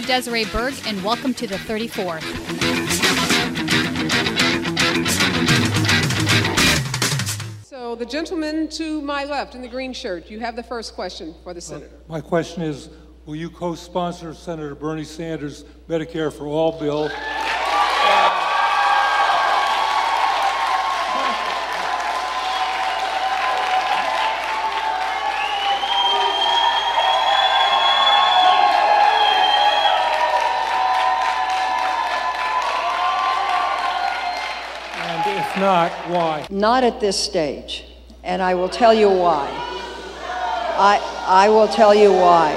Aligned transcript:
Hi, 0.00 0.06
Desiree 0.06 0.46
Berg, 0.46 0.72
and 0.86 1.04
welcome 1.04 1.34
to 1.34 1.46
the 1.46 1.56
34th. 1.56 2.22
So 7.62 7.94
the 7.96 8.06
gentleman 8.06 8.68
to 8.70 9.02
my 9.02 9.24
left 9.26 9.54
in 9.54 9.60
the 9.60 9.68
green 9.68 9.92
shirt, 9.92 10.30
you 10.30 10.40
have 10.40 10.56
the 10.56 10.62
first 10.62 10.94
question 10.94 11.34
for 11.44 11.52
the 11.52 11.60
senator. 11.60 11.90
My 12.08 12.22
question 12.22 12.62
is, 12.62 12.88
will 13.26 13.36
you 13.36 13.50
co-sponsor 13.50 14.32
Senator 14.32 14.74
Bernie 14.74 15.04
Sanders' 15.04 15.66
Medicare 15.86 16.32
for 16.32 16.46
All 16.46 16.72
bill? 16.80 17.10
Not, 35.70 35.92
why? 36.08 36.46
Not 36.50 36.82
at 36.82 36.98
this 36.98 37.16
stage, 37.16 37.84
and 38.24 38.42
I 38.42 38.54
will 38.54 38.68
tell 38.68 38.92
you 38.92 39.08
why. 39.08 39.46
I, 40.92 40.98
I 41.26 41.48
will 41.48 41.68
tell 41.68 41.94
you 41.94 42.12
why. 42.12 42.50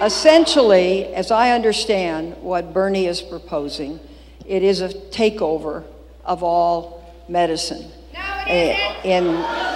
Essentially, 0.00 1.06
as 1.14 1.30
I 1.30 1.50
understand 1.50 2.36
what 2.42 2.72
Bernie 2.72 3.06
is 3.06 3.22
proposing, 3.22 3.98
it 4.46 4.62
is 4.62 4.80
a 4.82 4.90
takeover 4.90 5.84
of 6.24 6.44
all 6.44 7.12
medicine 7.28 7.90
in, 8.46 9.26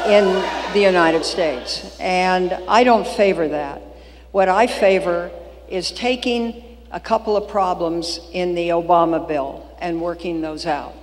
in 0.06 0.24
the 0.72 0.80
United 0.80 1.24
States. 1.24 1.98
And 1.98 2.52
I 2.68 2.84
don't 2.84 3.06
favor 3.06 3.48
that. 3.48 3.82
What 4.30 4.48
I 4.48 4.68
favor 4.68 5.32
is 5.68 5.90
taking 5.90 6.69
a 6.90 7.00
couple 7.00 7.36
of 7.36 7.48
problems 7.48 8.20
in 8.32 8.54
the 8.54 8.68
Obama 8.70 9.26
bill 9.26 9.66
and 9.78 10.00
working 10.00 10.40
those 10.40 10.66
out. 10.66 10.94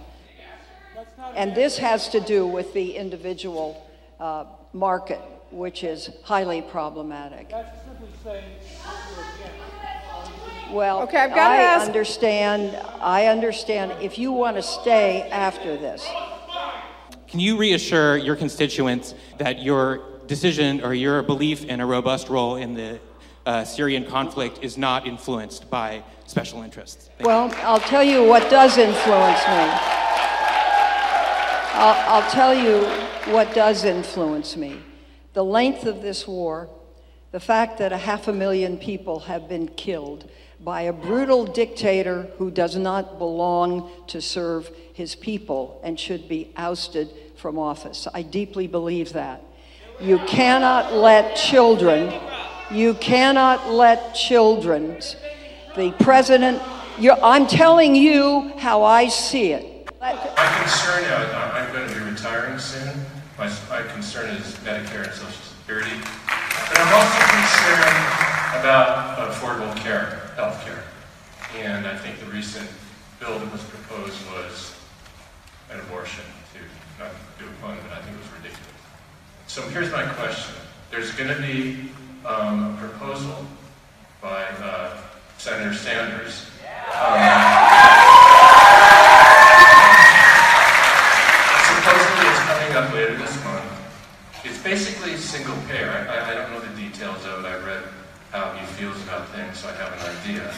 And 1.35 1.53
this 1.55 1.77
has 1.77 2.09
to 2.09 2.19
do 2.19 2.45
with 2.47 2.73
the 2.73 2.95
individual 2.95 3.85
uh, 4.19 4.45
market, 4.73 5.21
which 5.51 5.83
is 5.83 6.09
highly 6.23 6.61
problematic. 6.61 7.51
Well, 10.71 11.01
Okay, 11.03 11.17
I've 11.17 11.29
gotta 11.33 11.61
ask- 11.61 11.87
understand, 11.87 12.75
I 12.99 13.27
understand 13.27 13.93
if 14.01 14.17
you 14.17 14.31
want 14.33 14.57
to 14.57 14.63
stay 14.63 15.21
after 15.29 15.77
this. 15.77 16.05
Can 17.27 17.39
you 17.39 17.57
reassure 17.57 18.17
your 18.17 18.35
constituents 18.35 19.13
that 19.37 19.61
your 19.61 20.01
decision 20.27 20.81
or 20.83 20.93
your 20.93 21.21
belief 21.23 21.63
in 21.65 21.79
a 21.79 21.85
robust 21.85 22.27
role 22.29 22.55
in 22.57 22.73
the 22.73 22.99
uh, 23.47 23.63
Syrian 23.63 24.05
conflict 24.05 24.59
is 24.61 24.77
not 24.77 25.07
influenced 25.07 25.69
by 25.69 26.03
special 26.25 26.61
interests? 26.61 27.07
Thank 27.07 27.21
you. 27.21 27.27
Well, 27.27 27.51
I'll 27.63 27.79
tell 27.79 28.03
you 28.03 28.23
what 28.23 28.49
does 28.51 28.77
influence 28.77 29.39
me. 29.47 29.63
I'll, 31.79 32.21
I'll 32.21 32.29
tell 32.29 32.53
you 32.53 32.81
what 33.33 33.55
does 33.55 33.85
influence 33.85 34.57
me. 34.57 34.79
The 35.33 35.45
length 35.45 35.85
of 35.85 36.01
this 36.01 36.27
war, 36.27 36.69
the 37.31 37.39
fact 37.39 37.77
that 37.77 37.93
a 37.93 37.97
half 37.97 38.27
a 38.27 38.33
million 38.33 38.77
people 38.77 39.21
have 39.21 39.47
been 39.47 39.69
killed 39.69 40.29
by 40.59 40.81
a 40.81 40.93
brutal 40.93 41.45
dictator 41.45 42.23
who 42.37 42.51
does 42.51 42.75
not 42.75 43.17
belong 43.17 43.89
to 44.07 44.21
serve 44.21 44.69
his 44.93 45.15
people 45.15 45.79
and 45.83 45.99
should 45.99 46.27
be 46.27 46.51
ousted 46.57 47.09
from 47.37 47.57
office. 47.57 48.07
I 48.13 48.23
deeply 48.23 48.67
believe 48.67 49.13
that. 49.13 49.41
You 50.01 50.19
cannot 50.19 50.93
let 50.93 51.35
children, 51.35 52.11
you 52.71 52.93
cannot 52.95 53.69
let 53.69 54.13
children, 54.13 54.99
the 55.75 55.91
president, 55.99 56.61
I'm 57.23 57.47
telling 57.47 57.95
you 57.95 58.51
how 58.57 58.83
I 58.83 59.07
see 59.07 59.51
it. 59.51 59.89
My 59.99 60.13
concern, 60.61 61.03
I'm 61.05 61.73
going 61.73 61.87
to 61.87 61.95
be 61.95 62.01
retiring 62.01 62.59
soon. 62.59 62.93
My, 63.37 63.51
my 63.69 63.83
concern 63.93 64.29
is 64.31 64.55
Medicare 64.57 65.03
and 65.05 65.13
Social 65.13 65.29
Security. 65.29 65.95
But 66.25 66.79
I'm 66.79 66.93
also 66.93 67.19
concerned 67.37 68.59
about 68.59 69.31
affordable 69.31 69.75
care, 69.77 70.31
health 70.35 70.63
care. 70.65 70.83
And 71.55 71.87
I 71.87 71.95
think 71.95 72.19
the 72.19 72.25
recent 72.25 72.69
bill 73.19 73.37
that 73.39 73.51
was 73.51 73.63
proposed 73.63 74.19
was 74.31 74.75
an 75.71 75.79
abortion, 75.79 76.23
to 76.53 77.03
not 77.03 77.11
do 77.39 77.45
a 77.45 77.61
pun, 77.61 77.77
but 77.87 77.97
I 77.97 78.01
think 78.01 78.15
it 78.15 78.19
was 78.19 78.31
ridiculous. 78.37 78.81
So 79.47 79.61
here's 79.69 79.91
my 79.91 80.05
question. 80.13 80.55
There's 80.91 81.11
going 81.11 81.29
to 81.29 81.41
be 81.41 81.89
um, 82.25 82.73
a 82.73 82.77
proposal 82.79 83.45
by 84.21 84.43
uh, 84.61 84.97
Senator 85.37 85.73
Sanders. 85.73 86.45
Supposedly 91.67 92.27
it's 92.27 92.39
coming 92.47 92.73
up 92.75 92.93
later 92.93 93.17
this 93.17 93.43
month. 93.43 93.63
It's 94.43 94.61
basically 94.63 95.15
single 95.17 95.55
payer. 95.67 95.89
I, 96.09 96.31
I, 96.31 96.33
don't 96.33 96.51
know 96.51 96.59
the 96.59 96.75
details 96.81 97.25
of 97.25 97.43
it. 97.43 97.47
I 97.47 97.57
read 97.65 97.83
how 98.31 98.51
he 98.53 98.65
feels 98.75 99.01
about 99.03 99.27
things, 99.29 99.59
so 99.59 99.69
I 99.69 99.73
have 99.73 99.93
an 99.93 100.17
idea. 100.17 100.53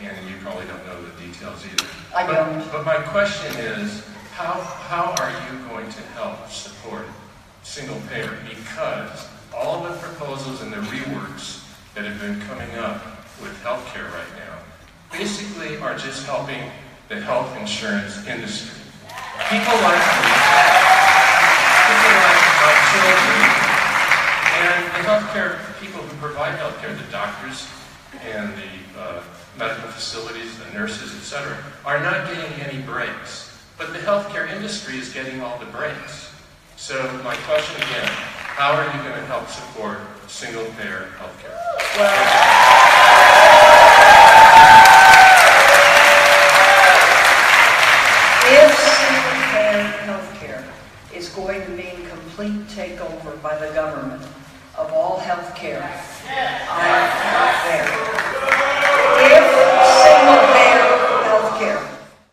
And 0.00 0.28
you 0.28 0.36
probably 0.40 0.66
don't 0.66 0.84
know 0.86 1.00
the 1.02 1.26
details 1.26 1.64
either. 1.66 1.84
I 2.14 2.26
But- 2.26 2.34
don't. 2.34 2.72
But 2.72 2.84
my 2.84 2.96
question 2.96 3.54
is, 3.56 4.06
how, 4.34 4.52
how 4.52 5.14
are 5.18 5.30
you 5.30 5.58
going 5.68 5.90
to 5.90 6.02
help 6.14 6.48
support 6.50 7.06
single 7.62 8.00
payer? 8.08 8.38
Because 8.48 9.26
all 9.58 9.82
the 9.82 9.90
proposals 9.98 10.62
and 10.62 10.72
the 10.72 10.76
reworks 10.76 11.66
that 11.94 12.04
have 12.04 12.20
been 12.20 12.40
coming 12.46 12.70
up 12.76 13.02
with 13.42 13.52
healthcare 13.64 14.06
right 14.14 14.32
now 14.38 14.54
basically 15.10 15.76
are 15.78 15.98
just 15.98 16.24
helping 16.26 16.70
the 17.08 17.20
health 17.20 17.56
insurance 17.58 18.24
industry. 18.26 18.78
People 19.50 19.74
like 19.82 19.98
me, 19.98 20.30
people 21.90 22.14
like 22.22 22.44
my 22.62 22.74
children, 22.92 23.40
and 24.62 24.80
the 24.94 25.02
healthcare 25.08 25.58
people 25.80 26.02
who 26.02 26.16
provide 26.18 26.58
healthcare, 26.58 26.96
the 26.96 27.10
doctors 27.10 27.66
and 28.30 28.52
the 28.54 29.00
uh, 29.00 29.22
medical 29.58 29.88
facilities, 29.90 30.56
the 30.58 30.70
nurses, 30.72 31.14
etc., 31.16 31.56
are 31.84 32.00
not 32.00 32.26
getting 32.28 32.60
any 32.60 32.82
breaks. 32.82 33.58
But 33.76 33.92
the 33.92 33.98
healthcare 33.98 34.48
industry 34.50 34.98
is 34.98 35.12
getting 35.12 35.40
all 35.40 35.58
the 35.58 35.66
breaks. 35.66 36.32
So 36.76 37.02
my 37.24 37.34
question 37.46 37.82
again, 37.82 38.10
how 38.58 38.72
are 38.72 38.84
you 38.86 39.02
going 39.08 39.14
to 39.14 39.26
help 39.26 39.48
support 39.48 39.98
single-payer 40.26 41.10
healthcare? 41.16 41.54
If 48.50 48.76
single-payer 48.98 49.84
healthcare 50.02 50.64
is 51.14 51.28
going 51.28 51.62
to 51.66 51.70
mean 51.70 52.04
complete 52.08 52.66
takeover 52.66 53.40
by 53.40 53.56
the 53.64 53.72
government 53.74 54.26
of 54.76 54.92
all 54.92 55.20
healthcare, 55.20 55.88
I'm 56.68 57.32
not 57.32 57.62
there. 57.62 58.07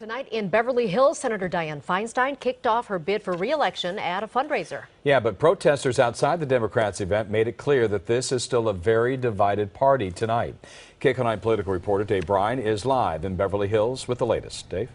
Tonight 0.06 0.28
in 0.30 0.50
Beverly 0.50 0.86
Hills, 0.86 1.18
Senator 1.18 1.50
Dianne 1.50 1.84
Feinstein 1.84 2.40
kicked 2.40 2.68
off 2.68 2.86
her 2.86 3.00
bid 3.00 3.24
for 3.24 3.34
re-election 3.34 3.98
at 3.98 4.22
a 4.22 4.28
fundraiser. 4.28 4.84
Yeah, 5.04 5.20
but 5.20 5.40
protesters 5.40 5.98
outside 5.98 6.40
the 6.40 6.46
Democrats' 6.46 7.02
event 7.02 7.32
made 7.32 7.48
it 7.48 7.58
clear 7.58 7.88
that 7.88 8.06
this 8.06 8.32
is 8.32 8.44
still 8.44 8.70
a 8.70 8.74
very 8.74 9.18
divided 9.18 9.74
party 9.74 10.12
tonight. 10.12 10.54
KCAL9 11.02 11.42
political 11.42 11.74
reporter 11.74 12.04
Dave 12.04 12.28
Bryan 12.28 12.60
is 12.60 12.86
live 12.86 13.26
in 13.26 13.36
Beverly 13.36 13.68
Hills 13.68 14.08
with 14.08 14.20
the 14.20 14.28
latest. 14.28 14.70
Dave? 14.70 14.92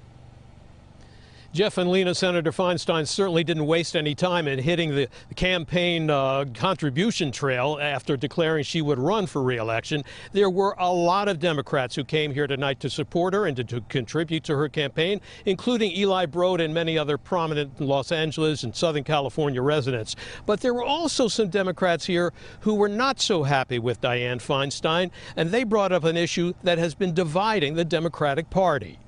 Jeff 1.53 1.79
and 1.79 1.91
Lena, 1.91 2.15
Senator 2.15 2.53
Feinstein 2.53 3.09
certainly 3.09 3.43
didn't 3.43 3.67
waste 3.67 3.97
any 3.97 4.15
time 4.15 4.47
in 4.47 4.61
hitting 4.61 4.95
the 4.95 5.09
campaign 5.35 6.09
uh, 6.09 6.45
contribution 6.55 7.33
trail 7.33 7.77
after 7.83 8.17
declaring 8.17 8.63
she 8.63 8.81
would 8.81 9.01
run 9.01 9.27
for 9.27 9.43
reelection. 9.43 10.05
There 10.33 10.49
were 10.49 10.77
a 10.79 10.93
lot 10.93 11.27
of 11.27 11.41
Democrats 11.41 11.97
who 11.97 12.05
came 12.05 12.33
here 12.33 12.47
tonight 12.47 12.79
to 12.81 12.91
support 12.91 13.35
her 13.35 13.47
and 13.47 13.57
to, 13.57 13.65
to 13.65 13.81
contribute 13.83 14.45
to 14.45 14.57
her 14.57 14.69
campaign, 14.69 15.21
including 15.45 15.91
Eli 15.91 16.27
Broad 16.27 16.61
and 16.61 16.73
many 16.73 16.97
other 16.97 17.19
prominent 17.19 17.81
Los 17.81 18.13
Angeles 18.13 18.63
and 18.63 18.75
Southern 18.75 19.03
California 19.03 19.61
residents. 19.61 20.15
But 20.47 20.61
there 20.61 20.73
were 20.73 20.85
also 20.85 21.27
some 21.27 21.49
Democrats 21.49 22.07
here 22.07 22.33
who 22.61 22.75
were 22.75 22.89
not 22.89 23.21
so 23.21 23.43
happy 23.43 23.81
with 23.81 24.01
Dianne 24.01 24.41
Feinstein, 24.41 25.11
and 25.35 25.51
they 25.51 25.65
brought 25.65 25.91
up 25.91 26.05
an 26.05 26.17
issue 26.17 26.53
that 26.63 26.79
has 26.79 26.95
been 26.95 27.13
dividing 27.13 27.75
the 27.75 27.85
Democratic 27.85 28.51
Party. 28.51 29.01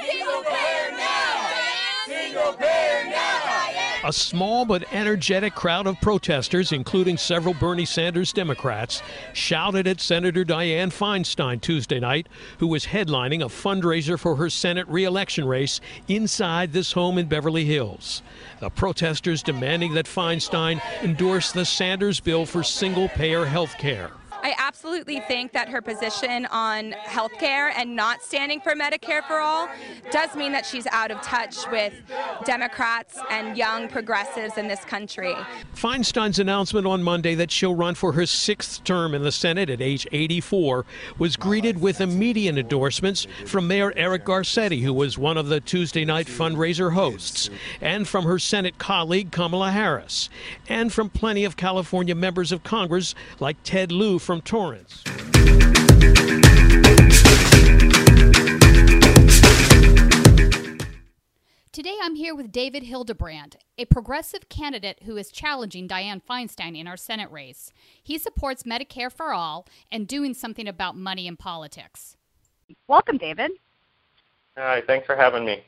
Single 0.00 0.42
payer 0.42 0.90
now! 0.96 1.50
Single 2.06 2.52
payer 2.54 3.04
now! 3.10 3.93
A 4.04 4.12
small 4.12 4.66
but 4.66 4.84
energetic 4.92 5.54
crowd 5.54 5.86
of 5.86 5.98
protesters, 5.98 6.72
including 6.72 7.16
several 7.16 7.54
Bernie 7.54 7.86
Sanders 7.86 8.34
Democrats, 8.34 9.02
shouted 9.32 9.88
at 9.88 9.98
Senator 9.98 10.44
Dianne 10.44 10.92
Feinstein 10.92 11.58
Tuesday 11.58 11.98
night, 11.98 12.28
who 12.58 12.66
was 12.66 12.84
headlining 12.84 13.40
a 13.40 13.46
fundraiser 13.46 14.18
for 14.18 14.36
her 14.36 14.50
Senate 14.50 14.86
reelection 14.88 15.46
race 15.46 15.80
inside 16.06 16.74
this 16.74 16.92
home 16.92 17.16
in 17.16 17.28
Beverly 17.28 17.64
Hills. 17.64 18.20
The 18.60 18.68
protesters 18.68 19.42
demanding 19.42 19.94
that 19.94 20.04
Feinstein 20.04 20.82
endorse 21.02 21.50
the 21.52 21.64
Sanders 21.64 22.20
bill 22.20 22.44
for 22.44 22.62
single 22.62 23.08
payer 23.08 23.46
health 23.46 23.78
care. 23.78 24.10
I 24.44 24.54
absolutely 24.58 25.20
think 25.20 25.52
that 25.52 25.70
her 25.70 25.80
position 25.80 26.44
on 26.50 26.92
health 26.92 27.32
care 27.38 27.70
and 27.70 27.96
not 27.96 28.22
standing 28.22 28.60
for 28.60 28.74
Medicare 28.74 29.26
for 29.26 29.38
all 29.38 29.70
does 30.10 30.36
mean 30.36 30.52
that 30.52 30.66
she's 30.66 30.86
out 30.88 31.10
of 31.10 31.22
touch 31.22 31.66
with 31.70 31.94
Democrats 32.44 33.18
and 33.30 33.56
young 33.56 33.88
progressives 33.88 34.58
in 34.58 34.68
this 34.68 34.84
country. 34.84 35.34
Feinstein's 35.72 36.38
announcement 36.38 36.86
on 36.86 37.02
Monday 37.02 37.34
that 37.34 37.50
she'll 37.50 37.74
run 37.74 37.94
for 37.94 38.12
her 38.12 38.26
sixth 38.26 38.84
term 38.84 39.14
in 39.14 39.22
the 39.22 39.32
Senate 39.32 39.70
at 39.70 39.80
age 39.80 40.06
84 40.12 40.84
was 41.18 41.36
greeted 41.36 41.80
with 41.80 42.02
immediate 42.02 42.58
endorsements 42.58 43.26
from 43.46 43.66
Mayor 43.66 43.94
Eric 43.96 44.26
Garcetti, 44.26 44.82
who 44.82 44.92
was 44.92 45.16
one 45.16 45.38
of 45.38 45.48
the 45.48 45.60
Tuesday 45.60 46.04
night 46.04 46.26
fundraiser 46.26 46.92
hosts, 46.92 47.48
and 47.80 48.06
from 48.06 48.26
her 48.26 48.38
Senate 48.38 48.76
colleague 48.76 49.32
Kamala 49.32 49.70
Harris, 49.70 50.28
and 50.68 50.92
from 50.92 51.08
plenty 51.08 51.46
of 51.46 51.56
California 51.56 52.14
members 52.14 52.52
of 52.52 52.62
Congress 52.62 53.14
like 53.40 53.56
Ted 53.64 53.90
Lieu 53.90 54.18
from 54.18 54.33
from 54.34 54.40
Torrance. 54.42 55.04
Today 61.70 61.94
I'm 62.02 62.16
here 62.16 62.34
with 62.34 62.50
David 62.50 62.82
Hildebrand, 62.82 63.58
a 63.78 63.84
progressive 63.84 64.48
candidate 64.48 65.04
who 65.04 65.16
is 65.16 65.30
challenging 65.30 65.86
Dianne 65.86 66.20
Feinstein 66.20 66.76
in 66.76 66.88
our 66.88 66.96
Senate 66.96 67.30
race. 67.30 67.70
He 68.02 68.18
supports 68.18 68.64
Medicare 68.64 69.12
for 69.12 69.32
all 69.32 69.68
and 69.92 70.08
doing 70.08 70.34
something 70.34 70.66
about 70.66 70.96
money 70.96 71.28
in 71.28 71.36
politics. 71.36 72.16
Welcome, 72.88 73.18
David. 73.18 73.52
Hi, 74.56 74.82
thanks 74.84 75.06
for 75.06 75.14
having 75.14 75.44
me. 75.44 75.62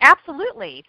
Absolutely. 0.00 0.84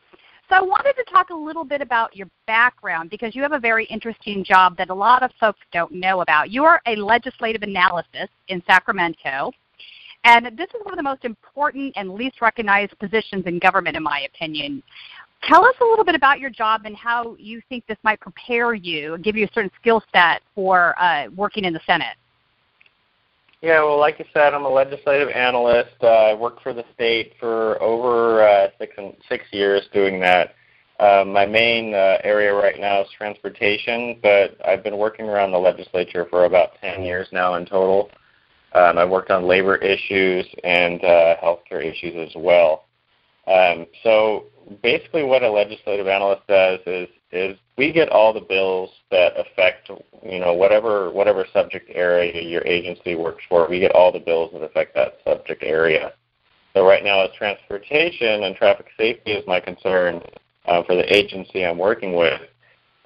So 0.48 0.56
I 0.56 0.62
wanted 0.62 0.94
to 0.94 1.04
talk 1.12 1.32
a 1.32 1.36
little 1.36 1.64
bit 1.64 1.82
about 1.82 2.16
your 2.16 2.28
background 2.46 3.10
because 3.10 3.36
you 3.36 3.42
have 3.42 3.54
a 3.54 3.60
very 3.60 3.86
interesting 3.86 4.44
job 4.44 4.78
that 4.78 4.92
a 4.92 4.94
lot 4.94 5.24
of 5.24 5.32
folks 5.40 5.60
don't 5.74 5.92
know 5.92 6.22
about. 6.22 6.52
You 6.52 6.64
are 6.66 6.82
a 6.86 6.96
legislative 6.96 7.64
analyst 7.64 8.10
in 8.48 8.62
Sacramento, 8.68 9.52
and 10.24 10.46
this 10.58 10.68
is 10.68 10.82
one 10.84 10.94
of 10.94 10.98
the 10.98 11.04
most 11.04 11.26
important 11.26 11.94
and 11.96 12.12
least 12.12 12.42
recognized 12.42 12.98
positions 13.00 13.46
in 13.48 13.58
government, 13.58 13.98
in 13.98 14.04
my 14.04 14.22
opinion. 14.22 14.84
Tell 15.48 15.66
us 15.66 15.76
a 15.82 15.84
little 15.84 16.06
bit 16.06 16.16
about 16.16 16.40
your 16.40 16.52
job 16.52 16.82
and 16.86 16.96
how 16.96 17.36
you 17.40 17.60
think 17.68 17.86
this 17.88 17.98
might 18.04 18.20
prepare 18.20 18.76
you, 18.76 19.18
give 19.20 19.36
you 19.36 19.46
a 19.46 19.50
certain 19.54 19.72
skill 19.80 20.04
set 20.14 20.42
for 20.54 21.00
uh, 21.00 21.28
working 21.36 21.66
in 21.66 21.74
the 21.74 21.82
Senate. 21.88 22.18
Yeah, 23.66 23.84
well, 23.84 24.00
like 24.00 24.20
you 24.20 24.26
said, 24.32 24.54
I'm 24.54 24.64
a 24.66 24.70
legislative 24.70 25.30
analyst. 25.30 25.96
Uh, 26.04 26.06
I 26.06 26.34
worked 26.36 26.62
for 26.62 26.72
the 26.72 26.86
state 26.94 27.34
for 27.40 27.82
over 27.82 28.48
uh, 28.48 28.68
six 28.78 28.94
and 28.96 29.16
six 29.28 29.44
years 29.52 29.82
doing 29.92 30.20
that. 30.20 30.54
Uh, 31.00 31.24
my 31.26 31.48
main 31.48 31.96
uh, 31.96 32.18
area 32.24 32.54
right 32.54 32.80
now 32.80 33.02
is 33.02 33.08
transportation, 33.18 34.20
but 34.22 34.56
I've 34.64 34.84
been 34.84 35.00
working 35.00 35.26
around 35.28 35.52
the 35.52 35.58
legislature 35.58 36.28
for 36.30 36.46
about 36.46 36.80
10 36.80 37.02
years 37.02 37.28
now 37.32 37.56
in 37.56 37.66
total. 37.66 38.12
Um, 38.76 39.00
I've 39.00 39.10
worked 39.10 39.32
on 39.32 39.48
labor 39.48 39.78
issues 39.78 40.46
and 40.64 41.04
uh, 41.04 41.38
healthcare 41.44 41.84
issues 41.84 42.14
as 42.16 42.36
well. 42.36 42.84
Um, 43.48 43.88
so 44.04 44.46
basically, 44.84 45.24
what 45.24 45.42
a 45.42 45.50
legislative 45.50 46.08
analyst 46.08 46.46
does 46.48 46.82
is 46.86 47.10
is 47.32 47.58
we 47.78 47.92
get 47.92 48.10
all 48.10 48.34
the 48.34 48.42
bills 48.42 48.90
that 49.12 49.34
affect 49.38 49.90
you 50.24 50.40
know 50.40 50.54
whatever 50.54 51.12
whatever 51.12 51.46
subject 51.52 51.90
area 51.94 52.42
your 52.42 52.66
agency 52.66 53.16
works 53.16 53.44
for. 53.50 53.68
We 53.70 53.80
get 53.80 53.92
all 53.92 54.12
the 54.12 54.20
bills 54.20 54.52
that 54.54 54.64
affect 54.64 54.96
that 54.96 55.20
subject 55.24 55.64
area. 55.64 56.14
So 56.74 56.86
right 56.86 57.04
now, 57.04 57.22
as 57.22 57.32
transportation 57.38 58.44
and 58.44 58.56
traffic 58.56 58.88
safety 58.98 59.32
is 59.32 59.48
my 59.48 59.60
concern 59.60 60.22
uh, 60.66 60.84
for 60.84 60.96
the 60.96 61.16
agency 61.16 61.64
I'm 61.64 61.78
working 61.78 62.16
with. 62.16 62.42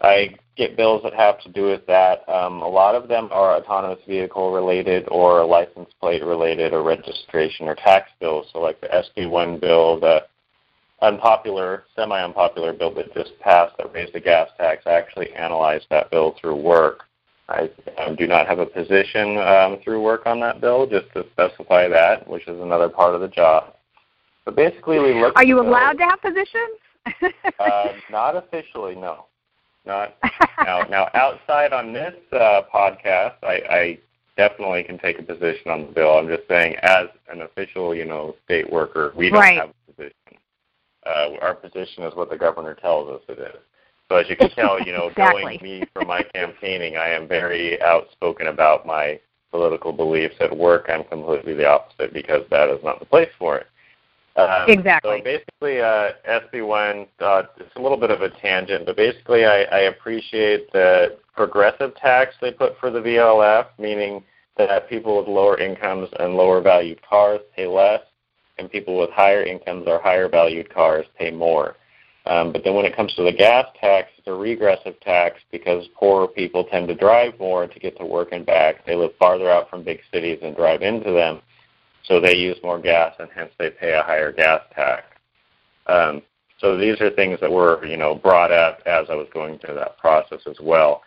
I 0.02 0.36
get 0.56 0.78
bills 0.78 1.04
that 1.04 1.14
have 1.14 1.40
to 1.42 1.50
do 1.50 1.64
with 1.64 1.86
that. 1.88 2.28
Um, 2.30 2.62
a 2.62 2.68
lot 2.68 2.96
of 2.96 3.08
them 3.08 3.30
are 3.32 3.56
autonomous 3.56 4.00
vehicle 4.08 4.52
related 4.52 5.08
or 5.10 5.46
license 5.46 5.90
plate 6.00 6.24
related 6.24 6.74
or 6.74 6.84
registration 6.84 7.68
or 7.68 7.76
tax 7.76 8.10
bills. 8.20 8.48
So 8.54 8.60
like 8.60 8.80
the 8.82 8.88
SB1 8.88 9.60
bill, 9.60 10.00
the 10.00 10.24
unpopular, 11.02 11.86
semi-unpopular 11.96 12.74
bill 12.74 12.94
that 12.96 13.14
just 13.14 13.38
passed 13.40 13.76
that 13.78 13.94
raised 13.94 14.14
the 14.14 14.20
gas 14.20 14.50
tax. 14.58 14.84
I 14.86 14.92
actually 14.92 15.32
analyzed 15.34 15.86
that 15.90 16.12
bill 16.12 16.36
through 16.40 16.56
work. 16.56 17.04
I 17.48 17.70
um, 17.98 18.16
do 18.16 18.28
not 18.28 18.48
have 18.48 18.60
a 18.60 18.66
position 18.66 19.38
um, 19.40 19.80
through 19.84 20.04
work 20.04 20.28
on 20.28 20.40
that 20.42 20.62
bill, 20.62 20.86
just 20.86 21.12
to 21.14 21.26
specify 21.32 21.88
that, 21.88 22.28
which 22.28 22.48
is 22.48 22.62
another 22.62 22.90
part 22.90 23.16
of 23.16 23.22
the 23.22 23.28
job. 23.28 23.74
But 24.46 24.56
basically, 24.56 25.00
we 25.00 25.20
look. 25.20 25.36
Are 25.36 25.44
you 25.44 25.60
allowed 25.60 25.94
to 25.94 26.04
have 26.04 26.22
positions? 26.22 26.78
uh, 27.60 27.94
not 28.12 28.36
officially, 28.36 28.96
no. 28.96 29.26
Not 29.86 30.16
now. 30.60 30.84
Now, 30.84 31.10
outside 31.16 31.74
on 31.74 31.92
this 31.92 32.14
uh, 32.32 32.62
podcast, 32.74 33.36
I, 33.42 33.62
I 33.70 34.00
definitely 34.38 34.84
can 34.84 35.00
take 35.00 35.18
a 35.18 35.24
position 35.24 35.72
on 35.72 35.88
the 35.88 35.92
bill. 35.92 36.20
I'm 36.20 36.28
just 36.28 36.48
saying, 36.48 36.76
as 36.84 37.08
an 37.32 37.42
official, 37.42 37.96
you 37.96 38.06
know, 38.06 38.36
state 38.46 38.72
worker, 38.72 39.12
we 39.16 39.30
don't 39.30 39.40
right. 39.40 39.58
have 39.58 39.70
a 39.70 39.92
position 39.92 40.39
uh, 41.10 41.30
our 41.42 41.56
position 41.56 42.04
is 42.04 42.16
what 42.16 42.30
the 42.30 42.38
governor 42.38 42.74
tells 42.74 43.10
us 43.10 43.22
it 43.28 43.40
is. 43.40 43.60
So 44.10 44.18
as 44.18 44.30
you 44.30 44.36
can 44.36 44.50
tell, 44.52 44.82
you 44.82 44.92
know, 44.92 45.08
exactly. 45.10 45.44
knowing 45.44 45.60
me 45.62 45.84
from 45.94 46.08
my 46.08 46.24
campaigning, 46.34 46.98
I 46.98 47.10
am 47.10 47.28
very 47.28 47.82
outspoken 47.82 48.48
about 48.48 48.86
my 48.86 49.20
political 49.52 49.92
beliefs. 49.92 50.36
At 50.40 50.56
work, 50.56 50.86
I'm 50.90 51.04
completely 51.04 51.54
the 51.54 51.68
opposite 51.68 52.14
because 52.14 52.44
that 52.50 52.70
is 52.70 52.84
not 52.84 53.00
the 53.00 53.06
place 53.06 53.30
for 53.38 53.58
it. 53.58 53.68
Um, 54.36 54.70
exactly. 54.70 55.18
So 55.18 55.24
basically, 55.24 55.82
uh, 55.82 56.12
SB1, 56.28 57.08
uh, 57.20 57.44
it's 57.58 57.76
a 57.76 57.82
little 57.82 57.98
bit 57.98 58.12
of 58.12 58.22
a 58.22 58.30
tangent, 58.30 58.86
but 58.86 58.96
basically, 58.96 59.46
I, 59.46 59.64
I 59.64 59.80
appreciate 59.82 60.72
the 60.72 61.18
progressive 61.36 61.96
tax 61.96 62.36
they 62.42 62.52
put 62.52 62.78
for 62.80 62.90
the 62.90 63.00
VLF, 63.00 63.68
meaning 63.78 64.24
that 64.58 64.90
people 64.90 65.18
with 65.18 65.28
lower 65.28 65.58
incomes 65.58 66.10
and 66.20 66.36
lower 66.36 66.62
valued 66.62 67.02
cars 67.02 67.40
pay 67.56 67.68
less 67.68 68.02
and 68.60 68.72
people 68.72 68.98
with 68.98 69.10
higher 69.12 69.44
incomes 69.44 69.88
or 69.88 70.00
higher 70.00 70.28
valued 70.28 70.74
cars 70.74 71.06
pay 71.18 71.32
more. 71.32 71.76
Um, 72.26 72.52
but 72.52 72.64
then 72.64 72.76
when 72.76 72.86
it 72.86 72.96
comes 72.96 73.16
to 73.16 73.24
the 73.24 73.32
gas 73.32 73.66
tax, 73.80 74.10
it's 74.18 74.28
a 74.28 74.34
regressive 74.34 75.00
tax 75.00 75.38
because 75.52 75.88
poorer 75.96 76.28
people 76.28 76.66
tend 76.66 76.88
to 76.90 76.96
drive 76.96 77.40
more 77.40 77.66
to 77.66 77.80
get 77.80 77.98
to 77.98 78.06
work 78.06 78.30
and 78.32 78.46
back. 78.46 78.86
They 78.86 78.96
live 78.96 79.12
farther 79.18 79.50
out 79.50 79.70
from 79.70 79.84
big 79.84 80.02
cities 80.12 80.40
and 80.44 80.56
drive 80.56 80.82
into 80.82 81.12
them, 81.12 81.42
so 82.04 82.20
they 82.20 82.36
use 82.36 82.58
more 82.62 82.80
gas 82.80 83.16
and 83.20 83.30
hence 83.34 83.52
they 83.58 83.70
pay 83.72 83.94
a 83.94 84.04
higher 84.04 84.32
gas 84.32 84.62
tax. 84.76 85.06
Um, 85.88 86.22
so 86.60 86.78
these 86.78 87.00
are 87.02 87.10
things 87.10 87.40
that 87.40 87.52
were, 87.52 87.84
you 87.86 87.98
know, 87.98 88.16
brought 88.16 88.52
up 88.52 88.82
as 88.86 89.08
I 89.10 89.16
was 89.16 89.28
going 89.34 89.60
through 89.60 89.76
that 89.76 89.98
process 89.98 90.42
as 90.48 90.58
well. 90.62 91.02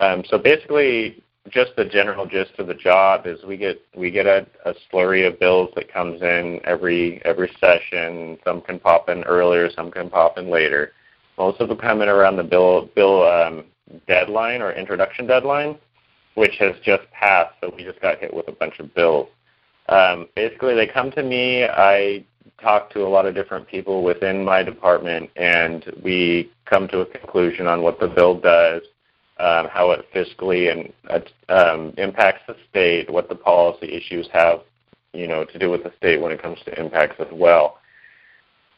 Um, 0.00 0.22
so 0.28 0.38
basically, 0.38 1.22
just 1.50 1.72
the 1.76 1.84
general 1.84 2.26
gist 2.26 2.52
of 2.58 2.66
the 2.66 2.74
job 2.74 3.26
is 3.26 3.42
we 3.44 3.56
get 3.56 3.80
we 3.94 4.10
get 4.10 4.26
a, 4.26 4.46
a 4.64 4.74
slurry 4.90 5.26
of 5.26 5.38
bills 5.38 5.70
that 5.76 5.92
comes 5.92 6.22
in 6.22 6.60
every 6.64 7.20
every 7.24 7.50
session. 7.60 8.38
Some 8.44 8.62
can 8.62 8.78
pop 8.78 9.08
in 9.08 9.22
earlier, 9.24 9.70
some 9.70 9.90
can 9.90 10.08
pop 10.08 10.38
in 10.38 10.48
later. 10.50 10.92
Most 11.36 11.60
of 11.60 11.68
them 11.68 11.76
come 11.76 12.00
in 12.00 12.08
around 12.08 12.36
the 12.36 12.44
bill 12.44 12.88
bill 12.94 13.24
um, 13.24 13.64
deadline 14.06 14.62
or 14.62 14.72
introduction 14.72 15.26
deadline, 15.26 15.76
which 16.34 16.56
has 16.58 16.74
just 16.82 17.02
passed. 17.10 17.54
So 17.60 17.72
we 17.76 17.84
just 17.84 18.00
got 18.00 18.18
hit 18.18 18.32
with 18.32 18.48
a 18.48 18.52
bunch 18.52 18.78
of 18.78 18.94
bills. 18.94 19.28
Um, 19.90 20.28
basically, 20.34 20.74
they 20.74 20.86
come 20.86 21.10
to 21.10 21.22
me. 21.22 21.64
I 21.64 22.24
talk 22.62 22.90
to 22.92 23.02
a 23.02 23.08
lot 23.08 23.26
of 23.26 23.34
different 23.34 23.68
people 23.68 24.02
within 24.02 24.42
my 24.42 24.62
department, 24.62 25.28
and 25.36 25.84
we 26.02 26.50
come 26.64 26.88
to 26.88 27.00
a 27.00 27.06
conclusion 27.06 27.66
on 27.66 27.82
what 27.82 28.00
the 28.00 28.08
bill 28.08 28.40
does 28.40 28.82
um, 29.38 29.68
how 29.68 29.90
it 29.90 30.06
fiscally 30.14 30.70
and 30.70 30.92
um, 31.48 31.92
impacts 31.98 32.42
the 32.46 32.56
state, 32.70 33.10
what 33.10 33.28
the 33.28 33.34
policy 33.34 33.92
issues 33.92 34.28
have, 34.32 34.60
you 35.12 35.26
know, 35.26 35.44
to 35.44 35.58
do 35.58 35.70
with 35.70 35.82
the 35.82 35.92
state 35.96 36.20
when 36.20 36.32
it 36.32 36.40
comes 36.40 36.58
to 36.64 36.80
impacts 36.80 37.16
as 37.18 37.26
well. 37.32 37.78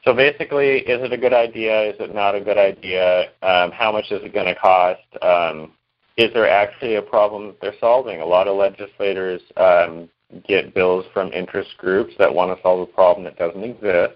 So 0.05 0.15
basically, 0.15 0.79
is 0.79 1.03
it 1.03 1.13
a 1.13 1.19
good 1.19 1.35
idea? 1.35 1.91
Is 1.91 1.97
it 1.99 2.15
not 2.15 2.35
a 2.35 2.41
good 2.41 2.59
idea? 2.59 3.31
Um, 3.43 3.73
how 3.73 3.91
much 3.93 4.07
is 4.11 4.23
it 4.23 4.33
going 4.33 4.47
to 4.47 4.55
cost? 4.55 5.01
Um, 5.21 5.73
is 6.17 6.33
there 6.33 6.49
actually 6.49 6.95
a 6.95 7.03
problem 7.03 7.49
that 7.49 7.61
they're 7.61 7.75
solving? 7.81 8.21
A 8.21 8.27
lot 8.27 8.49
of 8.49 8.57
legislators 8.57 9.43
um, 9.57 10.09
get 10.47 10.75
bills 10.75 11.05
from 11.13 11.33
interest 11.33 11.71
groups 11.77 12.15
that 12.19 12.33
want 12.33 12.57
to 12.57 12.63
solve 12.63 12.89
a 12.89 12.93
problem 12.93 13.25
that 13.25 13.37
doesn't 13.37 13.63
exist 13.63 14.15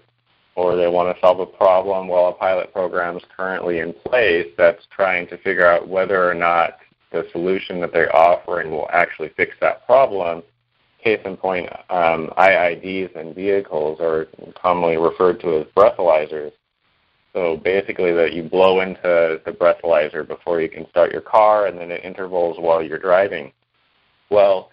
or 0.55 0.75
they 0.75 0.87
want 0.87 1.15
to 1.15 1.21
solve 1.21 1.39
a 1.39 1.45
problem 1.45 2.07
while 2.07 2.27
a 2.27 2.33
pilot 2.33 2.73
program 2.73 3.17
is 3.17 3.23
currently 3.35 3.79
in 3.79 3.93
place 3.93 4.47
that's 4.57 4.85
trying 4.95 5.27
to 5.27 5.37
figure 5.37 5.65
out 5.65 5.87
whether 5.87 6.29
or 6.29 6.33
not 6.33 6.77
the 7.11 7.27
solution 7.31 7.79
that 7.81 7.91
they're 7.93 8.15
offering 8.15 8.71
will 8.71 8.89
actually 8.91 9.29
fix 9.35 9.55
that 9.61 9.85
problem. 9.85 10.43
Case 11.03 11.19
in 11.25 11.35
point, 11.35 11.67
um, 11.89 12.29
IIDs 12.37 13.15
and 13.15 13.33
vehicles 13.33 13.99
are 13.99 14.27
commonly 14.61 14.97
referred 14.97 15.39
to 15.41 15.59
as 15.59 15.65
breathalyzers. 15.75 16.51
So 17.33 17.57
basically, 17.57 18.11
that 18.11 18.33
you 18.33 18.43
blow 18.43 18.81
into 18.81 19.41
the 19.45 19.51
breathalyzer 19.51 20.27
before 20.27 20.61
you 20.61 20.69
can 20.69 20.87
start 20.89 21.13
your 21.13 21.21
car, 21.21 21.67
and 21.67 21.77
then 21.77 21.89
at 21.91 22.03
intervals 22.03 22.57
while 22.59 22.83
you're 22.83 22.99
driving. 22.99 23.53
Well, 24.29 24.69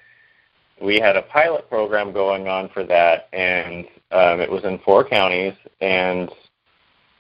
we 0.81 0.99
had 1.01 1.17
a 1.17 1.23
pilot 1.23 1.69
program 1.69 2.13
going 2.13 2.49
on 2.49 2.69
for 2.71 2.85
that, 2.85 3.29
and 3.33 3.87
um, 4.11 4.41
it 4.41 4.51
was 4.51 4.65
in 4.65 4.79
four 4.81 5.07
counties, 5.07 5.55
and 5.81 6.31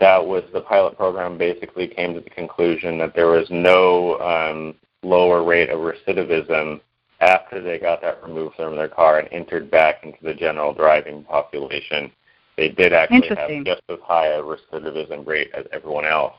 that 0.00 0.24
was 0.24 0.44
the 0.52 0.60
pilot 0.60 0.96
program. 0.96 1.36
Basically, 1.38 1.88
came 1.88 2.14
to 2.14 2.20
the 2.20 2.30
conclusion 2.30 2.98
that 2.98 3.14
there 3.14 3.28
was 3.28 3.46
no 3.50 4.18
um, 4.20 4.74
lower 5.02 5.44
rate 5.44 5.70
of 5.70 5.80
recidivism 5.80 6.80
after 7.20 7.60
they 7.60 7.78
got 7.78 8.00
that 8.00 8.22
removed 8.22 8.54
from 8.56 8.76
their 8.76 8.88
car 8.88 9.18
and 9.18 9.28
entered 9.32 9.70
back 9.70 10.04
into 10.04 10.18
the 10.22 10.34
general 10.34 10.72
driving 10.72 11.24
population 11.24 12.12
they 12.58 12.68
did 12.68 12.92
actually 12.92 13.28
have 13.28 13.64
just 13.64 13.82
as 13.88 13.98
high 14.02 14.26
a 14.26 14.42
recidivism 14.42 15.24
rate 15.24 15.48
as 15.54 15.64
everyone 15.72 16.04
else. 16.04 16.34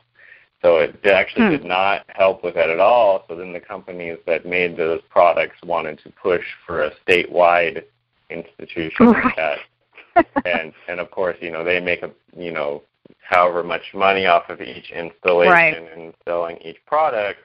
So 0.62 0.76
it 0.78 1.04
actually 1.06 1.46
hmm. 1.46 1.50
did 1.52 1.64
not 1.64 2.04
help 2.08 2.44
with 2.44 2.54
that 2.54 2.68
at 2.68 2.80
all. 2.80 3.24
So 3.28 3.34
then 3.34 3.52
the 3.52 3.60
companies 3.60 4.18
that 4.26 4.44
made 4.44 4.76
those 4.76 5.00
products 5.08 5.56
wanted 5.64 6.00
to 6.04 6.10
push 6.10 6.44
for 6.66 6.82
a 6.82 6.90
statewide 7.06 7.84
institution 8.28 9.06
right. 9.06 9.34
that. 9.36 9.58
and 10.44 10.72
and 10.88 11.00
of 11.00 11.10
course, 11.10 11.36
you 11.40 11.50
know, 11.50 11.64
they 11.64 11.80
make 11.80 12.02
a 12.02 12.10
you 12.36 12.52
know, 12.52 12.82
however 13.22 13.62
much 13.62 13.82
money 13.94 14.26
off 14.26 14.48
of 14.50 14.60
each 14.60 14.90
installation 14.90 15.52
right. 15.52 15.92
and 15.96 16.12
selling 16.26 16.58
each 16.58 16.78
product. 16.86 17.40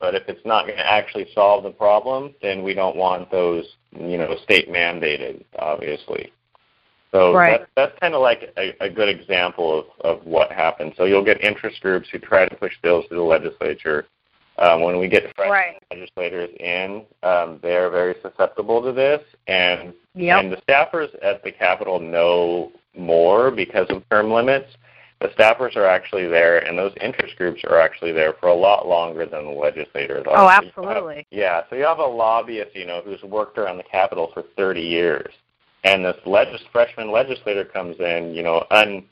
But 0.00 0.14
if 0.14 0.28
it's 0.28 0.44
not 0.44 0.66
going 0.66 0.76
to 0.76 0.86
actually 0.86 1.26
solve 1.34 1.64
the 1.64 1.70
problem, 1.70 2.34
then 2.42 2.62
we 2.62 2.74
don't 2.74 2.96
want 2.96 3.30
those, 3.30 3.64
you 3.98 4.18
know, 4.18 4.36
state 4.42 4.68
mandated, 4.68 5.44
obviously. 5.58 6.32
So 7.14 7.32
right. 7.32 7.60
that, 7.60 7.68
that's 7.76 7.98
kind 8.00 8.12
of 8.12 8.22
like 8.22 8.52
a, 8.58 8.74
a 8.80 8.90
good 8.90 9.08
example 9.08 9.78
of, 9.78 10.18
of 10.18 10.26
what 10.26 10.50
happens. 10.50 10.94
So 10.96 11.04
you'll 11.04 11.24
get 11.24 11.40
interest 11.44 11.80
groups 11.80 12.08
who 12.10 12.18
try 12.18 12.48
to 12.48 12.56
push 12.56 12.72
bills 12.82 13.04
through 13.08 13.18
the 13.18 13.22
legislature. 13.22 14.06
Um, 14.58 14.82
when 14.82 14.98
we 14.98 15.08
get 15.08 15.34
fresh 15.36 15.48
right. 15.48 15.82
legislators 15.92 16.50
in, 16.58 17.04
um, 17.22 17.60
they're 17.62 17.88
very 17.90 18.16
susceptible 18.20 18.82
to 18.82 18.92
this, 18.92 19.20
and 19.48 19.92
yep. 20.14 20.44
and 20.44 20.52
the 20.52 20.58
staffers 20.68 21.08
at 21.22 21.42
the 21.42 21.50
Capitol 21.50 21.98
know 21.98 22.70
more 22.96 23.50
because 23.50 23.86
of 23.90 24.08
term 24.10 24.32
limits. 24.32 24.68
The 25.20 25.28
staffers 25.28 25.74
are 25.74 25.86
actually 25.86 26.28
there, 26.28 26.58
and 26.58 26.78
those 26.78 26.92
interest 27.00 27.36
groups 27.36 27.62
are 27.64 27.80
actually 27.80 28.12
there 28.12 28.34
for 28.34 28.48
a 28.48 28.54
lot 28.54 28.86
longer 28.86 29.26
than 29.26 29.44
the 29.44 29.50
legislators 29.50 30.24
are. 30.28 30.36
Oh, 30.36 30.48
absolutely. 30.48 31.16
Have, 31.16 31.24
yeah, 31.30 31.62
so 31.68 31.74
you 31.74 31.84
have 31.84 31.98
a 31.98 32.06
lobbyist, 32.06 32.76
you 32.76 32.86
know, 32.86 33.02
who's 33.04 33.22
worked 33.22 33.58
around 33.58 33.78
the 33.78 33.84
Capitol 33.84 34.30
for 34.34 34.44
30 34.56 34.80
years 34.80 35.32
and 35.84 36.04
this 36.04 36.16
legis- 36.26 36.66
freshman 36.72 37.10
legislator 37.12 37.64
comes 37.64 37.96
in, 38.00 38.34
you 38.34 38.42
know, 38.42 38.66
un 38.70 39.04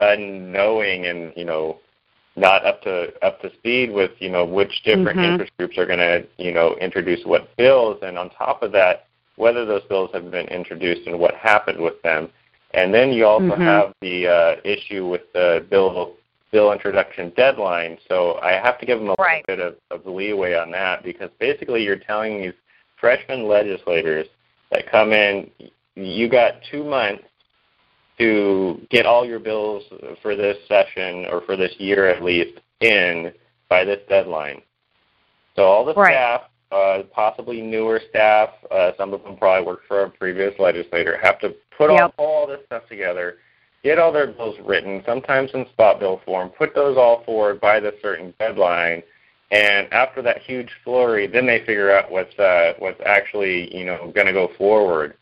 unknowing 0.00 1.06
and 1.06 1.32
you 1.36 1.44
know 1.44 1.78
not 2.36 2.66
up 2.66 2.82
to 2.82 3.12
up 3.24 3.40
to 3.40 3.50
speed 3.54 3.90
with 3.90 4.10
you 4.18 4.28
know 4.28 4.44
which 4.44 4.82
different 4.84 5.18
mm-hmm. 5.18 5.32
interest 5.32 5.52
groups 5.58 5.78
are 5.78 5.86
going 5.86 5.98
to 5.98 6.26
you 6.36 6.52
know 6.52 6.76
introduce 6.80 7.24
what 7.24 7.54
bills, 7.56 7.98
and 8.02 8.18
on 8.18 8.30
top 8.30 8.62
of 8.62 8.72
that, 8.72 9.06
whether 9.36 9.64
those 9.64 9.82
bills 9.84 10.10
have 10.12 10.30
been 10.30 10.46
introduced 10.48 11.06
and 11.06 11.18
what 11.18 11.34
happened 11.34 11.80
with 11.80 12.00
them, 12.02 12.28
and 12.74 12.92
then 12.92 13.10
you 13.10 13.24
also 13.24 13.46
mm-hmm. 13.46 13.62
have 13.62 13.94
the 14.00 14.26
uh, 14.26 14.56
issue 14.64 15.06
with 15.08 15.22
the 15.32 15.66
bill 15.70 16.14
bill 16.52 16.72
introduction 16.72 17.32
deadline. 17.36 17.98
So 18.08 18.38
I 18.42 18.52
have 18.52 18.78
to 18.80 18.86
give 18.86 18.98
them 18.98 19.08
a 19.08 19.14
right. 19.18 19.44
little 19.48 19.72
bit 19.72 19.78
of, 19.90 20.00
of 20.00 20.06
leeway 20.06 20.54
on 20.54 20.70
that 20.72 21.02
because 21.02 21.30
basically 21.38 21.82
you're 21.82 21.98
telling 21.98 22.40
these 22.40 22.54
freshman 22.98 23.48
legislators 23.48 24.26
that 24.70 24.90
come 24.90 25.12
in, 25.12 25.50
you 25.96 26.28
got 26.28 26.54
two 26.70 26.84
months 26.84 27.24
to 28.18 28.80
get 28.90 29.06
all 29.06 29.26
your 29.26 29.38
bills 29.40 29.82
for 30.22 30.36
this 30.36 30.56
session 30.68 31.26
or 31.30 31.42
for 31.42 31.56
this 31.56 31.72
year 31.78 32.08
at 32.08 32.22
least 32.22 32.60
in 32.80 33.32
by 33.68 33.84
this 33.84 34.00
deadline. 34.08 34.62
So 35.54 35.62
all 35.64 35.84
the 35.84 35.94
right. 35.94 36.12
staff, 36.12 36.42
uh, 36.70 37.02
possibly 37.12 37.60
newer 37.60 38.00
staff, 38.10 38.50
uh, 38.70 38.92
some 38.96 39.12
of 39.12 39.22
them 39.22 39.36
probably 39.36 39.66
worked 39.66 39.86
for 39.86 40.04
a 40.04 40.10
previous 40.10 40.54
legislator, 40.58 41.18
have 41.22 41.38
to 41.40 41.54
put 41.76 41.90
yep. 41.90 42.14
all, 42.18 42.26
all 42.26 42.46
this 42.46 42.60
stuff 42.66 42.86
together, 42.88 43.38
get 43.82 43.98
all 43.98 44.12
their 44.12 44.26
bills 44.26 44.56
written, 44.64 45.02
sometimes 45.06 45.50
in 45.54 45.66
spot 45.72 45.98
bill 45.98 46.20
form, 46.24 46.50
put 46.50 46.74
those 46.74 46.96
all 46.96 47.22
forward 47.24 47.60
by 47.60 47.80
the 47.80 47.94
certain 48.02 48.34
deadline, 48.38 49.02
and 49.50 49.92
after 49.92 50.22
that 50.22 50.42
huge 50.42 50.70
flurry, 50.82 51.26
then 51.26 51.46
they 51.46 51.60
figure 51.60 51.96
out 51.96 52.10
what's 52.10 52.36
uh, 52.38 52.72
what's 52.80 53.00
actually 53.06 53.74
you 53.76 53.84
know 53.84 54.10
going 54.14 54.26
to 54.26 54.32
go 54.32 54.50
forward. 54.58 55.14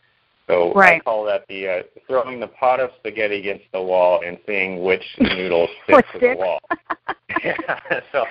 So 0.47 0.73
right. 0.73 1.01
I 1.01 1.03
call 1.03 1.25
that 1.25 1.45
the 1.47 1.67
uh, 1.67 1.83
throwing 2.07 2.39
the 2.39 2.47
pot 2.47 2.79
of 2.79 2.91
spaghetti 2.99 3.39
against 3.39 3.65
the 3.73 3.81
wall 3.81 4.21
and 4.25 4.37
seeing 4.45 4.83
which 4.83 5.03
noodle 5.19 5.67
sticks 5.83 6.07
to 6.13 6.19
the 6.19 6.35
wall. 6.37 6.59
yeah, 7.43 7.79
so 8.11 8.25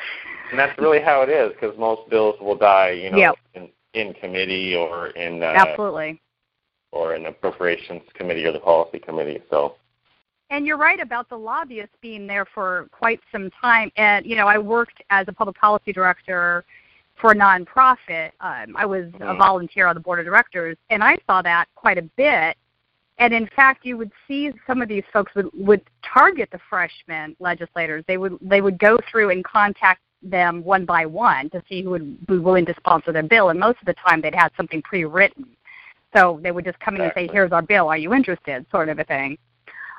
and 0.50 0.58
that's 0.58 0.78
really 0.78 1.00
how 1.00 1.22
it 1.22 1.28
is 1.28 1.52
because 1.52 1.76
most 1.78 2.08
bills 2.10 2.36
will 2.40 2.56
die, 2.56 2.90
you 2.90 3.10
know, 3.10 3.18
yep. 3.18 3.34
in, 3.54 3.68
in 3.94 4.14
committee 4.14 4.76
or 4.76 5.08
in 5.08 5.42
uh, 5.42 5.46
absolutely 5.46 6.20
or 6.92 7.16
in 7.16 7.24
the 7.24 7.30
appropriations 7.30 8.02
committee 8.14 8.44
or 8.44 8.52
the 8.52 8.60
policy 8.60 9.00
committee. 9.00 9.42
So. 9.50 9.74
And 10.50 10.66
you're 10.66 10.78
right 10.78 11.00
about 11.00 11.28
the 11.28 11.36
lobbyists 11.36 11.96
being 12.00 12.28
there 12.28 12.46
for 12.54 12.86
quite 12.92 13.18
some 13.32 13.50
time. 13.60 13.90
And 13.96 14.24
you 14.24 14.36
know, 14.36 14.46
I 14.46 14.58
worked 14.58 15.02
as 15.10 15.26
a 15.26 15.32
public 15.32 15.56
policy 15.56 15.92
director 15.92 16.64
for 17.24 17.32
a 17.32 17.34
nonprofit. 17.34 18.32
Um, 18.40 18.76
I 18.76 18.84
was 18.84 19.06
a 19.14 19.18
mm-hmm. 19.18 19.38
volunteer 19.38 19.86
on 19.86 19.94
the 19.94 20.00
board 20.00 20.18
of 20.18 20.26
directors, 20.26 20.76
and 20.90 21.02
I 21.02 21.16
saw 21.26 21.40
that 21.40 21.68
quite 21.74 21.96
a 21.96 22.02
bit. 22.02 22.54
And 23.16 23.32
in 23.32 23.48
fact, 23.56 23.86
you 23.86 23.96
would 23.96 24.10
see 24.28 24.52
some 24.66 24.82
of 24.82 24.90
these 24.90 25.04
folks 25.10 25.34
would, 25.34 25.48
would 25.54 25.80
target 26.04 26.50
the 26.52 26.58
freshman 26.68 27.34
legislators. 27.40 28.04
They 28.06 28.18
would 28.18 28.36
they 28.42 28.60
would 28.60 28.78
go 28.78 28.98
through 29.10 29.30
and 29.30 29.42
contact 29.42 30.02
them 30.22 30.62
one 30.64 30.84
by 30.84 31.06
one 31.06 31.48
to 31.50 31.62
see 31.66 31.82
who 31.82 31.90
would 31.90 32.26
be 32.26 32.36
willing 32.36 32.66
to 32.66 32.74
sponsor 32.74 33.10
their 33.10 33.22
bill. 33.22 33.48
And 33.48 33.58
most 33.58 33.78
of 33.80 33.86
the 33.86 33.94
time, 34.06 34.20
they'd 34.20 34.34
had 34.34 34.50
something 34.54 34.82
pre-written, 34.82 35.46
so 36.14 36.40
they 36.42 36.50
would 36.50 36.66
just 36.66 36.78
come 36.80 36.94
in 36.96 37.00
and 37.00 37.12
say, 37.14 37.26
"Here's 37.32 37.52
our 37.52 37.62
bill. 37.62 37.88
Are 37.88 37.96
you 37.96 38.12
interested?" 38.12 38.66
Sort 38.70 38.90
of 38.90 38.98
a 38.98 39.04
thing. 39.04 39.38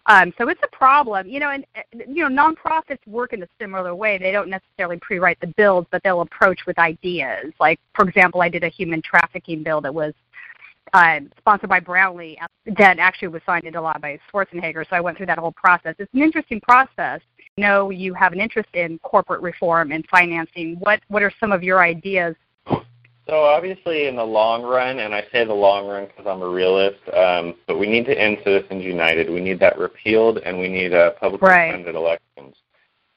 Um, 0.07 0.33
so 0.37 0.49
it's 0.49 0.61
a 0.63 0.75
problem, 0.75 1.27
you 1.27 1.39
know, 1.39 1.49
and 1.49 1.65
you 1.93 2.27
know, 2.27 2.53
nonprofits 2.53 3.05
work 3.07 3.33
in 3.33 3.41
a 3.41 3.47
similar 3.59 3.95
way. 3.95 4.17
They 4.17 4.31
don't 4.31 4.49
necessarily 4.49 4.97
pre-write 4.97 5.39
the 5.41 5.47
bills, 5.57 5.87
but 5.89 6.03
they'll 6.03 6.21
approach 6.21 6.59
with 6.67 6.77
ideas. 6.77 7.53
Like, 7.59 7.79
for 7.95 8.07
example, 8.07 8.41
I 8.41 8.49
did 8.49 8.63
a 8.63 8.69
human 8.69 9.01
trafficking 9.01 9.63
bill 9.63 9.81
that 9.81 9.93
was 9.93 10.13
uh, 10.93 11.21
sponsored 11.37 11.69
by 11.69 11.79
Brownlee 11.79 12.37
that 12.77 12.99
actually 12.99 13.29
was 13.29 13.41
signed 13.45 13.65
into 13.65 13.81
law 13.81 13.97
by 13.99 14.19
Schwarzenegger. 14.31 14.87
So 14.87 14.95
I 14.95 15.01
went 15.01 15.17
through 15.17 15.25
that 15.25 15.39
whole 15.39 15.51
process. 15.53 15.95
It's 15.97 16.13
an 16.13 16.21
interesting 16.21 16.61
process. 16.61 17.21
You 17.57 17.63
know, 17.63 17.89
you 17.89 18.13
have 18.13 18.31
an 18.31 18.39
interest 18.39 18.69
in 18.73 18.99
corporate 18.99 19.41
reform 19.41 19.91
and 19.91 20.05
financing. 20.09 20.75
What 20.79 21.01
what 21.07 21.23
are 21.23 21.31
some 21.39 21.51
of 21.51 21.63
your 21.63 21.81
ideas 21.81 22.35
so 23.27 23.43
obviously, 23.43 24.07
in 24.07 24.15
the 24.15 24.23
long 24.23 24.63
run, 24.63 24.99
and 24.99 25.13
I 25.13 25.23
say 25.31 25.45
the 25.45 25.53
long 25.53 25.87
run 25.87 26.05
because 26.05 26.25
I'm 26.27 26.41
a 26.41 26.49
realist, 26.49 26.99
um, 27.15 27.55
but 27.67 27.77
we 27.77 27.87
need 27.87 28.05
to 28.05 28.19
end 28.19 28.37
Citizens 28.43 28.83
United. 28.83 29.29
We 29.29 29.41
need 29.41 29.59
that 29.59 29.77
repealed, 29.77 30.37
and 30.39 30.59
we 30.59 30.67
need 30.67 30.93
uh, 30.93 31.11
publicly 31.11 31.47
right. 31.47 31.71
funded 31.71 31.95
elections. 31.95 32.55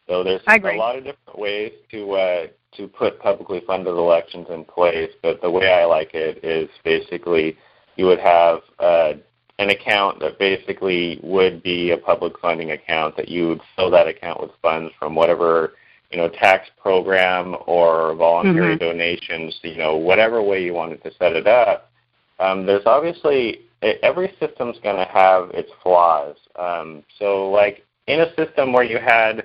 So 0.08 0.24
there's 0.24 0.40
a 0.46 0.76
lot 0.76 0.96
of 0.96 1.04
different 1.04 1.38
ways 1.38 1.72
to 1.90 2.12
uh, 2.12 2.46
to 2.76 2.88
put 2.88 3.20
publicly 3.20 3.62
funded 3.66 3.94
elections 3.94 4.46
in 4.50 4.64
place. 4.64 5.10
But 5.22 5.42
the 5.42 5.50
way 5.50 5.70
I 5.70 5.84
like 5.84 6.14
it 6.14 6.42
is 6.42 6.70
basically 6.84 7.58
you 7.96 8.06
would 8.06 8.20
have 8.20 8.60
uh, 8.78 9.12
an 9.58 9.70
account 9.70 10.20
that 10.20 10.38
basically 10.38 11.20
would 11.22 11.62
be 11.62 11.90
a 11.90 11.98
public 11.98 12.38
funding 12.38 12.70
account 12.70 13.16
that 13.16 13.28
you 13.28 13.48
would 13.48 13.60
fill 13.76 13.90
that 13.90 14.06
account 14.06 14.40
with 14.40 14.52
funds 14.62 14.92
from 14.98 15.14
whatever 15.14 15.74
you 16.10 16.16
know, 16.16 16.28
tax 16.28 16.68
program 16.80 17.56
or 17.66 18.14
voluntary 18.14 18.76
mm-hmm. 18.76 18.84
donations, 18.84 19.58
you 19.62 19.76
know, 19.76 19.96
whatever 19.96 20.42
way 20.42 20.62
you 20.62 20.72
wanted 20.72 21.02
to 21.02 21.10
set 21.18 21.32
it 21.32 21.46
up, 21.46 21.90
um, 22.38 22.64
there's 22.64 22.86
obviously 22.86 23.60
every 24.02 24.34
system's 24.40 24.78
going 24.82 24.96
to 24.96 25.10
have 25.12 25.50
its 25.50 25.70
flaws. 25.82 26.36
Um, 26.56 27.02
so, 27.18 27.50
like 27.50 27.84
in 28.06 28.20
a 28.20 28.34
system 28.36 28.72
where 28.72 28.84
you 28.84 28.98
had 28.98 29.44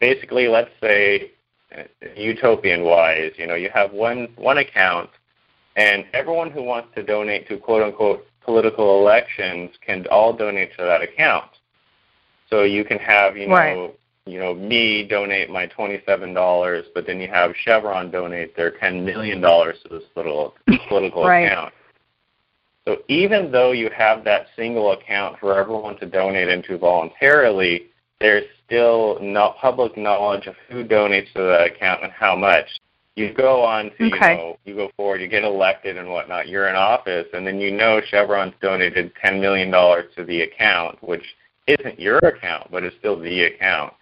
basically, 0.00 0.46
let's 0.46 0.70
say, 0.80 1.32
utopian 2.16 2.84
wise, 2.84 3.32
you 3.36 3.46
know, 3.46 3.56
you 3.56 3.70
have 3.74 3.92
one 3.92 4.28
one 4.36 4.58
account, 4.58 5.10
and 5.76 6.04
everyone 6.12 6.50
who 6.50 6.62
wants 6.62 6.88
to 6.94 7.02
donate 7.02 7.48
to 7.48 7.58
quote 7.58 7.82
unquote 7.82 8.24
political 8.44 9.00
elections 9.00 9.70
can 9.84 10.06
all 10.12 10.32
donate 10.32 10.70
to 10.76 10.84
that 10.84 11.02
account. 11.02 11.50
So 12.50 12.62
you 12.62 12.84
can 12.84 12.98
have, 12.98 13.36
you 13.36 13.48
know, 13.48 13.54
right 13.54 13.94
you 14.26 14.38
know, 14.38 14.54
me 14.54 15.06
donate 15.06 15.50
my 15.50 15.66
$27, 15.66 16.84
but 16.94 17.06
then 17.06 17.20
you 17.20 17.28
have 17.28 17.52
Chevron 17.62 18.10
donate 18.10 18.56
their 18.56 18.70
$10 18.70 19.04
million 19.04 19.40
to 19.40 19.74
this 19.90 20.02
little 20.16 20.54
political 20.88 21.26
right. 21.26 21.40
account. 21.40 21.74
So 22.86 22.98
even 23.08 23.50
though 23.52 23.72
you 23.72 23.90
have 23.96 24.24
that 24.24 24.46
single 24.56 24.92
account 24.92 25.38
for 25.40 25.58
everyone 25.58 25.98
to 25.98 26.06
donate 26.06 26.48
into 26.48 26.78
voluntarily, 26.78 27.86
there's 28.20 28.44
still 28.64 29.18
not 29.20 29.56
public 29.58 29.96
knowledge 29.96 30.46
of 30.46 30.54
who 30.70 30.84
donates 30.84 31.32
to 31.34 31.42
that 31.42 31.72
account 31.74 32.02
and 32.02 32.12
how 32.12 32.34
much. 32.34 32.66
You 33.16 33.32
go 33.32 33.62
on 33.62 33.90
to, 33.98 34.06
okay. 34.06 34.32
you 34.32 34.36
know, 34.36 34.58
you 34.64 34.74
go 34.74 34.90
forward, 34.96 35.20
you 35.20 35.28
get 35.28 35.44
elected 35.44 35.96
and 35.98 36.08
whatnot, 36.08 36.48
you're 36.48 36.68
in 36.68 36.74
office, 36.74 37.26
and 37.32 37.46
then 37.46 37.60
you 37.60 37.70
know 37.70 38.00
Chevron's 38.08 38.54
donated 38.60 39.12
$10 39.24 39.40
million 39.40 39.70
to 39.70 40.24
the 40.24 40.40
account, 40.40 41.00
which 41.00 41.22
isn't 41.68 42.00
your 42.00 42.18
account, 42.18 42.72
but 42.72 42.82
it's 42.82 42.96
still 42.98 43.18
the 43.20 43.44
account 43.44 43.92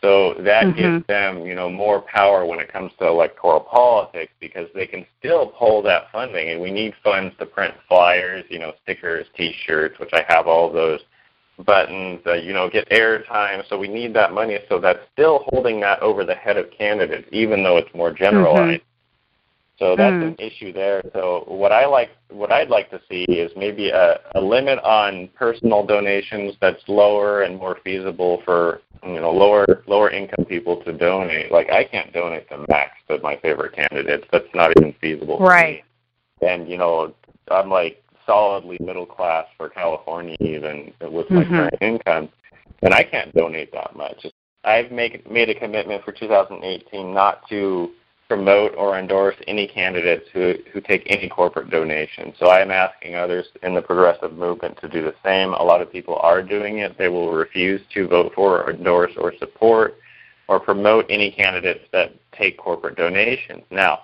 So 0.00 0.34
that 0.34 0.66
Mhm. 0.66 0.76
gives 0.76 1.06
them, 1.06 1.44
you 1.44 1.54
know, 1.54 1.68
more 1.68 2.00
power 2.00 2.44
when 2.44 2.60
it 2.60 2.68
comes 2.68 2.92
to 2.98 3.06
electoral 3.06 3.60
politics 3.60 4.32
because 4.38 4.68
they 4.72 4.86
can 4.86 5.04
still 5.18 5.46
pull 5.48 5.82
that 5.82 6.10
funding. 6.12 6.50
And 6.50 6.60
we 6.60 6.70
need 6.70 6.94
funds 7.02 7.36
to 7.38 7.46
print 7.46 7.74
flyers, 7.88 8.44
you 8.48 8.60
know, 8.60 8.74
stickers, 8.82 9.26
T-shirts, 9.36 9.98
which 9.98 10.12
I 10.12 10.24
have 10.28 10.46
all 10.46 10.70
those 10.70 11.00
buttons, 11.64 12.20
uh, 12.26 12.34
you 12.34 12.52
know, 12.52 12.68
get 12.68 12.88
airtime. 12.90 13.66
So 13.68 13.76
we 13.76 13.88
need 13.88 14.14
that 14.14 14.32
money. 14.32 14.60
So 14.68 14.78
that's 14.78 15.00
still 15.12 15.44
holding 15.48 15.80
that 15.80 16.00
over 16.00 16.24
the 16.24 16.34
head 16.34 16.56
of 16.56 16.70
candidates, 16.70 17.28
even 17.32 17.64
though 17.64 17.76
it's 17.76 17.92
more 17.94 18.12
generalized. 18.12 18.82
So 19.78 19.94
that's 19.94 20.14
Mm. 20.16 20.28
an 20.28 20.36
issue 20.38 20.72
there. 20.72 21.02
So 21.12 21.44
what 21.46 21.70
I 21.70 21.86
like, 21.86 22.10
what 22.30 22.50
I'd 22.50 22.68
like 22.68 22.90
to 22.90 23.00
see 23.08 23.24
is 23.24 23.52
maybe 23.56 23.90
a, 23.90 24.18
a 24.34 24.40
limit 24.40 24.80
on 24.80 25.28
personal 25.36 25.84
donations 25.86 26.56
that's 26.60 26.82
lower 26.88 27.42
and 27.42 27.56
more 27.58 27.76
feasible 27.84 28.42
for 28.44 28.80
you 29.04 29.20
know 29.20 29.30
lower 29.30 29.84
lower 29.86 30.10
income 30.10 30.44
people 30.44 30.82
to 30.82 30.92
donate. 30.92 31.52
Like 31.52 31.70
I 31.70 31.84
can't 31.84 32.12
donate 32.12 32.48
the 32.48 32.64
Max 32.68 32.90
to 33.08 33.18
my 33.22 33.36
favorite 33.36 33.72
candidates. 33.72 34.26
That's 34.32 34.52
not 34.52 34.72
even 34.76 34.92
feasible. 35.00 35.38
for 35.38 35.44
Right. 35.44 35.84
me. 36.42 36.48
And 36.48 36.68
you 36.68 36.76
know, 36.76 37.14
I'm 37.48 37.70
like 37.70 38.02
solidly 38.26 38.78
middle 38.80 39.06
class 39.06 39.46
for 39.56 39.68
California 39.68 40.36
even 40.40 40.92
with 41.00 41.30
my 41.30 41.44
Mhm. 41.44 41.48
current 41.50 41.74
income, 41.80 42.28
and 42.82 42.92
I 42.92 43.04
can't 43.04 43.32
donate 43.32 43.72
that 43.72 43.94
much. 43.94 44.26
I've 44.64 44.90
make, 44.90 45.30
made 45.30 45.48
a 45.48 45.54
commitment 45.54 46.04
for 46.04 46.12
2018 46.12 47.14
not 47.14 47.48
to 47.48 47.90
promote 48.28 48.74
or 48.76 48.98
endorse 48.98 49.36
any 49.46 49.66
candidates 49.66 50.26
who, 50.32 50.54
who 50.72 50.80
take 50.80 51.04
any 51.06 51.28
corporate 51.28 51.70
donations. 51.70 52.34
So 52.38 52.48
I 52.48 52.60
am 52.60 52.70
asking 52.70 53.14
others 53.14 53.46
in 53.62 53.74
the 53.74 53.80
progressive 53.80 54.34
movement 54.34 54.78
to 54.80 54.88
do 54.88 55.02
the 55.02 55.14
same. 55.24 55.54
A 55.54 55.62
lot 55.62 55.80
of 55.80 55.90
people 55.90 56.16
are 56.16 56.42
doing 56.42 56.78
it. 56.78 56.98
They 56.98 57.08
will 57.08 57.32
refuse 57.32 57.80
to 57.94 58.06
vote 58.06 58.32
for, 58.34 58.62
or 58.62 58.70
endorse, 58.70 59.12
or 59.16 59.32
support 59.38 59.96
or 60.48 60.58
promote 60.58 61.06
any 61.10 61.30
candidates 61.30 61.84
that 61.92 62.14
take 62.32 62.58
corporate 62.58 62.96
donations. 62.96 63.62
Now, 63.70 64.00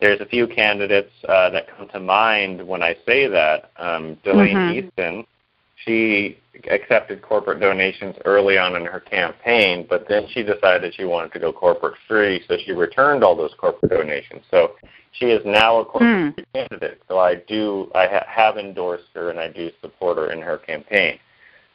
there's 0.00 0.20
a 0.20 0.26
few 0.26 0.46
candidates 0.46 1.12
uh, 1.28 1.50
that 1.50 1.68
come 1.76 1.88
to 1.90 2.00
mind 2.00 2.66
when 2.66 2.82
I 2.82 2.96
say 3.06 3.28
that. 3.28 3.70
Um, 3.76 4.14
Delaine 4.24 4.56
Mhm. 4.56 4.92
Eastin, 4.98 5.26
she 5.84 6.38
accepted 6.70 7.22
corporate 7.22 7.60
donations 7.60 8.16
early 8.24 8.58
on 8.58 8.76
in 8.76 8.84
her 8.84 9.00
campaign, 9.00 9.86
but 9.88 10.06
then 10.08 10.26
she 10.32 10.42
decided 10.42 10.94
she 10.94 11.04
wanted 11.04 11.32
to 11.32 11.40
go 11.40 11.52
corporate 11.52 11.94
free, 12.08 12.42
so 12.48 12.56
she 12.64 12.72
returned 12.72 13.22
all 13.24 13.36
those 13.36 13.54
corporate 13.58 13.90
donations. 13.90 14.42
So 14.50 14.72
she 15.12 15.26
is 15.26 15.42
now 15.44 15.80
a 15.80 15.84
corporate 15.84 16.34
free 16.34 16.44
candidate. 16.54 17.02
So 17.08 17.18
I 17.18 17.36
do, 17.36 17.90
I 17.94 18.06
ha- 18.06 18.26
have 18.26 18.56
endorsed 18.56 19.04
her 19.14 19.30
and 19.30 19.38
I 19.38 19.48
do 19.48 19.70
support 19.80 20.18
her 20.18 20.32
in 20.32 20.40
her 20.40 20.58
campaign. 20.58 21.18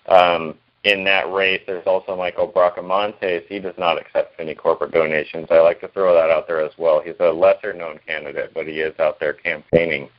Um, 0.08 0.56
in 0.86 1.04
that 1.04 1.32
race, 1.32 1.62
there's 1.68 1.86
also 1.86 2.16
Michael 2.16 2.48
Bracamontes. 2.48 3.46
He 3.48 3.60
does 3.60 3.76
not 3.78 4.00
accept 4.00 4.40
any 4.40 4.56
corporate 4.56 4.92
donations. 4.92 5.48
I 5.52 5.60
like 5.60 5.82
to 5.82 5.90
throw 5.90 6.14
that 6.14 6.30
out 6.30 6.48
there 6.48 6.62
as 6.62 6.72
well. 6.78 7.02
He's 7.04 7.16
a 7.20 7.32
lesser 7.32 7.74
known 7.74 8.00
candidate, 8.08 8.54
but 8.54 8.66
he 8.66 8.80
is 8.80 8.98
out 9.00 9.20
there 9.20 9.34
campaigning. 9.34 10.10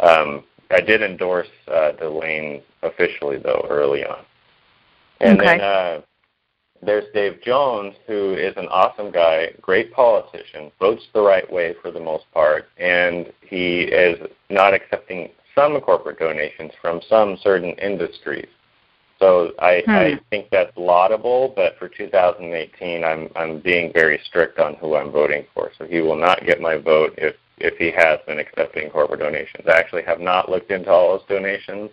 Um, 0.00 0.44
I 0.70 0.80
did 0.80 1.02
endorse 1.02 1.48
uh, 1.68 1.92
Delaine 1.92 2.62
officially 2.82 3.38
though 3.38 3.66
early 3.70 4.04
on. 4.04 4.24
And 5.20 5.38
Okay. 5.40 5.58
then 5.58 5.60
uh, 5.60 6.00
there's 6.82 7.12
Dave 7.12 7.40
Jones, 7.42 7.94
who 8.06 8.34
is 8.34 8.54
an 8.56 8.68
awesome 8.68 9.10
guy, 9.10 9.48
great 9.60 9.92
politician, 9.92 10.70
votes 10.78 11.02
the 11.12 11.20
right 11.20 11.50
way 11.50 11.74
for 11.82 11.90
the 11.90 12.00
most 12.00 12.24
part, 12.32 12.66
and 12.76 13.32
he 13.40 13.80
is 13.80 14.18
not 14.48 14.74
accepting 14.74 15.30
some 15.54 15.80
corporate 15.80 16.18
donations 16.18 16.72
from 16.80 17.00
some 17.08 17.36
certain 17.42 17.72
industries. 17.82 18.48
So 19.18 19.52
I, 19.58 19.82
Hmm. 19.84 19.90
I 19.90 20.20
think 20.30 20.48
that's 20.50 20.76
laudable, 20.76 21.52
but 21.56 21.76
for 21.78 21.88
2018, 21.88 23.02
I'm 23.02 23.28
I'm 23.34 23.58
being 23.58 23.92
very 23.92 24.20
strict 24.24 24.60
on 24.60 24.74
who 24.74 24.94
I'm 24.94 25.10
voting 25.10 25.44
for. 25.52 25.72
So 25.76 25.84
he 25.84 26.00
will 26.00 26.16
not 26.16 26.46
get 26.46 26.60
my 26.60 26.76
vote 26.76 27.14
if 27.18 27.34
if 27.60 27.76
he 27.76 27.90
has 27.90 28.18
been 28.26 28.38
accepting 28.38 28.90
corporate 28.90 29.20
donations. 29.20 29.64
I 29.66 29.78
actually 29.78 30.02
have 30.04 30.20
not 30.20 30.48
looked 30.50 30.70
into 30.70 30.90
all 30.90 31.18
those 31.18 31.26
donations, 31.28 31.90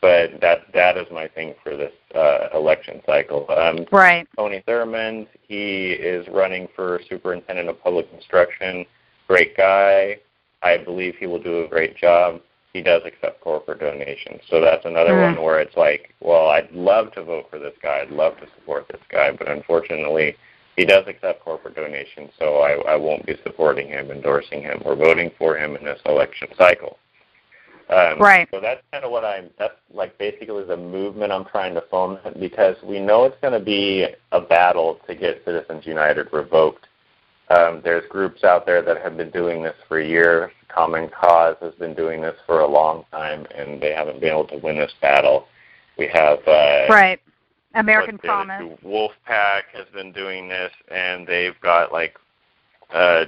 but 0.00 0.40
that 0.40 0.72
that 0.72 0.96
is 0.96 1.06
my 1.12 1.28
thing 1.28 1.54
for 1.62 1.76
this 1.76 1.92
uh, 2.14 2.48
election 2.54 3.00
cycle. 3.06 3.46
Um, 3.50 3.86
Right. 3.92 4.26
Tony 4.36 4.62
Thurmond, 4.66 5.26
he 5.46 5.92
is 5.92 6.26
running 6.28 6.68
for 6.74 7.00
superintendent 7.08 7.68
of 7.68 7.82
public 7.82 8.06
instruction. 8.14 8.86
Great 9.28 9.56
guy. 9.56 10.18
I 10.62 10.78
believe 10.78 11.16
he 11.16 11.26
will 11.26 11.42
do 11.42 11.64
a 11.64 11.68
great 11.68 11.96
job. 11.96 12.40
He 12.72 12.82
does 12.82 13.02
accept 13.04 13.40
corporate 13.40 13.80
donations. 13.80 14.40
So 14.48 14.60
that's 14.60 14.84
another 14.84 15.12
Mm. 15.14 15.22
one 15.34 15.42
where 15.42 15.60
it's 15.60 15.76
like, 15.76 16.14
well, 16.20 16.48
I'd 16.48 16.70
love 16.72 17.12
to 17.14 17.22
vote 17.22 17.50
for 17.50 17.58
this 17.58 17.74
guy. 17.82 18.00
I'd 18.00 18.10
love 18.10 18.38
to 18.38 18.46
support 18.46 18.86
this 18.88 19.00
guy, 19.08 19.32
but 19.32 19.48
unfortunately, 19.48 20.36
he 20.80 20.86
does 20.86 21.04
accept 21.06 21.44
corporate 21.44 21.76
donations, 21.76 22.30
so 22.38 22.60
I, 22.60 22.92
I 22.92 22.96
won't 22.96 23.26
be 23.26 23.36
supporting 23.44 23.88
him, 23.88 24.10
endorsing 24.10 24.62
him, 24.62 24.80
or 24.86 24.96
voting 24.96 25.30
for 25.36 25.54
him 25.54 25.76
in 25.76 25.84
this 25.84 26.00
election 26.06 26.48
cycle. 26.56 26.96
Um, 27.90 28.18
Right. 28.18 28.48
So 28.50 28.60
that's 28.60 28.80
kind 28.90 29.04
of 29.04 29.10
what 29.10 29.22
I'm. 29.22 29.50
That's 29.58 29.74
like 29.92 30.16
basically 30.16 30.64
the 30.64 30.78
movement 30.78 31.32
I'm 31.32 31.44
trying 31.44 31.74
to 31.74 31.82
foment 31.90 32.40
because 32.40 32.76
we 32.82 32.98
know 32.98 33.24
it's 33.24 33.36
going 33.42 33.52
to 33.52 33.62
be 33.62 34.06
a 34.32 34.40
battle 34.40 34.98
to 35.06 35.14
get 35.14 35.42
Citizens 35.44 35.84
United 35.84 36.28
revoked. 36.32 36.86
Um, 37.50 37.82
there's 37.84 38.08
groups 38.08 38.42
out 38.42 38.64
there 38.64 38.80
that 38.80 39.02
have 39.02 39.18
been 39.18 39.30
doing 39.30 39.62
this 39.62 39.76
for 39.86 40.00
years. 40.00 40.50
Common 40.68 41.10
Cause 41.10 41.56
has 41.60 41.74
been 41.74 41.94
doing 41.94 42.22
this 42.22 42.36
for 42.46 42.60
a 42.60 42.66
long 42.66 43.04
time, 43.10 43.44
and 43.54 43.82
they 43.82 43.92
haven't 43.92 44.20
been 44.20 44.30
able 44.30 44.46
to 44.46 44.56
win 44.56 44.78
this 44.78 44.94
battle. 45.02 45.46
We 45.98 46.06
have 46.06 46.38
uh, 46.48 46.86
Right. 46.88 47.20
American 47.74 48.16
other 48.16 48.44
Promise. 48.46 48.78
Wolf 48.82 49.12
PAC 49.26 49.64
has 49.74 49.86
been 49.92 50.12
doing 50.12 50.48
this, 50.48 50.72
and 50.90 51.26
they've 51.26 51.58
got 51.60 51.92
like 51.92 52.16
uh, 52.92 53.26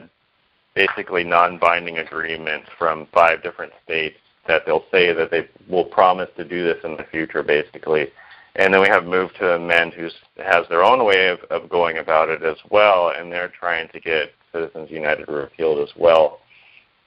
basically 0.74 1.24
non-binding 1.24 1.98
agreements 1.98 2.68
from 2.78 3.06
five 3.12 3.42
different 3.42 3.72
states 3.84 4.16
that 4.48 4.62
they'll 4.66 4.84
say 4.90 5.12
that 5.12 5.30
they 5.30 5.48
will 5.68 5.84
promise 5.84 6.28
to 6.36 6.44
do 6.44 6.64
this 6.64 6.78
in 6.84 6.96
the 6.96 7.04
future, 7.04 7.42
basically. 7.42 8.08
And 8.56 8.74
then 8.74 8.82
we 8.82 8.88
have 8.88 9.04
Move 9.04 9.32
to 9.34 9.54
Amend, 9.54 9.94
who 9.94 10.08
has 10.42 10.66
their 10.68 10.82
own 10.82 11.04
way 11.06 11.28
of, 11.28 11.40
of 11.50 11.70
going 11.70 11.98
about 11.98 12.28
it 12.28 12.42
as 12.42 12.56
well, 12.70 13.12
and 13.16 13.30
they're 13.30 13.52
trying 13.58 13.88
to 13.88 14.00
get 14.00 14.32
Citizens 14.52 14.90
United 14.90 15.28
repealed 15.28 15.78
as 15.78 15.94
well. 15.96 16.40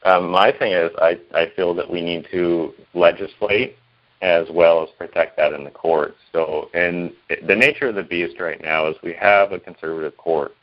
Um, 0.04 0.30
my 0.30 0.52
thing 0.52 0.72
is, 0.72 0.92
I, 1.00 1.20
I 1.34 1.52
feel 1.56 1.74
that 1.76 1.90
we 1.90 2.02
need 2.02 2.28
to 2.32 2.74
legislate 2.94 3.78
as 4.22 4.48
well 4.52 4.84
as 4.84 4.90
protect 4.98 5.38
that 5.38 5.54
in 5.54 5.64
the 5.64 5.72
courts. 5.72 6.18
So, 6.32 6.70
and 6.74 7.12
the 7.48 7.56
nature 7.56 7.90
of 7.90 7.96
the 7.96 8.04
beast 8.04 8.40
right 8.40 8.62
now 8.62 8.88
is 8.88 8.96
we 9.04 9.14
have 9.14 9.52
a 9.52 9.60
conservative 9.60 10.16
court. 10.18 10.54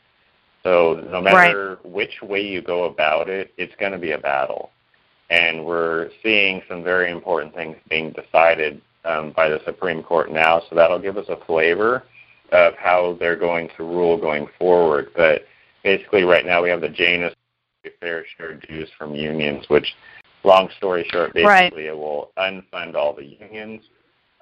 So, 0.63 1.05
no 1.11 1.21
matter 1.21 1.77
which 1.83 2.21
way 2.21 2.41
you 2.41 2.61
go 2.61 2.85
about 2.85 3.29
it, 3.29 3.53
it's 3.57 3.75
going 3.79 3.91
to 3.91 3.97
be 3.97 4.11
a 4.11 4.17
battle. 4.17 4.71
And 5.29 5.65
we're 5.65 6.09
seeing 6.21 6.61
some 6.69 6.83
very 6.83 7.11
important 7.11 7.53
things 7.53 7.77
being 7.89 8.11
decided 8.11 8.81
um, 9.05 9.33
by 9.35 9.49
the 9.49 9.59
Supreme 9.65 10.03
Court 10.03 10.31
now. 10.31 10.61
So 10.69 10.75
that'll 10.75 10.99
give 10.99 11.17
us 11.17 11.27
a 11.29 11.43
flavor 11.45 12.03
of 12.51 12.75
how 12.75 13.17
they're 13.19 13.35
going 13.35 13.69
to 13.77 13.83
rule 13.83 14.17
going 14.17 14.47
forward. 14.59 15.09
But 15.15 15.45
basically, 15.83 16.23
right 16.23 16.45
now 16.45 16.63
we 16.63 16.69
have 16.69 16.81
the 16.81 16.89
Janus 16.89 17.33
fair 17.99 18.25
share 18.37 18.55
dues 18.55 18.89
from 18.97 19.15
unions, 19.15 19.65
which, 19.67 19.87
long 20.43 20.69
story 20.77 21.05
short, 21.11 21.31
Right. 21.35 21.71
basically 21.71 21.87
it 21.87 21.97
will 21.97 22.31
unfund 22.37 22.95
all 22.95 23.13
the 23.13 23.25
unions. 23.25 23.81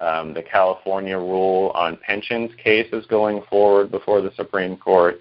Um, 0.00 0.34
the 0.34 0.42
California 0.42 1.16
rule 1.16 1.70
on 1.74 1.96
pensions 1.96 2.50
case 2.56 2.92
is 2.92 3.06
going 3.06 3.42
forward 3.42 3.90
before 3.90 4.20
the 4.20 4.32
Supreme 4.32 4.76
Court. 4.76 5.20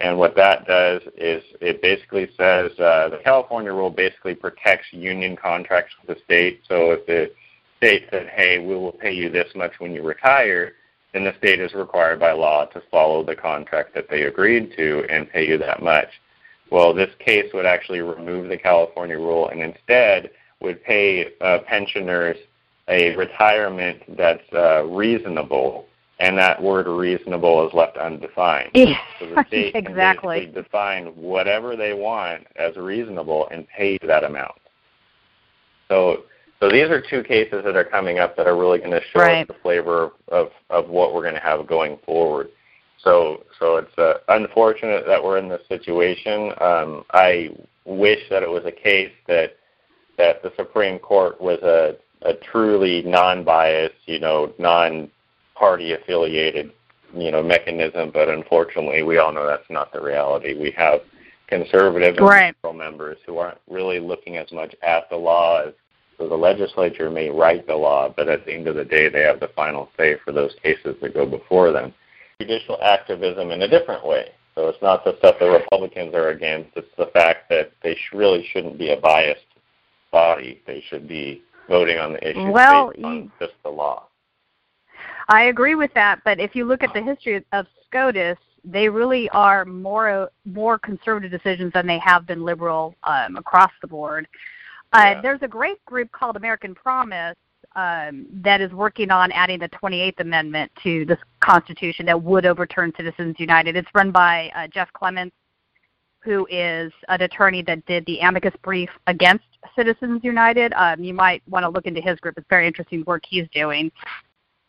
And 0.00 0.18
what 0.18 0.34
that 0.36 0.66
does 0.66 1.02
is 1.16 1.44
it 1.60 1.80
basically 1.80 2.28
says 2.36 2.72
uh, 2.80 3.10
the 3.10 3.20
California 3.22 3.72
rule 3.72 3.90
basically 3.90 4.34
protects 4.34 4.86
union 4.92 5.36
contracts 5.36 5.94
with 6.00 6.16
the 6.16 6.24
state. 6.24 6.62
So 6.66 6.92
if 6.92 7.06
the 7.06 7.30
state 7.76 8.06
said, 8.10 8.28
hey, 8.28 8.58
we 8.58 8.74
will 8.74 8.92
pay 8.92 9.12
you 9.12 9.28
this 9.28 9.54
much 9.54 9.72
when 9.78 9.92
you 9.92 10.02
retire, 10.02 10.72
then 11.12 11.24
the 11.24 11.34
state 11.38 11.60
is 11.60 11.74
required 11.74 12.18
by 12.18 12.32
law 12.32 12.64
to 12.66 12.82
follow 12.90 13.22
the 13.22 13.36
contract 13.36 13.94
that 13.94 14.08
they 14.08 14.22
agreed 14.22 14.72
to 14.76 15.04
and 15.10 15.30
pay 15.30 15.46
you 15.46 15.58
that 15.58 15.82
much. 15.82 16.08
Well, 16.72 16.94
this 16.94 17.10
case 17.18 17.52
would 17.52 17.66
actually 17.66 18.00
remove 18.00 18.48
the 18.48 18.56
California 18.56 19.18
rule 19.18 19.48
and 19.48 19.60
instead 19.60 20.30
would 20.60 20.82
pay 20.82 21.34
uh, 21.42 21.58
pensioners 21.66 22.38
a 22.88 23.14
retirement 23.14 24.02
that's 24.16 24.50
uh, 24.54 24.82
reasonable, 24.84 25.86
and 26.18 26.36
that 26.38 26.60
word 26.62 26.86
reasonable 26.86 27.68
is 27.68 27.74
left 27.74 27.98
undefined. 27.98 28.70
Yeah, 28.72 28.96
So 29.20 29.26
the 29.26 29.44
state 29.48 29.74
exactly. 29.74 30.46
can 30.46 30.54
define 30.54 31.06
whatever 31.08 31.76
they 31.76 31.92
want 31.92 32.46
as 32.56 32.74
reasonable 32.76 33.48
and 33.50 33.68
pay 33.68 33.98
that 34.06 34.24
amount. 34.24 34.54
So, 35.88 36.24
so 36.58 36.70
these 36.70 36.88
are 36.88 37.02
two 37.02 37.22
cases 37.22 37.64
that 37.66 37.76
are 37.76 37.84
coming 37.84 38.18
up 38.18 38.34
that 38.38 38.46
are 38.46 38.56
really 38.56 38.78
going 38.78 38.92
to 38.92 39.02
show 39.12 39.20
Right. 39.20 39.42
us 39.42 39.48
the 39.48 39.60
flavor 39.62 40.04
of, 40.04 40.12
of, 40.28 40.48
of 40.70 40.88
what 40.88 41.12
we're 41.12 41.20
going 41.22 41.34
to 41.34 41.40
have 41.40 41.66
going 41.66 41.98
forward. 42.06 42.48
So, 43.02 43.44
so 43.58 43.76
it's 43.76 43.98
uh, 43.98 44.14
unfortunate 44.28 45.04
that 45.06 45.22
we're 45.22 45.38
in 45.38 45.48
this 45.48 45.66
situation. 45.68 46.52
Um, 46.60 47.04
I 47.12 47.50
wish 47.84 48.20
that 48.30 48.42
it 48.42 48.48
was 48.48 48.64
a 48.64 48.72
case 48.72 49.12
that 49.26 49.56
that 50.18 50.42
the 50.42 50.52
Supreme 50.56 50.98
Court 50.98 51.40
was 51.40 51.58
a, 51.62 51.96
a 52.20 52.34
truly 52.34 53.02
non-biased, 53.02 53.94
you 54.04 54.20
know, 54.20 54.52
non-party 54.58 55.92
affiliated 55.92 56.70
you 57.14 57.30
know 57.30 57.42
mechanism, 57.42 58.10
but 58.12 58.28
unfortunately, 58.28 59.02
we 59.02 59.18
all 59.18 59.32
know 59.32 59.46
that's 59.46 59.68
not 59.70 59.92
the 59.92 60.00
reality. 60.00 60.54
We 60.54 60.70
have 60.72 61.00
conservative 61.46 62.16
and 62.16 62.26
Right. 62.26 62.54
liberal 62.62 62.78
members 62.78 63.18
who 63.26 63.38
aren't 63.38 63.58
really 63.68 64.00
looking 64.00 64.36
as 64.38 64.50
much 64.52 64.74
at 64.82 65.10
the 65.10 65.16
law 65.16 65.62
as 65.62 65.74
so 66.18 66.28
the 66.28 66.36
legislature 66.36 67.10
may 67.10 67.30
write 67.30 67.66
the 67.66 67.74
law, 67.74 68.12
but 68.14 68.28
at 68.28 68.44
the 68.46 68.52
end 68.52 68.68
of 68.68 68.76
the 68.76 68.84
day, 68.84 69.08
they 69.08 69.22
have 69.22 69.40
the 69.40 69.48
final 69.48 69.90
say 69.96 70.16
for 70.24 70.30
those 70.30 70.54
cases 70.62 70.94
that 71.00 71.14
go 71.14 71.26
before 71.26 71.72
them. 71.72 71.92
Judicial 72.42 72.78
activism 72.82 73.50
in 73.50 73.62
a 73.62 73.68
different 73.68 74.06
way. 74.06 74.30
So 74.54 74.68
it's 74.68 74.82
not 74.82 75.04
the 75.04 75.16
stuff 75.18 75.36
the 75.38 75.48
Republicans 75.48 76.14
are 76.14 76.30
against. 76.30 76.70
It's 76.76 76.94
the 76.98 77.06
fact 77.06 77.48
that 77.48 77.72
they 77.82 77.94
sh- 77.94 78.12
really 78.12 78.46
shouldn't 78.52 78.78
be 78.78 78.90
a 78.90 79.00
biased 79.00 79.46
body. 80.10 80.62
They 80.66 80.82
should 80.88 81.08
be 81.08 81.42
voting 81.68 81.98
on 81.98 82.12
the 82.12 82.30
issues 82.30 82.52
Well, 82.52 82.90
based 82.90 83.04
on 83.04 83.32
just 83.38 83.54
the 83.62 83.70
law. 83.70 84.08
I 85.28 85.44
agree 85.44 85.74
with 85.74 85.92
that, 85.94 86.20
but 86.24 86.38
if 86.38 86.54
you 86.54 86.64
look 86.64 86.82
at 86.82 86.92
the 86.92 87.00
history 87.00 87.44
of 87.52 87.66
SCOTUS, 87.86 88.36
they 88.64 88.88
really 88.88 89.28
are 89.30 89.64
more 89.64 90.30
more 90.44 90.78
conservative 90.78 91.30
decisions 91.30 91.72
than 91.72 91.86
they 91.86 91.98
have 91.98 92.26
been 92.26 92.44
liberal 92.44 92.94
um, 93.04 93.36
across 93.36 93.72
the 93.80 93.88
board. 93.88 94.28
Uh, 94.92 95.20
There's 95.22 95.42
a 95.42 95.48
great 95.48 95.82
group 95.86 96.12
called 96.12 96.36
American 96.36 96.74
Promise 96.74 97.36
um, 97.76 98.26
that 98.32 98.60
is 98.60 98.70
working 98.72 99.10
on 99.10 99.32
adding 99.32 99.58
the 99.58 99.68
28th 99.70 100.20
Amendment 100.20 100.70
to 100.82 101.04
the 101.06 101.16
Constitution 101.42 102.06
that 102.06 102.22
would 102.22 102.46
overturn 102.46 102.92
Citizens 102.96 103.36
United. 103.38 103.76
It's 103.76 103.88
run 103.94 104.10
by 104.10 104.50
uh, 104.56 104.68
Jeff 104.68 104.92
Clements, 104.92 105.34
who 106.20 106.46
is 106.50 106.92
an 107.08 107.20
attorney 107.22 107.62
that 107.62 107.84
did 107.86 108.06
the 108.06 108.20
amicus 108.20 108.54
brief 108.62 108.88
against 109.06 109.44
Citizens 109.76 110.20
United. 110.22 110.72
Um, 110.74 111.02
you 111.02 111.12
might 111.12 111.42
want 111.48 111.64
to 111.64 111.68
look 111.68 111.86
into 111.86 112.00
his 112.00 112.18
group. 112.20 112.38
It's 112.38 112.46
very 112.48 112.66
interesting 112.66 113.04
work 113.06 113.24
he's 113.28 113.46
doing. 113.52 113.90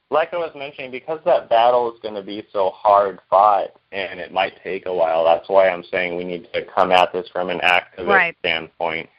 Like 0.10 0.34
I 0.34 0.38
was 0.38 0.52
mentioning, 0.56 0.92
because 0.92 1.20
that 1.26 1.50
battle 1.50 1.92
is 1.92 2.00
going 2.02 2.14
to 2.14 2.22
be 2.22 2.46
so 2.52 2.70
hard 2.72 3.20
fought 3.30 3.70
and 3.92 4.20
it 4.20 4.32
might 4.32 4.54
take 4.64 4.86
a 4.86 4.94
while, 4.94 5.24
that's 5.24 5.50
why 5.50 5.70
I'm 5.70 5.84
saying 5.92 6.18
we 6.18 6.24
need 6.24 6.48
to 6.54 6.66
come 6.66 6.92
at 6.92 7.12
this 7.14 7.28
from 7.30 7.50
an 7.50 7.60
activist 7.60 8.08
Right. 8.08 8.36
standpoint. 8.40 9.10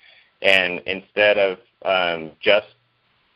And 0.42 0.80
instead 0.86 1.38
of 1.38 1.58
um, 1.84 2.32
just 2.40 2.66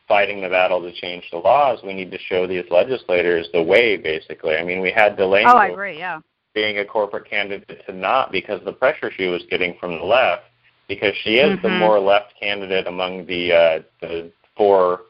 fighting 0.09 0.41
the 0.41 0.49
battle 0.49 0.81
to 0.81 0.91
change 0.91 1.23
the 1.31 1.37
laws, 1.37 1.79
we 1.85 1.93
need 1.93 2.11
to 2.11 2.17
show 2.17 2.47
these 2.47 2.65
legislators 2.69 3.47
the 3.53 3.61
way, 3.63 3.95
basically. 3.95 4.57
I 4.57 4.63
mean, 4.63 4.81
we 4.81 4.91
had 4.91 5.15
Delaine 5.15 5.45
Oh, 5.47 5.55
I 5.55 5.67
agree. 5.67 5.97
Yeah. 5.97 6.19
being 6.55 6.79
a 6.79 6.85
corporate 6.85 7.29
candidate 7.29 7.85
to 7.85 7.93
not 7.93 8.31
because 8.31 8.59
the 8.65 8.73
pressure 8.73 9.11
she 9.15 9.27
was 9.27 9.43
getting 9.51 9.77
from 9.79 9.99
the 9.99 10.03
left, 10.03 10.45
because 10.87 11.15
she 11.23 11.37
is 11.37 11.61
the 11.61 11.69
Mhm. 11.69 11.77
more 11.77 11.99
left 11.99 12.33
candidate 12.39 12.87
among 12.87 13.27
the 13.27 13.53
uh, 13.53 13.79
the 14.01 14.31
four 14.57 15.03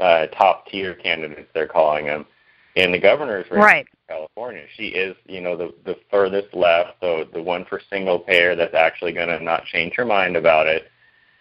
uh, 0.00 0.26
top 0.26 0.66
tier 0.66 0.94
candidates 0.94 1.48
they're 1.54 1.68
calling 1.68 2.06
them 2.06 2.26
in 2.74 2.90
the 2.90 2.98
governor's 2.98 3.48
race 3.48 3.62
Right. 3.62 3.86
in 3.86 4.16
California. 4.16 4.64
She 4.74 4.88
is, 4.88 5.16
you 5.28 5.40
know, 5.40 5.56
the 5.56 5.72
the 5.84 5.94
furthest 6.10 6.52
left, 6.52 6.96
so 7.00 7.22
the 7.32 7.40
one 7.40 7.64
for 7.64 7.80
single 7.88 8.18
payer 8.18 8.56
that's 8.56 8.74
actually 8.74 9.12
going 9.12 9.28
to 9.28 9.38
not 9.38 9.64
change 9.66 9.94
her 9.94 10.04
mind 10.04 10.36
about 10.36 10.66
it. 10.66 10.90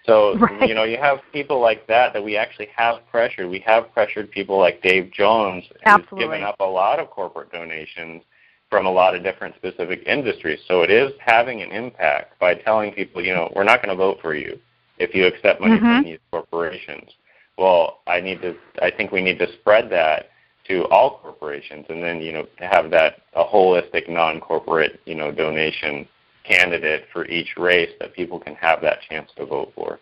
So 0.05 0.37
Right. 0.37 0.61
you 0.69 0.75
know, 0.75 0.83
you 0.83 0.97
have 0.97 1.19
people 1.31 1.59
like 1.59 1.87
that 1.87 2.13
that 2.13 2.23
we 2.23 2.37
actually 2.37 2.69
have 2.75 3.07
pressured. 3.09 3.49
We 3.49 3.59
have 3.59 3.93
pressured 3.93 4.31
people 4.31 4.57
like 4.59 4.81
Dave 4.81 5.11
Jones, 5.11 5.65
who's 5.83 6.05
given 6.17 6.43
up 6.43 6.55
a 6.59 6.65
lot 6.65 6.99
of 6.99 7.09
corporate 7.09 7.51
donations 7.51 8.23
from 8.69 8.85
a 8.85 8.91
lot 8.91 9.15
of 9.15 9.21
different 9.23 9.53
specific 9.55 10.01
industries. 10.05 10.59
So 10.67 10.81
it 10.81 10.89
is 10.89 11.11
having 11.19 11.61
an 11.61 11.71
impact 11.71 12.39
by 12.39 12.55
telling 12.55 12.93
people, 12.93 13.23
you 13.23 13.33
know, 13.33 13.51
we're 13.55 13.65
not 13.65 13.83
going 13.83 13.95
to 13.95 13.95
vote 13.95 14.19
for 14.21 14.33
you 14.33 14.57
if 14.97 15.13
you 15.13 15.25
accept 15.25 15.59
money 15.59 15.77
from 15.77 15.87
Mhm. 15.87 16.03
these 16.03 16.19
corporations. 16.31 17.11
Well, 17.57 17.99
I 18.07 18.21
need 18.21 18.41
to. 18.41 18.55
I 18.81 18.89
think 18.89 19.11
we 19.11 19.21
need 19.21 19.39
to 19.39 19.51
spread 19.53 19.89
that 19.89 20.29
to 20.65 20.85
all 20.87 21.19
corporations, 21.21 21.85
and 21.89 22.01
then 22.01 22.21
you 22.21 22.31
know 22.31 22.47
have 22.57 22.89
that 22.91 23.21
a 23.33 23.43
holistic, 23.43 24.07
non-corporate, 24.07 24.99
you 25.05 25.15
know, 25.15 25.31
donation 25.31 26.07
candidate 26.43 27.05
for 27.11 27.25
each 27.27 27.55
race 27.57 27.91
that 27.99 28.13
people 28.13 28.39
can 28.39 28.55
have 28.55 28.81
that 28.81 28.99
chance 29.09 29.29
to 29.37 29.45
vote 29.45 29.71
for. 29.75 29.99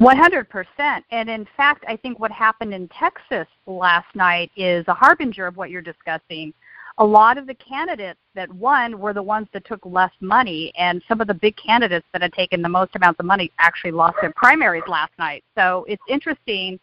100%. 0.00 1.02
And 1.10 1.28
in 1.28 1.46
fact, 1.56 1.84
I 1.86 1.96
think 1.96 2.18
what 2.18 2.30
happened 2.30 2.74
in 2.74 2.88
Texas 2.88 3.46
last 3.66 4.06
night 4.14 4.50
is 4.56 4.84
a 4.88 4.94
harbinger 4.94 5.46
of 5.46 5.56
what 5.56 5.70
you're 5.70 5.82
discussing. 5.82 6.52
A 7.00 7.04
lot 7.04 7.38
of 7.38 7.46
the 7.46 7.54
candidates 7.54 8.18
that 8.34 8.52
won 8.52 8.98
were 8.98 9.12
the 9.12 9.22
ones 9.22 9.46
that 9.52 9.64
took 9.64 9.84
less 9.86 10.10
money, 10.20 10.72
and 10.76 11.00
some 11.06 11.20
of 11.20 11.28
the 11.28 11.34
big 11.34 11.54
candidates 11.56 12.06
that 12.12 12.22
had 12.22 12.32
taken 12.32 12.60
the 12.60 12.68
most 12.68 12.96
amounts 12.96 13.20
of 13.20 13.26
money 13.26 13.52
actually 13.60 13.92
lost 13.92 14.16
their 14.20 14.32
primaries 14.32 14.82
last 14.88 15.12
night. 15.16 15.44
So 15.56 15.84
it's 15.86 16.02
interesting. 16.08 16.80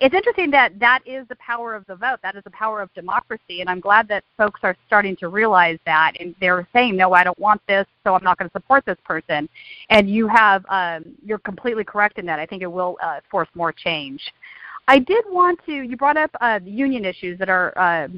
It's 0.00 0.14
interesting 0.14 0.50
that 0.52 0.78
that 0.78 1.00
is 1.06 1.26
the 1.28 1.36
power 1.36 1.74
of 1.74 1.86
the 1.86 1.96
vote. 1.96 2.18
That 2.22 2.36
is 2.36 2.44
the 2.44 2.50
power 2.50 2.80
of 2.80 2.92
democracy, 2.94 3.60
and 3.60 3.68
I'm 3.68 3.80
glad 3.80 4.06
that 4.08 4.24
folks 4.36 4.60
are 4.62 4.76
starting 4.86 5.16
to 5.16 5.28
realize 5.28 5.78
that, 5.86 6.12
and 6.20 6.34
they're 6.40 6.66
saying, 6.72 6.96
"No, 6.96 7.12
I 7.12 7.24
don't 7.24 7.38
want 7.38 7.60
this, 7.66 7.86
so 8.04 8.14
I'm 8.14 8.22
not 8.22 8.38
going 8.38 8.48
to 8.48 8.52
support 8.52 8.84
this 8.84 8.98
person." 9.04 9.48
And 9.90 10.08
you 10.08 10.28
have, 10.28 10.64
um, 10.68 11.04
you're 11.24 11.38
completely 11.38 11.84
correct 11.84 12.18
in 12.18 12.26
that. 12.26 12.38
I 12.38 12.46
think 12.46 12.62
it 12.62 12.70
will 12.70 12.96
uh, 13.02 13.20
force 13.30 13.48
more 13.54 13.72
change. 13.72 14.22
I 14.86 14.98
did 14.98 15.24
want 15.28 15.58
to. 15.66 15.72
You 15.72 15.96
brought 15.96 16.16
up 16.16 16.30
uh, 16.40 16.60
union 16.64 17.04
issues 17.04 17.38
that 17.38 17.48
are 17.48 17.76
uh, 17.76 18.08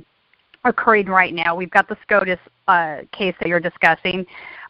occurring 0.65 1.07
right 1.07 1.35
now. 1.35 1.55
We've 1.55 1.71
got 1.71 1.89
the 1.89 1.97
SCOTUS 2.03 2.39
uh, 2.69 2.99
case 3.13 3.35
that 3.41 3.49
you're 3.49 3.61
discussing. 3.61 4.27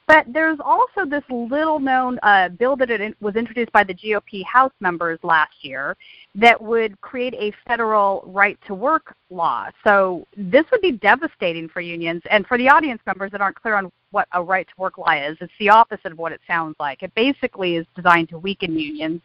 But 0.07 0.27
there's 0.33 0.59
also 0.65 1.05
this 1.05 1.23
little 1.31 1.79
known 1.79 2.19
uh, 2.25 2.49
bill 2.49 2.75
that 2.77 2.91
was 3.21 3.37
introduced 3.37 3.71
by 3.71 3.85
the 3.85 3.95
GOP 3.95 4.45
House 4.45 4.73
members 4.81 5.21
last 5.23 5.53
year 5.63 5.97
that 6.35 6.61
would 6.61 7.01
create 7.01 7.35
a 7.35 7.53
federal 7.67 8.25
right 8.27 8.59
to 8.67 8.75
work 8.75 9.15
law. 9.31 9.69
So 9.85 10.27
this 10.37 10.65
would 10.73 10.81
be 10.81 10.93
devastating 10.93 11.69
for 11.69 11.81
unions. 11.81 12.23
And 12.29 12.45
for 12.47 12.59
the 12.59 12.69
audience 12.69 13.01
members 13.07 13.31
that 13.31 13.41
aren't 13.41 13.61
clear 13.61 13.77
on 13.77 13.93
what 14.11 14.27
a 14.33 14.43
right 14.43 14.67
to 14.67 14.75
work 14.77 14.99
law 14.99 15.13
is, 15.13 15.37
it's 15.41 15.53
the 15.61 15.69
opposite 15.69 16.11
of 16.11 16.19
what 16.19 16.33
it 16.33 16.41
sounds 16.45 16.75
like. 16.81 17.05
It 17.05 17.15
basically 17.15 17.77
is 17.77 17.87
designed 17.95 18.31
to 18.31 18.39
weaken 18.39 18.77
unions. 18.77 19.23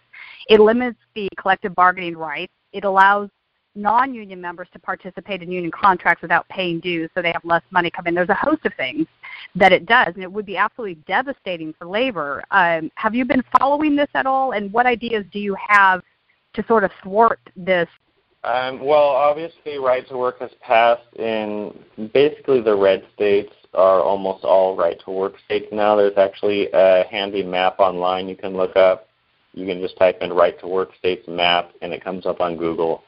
It 0.49 0.59
limits 0.59 0.99
the 1.15 1.27
collective 1.37 1.73
bargaining 1.73 2.15
rights. 2.15 2.53
It 2.73 2.83
allows 2.83 3.29
non-union 3.75 4.39
members 4.39 4.67
to 4.73 4.79
participate 4.79 5.41
in 5.41 5.51
union 5.51 5.71
contracts 5.71 6.21
without 6.21 6.47
paying 6.49 6.79
dues 6.79 7.09
so 7.13 7.21
they 7.21 7.31
have 7.31 7.43
less 7.43 7.63
money 7.71 7.91
come 7.91 8.07
in. 8.07 8.15
There's 8.15 8.29
a 8.29 8.33
host 8.33 8.65
of 8.65 8.73
things 8.75 9.05
that 9.55 9.71
it 9.71 9.85
does, 9.85 10.13
and 10.15 10.23
it 10.23 10.31
would 10.31 10.45
be 10.45 10.57
absolutely 10.57 10.95
devastating 11.07 11.73
for 11.77 11.85
labor. 11.85 12.43
Um, 12.51 12.91
have 12.95 13.13
you 13.13 13.25
been 13.25 13.43
following 13.59 13.95
this 13.95 14.09
at 14.13 14.25
all, 14.25 14.53
and 14.53 14.71
what 14.71 14.85
ideas 14.85 15.25
do 15.31 15.39
you 15.39 15.55
have 15.67 16.01
to 16.53 16.65
sort 16.67 16.83
of 16.83 16.91
thwart 17.03 17.39
this? 17.55 17.87
Um, 18.43 18.85
well, 18.85 19.09
obviously, 19.09 19.77
right 19.79 20.07
to 20.07 20.17
work 20.17 20.39
has 20.39 20.51
passed 20.61 21.13
in 21.17 21.77
basically 22.13 22.61
the 22.61 22.75
red 22.75 23.03
states 23.15 23.51
are 23.73 24.01
almost 24.01 24.43
all 24.43 24.75
right 24.77 24.97
to 25.03 25.11
work 25.11 25.33
states 25.45 25.67
now. 25.71 25.95
There's 25.95 26.17
actually 26.17 26.69
a 26.71 27.05
handy 27.09 27.43
map 27.43 27.79
online 27.79 28.29
you 28.29 28.35
can 28.35 28.55
look 28.55 28.75
up. 28.75 29.07
You 29.53 29.65
can 29.65 29.81
just 29.81 29.97
type 29.97 30.19
in 30.21 30.31
right 30.31 30.59
to 30.59 30.67
work 30.67 30.89
states 30.99 31.27
map, 31.27 31.71
and 31.81 31.93
it 31.93 32.03
comes 32.03 32.25
up 32.25 32.39
on 32.39 32.55
Google. 32.57 33.03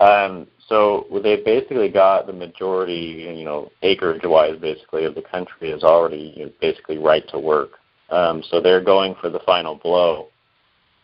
Um, 0.00 0.46
so 0.66 1.06
they've 1.22 1.44
basically 1.44 1.90
got 1.90 2.26
the 2.26 2.32
majority, 2.32 3.34
you 3.36 3.44
know, 3.44 3.70
acreage-wise, 3.82 4.58
basically, 4.60 5.04
of 5.04 5.14
the 5.14 5.22
country 5.22 5.70
is 5.70 5.82
already 5.82 6.32
you 6.36 6.46
know, 6.46 6.52
basically 6.60 6.96
right 6.96 7.26
to 7.28 7.38
work. 7.38 7.72
Um, 8.08 8.42
so 8.50 8.60
they're 8.60 8.82
going 8.82 9.14
for 9.20 9.28
the 9.28 9.40
final 9.40 9.74
blow. 9.76 10.28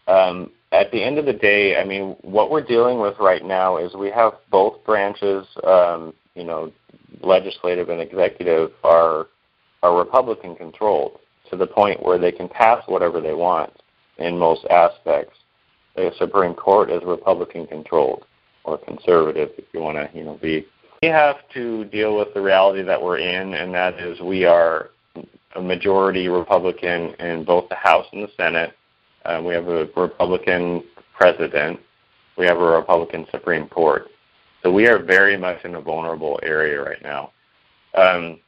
Um, 0.09 0.50
at 0.72 0.90
the 0.92 1.02
end 1.02 1.18
of 1.18 1.26
the 1.26 1.32
day, 1.32 1.76
I 1.76 1.85
mean, 1.85 2.16
what 2.22 2.50
we're 2.50 2.64
dealing 2.64 3.00
with 3.00 3.14
right 3.18 3.44
now 3.44 3.76
is 3.76 3.94
we 3.94 4.11
have 4.11 4.35
both 4.50 4.85
branches, 4.85 5.46
um, 5.64 6.14
you 6.35 6.44
know, 6.44 6.72
legislative 7.22 7.88
and 7.88 8.00
executive, 8.00 8.70
are 8.82 9.26
are 9.82 9.96
Republican 9.96 10.56
controlled 10.56 11.18
to 11.50 11.56
the 11.56 11.66
point 11.66 12.02
where 12.02 12.18
they 12.18 12.32
can 12.32 12.48
pass 12.48 12.82
whatever 12.87 13.20
they 13.20 13.35
want 13.35 13.72
in 14.18 14.38
most 14.38 14.64
aspects. 14.66 15.37
The 15.94 16.11
Supreme 16.18 16.54
Court 16.54 16.90
is 16.90 17.02
Republican 17.04 17.66
controlled 17.66 18.24
or 18.66 18.79
conservative, 18.79 19.50
if 19.57 19.64
you 19.72 19.81
want 19.81 19.96
to, 19.96 20.18
you 20.18 20.24
know, 20.24 20.38
be. 20.42 20.66
We 21.02 21.09
have 21.09 21.37
to 21.55 21.85
deal 21.87 22.16
with 22.16 22.35
the 22.35 22.40
reality 22.40 22.83
that 22.83 23.00
we're 23.00 23.18
in, 23.18 23.55
and 23.55 23.72
that 23.74 23.98
is 23.98 24.20
we 24.20 24.44
are 24.44 24.90
a 25.55 25.62
majority 25.62 26.29
Republican 26.29 27.14
in 27.14 27.44
both 27.44 27.68
the 27.68 27.76
House 27.76 28.07
and 28.12 28.22
the 28.22 28.31
Senate. 28.37 28.72
Uh, 29.24 29.40
we 29.44 29.55
have 29.55 29.68
a 29.68 29.88
Republican 29.96 30.85
president. 31.14 31.81
We 32.37 32.46
have 32.46 32.59
a 32.59 32.64
Republican 32.64 33.26
Supreme 33.31 33.68
Court. 33.68 34.09
So 34.62 34.72
we 34.72 34.88
are 34.88 34.98
very 34.98 35.37
much 35.37 35.64
in 35.64 35.76
a 35.76 35.81
vulnerable 35.81 36.40
area 36.42 36.83
right 36.83 37.02
now. 37.02 37.31
Um, 37.94 38.40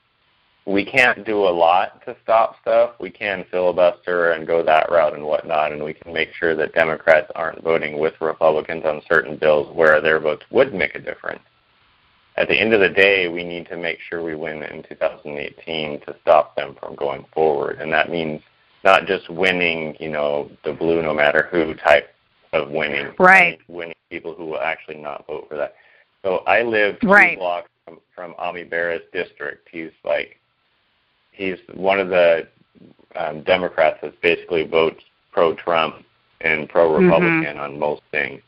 we 0.68 0.84
can't 0.84 1.24
do 1.24 1.38
a 1.38 1.48
lot 1.48 2.04
to 2.04 2.14
stop 2.22 2.60
stuff. 2.60 2.90
We 3.00 3.08
can 3.10 3.46
filibuster 3.50 4.32
and 4.32 4.46
go 4.46 4.62
that 4.62 4.90
route 4.90 5.14
and 5.14 5.24
whatnot, 5.24 5.72
and 5.72 5.82
we 5.82 5.94
can 5.94 6.12
make 6.12 6.34
sure 6.34 6.54
that 6.56 6.74
Democrats 6.74 7.32
aren't 7.34 7.64
voting 7.64 7.98
with 7.98 8.12
Republicans 8.20 8.84
on 8.84 9.00
certain 9.08 9.38
bills 9.38 9.74
where 9.74 10.02
their 10.02 10.20
votes 10.20 10.44
would 10.50 10.74
make 10.74 10.94
a 10.94 11.00
difference. 11.00 11.40
At 12.36 12.48
the 12.48 12.54
end 12.54 12.74
of 12.74 12.80
the 12.80 12.90
day, 12.90 13.28
we 13.28 13.44
need 13.44 13.66
to 13.68 13.78
make 13.78 13.98
sure 14.00 14.22
we 14.22 14.34
win 14.34 14.62
in 14.62 14.82
2018 14.82 16.00
to 16.00 16.16
stop 16.20 16.54
them 16.54 16.76
from 16.78 16.94
going 16.96 17.24
forward, 17.32 17.80
and 17.80 17.90
that 17.90 18.10
means 18.10 18.42
not 18.84 19.06
just 19.06 19.30
winning, 19.30 19.96
you 19.98 20.10
know, 20.10 20.50
the 20.64 20.72
blue 20.74 21.00
no 21.00 21.14
matter 21.14 21.48
who 21.50 21.72
type 21.74 22.14
of 22.52 22.70
winning, 22.70 23.14
Right. 23.18 23.58
winning 23.68 23.96
people 24.10 24.34
who 24.34 24.44
will 24.44 24.60
actually 24.60 24.98
not 24.98 25.26
vote 25.26 25.48
for 25.48 25.56
that. 25.56 25.76
So 26.22 26.42
I 26.46 26.60
live 26.60 27.00
two 27.00 27.08
Right. 27.08 27.38
blocks 27.38 27.70
from 27.86 28.00
from 28.14 28.34
Ami 28.36 28.64
Bera's 28.64 29.02
district. 29.12 29.68
He's 29.70 29.92
like 30.04 30.38
he's 31.38 31.56
one 31.74 31.98
of 32.00 32.08
the 32.08 32.46
um, 33.16 33.42
Democrats 33.44 33.98
that 34.02 34.20
basically 34.20 34.66
votes 34.66 35.02
pro-Trump 35.32 36.04
and 36.42 36.68
pro-Republican 36.68 37.56
Mm-hmm. 37.56 37.60
on 37.60 37.78
most 37.78 38.02
things. 38.10 38.42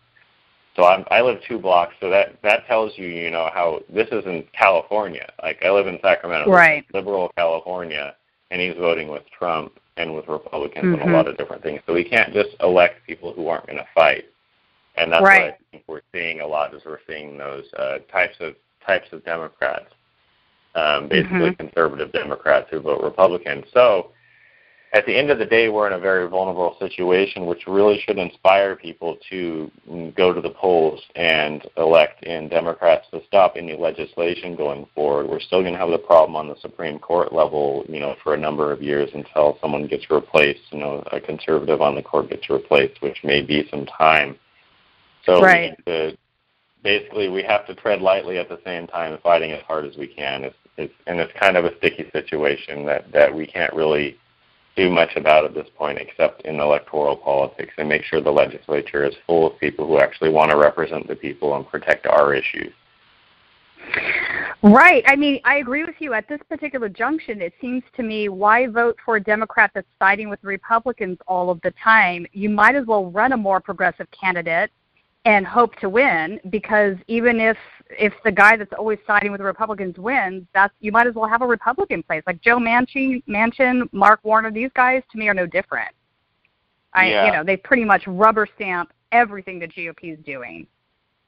So 0.77 0.85
I'm, 0.85 1.05
I 1.11 1.21
live 1.21 1.39
two 1.49 1.59
blocks, 1.59 1.95
so 2.01 2.09
that 2.11 2.41
that 2.43 2.67
tells 2.67 2.97
you, 2.97 3.07
you 3.09 3.31
know, 3.31 3.51
how 3.53 3.81
this 3.89 4.09
is 4.13 4.25
in 4.25 4.45
California. 4.57 5.29
Like 5.43 5.63
I 5.65 5.71
live 5.71 5.87
in 5.89 5.99
Sacramento, 6.01 6.51
Right. 6.51 6.85
liberal 6.95 7.31
California, 7.37 8.15
and 8.51 8.61
he's 8.61 8.77
voting 8.77 9.09
with 9.09 9.23
Trump 9.37 9.73
and 9.97 10.15
with 10.15 10.29
Republicans 10.29 10.95
on 10.95 11.01
Mhm. 11.01 11.11
a 11.11 11.13
lot 11.13 11.27
of 11.29 11.37
different 11.37 11.63
things. 11.63 11.81
So 11.87 11.93
we 11.93 12.05
can't 12.05 12.33
just 12.33 12.51
elect 12.61 13.05
people 13.07 13.33
who 13.33 13.49
aren't 13.49 13.67
going 13.67 13.79
to 13.79 13.89
fight. 13.95 14.27
And 14.97 15.13
that's 15.13 15.25
Right. 15.25 15.43
what 15.43 15.55
I 15.55 15.57
think 15.73 15.85
we're 15.89 16.03
seeing 16.13 16.41
a 16.41 16.47
lot 16.47 16.73
is 16.73 16.85
we're 16.85 17.01
seeing 17.09 17.37
those 17.37 17.73
uh, 17.75 17.99
types 18.11 18.37
of 18.41 18.55
types 18.87 19.13
of 19.13 19.25
Democrats, 19.25 19.93
um, 20.75 21.09
basically 21.09 21.51
Mhm. 21.51 21.59
conservative 21.59 22.13
Democrats 22.13 22.69
who 22.71 22.81
vote 22.81 23.03
Republican. 23.03 23.65
So 23.73 24.11
at 24.93 25.07
the 25.07 25.17
end 25.17 25.31
of 25.31 25.39
the 25.39 25.47
day, 25.47 25.69
we're 25.69 25.87
in 25.87 25.93
a 25.93 25.99
very 26.01 26.27
vulnerable 26.27 26.77
situation, 26.81 27.47
which 27.47 27.69
really 27.69 27.99
should 28.01 28.19
inspire 28.19 28.75
people 28.75 29.17
to 29.31 29.71
go 30.17 30.33
to 30.33 30.41
the 30.41 30.51
polls 30.51 31.01
and 31.15 31.65
elect 31.77 32.25
in 32.25 32.49
Democrats 32.49 33.07
to 33.13 33.23
stop 33.25 33.57
any 33.57 33.77
legislation 33.77 34.57
going 34.57 34.87
forward. 34.95 35.29
We're 35.29 35.39
still 35.39 35.61
going 35.63 35.75
to 35.75 35.79
have 35.79 35.91
the 35.91 35.99
problem 35.99 36.35
on 36.35 36.49
the 36.49 36.57
Supreme 36.57 36.99
Court 36.99 37.33
level, 37.33 37.85
you 37.89 38.01
know, 38.01 38.17
for 38.25 38.35
a 38.35 38.37
number 38.37 38.73
of 38.73 38.83
years 38.83 39.11
until 39.15 39.59
someone 39.61 39.87
gets 39.87 40.11
replaced, 40.11 40.73
you 40.73 40.81
know, 40.81 41.05
a 41.13 41.21
conservative 41.21 41.81
on 41.81 41.95
the 41.95 42.03
court 42.03 42.29
gets 42.29 42.51
replaced, 42.51 43.01
which 43.01 43.23
may 43.23 43.43
be 43.43 43.69
some 43.71 43.87
time. 43.87 44.37
So 45.25 45.41
Right. 45.41 45.77
we 45.87 45.95
need 45.95 46.11
to, 46.11 46.19
basically, 46.83 47.29
we 47.29 47.45
have 47.45 47.65
to 47.69 47.77
tread 47.77 48.03
lightly 48.03 48.39
at 48.39 48.49
the 48.49 48.59
same 48.65 48.89
time, 48.89 49.17
fighting 49.19 49.53
as 49.53 49.63
hard 49.63 49.85
as 49.85 49.97
we 49.97 50.09
can. 50.09 50.43
It's, 50.43 50.57
it's, 50.81 50.95
and 51.07 51.21
it's 51.21 51.33
kind 51.39 51.57
of 51.57 51.65
a 51.65 51.77
sticky 51.79 52.11
situation 52.13 52.87
that, 52.87 53.11
that 53.13 53.35
we 53.35 53.47
can't 53.47 53.73
really 53.75 54.17
do 54.77 54.91
much 54.91 55.17
about 55.17 55.45
at 55.45 55.55
this 55.55 55.69
point 55.77 55.99
except 55.99 56.43
in 56.43 56.61
electoral 56.61 57.17
politics 57.17 57.73
and 57.77 57.89
make 57.89 58.03
sure 58.05 58.21
the 58.21 58.31
legislature 58.31 59.05
is 59.05 59.15
full 59.27 59.47
of 59.47 59.59
people 59.59 59.87
who 59.87 59.99
actually 59.99 60.31
want 60.31 60.51
to 60.51 60.57
represent 60.57 61.07
the 61.09 61.17
people 61.17 61.57
and 61.57 61.69
protect 61.69 62.07
our 62.07 62.33
issues. 62.35 62.73
Right. 64.63 65.03
I 65.07 65.17
mean, 65.17 65.41
I 65.45 65.57
agree 65.57 65.85
with 65.85 65.97
you. 66.01 66.13
At 66.13 66.29
this 66.29 66.41
particular 66.49 66.89
junction, 66.89 67.41
it 67.41 67.55
seems 67.61 67.83
to 67.97 68.03
me 68.03 68.29
why 68.29 68.67
vote 68.67 68.99
for 69.05 69.17
a 69.17 69.23
Democrat 69.23 69.71
that's 69.75 69.87
siding 69.99 70.29
with 70.29 70.39
Republicans 70.43 71.19
all 71.27 71.51
of 71.51 71.61
the 71.63 71.73
time? 71.83 72.27
You 72.33 72.51
might 72.51 72.75
as 72.75 72.87
well 72.87 73.11
run 73.11 73.33
a 73.33 73.39
more 73.39 73.59
progressive 73.61 74.07
candidate 74.11 74.71
and 75.25 75.47
hope 75.47 75.77
to 75.77 75.89
win 75.89 76.41
because 76.51 76.97
even 77.07 77.41
if 77.41 77.57
if 77.91 78.13
the 78.25 78.33
guy 78.33 78.57
that's 78.57 78.73
always 78.79 78.99
siding 79.07 79.33
with 79.33 79.41
the 79.41 79.45
Republicans 79.45 79.99
wins, 79.99 80.47
that's 80.55 80.73
you 80.81 80.93
might 80.93 81.07
as 81.07 81.15
well 81.15 81.29
have 81.29 81.43
a 81.43 81.47
Republican 81.47 82.03
place. 82.03 82.23
Like 82.27 82.41
Joe 82.41 82.59
Manchin, 82.59 83.23
Manchin, 83.27 83.93
Mark 83.93 84.21
Warner, 84.23 84.51
these 84.51 84.71
guys 84.75 85.03
to 85.13 85.19
me 85.19 85.29
are 85.29 85.35
no 85.35 85.47
different. 85.47 85.91
I 86.95 87.11
Yeah. 87.11 87.27
you 87.27 87.33
know, 87.33 87.45
they 87.45 87.57
pretty 87.57 87.85
much 87.85 88.07
rubber 88.07 88.49
stamp 88.55 88.93
everything 89.13 89.59
the 89.59 89.69
GOP 89.69 90.13
is 90.13 90.19
doing. 90.25 90.67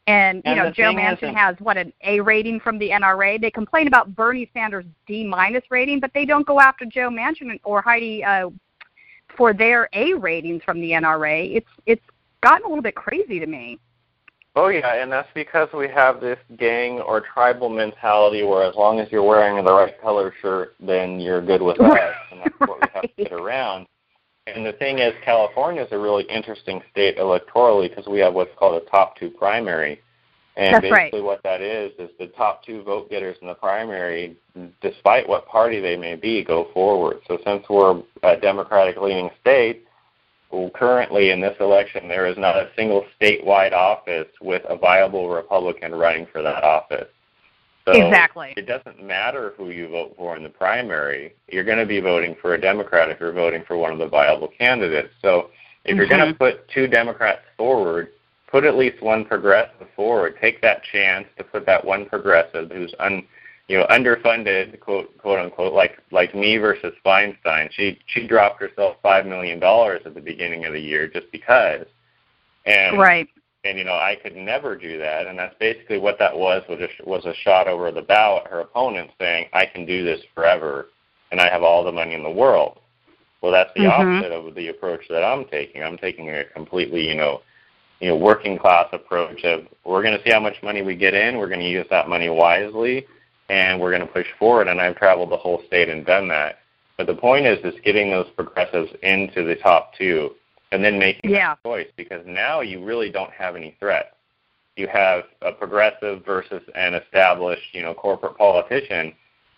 And 0.07 0.43
you 0.45 0.57
know, 0.57 0.71
Joe 0.71 0.93
Manchin 0.93 1.19
isn't- 1.19 1.35
has 1.37 1.61
what 1.61 1.77
an 1.77 1.93
A 2.03 2.21
rating 2.21 2.59
from 2.61 2.79
the 2.79 2.91
NRA. 2.91 3.39
They 3.39 3.51
complain 3.51 3.87
about 3.87 4.15
Bernie 4.17 4.51
Sanders' 4.53 4.85
D 5.07 5.25
minus 5.25 5.63
rating, 5.71 6.01
but 6.01 6.13
they 6.13 6.25
don't 6.25 6.47
go 6.47 6.59
after 6.61 6.85
Joe 6.85 7.09
Manchin 7.09 7.61
or 7.63 7.81
Heidi 7.83 8.25
uh, 8.25 8.51
for 9.37 9.53
their 9.53 9.89
A 9.93 10.15
ratings 10.15 10.63
from 10.65 10.81
the 10.81 10.93
NRA. 10.93 11.55
It's 11.55 11.71
it's 11.87 12.05
gotten 12.43 12.65
a 12.65 12.69
little 12.69 12.83
bit 12.83 12.95
crazy 12.95 13.41
to 13.41 13.47
me. 13.47 13.79
Oh 14.55 14.69
yeah, 14.69 15.03
and 15.03 15.11
that's 15.11 15.29
because 15.35 15.69
we 15.73 15.89
have 15.89 16.21
this 16.21 16.39
gang 16.59 17.01
or 17.01 17.23
tribal 17.23 17.71
mentality 17.71 18.43
where 18.43 18.65
as 18.65 18.75
long 18.75 19.01
as 19.01 19.11
you're 19.11 19.23
wearing 19.23 19.65
the 19.65 19.73
right 19.73 19.99
color 20.03 20.35
shirt, 20.43 20.75
then 20.79 21.19
you're 21.21 21.41
good 21.41 21.63
with 21.63 21.81
us, 21.81 22.15
and 22.31 22.41
that's 22.41 22.61
what 22.61 22.81
we 22.83 22.89
have 22.93 23.03
to 23.03 23.09
get 23.17 23.33
around. 23.33 23.87
And 24.47 24.67
the 24.67 24.73
thing 24.75 24.99
is, 24.99 25.15
California 25.25 25.83
is 25.83 25.89
a 25.93 25.99
really 25.99 26.25
interesting 26.25 26.83
state 26.91 27.17
electorally 27.17 27.89
because 27.89 28.07
we 28.07 28.19
have 28.19 28.35
what's 28.35 28.51
called 28.59 28.83
a 28.83 28.91
top 28.91 29.17
two 29.17 29.31
primary. 29.31 30.01
And 30.57 30.75
That's 30.75 30.91
right. 30.91 31.11
basically 31.11 31.23
what 31.23 31.43
that 31.45 31.63
is 31.63 31.93
is 31.99 32.11
the 32.19 32.27
top 32.27 32.63
two 32.63 32.83
vote 32.83 33.09
getters 33.09 33.37
in 33.41 33.47
the 33.47 33.55
primary, 33.55 34.37
despite 34.83 35.27
what 35.27 35.47
party 35.47 35.81
they 35.81 35.97
may 35.97 36.15
be, 36.15 36.45
go 36.45 36.69
forward. 36.75 37.21
So 37.27 37.39
since 37.45 37.65
we're 37.71 38.03
a 38.23 38.37
Democratic 38.37 38.99
leaning 38.99 39.31
state, 39.41 39.87
currently 40.75 41.31
in 41.31 41.41
this 41.41 41.57
election 41.61 42.09
there 42.09 42.27
is 42.27 42.37
not 42.37 42.57
a 42.57 42.71
single 42.77 43.05
statewide 43.21 43.73
office 43.73 44.29
with 44.41 44.63
a 44.69 44.77
viable 44.77 45.31
Republican 45.31 45.95
running 45.95 46.27
for 46.33 46.43
that 46.43 46.63
office. 46.63 47.09
So 47.85 47.93
Exactly. 47.93 48.55
It 48.57 48.67
doesn't 48.67 49.03
matter 49.03 49.55
who 49.57 49.71
you 49.71 49.89
vote 49.89 50.15
for 50.17 50.37
in 50.37 50.43
the 50.43 50.49
primary. 50.49 51.35
You're 51.49 51.65
going 51.65 51.79
to 51.79 51.87
be 51.87 52.01
voting 52.01 52.37
for 52.41 52.55
a 52.55 52.61
Democrat 52.61 53.09
if 53.11 53.19
you're 53.19 53.33
voting 53.33 53.65
for 53.67 53.77
one 53.77 53.93
of 53.93 53.99
the 53.99 54.09
viable 54.09 54.49
candidates. 54.57 55.13
So 55.21 55.51
if 55.85 55.97
you're 55.97 56.07
going 56.07 56.21
to 56.21 56.27
mm-hmm. 56.27 56.37
put 56.37 56.69
two 56.69 56.87
Democrats 56.87 57.41
forward, 57.57 58.09
put 58.49 58.65
at 58.65 58.77
least 58.77 59.03
one 59.03 59.25
progressive 59.25 59.89
forward. 59.97 60.37
Take 60.41 60.61
that 60.63 60.83
chance 60.85 61.27
to 61.39 61.45
put 61.45 61.67
that 61.67 61.85
one 61.85 62.07
progressive 62.07 62.71
who's 62.71 62.95
un, 63.01 63.25
you 63.73 63.79
know, 63.79 63.87
underfunded, 63.87 64.79
quote 64.81 65.17
quote 65.17 65.39
unquote, 65.39 65.73
like 65.73 65.99
like 66.11 66.35
me 66.35 66.59
versus 66.59 66.93
Feinstein. 67.07 67.71
She 67.73 67.99
she 68.05 68.27
dropped 68.27 68.61
herself 68.61 68.99
five 69.03 69.25
million 69.25 69.59
dollars 69.59 70.03
at 70.05 70.13
the 70.13 70.21
beginning 70.21 70.67
of 70.67 70.75
the 70.75 70.81
year 70.81 71.09
just 71.09 71.33
because. 71.33 71.87
And 72.67 72.99
Right. 72.99 73.27
and 73.65 73.79
you 73.79 73.85
know 73.85 73.95
I 73.95 74.19
could 74.23 74.37
never 74.37 74.77
do 74.77 74.99
that, 74.99 75.27
and 75.27 75.39
that's 75.39 75.55
basically 75.59 75.97
what 75.97 76.19
that 76.19 76.37
was 76.37 76.63
was 76.69 76.81
a, 76.81 77.09
was 77.09 77.25
a 77.25 77.33
shot 77.35 77.67
over 77.67 77.91
the 77.91 78.03
bow 78.03 78.43
at 78.45 78.51
her 78.51 78.61
opponent, 78.61 79.11
saying 79.19 79.47
I 79.55 79.65
can 79.65 79.87
do 79.87 80.05
this 80.05 80.21
forever, 80.35 80.89
and 81.31 81.41
I 81.41 81.49
have 81.49 81.63
all 81.63 81.83
the 81.83 81.93
money 81.93 82.13
in 82.13 82.23
the 82.23 82.31
world. 82.31 82.79
Well, 83.41 83.53
that's 83.53 83.73
the 83.75 83.87
Mhm. 83.87 84.19
opposite 84.19 84.33
of 84.33 84.55
the 84.55 84.69
approach 84.69 85.09
that 85.09 85.25
I'm 85.25 85.47
taking. 85.47 85.83
I'm 85.83 85.97
taking 85.97 86.29
a 86.29 86.45
completely 86.45 87.09
you 87.09 87.15
know 87.15 87.41
you 88.01 88.09
know 88.09 88.17
working 88.17 88.59
class 88.59 88.89
approach 88.93 89.43
of 89.45 89.67
we're 89.87 90.03
going 90.03 90.19
to 90.19 90.23
see 90.25 90.31
how 90.31 90.41
much 90.41 90.63
money 90.63 90.83
we 90.83 90.95
get 90.95 91.15
in, 91.15 91.39
we're 91.39 91.49
going 91.49 91.61
to 91.61 91.67
use 91.67 91.87
that 91.89 92.07
money 92.07 92.29
wisely, 92.29 93.07
and 93.53 93.79
we're 93.79 93.91
going 93.91 94.01
to 94.01 94.13
push 94.13 94.27
forward. 94.39 94.67
And 94.67 94.81
I've 94.81 94.97
traveled 94.97 95.31
the 95.31 95.37
whole 95.37 95.63
state 95.67 95.91
and 95.91 96.07
done 96.07 96.27
that. 96.29 96.61
But 96.97 97.07
the 97.07 97.15
point 97.15 97.45
is, 97.45 97.59
is 97.63 97.79
getting 97.85 98.11
those 98.11 98.29
progressives 98.35 98.91
into 99.03 99.45
the 99.45 99.57
top 99.57 99.93
two 99.95 100.31
and 100.73 100.83
then 100.83 100.99
making 100.99 101.31
Yeah. 101.31 101.53
a 101.53 101.69
choice 101.69 101.89
because 101.97 102.25
now 102.27 102.63
you 102.63 102.83
really 102.83 103.11
don't 103.11 103.31
have 103.31 103.55
any 103.55 103.77
threat. 103.79 104.15
You 104.77 104.89
have 104.89 105.25
a 105.43 105.53
progressive 105.53 106.25
versus 106.25 106.63
an 106.75 106.95
established, 106.95 107.75
you 107.75 107.83
know, 107.83 107.93
corporate 107.93 108.39
politician. 108.39 109.13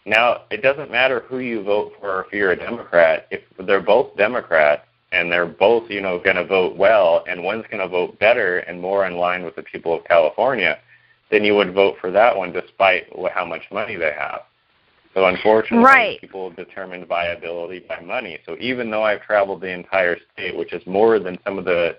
Now 0.06 0.42
it 0.50 0.60
doesn't 0.60 0.90
matter 0.90 1.20
who 1.20 1.38
you 1.38 1.62
vote 1.62 1.92
for 2.00 2.24
if 2.24 2.32
you're 2.32 2.50
a 2.50 2.56
Democrat. 2.56 3.28
If 3.30 3.42
they're 3.64 3.80
both 3.80 4.16
Democrats 4.16 4.82
and 5.12 5.30
they're 5.30 5.46
both, 5.46 5.88
you 5.88 6.00
know, 6.00 6.18
going 6.18 6.34
to 6.34 6.44
vote 6.44 6.76
well, 6.76 7.22
and 7.28 7.44
one's 7.44 7.64
going 7.70 7.80
to 7.80 7.88
vote 7.88 8.18
better 8.18 8.58
and 8.58 8.80
more 8.80 9.06
in 9.06 9.16
line 9.16 9.44
with 9.44 9.54
the 9.54 9.62
people 9.62 9.94
of 9.94 10.02
California, 10.04 10.78
then 11.30 11.44
you 11.44 11.54
would 11.54 11.72
vote 11.72 11.96
for 12.00 12.10
that 12.10 12.36
one 12.36 12.52
despite 12.52 13.06
how 13.32 13.44
much 13.44 13.62
money 13.70 13.96
they 13.96 14.12
have. 14.12 14.42
So 15.14 15.26
unfortunately, 15.26 15.84
Right. 15.84 16.20
people 16.20 16.50
determine 16.50 17.06
viability 17.06 17.80
by 17.88 18.00
money. 18.00 18.38
So 18.44 18.56
even 18.58 18.90
though 18.90 19.04
I've 19.04 19.22
traveled 19.22 19.60
the 19.60 19.70
entire 19.70 20.18
state, 20.32 20.56
which 20.56 20.72
is 20.72 20.84
more 20.86 21.18
than 21.18 21.38
some 21.44 21.58
of 21.58 21.64
the 21.64 21.98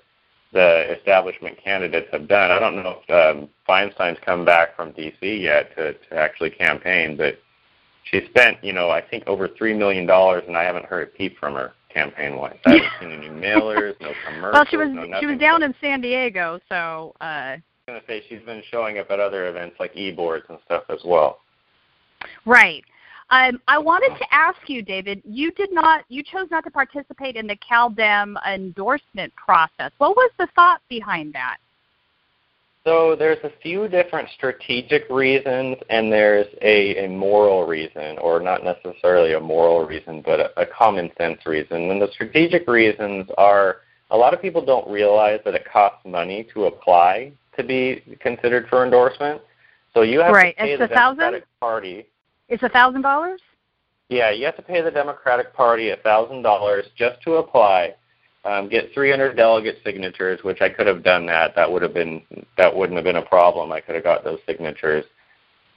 the 0.51 0.95
establishment 0.97 1.57
candidates 1.61 2.07
have 2.13 2.29
done, 2.29 2.49
I 2.49 2.59
don't 2.59 2.77
know 2.77 3.01
if 3.05 3.09
um, 3.13 3.49
Feinstein's 3.67 4.17
come 4.23 4.45
back 4.45 4.73
from 4.73 4.93
D.C. 4.93 5.35
yet 5.37 5.75
to, 5.75 5.93
to 5.93 6.15
actually 6.15 6.49
campaign, 6.51 7.17
but 7.17 7.39
she 8.03 8.25
spent, 8.27 8.63
you 8.63 8.71
know, 8.71 8.89
I 8.89 9.01
think 9.01 9.27
over 9.27 9.49
three 9.49 9.73
million 9.73 10.05
dollars, 10.05 10.43
and 10.47 10.55
I 10.55 10.63
haven't 10.63 10.85
heard 10.85 11.09
a 11.09 11.11
peep 11.11 11.37
from 11.39 11.55
her 11.55 11.73
campaign 11.89 12.37
wise. 12.37 12.57
I 12.65 12.71
haven't 12.71 12.91
seen 13.01 13.11
any 13.11 13.27
mailers, 13.27 13.99
no 13.99 14.13
commercials, 14.25 14.53
Well, 14.53 14.65
she 14.69 14.77
was 14.77 14.89
no 14.91 15.19
she 15.19 15.25
was 15.25 15.39
down 15.39 15.63
in 15.63 15.73
San 15.81 15.99
Diego, 15.99 16.59
so 16.69 17.13
uh 17.19 17.57
going 17.87 18.01
to 18.01 18.07
say 18.07 18.23
she's 18.27 18.41
been 18.47 18.63
showing 18.71 18.97
up 18.97 19.11
at 19.11 19.19
other 19.19 19.47
events 19.47 19.75
like 19.79 19.95
e-boards 19.95 20.43
and 20.49 20.57
stuff 20.65 20.85
as 20.89 20.97
well. 21.05 21.41
Right. 22.43 22.83
Um, 23.29 23.61
I 23.67 23.77
wanted 23.77 24.17
to 24.17 24.33
ask 24.33 24.57
you, 24.65 24.81
David. 24.81 25.21
You 25.23 25.51
did 25.51 25.71
not. 25.71 26.03
You 26.09 26.23
chose 26.23 26.47
not 26.49 26.63
to 26.63 26.71
participate 26.71 27.35
in 27.35 27.45
the 27.45 27.55
CalDem 27.57 28.37
endorsement 28.47 29.35
process. 29.35 29.91
What 29.99 30.15
was 30.15 30.31
the 30.39 30.47
thought 30.55 30.81
behind 30.89 31.33
that? 31.33 31.57
So 32.85 33.15
there's 33.15 33.43
a 33.43 33.51
few 33.61 33.87
different 33.87 34.29
strategic 34.35 35.07
reasons, 35.11 35.77
and 35.91 36.11
there's 36.11 36.47
a, 36.63 37.05
a 37.05 37.07
moral 37.07 37.67
reason, 37.67 38.17
or 38.17 38.39
not 38.39 38.63
necessarily 38.63 39.33
a 39.33 39.39
moral 39.39 39.85
reason, 39.85 40.23
but 40.25 40.39
a, 40.39 40.61
a 40.61 40.65
common 40.65 41.11
sense 41.19 41.45
reason. 41.45 41.91
And 41.91 42.01
the 42.01 42.09
strategic 42.13 42.67
reasons 42.67 43.29
are 43.37 43.81
a 44.09 44.17
lot 44.17 44.33
of 44.33 44.41
people 44.41 44.65
don't 44.65 44.89
realize 44.89 45.39
that 45.45 45.53
it 45.53 45.67
costs 45.71 45.99
money 46.03 46.47
to 46.55 46.65
apply 46.65 47.31
to 47.57 47.63
be 47.63 48.17
considered 48.19 48.67
for 48.69 48.83
endorsement. 48.83 49.41
So 49.93 50.01
you 50.01 50.19
have 50.19 50.33
Right. 50.33 50.55
to 50.57 50.63
pay 50.63 50.71
It's 50.73 50.79
the 50.79 50.87
thousand? 50.87 51.19
Democratic 51.19 51.47
Party. 51.59 52.07
It's 52.49 52.63
a 52.63 52.69
thousand 52.69 53.01
dollars. 53.01 53.41
Yeah, 54.09 54.29
you 54.29 54.45
have 54.45 54.55
to 54.57 54.61
pay 54.61 54.81
the 54.81 54.91
Democratic 54.91 55.53
Party 55.53 55.89
a 55.89 55.95
thousand 55.97 56.43
dollars 56.43 56.85
just 56.95 57.21
to 57.23 57.35
apply. 57.35 57.95
Um, 58.43 58.69
get 58.69 58.93
300 58.93 59.35
delegate 59.35 59.79
signatures, 59.83 60.43
which 60.43 60.61
I 60.61 60.69
could 60.69 60.85
have 60.85 61.01
done 61.01 61.25
that. 61.25 61.55
That 61.55 61.71
would 61.71 61.81
have 61.81 61.95
been 61.95 62.21
that 62.57 62.75
wouldn't 62.75 62.95
have 62.95 63.03
been 63.03 63.15
a 63.15 63.21
problem. 63.25 63.71
I 63.71 63.81
could 63.81 63.95
have 63.95 64.03
got 64.03 64.23
those 64.23 64.39
signatures. 64.45 65.05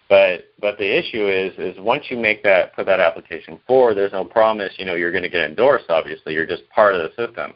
But 0.08 0.52
but 0.60 0.76
the 0.76 0.98
issue 0.98 1.28
is 1.28 1.52
is 1.58 1.80
once 1.80 2.04
you 2.10 2.18
make 2.18 2.42
that 2.42 2.74
put 2.74 2.84
that 2.86 3.00
application 3.00 3.58
forward, 3.66 3.94
there's 3.94 4.12
no 4.12 4.24
promise 4.24 4.72
you 4.76 4.84
know 4.84 4.94
you're 4.96 5.12
going 5.12 5.22
to 5.22 5.30
get 5.30 5.44
endorsed. 5.48 5.86
Obviously, 5.88 6.34
you're 6.34 6.46
just 6.46 6.68
part 6.68 6.94
of 6.94 7.02
the 7.02 7.26
system. 7.26 7.54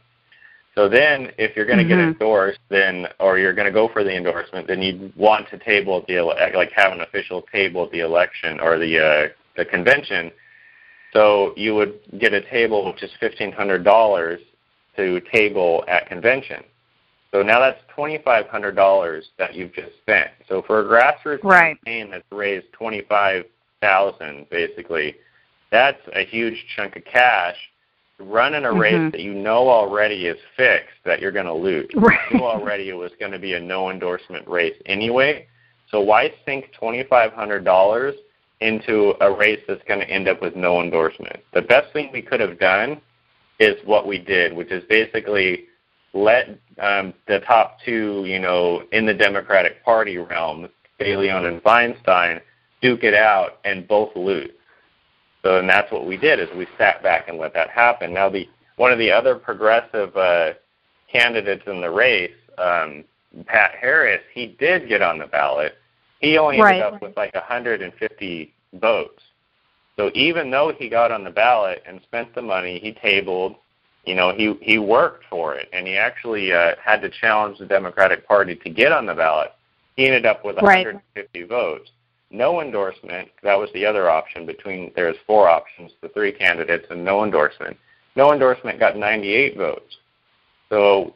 So 0.74 0.88
then, 0.88 1.32
if 1.36 1.54
you're 1.54 1.66
going 1.66 1.78
to 1.78 1.84
Mm-hmm. 1.84 2.00
get 2.00 2.08
endorsed, 2.08 2.58
then 2.70 3.06
or 3.20 3.38
you're 3.38 3.52
going 3.52 3.66
to 3.66 3.72
go 3.72 3.88
for 3.88 4.02
the 4.02 4.16
endorsement, 4.16 4.66
then 4.66 4.80
you 4.80 5.12
want 5.16 5.48
to 5.50 5.58
table 5.58 6.02
the 6.08 6.16
ele- 6.16 6.34
like 6.54 6.72
have 6.72 6.92
an 6.92 7.02
official 7.02 7.42
table 7.52 7.84
at 7.84 7.90
the 7.90 8.00
election 8.00 8.58
or 8.58 8.78
the 8.78 8.98
uh, 8.98 9.28
the 9.56 9.64
convention. 9.66 10.30
So 11.12 11.52
you 11.56 11.74
would 11.74 12.00
get 12.18 12.32
a 12.32 12.40
table 12.40 12.86
which 12.90 13.02
is 13.02 13.10
fifteen 13.20 13.52
hundred 13.52 13.84
dollars 13.84 14.40
to 14.96 15.20
table 15.32 15.84
at 15.88 16.06
convention. 16.06 16.64
So 17.32 17.42
now 17.42 17.60
that's 17.60 17.80
twenty 17.94 18.18
five 18.24 18.46
hundred 18.46 18.74
dollars 18.74 19.28
that 19.38 19.54
you've 19.54 19.74
just 19.74 19.96
spent. 20.00 20.30
So 20.48 20.62
for 20.62 20.80
a 20.80 20.84
grassroots 20.84 21.44
Right. 21.44 21.76
campaign 21.84 22.10
that's 22.10 22.24
raised 22.30 22.72
twenty 22.72 23.02
five 23.02 23.44
thousand, 23.82 24.48
basically, 24.50 25.16
that's 25.70 26.00
a 26.14 26.24
huge 26.24 26.64
chunk 26.76 26.96
of 26.96 27.04
cash. 27.04 27.56
Running 28.24 28.64
a 28.64 28.72
race 28.72 28.94
Mhm. 28.94 29.12
that 29.12 29.20
you 29.20 29.34
know 29.34 29.68
already 29.68 30.26
is 30.26 30.38
fixed 30.56 31.02
that 31.04 31.20
you're 31.20 31.32
going 31.32 31.46
to 31.46 31.52
lose. 31.52 31.88
Right. 31.94 32.18
You 32.30 32.38
knew 32.38 32.44
already 32.44 32.88
it 32.88 32.96
was 32.96 33.12
going 33.18 33.32
to 33.32 33.38
be 33.38 33.54
a 33.54 33.60
no 33.60 33.90
endorsement 33.90 34.46
race 34.48 34.76
anyway. 34.86 35.46
So 35.90 36.00
why 36.00 36.32
sink 36.46 36.72
twenty 36.72 37.02
five 37.04 37.32
hundred 37.32 37.64
dollars 37.64 38.14
into 38.60 39.14
a 39.20 39.30
race 39.30 39.60
that's 39.66 39.82
going 39.84 40.00
to 40.00 40.08
end 40.08 40.28
up 40.28 40.40
with 40.40 40.54
no 40.56 40.80
endorsement? 40.80 41.40
The 41.52 41.62
best 41.62 41.92
thing 41.92 42.10
we 42.12 42.22
could 42.22 42.40
have 42.40 42.58
done 42.58 43.00
is 43.58 43.76
what 43.84 44.06
we 44.06 44.18
did, 44.18 44.54
which 44.54 44.70
is 44.70 44.84
basically 44.88 45.64
let 46.14 46.48
um, 46.78 47.14
the 47.26 47.40
top 47.40 47.78
two, 47.84 48.24
you 48.26 48.38
know, 48.38 48.82
in 48.92 49.06
the 49.06 49.14
Democratic 49.14 49.82
Party 49.84 50.18
realm, 50.18 50.68
De 50.98 51.12
and 51.12 51.62
Feinstein, 51.62 52.40
duke 52.80 53.04
it 53.04 53.14
out 53.14 53.58
and 53.64 53.86
both 53.88 54.14
lose. 54.14 54.50
So, 55.42 55.58
and 55.58 55.68
that's 55.68 55.90
what 55.90 56.06
we 56.06 56.16
did 56.16 56.38
is 56.38 56.48
we 56.56 56.66
sat 56.78 57.02
back 57.02 57.28
and 57.28 57.38
let 57.38 57.52
that 57.54 57.70
happen. 57.70 58.14
Now, 58.14 58.28
the 58.28 58.48
one 58.76 58.92
of 58.92 58.98
the 58.98 59.10
other 59.10 59.34
progressive 59.34 60.16
uh, 60.16 60.52
candidates 61.10 61.64
in 61.66 61.80
the 61.80 61.90
race, 61.90 62.32
um, 62.58 63.04
Pat 63.46 63.72
Harris, 63.80 64.22
he 64.32 64.56
did 64.58 64.88
get 64.88 65.02
on 65.02 65.18
the 65.18 65.26
ballot. 65.26 65.74
He 66.20 66.38
only 66.38 66.60
ended 66.60 66.82
up 66.82 67.02
with 67.02 67.16
like 67.16 67.34
150 67.34 68.54
votes. 68.74 69.22
So 69.96 70.10
even 70.14 70.50
though 70.50 70.72
he 70.76 70.88
got 70.88 71.10
on 71.10 71.24
the 71.24 71.30
ballot 71.30 71.82
and 71.86 72.00
spent 72.02 72.34
the 72.34 72.42
money, 72.42 72.78
he 72.78 72.92
tabled. 72.92 73.56
You 74.04 74.14
know, 74.14 74.32
he 74.32 74.54
he 74.62 74.78
worked 74.78 75.24
for 75.30 75.54
it, 75.54 75.68
and 75.72 75.86
he 75.86 75.96
actually 75.96 76.52
uh, 76.52 76.72
had 76.82 77.02
to 77.02 77.08
challenge 77.08 77.58
the 77.58 77.66
Democratic 77.66 78.26
Party 78.26 78.56
to 78.56 78.70
get 78.70 78.90
on 78.90 79.06
the 79.06 79.14
ballot. 79.14 79.52
He 79.96 80.06
ended 80.06 80.26
up 80.26 80.44
with 80.44 80.56
Right. 80.56 80.86
150 80.86 81.42
votes. 81.44 81.90
No 82.32 82.62
endorsement. 82.62 83.28
That 83.42 83.58
was 83.58 83.68
the 83.74 83.84
other 83.84 84.08
option 84.08 84.46
between 84.46 84.90
there's 84.96 85.16
four 85.26 85.48
options, 85.48 85.92
the 86.00 86.08
three 86.08 86.32
candidates, 86.32 86.86
and 86.90 87.04
no 87.04 87.24
endorsement. 87.24 87.76
No 88.16 88.32
endorsement 88.32 88.80
got 88.80 88.96
98 88.96 89.56
votes. 89.56 89.96
So 90.70 91.14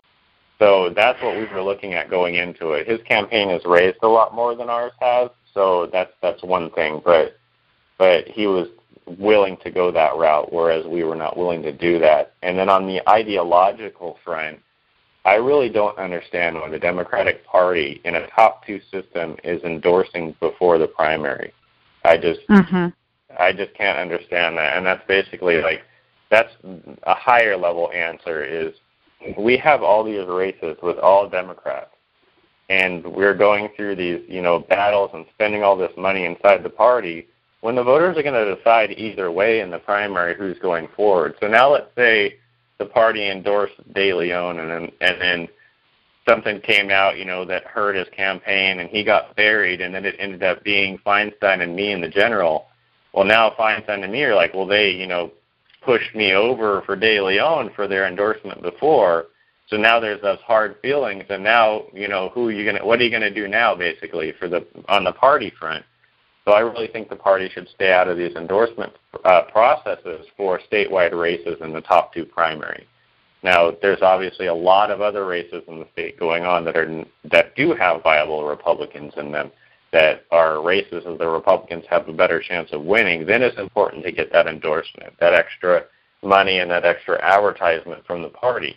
so 0.59 0.91
that's 0.95 1.21
what 1.23 1.37
we 1.37 1.47
were 1.47 1.63
looking 1.63 1.95
at 1.95 2.11
going 2.11 2.37
into 2.37 2.73
it. 2.73 2.87
His 2.87 3.01
campaign 3.03 3.51
has 3.51 3.65
raised 3.65 3.99
a 4.03 4.09
lot 4.09 4.35
more 4.35 4.55
than 4.55 4.71
ours 4.71 4.93
has, 5.01 5.31
so 5.53 5.89
that's 5.93 6.13
that's 6.23 6.43
one 6.43 6.71
thing. 6.71 7.01
But 7.05 7.37
but 7.99 8.27
he 8.29 8.47
was 8.47 8.69
willing 9.19 9.57
to 9.59 9.71
go 9.71 9.91
that 9.93 10.17
route, 10.17 10.53
whereas 10.53 10.87
we 10.87 11.05
were 11.05 11.17
not 11.17 11.37
willing 11.37 11.63
to 11.63 11.73
do 11.73 11.99
that. 12.01 12.35
And 12.43 12.59
then 12.59 12.69
on 12.69 12.87
the 12.87 13.07
ideological 13.09 14.19
front, 14.25 14.61
I 15.27 15.35
really 15.35 15.69
don't 15.69 15.99
understand 15.99 16.55
why 16.55 16.71
the 16.71 16.79
Democratic 16.79 17.45
Party 17.45 18.01
in 18.05 18.15
a 18.15 18.29
top 18.29 18.65
two 18.65 18.81
system 18.93 19.37
is 19.43 19.61
endorsing 19.65 20.37
before 20.39 20.79
the 20.79 20.87
primary. 20.87 21.53
I 22.05 22.17
just 22.17 22.41
Mm-hmm. 22.49 22.89
I 23.39 23.53
just 23.53 23.75
can't 23.75 23.99
understand 23.99 24.57
that. 24.57 24.77
And 24.77 24.87
that's 24.87 25.07
basically 25.09 25.57
like 25.57 25.83
that's 26.31 26.53
a 27.03 27.15
higher 27.15 27.57
level 27.57 27.91
answer 27.93 28.45
is 28.45 28.73
we 29.37 29.57
have 29.59 29.83
all 29.83 30.05
these 30.05 30.27
races 30.29 30.77
with 30.81 30.97
all 30.99 31.29
Democrats 31.29 31.91
and 32.69 33.05
we're 33.05 33.35
going 33.35 33.69
through 33.77 33.97
these, 33.97 34.21
you 34.29 34.43
know, 34.43 34.61
battles 34.61 35.11
and 35.13 35.27
spending 35.35 35.65
all 35.65 35.77
this 35.77 35.93
money 35.97 36.25
inside 36.25 36.63
the 36.63 36.71
party 36.71 37.27
when 37.63 37.75
the 37.75 37.83
voters 37.83 38.17
are 38.17 38.23
going 38.23 38.47
to 38.47 38.55
decide 38.55 38.93
either 38.93 39.33
way 39.33 39.61
in 39.61 39.71
the 39.71 39.79
primary 39.79 40.37
who's 40.37 40.59
going 40.61 40.89
forward. 40.95 41.35
So 41.41 41.49
now 41.49 41.73
let's 41.73 41.91
say 41.97 42.37
the 42.79 42.87
party 42.87 43.29
endorsed 43.31 43.75
De 43.95 44.13
Leon 44.13 44.59
and 44.59 44.71
then 44.71 44.93
and 45.01 45.21
then 45.21 45.49
something 46.29 46.61
came 46.61 46.91
out, 46.91 47.17
you 47.17 47.25
know, 47.25 47.45
that 47.45 47.65
hurt 47.65 47.95
his 47.95 48.09
campaign 48.09 48.81
and 48.81 48.91
he 48.91 49.05
got 49.05 49.37
buried 49.37 49.81
and 49.81 49.95
then 49.95 50.05
it 50.05 50.17
ended 50.19 50.43
up 50.43 50.63
being 50.65 50.99
Feinstein 50.99 51.63
and 51.63 51.75
me 51.75 51.93
and 51.93 52.03
the 52.03 52.09
general. 52.09 52.67
Well 53.13 53.25
now 53.25 53.51
Feinstein 53.51 54.03
and 54.03 54.13
me 54.13 54.25
are 54.25 54.35
like, 54.35 54.55
well 54.55 54.67
they, 54.67 54.91
you 54.91 55.07
know, 55.07 55.31
pushed 55.83 56.15
me 56.15 56.33
over 56.33 56.83
for 56.83 56.97
De 56.97 57.21
Leon 57.21 57.71
for 57.75 57.87
their 57.87 58.07
endorsement 58.07 58.61
before. 58.61 59.27
So 59.69 59.77
now 59.77 59.99
there's 59.99 60.21
those 60.21 60.41
hard 60.41 60.77
feelings 60.83 61.25
and 61.29 61.43
now, 61.43 61.85
you 61.93 62.09
know, 62.09 62.31
who 62.31 62.49
are 62.49 62.53
you 62.53 62.65
gonna 62.65 62.85
what 62.85 63.01
are 63.01 63.05
you 63.05 63.11
gonna 63.11 63.31
do 63.31 63.49
now 63.49 63.75
basically 63.75 64.33
for 64.39 64.49
the 64.49 64.67
on 64.89 65.05
the 65.05 65.13
party 65.13 65.51
front? 65.59 65.85
So 66.47 66.53
I 66.55 66.61
really 66.61 66.87
think 66.87 67.09
the 67.09 67.17
party 67.17 67.49
should 67.49 67.69
stay 67.75 67.93
out 67.93 68.07
of 68.07 68.17
these 68.17 68.37
endorsement 68.37 68.93
uh, 69.25 69.43
processes 69.51 70.27
for 70.37 70.61
statewide 70.71 71.19
races 71.19 71.57
in 71.61 71.73
the 71.73 71.81
top 71.81 72.15
two 72.15 72.25
primary. 72.25 72.87
Now, 73.43 73.73
there's 73.83 74.01
obviously 74.01 74.47
a 74.47 74.55
lot 74.55 74.91
of 74.91 75.01
other 75.01 75.27
races 75.27 75.63
in 75.67 75.81
the 75.81 75.89
state 75.93 76.19
going 76.19 76.45
on 76.45 76.65
that 76.65 76.77
are 76.77 77.05
that 77.31 77.55
do 77.57 77.75
have 77.75 78.03
viable 78.03 78.45
Republicans 78.45 79.13
in 79.17 79.33
them, 79.33 79.51
that 79.93 80.25
are 80.31 80.63
races 80.63 81.05
that 81.05 81.19
the 81.19 81.29
Republicans 81.29 81.85
have 81.91 82.09
a 82.09 82.13
better 82.13 82.41
chance 82.41 82.71
of 82.73 82.83
winning. 82.83 83.27
Then 83.27 83.43
it's 83.43 83.59
important 83.59 84.05
to 84.05 84.13
get 84.13 84.33
that 84.33 84.47
endorsement, 84.47 85.15
that 85.19 85.35
extra 85.35 85.85
money, 86.23 86.61
and 86.61 86.71
that 86.71 86.85
extra 86.85 87.21
advertisement 87.23 88.07
from 88.07 88.23
the 88.23 88.29
party. 88.29 88.77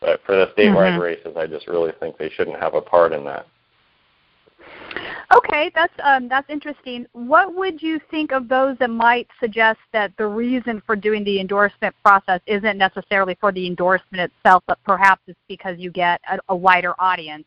But 0.00 0.22
for 0.24 0.36
the 0.36 0.46
statewide 0.56 0.96
Mhm. 0.96 1.00
races, 1.00 1.36
I 1.36 1.46
just 1.46 1.68
really 1.68 1.92
think 1.92 2.16
they 2.16 2.30
shouldn't 2.30 2.58
have 2.58 2.74
a 2.74 2.80
part 2.80 3.12
in 3.12 3.24
that. 3.26 3.46
Okay, 5.32 5.70
that's 5.74 5.92
um, 6.02 6.28
that's 6.28 6.50
interesting. 6.50 7.06
What 7.12 7.54
would 7.54 7.80
you 7.80 8.00
think 8.10 8.32
of 8.32 8.48
those 8.48 8.76
that 8.78 8.90
might 8.90 9.28
suggest 9.38 9.78
that 9.92 10.12
the 10.18 10.26
reason 10.26 10.82
for 10.84 10.96
doing 10.96 11.22
the 11.22 11.38
endorsement 11.38 11.94
process 12.02 12.40
isn't 12.46 12.76
necessarily 12.76 13.36
for 13.40 13.52
the 13.52 13.66
endorsement 13.66 14.32
itself, 14.32 14.64
but 14.66 14.78
perhaps 14.84 15.22
it's 15.28 15.38
because 15.48 15.78
you 15.78 15.90
get 15.90 16.20
a, 16.28 16.38
a 16.48 16.56
wider 16.56 16.94
audience, 16.98 17.44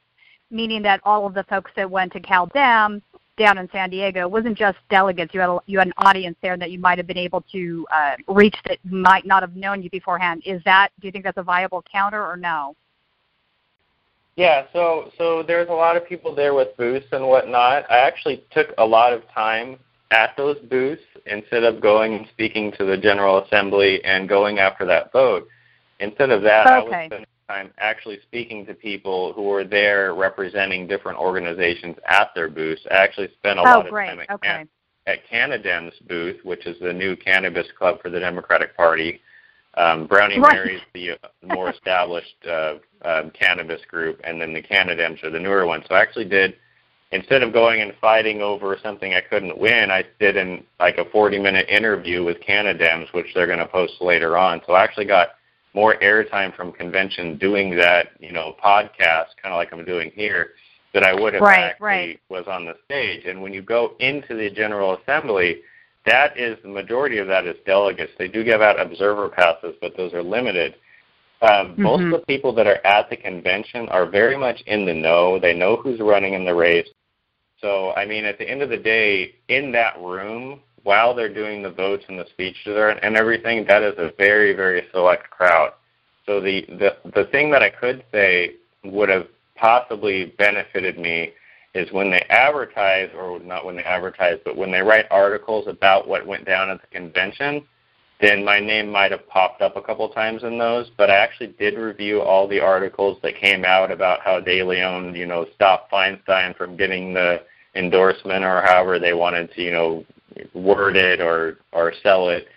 meaning 0.50 0.82
that 0.84 1.02
all 1.04 1.26
of 1.26 1.34
the 1.34 1.44
folks 1.44 1.72
that 1.76 1.90
went 1.90 2.14
to 2.14 2.22
Cal 2.22 2.46
Dem 2.48 3.02
down 3.38 3.58
in 3.58 3.68
San 3.72 3.90
Diego 3.90 4.28
wasn't 4.28 4.58
just 4.58 4.78
delegates. 4.90 5.34
You 5.34 5.42
had 5.42 5.50
a, 5.50 5.60
you 5.66 5.80
had 5.80 5.88
an 5.88 5.94
audience 5.98 6.38
there 6.42 6.56
that 6.58 6.72
you 6.72 6.80
might 6.80 6.98
have 6.98 7.08
been 7.08 7.18
able 7.18 7.42
to 7.52 7.86
uh, 7.92 8.16
reach 8.28 8.56
that 8.66 8.78
might 8.86 9.26
not 9.26 9.44
have 9.44 9.56
known 9.56 9.82
you 9.82 9.90
beforehand. 9.90 10.44
Is 10.46 10.62
that 10.64 10.90
do 11.02 11.08
you 11.08 11.12
think 11.12 11.26
that's 11.26 11.38
a 11.38 11.44
viable 11.44 11.84
counter 11.92 12.26
or 12.26 12.38
no? 12.38 12.76
Yeah, 14.36 14.66
so 14.74 15.12
so 15.18 15.44
there's 15.44 15.70
a 15.70 15.74
lot 15.74 15.96
of 15.96 16.08
people 16.08 16.34
there 16.34 16.54
with 16.54 16.76
booths 16.78 17.06
and 17.12 17.28
whatnot. 17.28 17.90
I 17.92 18.00
actually 18.00 18.44
took 18.52 18.68
a 18.78 18.86
lot 18.86 19.14
of 19.14 19.22
time 19.30 19.78
at 20.12 20.36
those 20.38 20.58
booths 20.70 21.04
instead 21.26 21.64
of 21.64 21.82
going 21.82 22.14
and 22.16 22.28
speaking 22.32 22.72
to 22.74 22.86
the 22.86 22.98
General 22.98 23.44
Assembly 23.44 24.04
and 24.04 24.28
going 24.28 24.60
after 24.60 24.86
that 24.86 25.12
vote. 25.12 25.48
Instead 26.00 26.32
of 26.32 26.42
that, 26.44 26.68
I 26.68 26.80
was 26.80 26.88
Okay. 26.88 27.06
spending 27.08 27.28
time 27.48 27.72
actually 27.78 28.20
speaking 28.22 28.66
to 28.66 28.74
people 28.74 29.34
who 29.34 29.44
were 29.44 29.64
there 29.64 30.14
representing 30.14 30.88
different 30.88 31.20
organizations 31.20 31.98
at 32.08 32.34
their 32.36 32.50
booths. 32.50 32.86
I 32.90 32.96
actually 32.96 33.30
spent 33.34 33.60
a 33.60 33.62
Oh, 33.62 33.66
lot 33.66 33.88
of 33.88 33.92
time 33.94 34.20
at, 34.20 34.30
Okay. 34.32 34.48
Can- 34.48 34.70
at 35.06 35.28
Canadem's 35.28 35.98
booth, 36.08 36.44
which 36.44 36.66
is 36.66 36.80
the 36.80 36.94
new 36.94 37.16
cannabis 37.16 37.72
club 37.74 38.02
for 38.02 38.10
the 38.10 38.20
Democratic 38.20 38.76
Party. 38.76 39.22
Um, 39.76 40.06
Brownie 40.08 40.40
Right. 40.40 40.54
Mary's 40.54 40.82
the 40.94 41.12
uh, 41.12 41.16
more 41.56 41.70
established 41.70 42.36
uh, 42.48 42.76
um, 43.04 43.32
cannabis 43.32 43.82
group, 43.88 44.22
and 44.24 44.40
then 44.40 44.54
the 44.54 44.62
Canadems 44.62 45.24
are 45.24 45.32
the 45.32 45.40
newer 45.40 45.66
ones. 45.66 45.86
So 45.90 45.96
I 45.96 46.02
actually 46.02 46.26
did, 46.26 46.56
instead 47.12 47.42
of 47.42 47.54
going 47.54 47.82
and 47.82 47.94
fighting 48.00 48.42
over 48.42 48.78
something 48.84 49.14
I 49.14 49.22
couldn't 49.22 49.58
win, 49.58 49.90
I 49.90 50.04
did 50.20 50.38
in 50.38 50.64
like 50.80 50.98
a 51.00 51.06
40-minute 51.06 51.70
interview 51.70 52.24
with 52.24 52.40
Canadems, 52.42 53.08
which 53.14 53.28
they're 53.34 53.48
going 53.48 53.60
to 53.60 53.68
post 53.68 53.94
later 54.00 54.38
on. 54.38 54.62
So 54.68 54.74
I 54.74 54.84
actually 54.84 55.06
got 55.06 55.30
more 55.74 55.96
airtime 56.04 56.56
from 56.56 56.72
convention 56.72 57.38
doing 57.40 57.76
that, 57.78 58.10
you 58.20 58.32
know, 58.32 58.56
podcast, 58.64 59.30
kind 59.42 59.54
of 59.54 59.56
like 59.56 59.74
I'm 59.74 59.84
doing 59.86 60.12
here, 60.14 60.50
that 60.94 61.04
I 61.04 61.16
would 61.20 61.34
have 61.34 61.42
Right, 61.42 61.64
actually 61.72 61.86
right. 61.86 62.20
was 62.30 62.46
on 62.48 62.66
the 62.66 62.76
stage. 62.86 63.26
And 63.26 63.42
when 63.42 63.54
you 63.54 63.64
go 63.64 63.96
into 64.00 64.36
the 64.36 64.52
General 64.52 64.98
Assembly, 64.98 65.62
that 66.06 66.38
is 66.38 66.58
the 66.64 66.70
majority 66.70 67.18
of 67.18 67.28
that 67.28 67.46
is 67.46 67.56
delegates. 67.66 68.12
They 68.18 68.28
do 68.28 68.44
give 68.44 68.62
out 68.62 68.80
observer 68.80 69.30
passes, 69.30 69.76
but 69.82 69.96
those 69.96 70.14
are 70.14 70.24
limited. 70.24 70.76
Um, 71.42 71.76
Most 71.78 72.04
of 72.04 72.12
the 72.12 72.26
people 72.26 72.54
that 72.56 72.68
are 72.68 72.86
at 72.86 73.10
the 73.10 73.18
convention 73.18 73.90
are 73.90 74.06
very 74.06 74.38
much 74.38 74.62
in 74.66 74.86
the 74.86 74.94
know. 74.94 75.40
They 75.40 75.54
know 75.54 75.76
who's 75.76 76.00
running 76.00 76.34
in 76.34 76.46
the 76.46 76.56
race. 76.56 76.88
So, 77.60 77.92
I 77.94 78.06
mean, 78.06 78.26
at 78.26 78.38
the 78.38 78.50
end 78.50 78.62
of 78.62 78.70
the 78.70 78.78
day, 78.78 79.36
in 79.50 79.72
that 79.74 80.00
room, 80.02 80.62
while 80.84 81.14
they're 81.14 81.34
doing 81.34 81.62
the 81.62 81.72
votes 81.72 82.04
and 82.08 82.20
the 82.20 82.26
speeches 82.30 82.78
and 83.02 83.16
everything, 83.16 83.66
that 83.68 83.84
is 83.84 83.94
a 83.98 84.12
very, 84.18 84.54
very 84.54 84.86
select 84.92 85.30
crowd. 85.30 85.72
So 86.26 86.40
the, 86.40 86.66
the, 86.68 86.98
the 87.16 87.26
thing 87.26 87.52
that 87.52 87.62
I 87.62 87.70
could 87.70 88.04
say 88.12 88.56
would 88.84 89.10
have 89.10 89.28
possibly 89.56 90.34
benefited 90.38 90.98
me 90.98 91.32
is 91.74 91.92
when 91.92 92.12
they 92.12 92.24
advertise, 92.30 93.10
or 93.18 93.40
not 93.40 93.66
when 93.66 93.76
they 93.76 93.84
advertise, 93.84 94.40
but 94.46 94.56
when 94.56 94.72
they 94.72 94.82
write 94.82 95.06
articles 95.10 95.68
about 95.68 96.08
what 96.08 96.26
went 96.26 96.46
down 96.46 96.70
at 96.70 96.80
the 96.82 96.88
convention, 96.88 97.66
then 98.22 98.46
my 98.46 98.60
name 98.60 98.90
might 98.90 99.12
have 99.12 99.28
popped 99.28 99.62
up 99.62 99.76
a 99.76 99.82
couple 99.82 100.08
times 100.10 100.44
in 100.44 100.58
those. 100.58 100.92
But 100.98 101.10
I 101.10 101.16
actually 101.16 101.56
did 101.60 101.78
review 101.78 102.22
all 102.22 102.48
the 102.48 102.60
articles 102.60 103.18
that 103.24 103.36
came 103.36 103.66
out 103.66 103.92
about 103.92 104.22
how 104.22 104.40
De 104.40 104.64
Leon, 104.64 105.16
you 105.16 105.26
know, 105.26 105.46
stopped 105.56 105.92
Feinstein 105.92 106.56
from 106.56 106.78
getting 106.78 107.14
the 107.14 107.42
endorsement 107.76 108.46
or 108.46 108.62
however 108.62 109.00
they 109.00 109.14
wanted 109.14 109.52
to, 109.54 109.62
you 109.62 109.72
know, 109.72 110.06
word 110.54 110.96
it 110.96 111.20
or 111.20 111.58
or 111.72 111.94
sell 112.04 112.30
it. 112.30 112.48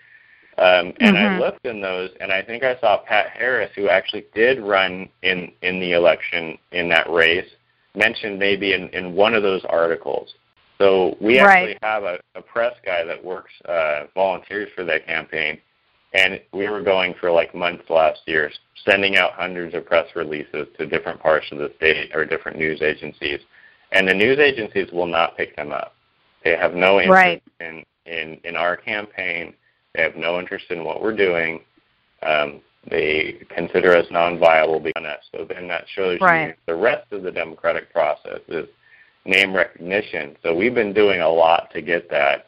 Um, 0.58 0.94
and 1.00 1.16
Mm-hmm. 1.16 1.16
I 1.16 1.38
looked 1.38 1.66
in 1.66 1.80
those, 1.80 2.10
and 2.20 2.32
I 2.32 2.42
think 2.42 2.62
I 2.62 2.78
saw 2.80 2.98
Pat 2.98 3.30
Harris, 3.30 3.70
who 3.74 3.88
actually 3.88 4.26
did 4.34 4.60
run 4.60 5.08
in 5.22 5.52
in 5.62 5.80
the 5.80 5.92
election 5.92 6.58
in 6.72 6.88
that 6.90 7.10
race, 7.10 7.48
mentioned 7.96 8.38
maybe 8.38 8.72
in 8.74 8.88
in 8.90 9.14
one 9.14 9.34
of 9.34 9.42
those 9.42 9.64
articles. 9.68 10.34
So 10.78 11.16
we 11.20 11.38
actually 11.38 11.68
Right. 11.68 11.78
have 11.82 12.04
a, 12.04 12.18
a 12.34 12.42
press 12.42 12.74
guy 12.84 13.02
that 13.04 13.24
works 13.24 13.52
uh, 13.66 14.04
volunteers 14.14 14.68
for 14.74 14.84
that 14.84 15.06
campaign, 15.06 15.58
and 16.12 16.40
we 16.52 16.68
were 16.68 16.82
going 16.82 17.14
for 17.18 17.30
like 17.30 17.54
months 17.54 17.88
last 17.88 18.20
year, 18.26 18.50
sending 18.84 19.16
out 19.16 19.32
hundreds 19.32 19.74
of 19.74 19.86
press 19.86 20.06
releases 20.14 20.66
to 20.78 20.86
different 20.86 21.20
parts 21.20 21.46
of 21.50 21.58
the 21.58 21.72
state 21.76 22.14
or 22.14 22.26
different 22.26 22.58
news 22.58 22.82
agencies, 22.82 23.40
and 23.92 24.06
the 24.06 24.14
news 24.14 24.38
agencies 24.38 24.92
will 24.92 25.06
not 25.06 25.36
pick 25.36 25.56
them 25.56 25.72
up. 25.72 25.94
They 26.44 26.56
have 26.56 26.74
no 26.74 27.00
interest 27.00 27.10
Right. 27.10 27.42
in, 27.60 27.84
in 28.04 28.38
in 28.44 28.54
our 28.56 28.76
campaign. 28.76 29.54
They 29.94 30.02
have 30.02 30.16
no 30.16 30.38
interest 30.38 30.66
in 30.70 30.84
what 30.84 31.02
we're 31.02 31.16
doing. 31.16 31.60
Um, 32.22 32.60
they 32.88 33.38
consider 33.54 33.96
us 33.96 34.06
non-viable 34.10 34.80
because 34.80 35.02
that. 35.02 35.20
So 35.32 35.44
then 35.44 35.68
that 35.68 35.84
shows 35.88 36.20
Right. 36.20 36.48
you 36.48 36.54
the 36.66 36.74
rest 36.74 37.12
of 37.12 37.22
the 37.22 37.32
democratic 37.32 37.92
process 37.92 38.40
is 38.48 38.68
name 39.24 39.54
recognition. 39.54 40.36
So 40.42 40.54
we've 40.54 40.74
been 40.74 40.92
doing 40.92 41.20
a 41.20 41.28
lot 41.28 41.70
to 41.72 41.82
get 41.82 42.08
that, 42.10 42.46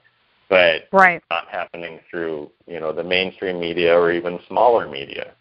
but 0.48 0.88
Right. 0.92 1.16
it's 1.16 1.26
not 1.30 1.48
happening 1.48 2.00
through 2.10 2.50
you 2.66 2.80
know 2.80 2.92
the 2.92 3.04
mainstream 3.04 3.58
media 3.60 3.98
or 3.98 4.12
even 4.12 4.38
smaller 4.46 4.88
media. 4.88 5.34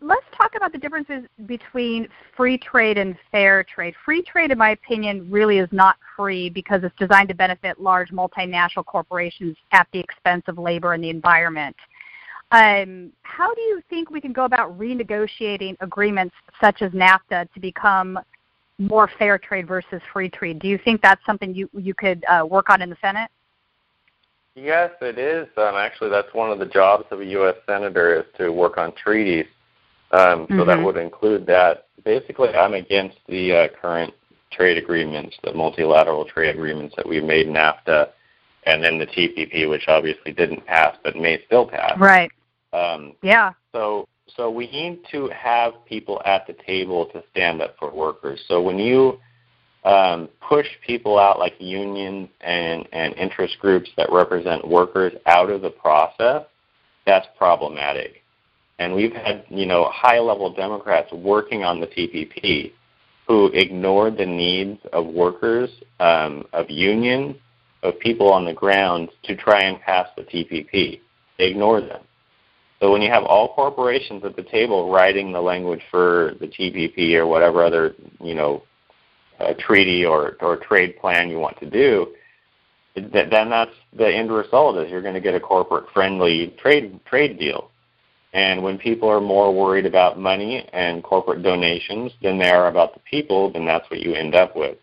let's 0.00 0.26
talk 0.36 0.54
about 0.54 0.70
the 0.70 0.76
differences 0.78 1.24
between 1.46 2.06
free 2.36 2.58
trade 2.58 2.98
and 2.98 3.16
fair 3.32 3.64
trade. 3.64 3.94
Free 4.04 4.22
trade, 4.22 4.50
in 4.50 4.58
my 4.58 4.70
opinion, 4.70 5.30
really 5.30 5.58
is 5.58 5.68
not 5.72 5.96
free 6.14 6.50
because 6.50 6.84
it's 6.84 6.94
designed 6.98 7.28
to 7.30 7.34
benefit 7.34 7.80
large 7.80 8.10
multinational 8.10 8.84
corporations 8.84 9.56
at 9.72 9.86
the 9.92 9.98
expense 9.98 10.44
of 10.46 10.58
labor 10.58 10.92
and 10.92 11.02
the 11.02 11.08
environment. 11.08 11.74
Um, 12.54 13.10
how 13.22 13.52
do 13.52 13.60
you 13.62 13.82
think 13.90 14.10
we 14.10 14.20
can 14.20 14.32
go 14.32 14.44
about 14.44 14.78
renegotiating 14.78 15.76
agreements 15.80 16.36
such 16.60 16.82
as 16.82 16.92
NAFTA 16.92 17.52
to 17.52 17.60
become 17.60 18.16
more 18.78 19.10
fair 19.18 19.38
trade 19.38 19.66
versus 19.66 20.00
free 20.12 20.28
trade? 20.28 20.60
Do 20.60 20.68
you 20.68 20.78
think 20.78 21.02
that's 21.02 21.24
something 21.26 21.52
you 21.52 21.68
you 21.76 21.94
could 21.94 22.24
uh, 22.26 22.46
work 22.48 22.70
on 22.70 22.80
in 22.80 22.90
the 22.90 22.96
Senate? 23.00 23.28
Yes, 24.54 24.92
it 25.00 25.18
is. 25.18 25.48
Um, 25.56 25.74
actually, 25.74 26.10
that's 26.10 26.32
one 26.32 26.52
of 26.52 26.60
the 26.60 26.66
jobs 26.66 27.06
of 27.10 27.20
a 27.20 27.24
U.S. 27.24 27.56
senator 27.66 28.20
is 28.20 28.24
to 28.38 28.50
work 28.50 28.78
on 28.78 28.92
treaties. 28.92 29.46
Um, 30.12 30.46
So 30.50 30.64
that 30.64 30.78
Mhm. 30.78 30.84
would 30.84 30.96
include 30.96 31.44
that. 31.46 31.86
Basically, 32.04 32.50
I'm 32.50 32.74
against 32.74 33.18
the 33.26 33.52
uh, 33.52 33.68
current 33.80 34.14
trade 34.52 34.78
agreements, 34.78 35.36
the 35.42 35.52
multilateral 35.52 36.24
trade 36.24 36.54
agreements 36.54 36.94
that 36.94 37.08
we 37.08 37.20
made 37.20 37.48
in 37.48 37.54
NAFTA, 37.54 38.10
and 38.62 38.84
then 38.84 38.96
the 38.98 39.06
TPP, 39.08 39.68
which 39.68 39.88
obviously 39.88 40.30
didn't 40.30 40.64
pass 40.66 40.96
but 41.02 41.16
may 41.16 41.42
still 41.46 41.66
pass. 41.66 41.98
Right. 41.98 42.30
Um, 42.74 43.14
Yeah. 43.22 43.52
so 43.72 44.08
so 44.36 44.50
we 44.50 44.66
need 44.70 45.00
to 45.12 45.28
have 45.28 45.72
people 45.86 46.20
at 46.24 46.46
the 46.46 46.54
table 46.66 47.06
to 47.06 47.22
stand 47.30 47.62
up 47.62 47.76
for 47.78 47.92
workers. 47.92 48.40
So 48.48 48.60
when 48.60 48.78
you 48.78 49.18
um, 49.84 50.28
push 50.48 50.66
people 50.86 51.18
out 51.18 51.38
like 51.38 51.54
unions 51.58 52.28
and, 52.40 52.88
and 52.92 53.14
interest 53.14 53.58
groups 53.60 53.90
that 53.96 54.10
represent 54.10 54.66
workers 54.66 55.12
out 55.26 55.50
of 55.50 55.60
the 55.60 55.70
process, 55.70 56.44
that's 57.06 57.26
problematic. 57.36 58.22
And 58.78 58.94
we've 58.94 59.12
had, 59.12 59.44
you 59.50 59.66
know, 59.66 59.88
high 59.92 60.18
level 60.18 60.52
Democrats 60.52 61.12
working 61.12 61.62
on 61.62 61.80
the 61.80 61.86
TPP 61.86 62.72
who 63.28 63.46
ignored 63.54 64.16
the 64.16 64.26
needs 64.26 64.80
of 64.92 65.06
workers, 65.06 65.70
um, 66.00 66.44
of 66.52 66.68
unions, 66.68 67.36
of 67.82 67.98
people 68.00 68.32
on 68.32 68.44
the 68.44 68.52
ground 68.52 69.10
to 69.22 69.36
try 69.36 69.62
and 69.62 69.80
pass 69.80 70.08
the 70.16 70.22
TPP. 70.22 71.00
They 71.38 71.46
ignored 71.46 71.88
them. 71.88 72.02
So 72.80 72.92
when 72.92 73.02
you 73.02 73.10
have 73.10 73.24
all 73.24 73.54
corporations 73.54 74.24
at 74.24 74.36
the 74.36 74.42
table 74.42 74.90
writing 74.90 75.32
the 75.32 75.40
language 75.40 75.82
for 75.90 76.34
the 76.40 76.46
TPP 76.46 77.14
or 77.14 77.26
whatever 77.26 77.64
other, 77.64 77.94
you 78.20 78.34
know, 78.34 78.62
uh, 79.40 79.54
treaty 79.58 80.04
or, 80.04 80.36
or 80.40 80.56
trade 80.56 80.98
plan 81.00 81.28
you 81.28 81.38
want 81.38 81.58
to 81.60 81.70
do, 81.70 82.14
th- 82.94 83.30
then 83.30 83.50
that's 83.50 83.70
the 83.96 84.06
end 84.06 84.30
result 84.30 84.76
is 84.76 84.90
you're 84.90 85.02
going 85.02 85.14
to 85.14 85.20
get 85.20 85.34
a 85.34 85.40
corporate 85.40 85.86
friendly 85.92 86.54
trade 86.60 87.00
trade 87.04 87.38
deal. 87.38 87.70
And 88.32 88.64
when 88.64 88.78
people 88.78 89.08
are 89.08 89.20
more 89.20 89.54
worried 89.54 89.86
about 89.86 90.18
money 90.18 90.68
and 90.72 91.04
corporate 91.04 91.42
donations 91.44 92.10
than 92.20 92.36
they 92.36 92.50
are 92.50 92.66
about 92.66 92.92
the 92.92 93.00
people, 93.00 93.52
then 93.52 93.64
that's 93.64 93.88
what 93.90 94.00
you 94.00 94.12
end 94.14 94.34
up 94.34 94.56
with. 94.56 94.76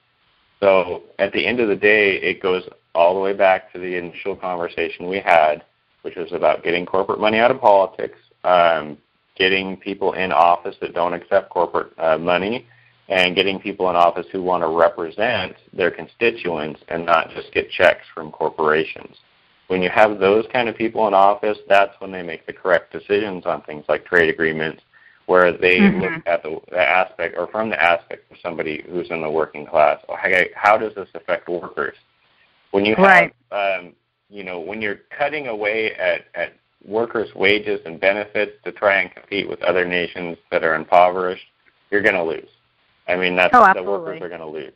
So 0.61 1.03
at 1.19 1.33
the 1.33 1.45
end 1.45 1.59
of 1.59 1.67
the 1.67 1.75
day, 1.75 2.15
it 2.15 2.41
goes 2.41 2.63
all 2.95 3.13
the 3.13 3.19
way 3.19 3.33
back 3.33 3.73
to 3.73 3.79
the 3.79 3.97
initial 3.97 4.37
conversation 4.37 5.09
we 5.09 5.19
had, 5.19 5.63
which 6.01 6.15
was 6.15 6.31
about 6.31 6.63
getting 6.63 6.85
corporate 6.85 7.19
money 7.19 7.39
out 7.39 7.51
of 7.51 7.61
politics, 7.61 8.17
um, 8.43 8.97
getting 9.35 9.77
people 9.77 10.13
in 10.13 10.31
office 10.31 10.75
that 10.81 10.93
don't 10.93 11.13
accept 11.13 11.49
corporate 11.49 11.93
uh, 11.97 12.17
money, 12.17 12.65
and 13.09 13.35
getting 13.35 13.59
people 13.59 13.89
in 13.89 13.95
office 13.95 14.25
who 14.31 14.41
want 14.41 14.63
to 14.63 14.67
represent 14.67 15.55
their 15.73 15.91
constituents 15.91 16.79
and 16.87 17.05
not 17.05 17.29
just 17.31 17.51
get 17.53 17.69
checks 17.69 18.05
from 18.13 18.31
corporations. 18.31 19.17
When 19.67 19.81
you 19.81 19.89
have 19.89 20.19
those 20.19 20.45
kind 20.51 20.67
of 20.69 20.75
people 20.75 21.07
in 21.07 21.13
office, 21.13 21.57
that's 21.67 21.93
when 21.99 22.11
they 22.11 22.23
make 22.23 22.45
the 22.45 22.53
correct 22.53 22.91
decisions 22.91 23.45
on 23.45 23.61
things 23.61 23.85
like 23.87 24.05
trade 24.05 24.29
agreements, 24.29 24.81
where 25.27 25.51
they 25.51 25.79
Mhm. 25.79 26.01
look 26.01 26.21
at 26.25 26.43
the, 26.43 26.59
the 26.69 26.79
aspect 26.79 27.37
or 27.37 27.47
from 27.47 27.69
the 27.69 27.81
aspect 27.81 28.29
of 28.31 28.37
somebody 28.39 28.83
who's 28.89 29.09
in 29.11 29.21
the 29.21 29.29
working 29.29 29.65
class. 29.65 29.99
Okay, 30.09 30.49
how 30.55 30.77
does 30.77 30.93
this 30.95 31.09
affect 31.13 31.47
workers? 31.47 31.95
When 32.71 32.85
you 32.85 32.95
have, 32.95 33.05
Right. 33.05 33.33
um, 33.51 33.93
you 34.31 34.43
know, 34.43 34.59
when 34.59 34.81
you're 34.81 34.99
cutting 35.17 35.47
away 35.47 35.93
at, 35.95 36.21
at 36.35 36.53
workers' 36.87 37.29
wages 37.35 37.79
and 37.85 37.99
benefits 37.99 38.53
to 38.63 38.71
try 38.71 39.01
and 39.01 39.13
compete 39.13 39.47
with 39.47 39.61
other 39.61 39.85
nations 39.85 40.37
that 40.51 40.63
are 40.63 40.73
impoverished, 40.73 41.43
you're 41.91 42.01
going 42.01 42.15
to 42.15 42.23
lose. 42.23 42.49
I 43.07 43.17
mean, 43.17 43.35
that's 43.35 43.53
Oh, 43.53 43.71
the 43.75 43.83
workers 43.83 44.21
are 44.21 44.29
going 44.29 44.39
to 44.39 44.47
lose. 44.47 44.73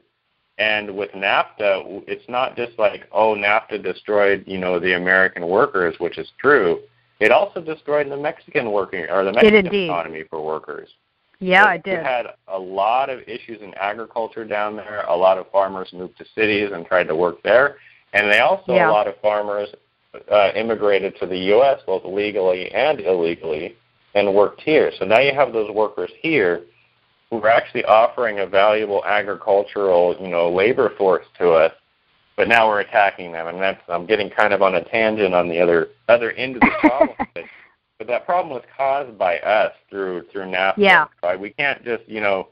And 0.58 0.96
with 0.96 1.12
NAFTA, 1.12 2.04
it's 2.08 2.28
not 2.30 2.56
just 2.56 2.78
like, 2.78 3.08
oh, 3.12 3.36
NAFTA 3.36 3.82
destroyed, 3.82 4.44
you 4.46 4.58
know, 4.58 4.80
the 4.80 4.96
American 4.96 5.48
workers, 5.48 5.96
which 6.00 6.18
is 6.18 6.28
true. 6.40 6.80
It 7.20 7.32
also 7.32 7.62
destroyed 7.62 8.10
the 8.10 8.18
Mexican 8.18 8.72
working 8.72 9.06
or 9.10 9.24
the 9.24 9.34
Mexican 9.34 9.74
economy 9.74 10.24
for 10.30 10.46
workers. 10.46 10.90
Yeah, 11.40 11.66
I 11.66 11.76
We 11.76 11.82
did. 11.92 12.06
had 12.06 12.28
a 12.48 12.58
lot 12.58 13.10
of 13.10 13.20
issues 13.28 13.62
in 13.62 13.74
agriculture 13.76 14.46
down 14.46 14.76
there. 14.76 15.04
A 15.08 15.16
lot 15.16 15.38
of 15.38 15.50
farmers 15.52 15.90
moved 15.94 16.18
to 16.18 16.26
cities 16.36 16.70
and 16.74 16.86
tried 16.86 17.08
to 17.08 17.16
work 17.16 17.42
there, 17.44 17.78
and 18.16 18.32
they 18.32 18.40
also 18.40 18.74
Yeah. 18.74 18.90
a 18.90 18.92
lot 18.92 19.08
of 19.08 19.16
farmers 19.18 19.70
uh, 20.32 20.52
immigrated 20.56 21.16
to 21.20 21.26
the 21.26 21.38
U.S. 21.54 21.82
both 21.86 22.06
legally 22.06 22.72
and 22.74 23.02
illegally 23.02 23.76
and 24.16 24.34
worked 24.34 24.62
here. 24.62 24.92
So 24.98 25.06
now 25.06 25.20
you 25.20 25.34
have 25.34 25.52
those 25.52 25.70
workers 25.70 26.10
here 26.22 26.62
who 27.30 27.38
are 27.44 27.50
actually 27.50 27.84
offering 27.86 28.40
a 28.40 28.48
valuable 28.48 29.04
agricultural, 29.06 30.16
you 30.20 30.30
know, 30.30 30.50
labor 30.50 30.92
force 30.98 31.26
to 31.38 31.52
us, 31.52 31.74
but 32.38 32.48
now 32.48 32.68
we're 32.70 32.80
attacking 32.80 33.34
them, 33.34 33.48
and 33.48 33.62
that's 33.62 33.82
I'm 33.90 34.06
getting 34.06 34.30
kind 34.30 34.54
of 34.54 34.62
on 34.62 34.76
a 34.76 34.84
tangent 34.86 35.34
on 35.34 35.50
the 35.50 35.60
other 35.60 35.90
other 36.08 36.32
end 36.32 36.56
of 36.56 36.62
the 36.62 36.72
problem. 36.80 37.18
but, 37.98 38.08
that 38.08 38.26
problem 38.26 38.54
was 38.54 38.64
caused 38.78 39.18
by 39.18 39.40
us 39.40 39.74
through 39.90 40.24
through 40.32 40.46
NAFTA. 40.46 40.74
Yeah. 40.78 41.06
Right? 41.24 41.40
We 41.40 41.52
can't 41.52 41.84
just 41.84 42.08
you 42.08 42.22
know 42.22 42.50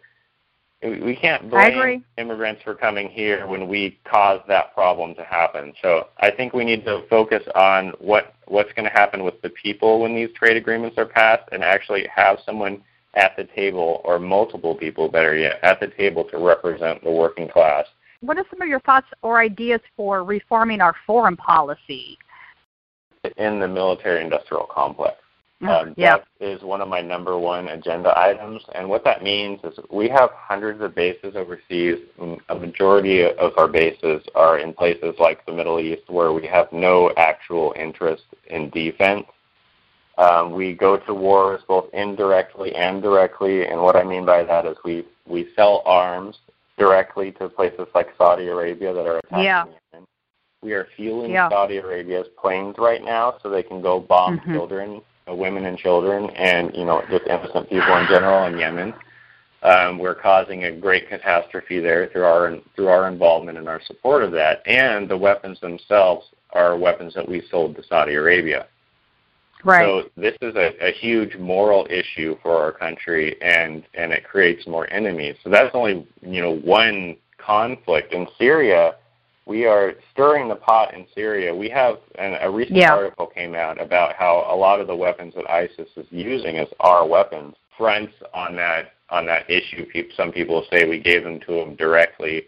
we 0.84 1.16
can't 1.16 1.50
blame 1.50 2.04
immigrants 2.18 2.62
for 2.64 2.76
coming 2.76 3.10
here 3.10 3.48
when 3.48 3.68
we 3.68 4.00
caused 4.04 4.48
that 4.48 4.74
problem 4.74 5.16
to 5.16 5.24
happen. 5.24 5.74
So 5.82 6.08
I 6.20 6.32
think 6.32 6.54
we 6.54 6.66
need 6.66 6.84
to 6.86 7.04
focus 7.10 7.44
on 7.56 7.94
what 8.00 8.36
what's 8.48 8.72
going 8.74 8.86
to 8.86 8.92
happen 8.92 9.24
with 9.24 9.42
the 9.42 9.50
people 9.50 10.02
when 10.02 10.16
these 10.16 10.30
trade 10.36 10.58
agreements 10.58 10.98
are 10.98 11.06
passed, 11.06 11.48
and 11.52 11.64
actually 11.64 12.08
have 12.14 12.40
someone 12.46 12.84
at 13.16 13.36
the 13.38 13.46
table 13.56 14.02
or 14.04 14.20
multiple 14.20 14.76
people, 14.76 15.08
better 15.08 15.36
yet, 15.36 15.60
at 15.64 15.80
the 15.80 15.88
table 15.88 16.24
to 16.26 16.38
represent 16.38 17.04
the 17.04 17.12
working 17.12 17.48
class. 17.48 17.86
What 18.22 18.38
are 18.38 18.46
some 18.50 18.62
of 18.62 18.68
your 18.68 18.80
thoughts 18.82 19.08
or 19.22 19.40
ideas 19.40 19.82
for 19.96 20.24
reforming 20.24 20.82
our 20.82 20.96
foreign 21.06 21.38
policy? 21.38 22.18
in 23.38 23.60
the 23.60 23.68
military 23.68 24.22
industrial 24.22 24.66
complex. 24.66 25.16
Mm, 25.64 25.70
Um, 25.82 25.94
yeah. 25.98 26.18
That 26.18 26.26
is 26.48 26.62
one 26.62 26.82
of 26.82 26.88
my 26.88 27.02
number 27.02 27.38
one 27.38 27.70
agenda 27.70 28.14
items. 28.18 28.64
And 28.76 28.90
what 28.90 29.04
that 29.06 29.24
means 29.24 29.60
is 29.64 29.80
we 29.90 30.10
have 30.10 30.32
hundreds 30.34 30.82
of 30.82 30.94
bases 30.94 31.36
overseas. 31.36 32.00
Mm, 32.20 32.40
A 32.50 32.56
majority 32.56 33.24
of 33.26 33.54
our 33.58 33.68
bases 33.68 34.22
are 34.36 34.58
in 34.60 34.74
places 34.74 35.16
like 35.20 35.46
the 35.46 35.54
Middle 35.54 35.80
East 35.80 36.04
where 36.10 36.34
we 36.34 36.46
have 36.48 36.72
no 36.72 37.12
actual 37.18 37.74
interest 37.78 38.24
in 38.48 38.70
defense. 38.70 39.26
Um, 40.18 40.52
we 40.52 40.74
go 40.74 40.98
to 40.98 41.14
wars 41.14 41.62
both 41.68 41.90
indirectly 41.94 42.76
and 42.76 43.02
directly. 43.02 43.66
And 43.66 43.82
what 43.82 43.96
I 43.96 44.04
mean 44.04 44.26
by 44.26 44.44
that 44.44 44.66
is 44.66 44.78
we, 44.84 45.06
we 45.26 45.50
sell 45.56 45.82
arms 45.86 46.38
directly 46.78 47.32
to 47.34 47.48
places 47.50 47.88
like 47.96 48.10
Saudi 48.18 48.48
Arabia 48.48 48.94
that 48.94 49.06
are 49.08 49.18
attacking 49.20 49.44
Yeah. 49.46 49.66
Yemen. 49.94 50.08
We 50.62 50.74
are 50.74 50.88
fueling 50.96 51.32
Yeah. 51.32 51.50
Saudi 51.50 51.78
Arabia's 51.78 52.28
planes 52.40 52.76
right 52.78 53.04
now 53.04 53.38
so 53.42 53.50
they 53.50 53.64
can 53.64 53.82
go 53.82 54.00
bomb 54.00 54.40
Mhm. 54.40 54.54
children, 54.54 54.98
uh, 54.98 55.02
women 55.28 55.66
and 55.66 55.78
children, 55.78 56.30
and 56.32 56.72
you 56.76 56.86
know 56.86 57.02
just 57.10 57.26
innocent 57.28 57.70
people 57.70 57.98
in 57.98 58.08
general 58.08 58.46
in 58.46 58.58
Yemen. 58.58 58.94
Um, 59.64 59.98
we're 59.98 60.16
causing 60.16 60.66
a 60.66 60.72
great 60.74 61.08
catastrophe 61.08 61.80
there 61.80 62.08
through 62.08 62.26
our 62.26 62.58
through 62.76 62.90
our 62.90 63.08
involvement 63.08 63.58
and 63.58 63.70
our 63.70 63.82
support 63.86 64.24
of 64.24 64.32
that. 64.34 64.62
And 64.66 65.10
the 65.10 65.18
weapons 65.18 65.60
themselves 65.62 66.28
are 66.52 66.78
weapons 66.78 67.14
that 67.14 67.28
we 67.28 67.42
sold 67.50 67.76
to 67.78 67.84
Saudi 67.84 68.16
Arabia. 68.16 68.68
Right. 69.64 69.86
So 69.86 70.10
this 70.18 70.36
is 70.42 70.56
a, 70.56 70.74
a 70.86 70.92
huge 70.92 71.38
moral 71.38 71.88
issue 71.90 72.38
for 72.44 72.62
our 72.62 72.74
country, 72.74 73.42
and 73.42 73.84
and 73.94 74.12
it 74.12 74.26
creates 74.26 74.68
more 74.68 74.92
enemies. 74.92 75.36
So 75.44 75.50
that's 75.50 75.74
only 75.74 76.06
you 76.22 76.42
know 76.42 76.58
one 76.58 77.16
conflict 77.38 78.14
in 78.14 78.28
Syria. 78.38 78.96
We 79.46 79.66
are 79.66 79.94
stirring 80.12 80.48
the 80.48 80.56
pot 80.56 80.94
in 80.94 81.06
Syria. 81.14 81.54
We 81.54 81.70
have 81.70 81.98
an, 82.16 82.38
a 82.42 82.50
recent 82.50 82.78
Yeah. 82.78 82.94
article 82.94 83.28
came 83.28 83.56
out 83.56 83.80
about 83.82 84.16
how 84.16 84.48
a 84.50 84.56
lot 84.56 84.80
of 84.80 84.88
the 84.88 84.96
weapons 84.96 85.34
that 85.36 85.50
ISIS 85.50 85.90
is 85.98 86.08
using 86.10 86.58
as 86.58 86.68
our 86.80 87.06
weapons. 87.06 87.56
Fronts 87.78 88.14
on 88.34 88.56
that 88.58 88.94
on 89.10 89.26
that 89.26 89.50
issue. 89.50 89.86
Some 90.16 90.32
people 90.32 90.66
say 90.72 90.88
we 90.88 91.00
gave 91.00 91.24
them 91.24 91.40
to 91.42 91.54
them 91.54 91.76
directly. 91.76 92.46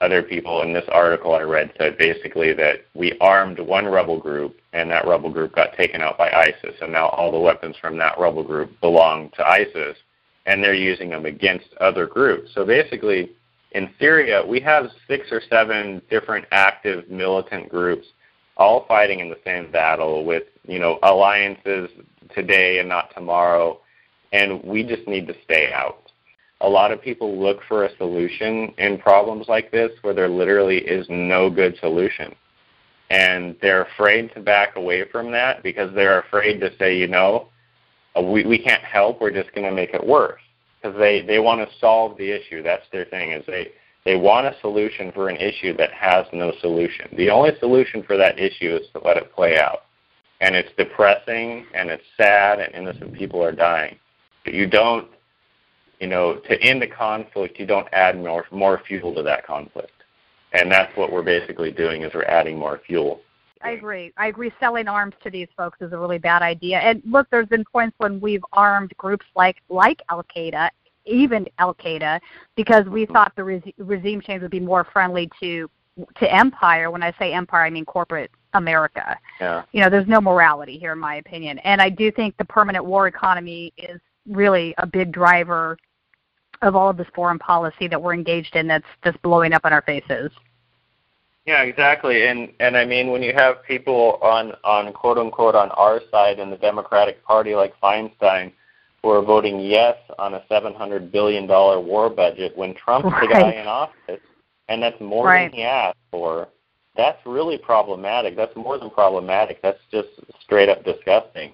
Other 0.00 0.22
people 0.22 0.62
in 0.62 0.72
this 0.72 0.84
article 0.90 1.34
I 1.34 1.42
read 1.42 1.72
said 1.78 1.96
basically 1.96 2.52
that 2.54 2.84
we 2.94 3.16
armed 3.20 3.58
one 3.58 3.86
rebel 3.86 4.18
group 4.18 4.56
and 4.72 4.90
that 4.90 5.06
rebel 5.06 5.30
group 5.30 5.54
got 5.54 5.74
taken 5.76 6.02
out 6.02 6.18
by 6.18 6.30
ISIS, 6.30 6.74
and 6.82 6.92
now 6.92 7.08
all 7.08 7.30
the 7.30 7.38
weapons 7.38 7.76
from 7.80 7.96
that 7.98 8.18
rebel 8.18 8.42
group 8.42 8.78
belong 8.80 9.30
to 9.36 9.46
ISIS, 9.46 9.96
and 10.46 10.62
they're 10.62 10.74
using 10.74 11.08
them 11.10 11.24
against 11.26 11.72
other 11.80 12.06
groups. 12.06 12.50
So 12.54 12.66
basically, 12.66 13.30
in 13.74 13.90
Syria, 13.98 14.44
we 14.46 14.60
have 14.60 14.86
six 15.08 15.26
or 15.32 15.42
seven 15.50 16.00
different 16.08 16.46
active 16.52 17.10
militant 17.10 17.68
groups 17.68 18.06
all 18.56 18.86
fighting 18.86 19.18
in 19.18 19.28
the 19.28 19.38
same 19.44 19.70
battle 19.72 20.24
with, 20.24 20.44
you 20.66 20.78
know, 20.78 21.00
alliances 21.02 21.90
today 22.32 22.78
and 22.78 22.88
not 22.88 23.12
tomorrow, 23.14 23.80
and 24.32 24.62
we 24.62 24.84
just 24.84 25.06
need 25.08 25.26
to 25.26 25.34
stay 25.42 25.72
out. 25.72 26.12
A 26.60 26.68
lot 26.68 26.92
of 26.92 27.02
people 27.02 27.36
look 27.36 27.58
for 27.66 27.84
a 27.84 27.96
solution 27.96 28.72
in 28.78 28.96
problems 28.96 29.48
like 29.48 29.72
this 29.72 29.90
where 30.02 30.14
there 30.14 30.28
literally 30.28 30.78
is 30.78 31.04
no 31.10 31.50
good 31.50 31.76
solution. 31.80 32.32
And 33.10 33.56
they're 33.60 33.82
afraid 33.82 34.32
to 34.34 34.40
back 34.40 34.76
away 34.76 35.04
from 35.10 35.32
that 35.32 35.64
because 35.64 35.92
they're 35.94 36.20
afraid 36.20 36.60
to 36.60 36.70
say, 36.78 36.96
you 36.96 37.08
know, 37.08 37.48
we, 38.22 38.46
we 38.46 38.58
can't 38.58 38.82
help, 38.84 39.20
we're 39.20 39.32
just 39.32 39.52
going 39.52 39.66
to 39.68 39.74
make 39.74 39.94
it 39.94 40.06
worse 40.06 40.40
because 40.84 40.98
they 40.98 41.22
they 41.22 41.38
want 41.38 41.66
to 41.66 41.76
solve 41.78 42.16
the 42.18 42.30
issue. 42.30 42.62
That's 42.62 42.84
their 42.92 43.04
thing 43.06 43.32
is 43.32 43.44
they 43.46 43.72
they 44.04 44.16
want 44.16 44.46
a 44.46 44.54
solution 44.60 45.12
for 45.12 45.28
an 45.28 45.36
issue 45.36 45.76
that 45.76 45.92
has 45.92 46.26
no 46.32 46.52
solution. 46.60 47.08
The 47.16 47.30
only 47.30 47.52
solution 47.58 48.02
for 48.02 48.16
that 48.18 48.38
issue 48.38 48.76
is 48.76 48.86
to 48.92 49.00
let 49.00 49.16
it 49.16 49.34
play 49.34 49.58
out, 49.58 49.84
and 50.40 50.54
it's 50.54 50.70
depressing 50.76 51.66
and 51.74 51.88
it's 51.88 52.02
sad 52.16 52.60
and 52.60 52.74
innocent 52.74 53.14
people 53.14 53.42
are 53.42 53.52
dying. 53.52 53.96
But 54.44 54.54
you 54.54 54.66
don't, 54.66 55.08
you 56.00 56.06
know, 56.06 56.36
to 56.36 56.62
end 56.62 56.82
the 56.82 56.86
conflict, 56.86 57.58
you 57.58 57.66
don't 57.66 57.88
add 57.92 58.18
more 58.18 58.44
more 58.50 58.82
fuel 58.86 59.14
to 59.14 59.22
that 59.22 59.46
conflict, 59.46 60.02
and 60.52 60.70
that's 60.70 60.94
what 60.96 61.10
we're 61.10 61.22
basically 61.22 61.72
doing 61.72 62.02
is 62.02 62.12
we're 62.12 62.24
adding 62.24 62.58
more 62.58 62.80
fuel. 62.86 63.20
I 63.64 63.70
agree. 63.70 64.12
I 64.16 64.26
agree. 64.26 64.52
Selling 64.60 64.88
arms 64.88 65.14
to 65.22 65.30
these 65.30 65.48
folks 65.56 65.78
is 65.80 65.92
a 65.92 65.98
really 65.98 66.18
bad 66.18 66.42
idea. 66.42 66.78
And 66.78 67.02
look, 67.06 67.26
there's 67.30 67.48
been 67.48 67.64
points 67.64 67.94
when 67.98 68.20
we've 68.20 68.44
armed 68.52 68.92
groups 68.98 69.24
like 69.34 69.56
like 69.70 70.02
Al 70.10 70.22
Qaeda, 70.36 70.68
even 71.06 71.46
Al 71.58 71.74
Qaeda, 71.74 72.20
because 72.56 72.84
we 72.86 73.04
mm-hmm. 73.04 73.14
thought 73.14 73.32
the 73.36 73.44
re- 73.44 73.74
regime 73.78 74.20
change 74.20 74.42
would 74.42 74.50
be 74.50 74.60
more 74.60 74.84
friendly 74.84 75.30
to 75.40 75.68
to 76.16 76.32
empire. 76.32 76.90
When 76.90 77.02
I 77.02 77.14
say 77.18 77.32
empire, 77.32 77.64
I 77.64 77.70
mean 77.70 77.86
corporate 77.86 78.30
America. 78.52 79.18
Yeah. 79.40 79.62
You 79.72 79.80
know, 79.80 79.88
there's 79.88 80.06
no 80.06 80.20
morality 80.20 80.78
here, 80.78 80.92
in 80.92 80.98
my 80.98 81.16
opinion. 81.16 81.58
And 81.60 81.80
I 81.80 81.88
do 81.88 82.10
think 82.10 82.36
the 82.36 82.44
permanent 82.44 82.84
war 82.84 83.06
economy 83.06 83.72
is 83.78 84.00
really 84.28 84.74
a 84.78 84.86
big 84.86 85.10
driver 85.10 85.78
of 86.62 86.76
all 86.76 86.90
of 86.90 86.96
this 86.96 87.06
foreign 87.14 87.38
policy 87.38 87.88
that 87.88 88.00
we're 88.00 88.14
engaged 88.14 88.56
in. 88.56 88.66
That's 88.66 88.86
just 89.04 89.20
blowing 89.22 89.52
up 89.52 89.64
in 89.64 89.72
our 89.72 89.82
faces. 89.82 90.30
Yeah, 91.46 91.62
exactly. 91.62 92.26
And 92.26 92.50
and 92.60 92.76
I 92.76 92.84
mean 92.84 93.10
when 93.10 93.22
you 93.22 93.34
have 93.34 93.62
people 93.64 94.18
on 94.22 94.52
on 94.64 94.92
quote 94.92 95.18
unquote 95.18 95.54
on 95.54 95.70
our 95.72 96.00
side 96.10 96.38
in 96.38 96.50
the 96.50 96.56
Democratic 96.56 97.22
Party 97.24 97.54
like 97.54 97.74
Feinstein 97.82 98.52
who 99.02 99.10
are 99.10 99.22
voting 99.22 99.60
yes 99.60 99.96
on 100.18 100.34
a 100.34 100.42
seven 100.48 100.72
hundred 100.74 101.12
billion 101.12 101.46
dollar 101.46 101.80
war 101.80 102.08
budget 102.08 102.56
when 102.56 102.74
Trump's 102.74 103.10
the 103.20 103.28
guy 103.30 103.52
in 103.52 103.66
office 103.66 104.20
and 104.68 104.82
that's 104.82 104.98
more 105.00 105.26
Right. 105.26 105.50
than 105.50 105.58
he 105.58 105.62
asked 105.64 105.98
for, 106.10 106.48
that's 106.96 107.18
really 107.26 107.58
problematic. 107.58 108.36
That's 108.36 108.54
more 108.56 108.78
than 108.78 108.90
problematic. 108.90 109.60
That's 109.62 109.78
just 109.90 110.08
straight 110.40 110.68
up 110.68 110.84
disgusting. 110.84 111.52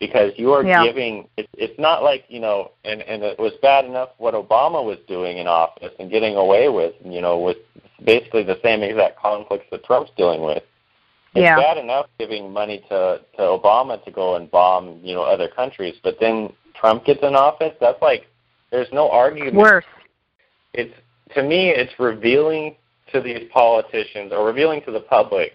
Because 0.00 0.32
you 0.36 0.52
are 0.52 0.64
Yeah. 0.64 0.84
giving 0.84 1.28
it's 1.36 1.48
it's 1.56 1.78
not 1.78 2.02
like, 2.02 2.24
you 2.28 2.40
know, 2.40 2.72
and, 2.84 3.00
and 3.02 3.22
it 3.22 3.38
was 3.38 3.52
bad 3.62 3.84
enough 3.84 4.10
what 4.18 4.34
Obama 4.34 4.84
was 4.84 4.98
doing 5.08 5.38
in 5.38 5.46
office 5.46 5.92
and 5.98 6.10
getting 6.10 6.36
away 6.36 6.68
with, 6.68 6.94
you 7.04 7.20
know, 7.20 7.38
with 7.38 7.58
basically 8.04 8.42
the 8.42 8.58
same 8.62 8.82
exact 8.82 9.18
conflicts 9.18 9.66
that 9.70 9.84
Trump's 9.84 10.10
dealing 10.16 10.42
with. 10.42 10.62
It's 11.34 11.42
Yeah. 11.42 11.56
bad 11.56 11.78
enough 11.78 12.06
giving 12.18 12.52
money 12.52 12.78
to 12.88 13.20
to 13.36 13.42
Obama 13.42 14.02
to 14.04 14.10
go 14.10 14.36
and 14.36 14.50
bomb, 14.50 15.00
you 15.02 15.14
know, 15.14 15.22
other 15.22 15.48
countries, 15.48 15.94
but 16.02 16.18
then 16.20 16.52
Trump 16.74 17.04
gets 17.04 17.22
in 17.22 17.34
office. 17.34 17.74
That's 17.80 18.00
like 18.02 18.26
there's 18.70 18.92
no 18.92 19.08
argument. 19.10 19.54
Worse. 19.56 19.84
It's 20.74 20.94
to 21.34 21.42
me, 21.42 21.70
it's 21.70 21.98
revealing 21.98 22.76
to 23.12 23.20
these 23.20 23.48
politicians 23.52 24.32
or 24.32 24.44
revealing 24.44 24.82
to 24.82 24.90
the 24.90 25.00
public 25.00 25.52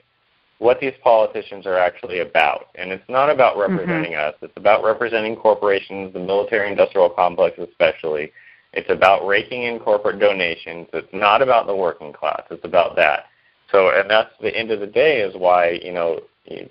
what 0.60 0.80
these 0.80 0.93
politicians 1.01 1.66
are 1.66 1.78
actually 1.78 2.20
about. 2.20 2.68
And 2.76 2.91
it's 2.91 3.07
not 3.10 3.30
about 3.30 3.55
mm-hmm. 3.55 3.74
representing 3.74 4.16
us. 4.16 4.36
It's 4.41 4.55
about 4.55 4.84
representing 4.84 5.36
corporations, 5.36 6.14
the 6.14 6.20
military-industrial 6.20 7.10
complex 7.12 7.57
especially. 7.57 8.32
It's 8.74 8.89
about 8.89 9.26
raking 9.26 9.64
in 9.64 9.80
corporate 9.80 10.20
donations. 10.20 10.88
It's 10.93 11.12
not 11.12 11.41
about 11.41 11.66
the 11.66 11.76
working 11.76 12.14
class. 12.14 12.43
It's 12.51 12.64
about 12.64 12.95
that. 12.97 13.26
So, 13.72 13.89
and 13.89 14.10
that's 14.10 14.32
the 14.41 14.55
end 14.55 14.72
of 14.72 14.80
the 14.80 14.88
day 14.88 15.22
is 15.22 15.36
why 15.36 15.80
you 15.84 15.93
know, 15.93 16.20
you, 16.45 16.70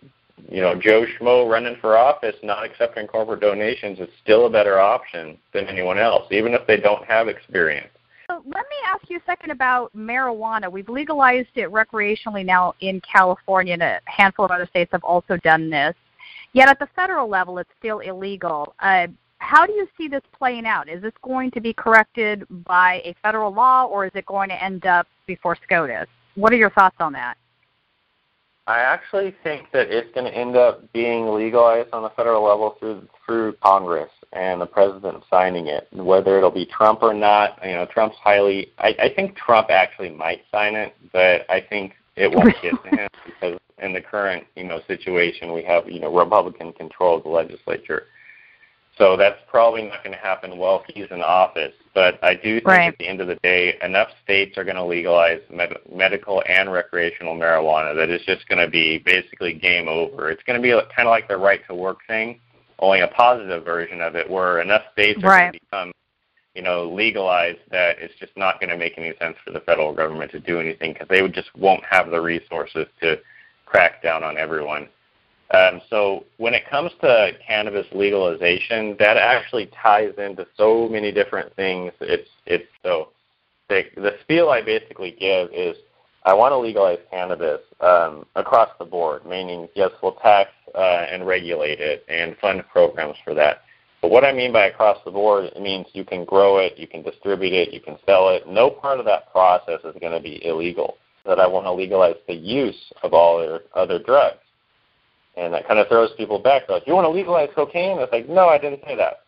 you 0.49 0.61
know, 0.61 0.75
Joe 0.79 1.05
Schmo 1.05 1.51
running 1.51 1.77
for 1.81 1.97
office, 1.97 2.37
not 2.43 2.65
accepting 2.65 3.07
corporate 3.07 3.41
donations 3.41 3.99
is 3.99 4.09
still 4.23 4.47
a 4.47 4.51
better 4.51 4.79
option 4.79 5.39
than 5.53 5.67
anyone 5.67 5.99
else, 5.99 6.27
even 6.31 6.55
if 6.55 6.67
they 6.67 6.77
don't 6.77 7.05
have 7.05 7.29
experience. 7.29 7.89
Let 8.45 8.67
me 8.69 8.77
ask 8.87 9.11
you 9.11 9.19
a 9.19 9.23
second 9.27 9.51
about 9.51 9.95
marijuana. 9.97 10.71
We've 10.71 10.89
legalized 10.89 11.49
it 11.57 11.71
recreationally 11.71 12.45
now 12.45 12.75
in 12.81 13.01
California, 13.01 13.73
and 13.73 13.83
a 13.83 14.01
handful 14.07 14.45
of 14.45 14.51
other 14.51 14.67
states 14.67 14.93
have 14.93 15.05
also 15.05 15.37
done 15.39 15.71
this. 15.71 15.95
Yet 16.53 16.69
at 16.69 16.79
the 16.79 16.89
federal 16.95 17.29
level, 17.29 17.59
it's 17.59 17.71
still 17.79 17.99
illegal. 18.01 18.75
Uh, 18.81 19.09
how 19.39 19.67
do 19.67 19.73
you 19.73 19.87
see 19.97 20.09
this 20.09 20.23
playing 20.37 20.67
out? 20.67 20.89
Is 20.89 21.03
this 21.03 21.13
going 21.23 21.51
to 21.53 21.61
be 21.61 21.73
corrected 21.73 22.47
by 22.65 23.03
a 23.05 23.15
federal 23.23 23.53
law, 23.53 23.85
or 23.85 24.07
is 24.07 24.13
it 24.15 24.27
going 24.27 24.49
to 24.49 24.63
end 24.63 24.87
up 24.87 25.07
before 25.27 25.57
SCOTUS? 25.65 26.09
What 26.35 26.53
are 26.53 26.57
your 26.57 26.71
thoughts 26.71 26.97
on 27.01 27.13
that? 27.15 27.37
I 28.69 28.81
actually 28.81 29.35
think 29.43 29.73
that 29.73 29.89
it's 29.91 30.15
going 30.15 30.31
to 30.31 30.39
end 30.39 30.55
up 30.55 30.93
being 30.93 31.27
legalized 31.35 31.89
on 31.95 32.03
the 32.03 32.11
federal 32.11 32.45
level 32.45 32.77
through 32.79 33.09
through 33.25 33.55
Congress 33.63 34.11
and 34.35 34.61
the 34.61 34.67
president 34.67 35.25
signing 35.31 35.69
it. 35.69 35.89
Whether 35.91 36.37
it'll 36.37 36.51
be 36.51 36.67
Trump 36.67 37.03
or 37.03 37.15
not, 37.15 37.59
you 37.65 37.73
know, 37.73 37.87
Trump's 37.87 38.17
highly. 38.23 38.71
I, 38.79 38.95
I 39.01 39.13
think 39.17 39.37
Trump 39.37 39.71
actually 39.71 40.11
might 40.11 40.43
sign 40.53 40.75
it, 40.75 40.95
but 41.15 41.51
I 41.51 41.65
think 41.67 41.95
it 42.15 42.31
won't 42.31 42.55
get 42.61 42.75
to 42.85 42.91
him 42.91 43.09
because 43.25 43.59
in 43.83 43.95
the 43.95 44.03
current 44.03 44.45
you 44.55 44.65
know 44.65 44.81
situation 44.87 45.55
we 45.55 45.63
have 45.63 45.89
you 45.89 46.01
know 46.01 46.15
Republican 46.15 46.75
control 46.75 47.17
of 47.17 47.23
the 47.23 47.31
legislature. 47.31 48.05
So 48.99 49.17
that's 49.17 49.39
probably 49.47 49.83
not 49.83 50.03
going 50.03 50.15
to 50.15 50.21
happen 50.21 50.59
while 50.59 50.85
he's 50.89 51.07
in 51.13 51.23
office. 51.23 51.73
But 51.95 52.19
I 52.23 52.35
do 52.35 52.57
think 52.57 52.67
Right. 52.67 52.89
at 52.89 52.99
the 52.99 53.07
end 53.07 53.21
of 53.21 53.29
the 53.29 53.37
day, 53.37 53.79
enough 53.81 54.09
states 54.25 54.59
are 54.59 54.65
going 54.65 54.77
to 54.77 54.85
legalize 54.85 55.41
med- 55.51 55.79
medical 55.91 56.43
and 56.47 56.71
recreational 56.73 57.37
marijuana 57.37 57.95
that 57.95 58.11
it's 58.11 58.25
just 58.25 58.47
going 58.49 58.59
to 58.59 58.69
be 58.69 58.99
basically 58.99 59.55
game 59.55 59.89
over. 59.89 60.31
It's 60.31 60.43
going 60.43 60.61
to 60.61 60.63
be 60.63 60.73
kind 60.95 61.07
of 61.07 61.11
like 61.11 61.29
the 61.29 61.37
right 61.37 61.65
to 61.69 61.75
work 61.77 61.99
thing, 62.09 62.41
only 62.81 63.01
a 63.01 63.09
positive 63.09 63.65
version 63.65 64.01
of 64.01 64.17
it, 64.17 64.29
where 64.29 64.61
enough 64.61 64.83
states 64.93 65.23
are 65.23 65.29
Right. 65.29 65.41
going 65.41 65.53
to 65.53 65.61
become, 65.61 65.93
you 66.57 66.63
know, 66.63 66.89
legalized 66.89 67.61
that 67.71 67.99
it's 68.01 68.15
just 68.19 68.37
not 68.37 68.61
going 68.61 68.71
to 68.71 68.77
make 68.77 68.99
any 68.99 69.17
sense 69.19 69.37
for 69.45 69.53
the 69.53 69.61
federal 69.61 69.93
government 69.93 70.33
to 70.33 70.41
do 70.41 70.59
anything 70.59 70.93
because 70.93 71.09
they 71.09 71.23
would 71.23 71.35
just 71.35 71.55
won't 71.57 71.85
have 71.85 72.11
the 72.11 72.21
resources 72.21 72.87
to 73.01 73.21
crack 73.65 74.03
down 74.03 74.25
on 74.25 74.37
everyone. 74.37 74.89
Um, 75.51 75.81
so 75.89 76.25
when 76.37 76.53
it 76.53 76.69
comes 76.69 76.93
to 77.01 77.31
cannabis 77.47 77.87
legalization, 77.93 78.97
that 78.99 79.17
actually 79.17 79.71
ties 79.83 80.13
into 80.19 80.47
so 80.57 80.89
many 80.89 81.11
different 81.11 81.55
things. 81.57 81.93
It's 82.01 82.29
it's 82.45 82.67
so 82.83 83.09
the, 83.69 83.85
the 83.97 84.13
spiel 84.23 84.51
I 84.51 84.63
basically 84.63 85.17
give 85.19 85.51
is 85.53 85.77
I 86.25 86.35
want 86.35 86.53
to 86.53 86.59
legalize 86.59 86.99
cannabis 87.11 87.61
um, 87.81 88.27
across 88.35 88.69
the 88.79 88.85
board, 88.85 89.25
meaning 89.25 89.69
yes, 89.75 89.91
we'll 90.03 90.13
tax 90.13 90.51
uh, 90.75 91.07
and 91.11 91.27
regulate 91.27 91.81
it 91.81 92.05
and 92.09 92.37
fund 92.39 92.63
programs 92.71 93.17
for 93.25 93.33
that. 93.35 93.63
But 94.03 94.11
what 94.11 94.25
I 94.25 94.33
mean 94.33 94.53
by 94.53 94.67
across 94.67 94.99
the 95.05 95.11
board, 95.11 95.47
it 95.47 95.63
means 95.63 95.87
you 95.93 96.05
can 96.05 96.25
grow 96.25 96.59
it, 96.59 96.75
you 96.77 96.87
can 96.87 97.03
distribute 97.03 97.53
it, 97.53 97.73
you 97.73 97.81
can 97.81 97.97
sell 98.07 98.29
it. 98.29 98.47
No 98.47 98.71
part 98.71 99.01
of 99.01 99.07
that 99.07 99.33
process 99.33 99.81
is 99.85 99.97
going 100.01 100.13
to 100.13 100.21
be 100.21 100.45
illegal. 100.45 100.99
That 101.25 101.41
I 101.41 101.47
want 101.47 101.67
to 101.67 101.73
legalize 101.73 102.17
the 102.27 102.35
use 102.35 102.93
of 103.03 103.13
all 103.13 103.39
other, 103.43 103.63
other 103.75 103.99
drugs. 103.99 104.39
And 105.39 105.55
that 105.55 105.69
kind 105.69 105.79
of 105.79 105.89
throws 105.89 106.11
people 106.17 106.39
back. 106.39 106.67
They're 106.67 106.77
like, 106.79 106.87
you 106.87 106.95
want 106.95 107.05
to 107.05 107.11
legalize 107.11 107.49
cocaine? 107.55 107.99
It's 108.01 108.13
like, 108.13 108.29
no, 108.29 108.49
I 108.49 108.59
didn't 108.59 108.83
say 108.85 108.97
that. 108.97 109.21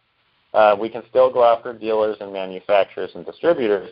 Uh, 0.52 0.76
we 0.78 0.88
can 0.88 1.02
still 1.08 1.32
go 1.32 1.44
after 1.44 1.72
dealers 1.72 2.16
and 2.20 2.32
manufacturers 2.32 3.10
and 3.14 3.24
distributors. 3.24 3.90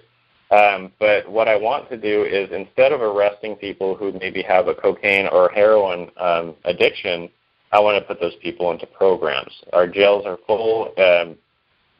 Um, 0.51 0.93
but 0.99 1.31
what 1.31 1.47
I 1.47 1.57
want 1.57 1.89
to 1.91 1.97
do 1.97 2.25
is 2.25 2.51
instead 2.51 2.93
of 2.93 3.03
arresting 3.03 3.55
people 3.57 3.95
who 3.95 4.13
maybe 4.13 4.43
have 4.43 4.67
a 4.67 4.75
cocaine 4.75 5.29
or 5.29 5.51
heroin 5.51 6.11
um, 6.17 6.55
addiction, 6.65 7.29
I 7.71 7.81
want 7.81 8.03
to 8.03 8.07
put 8.07 8.21
those 8.21 8.35
people 8.43 8.71
into 8.71 8.87
programs. 8.87 9.53
Our 9.73 9.87
jails 9.87 10.25
are 10.27 10.39
full. 10.47 10.95
Um, 10.99 11.37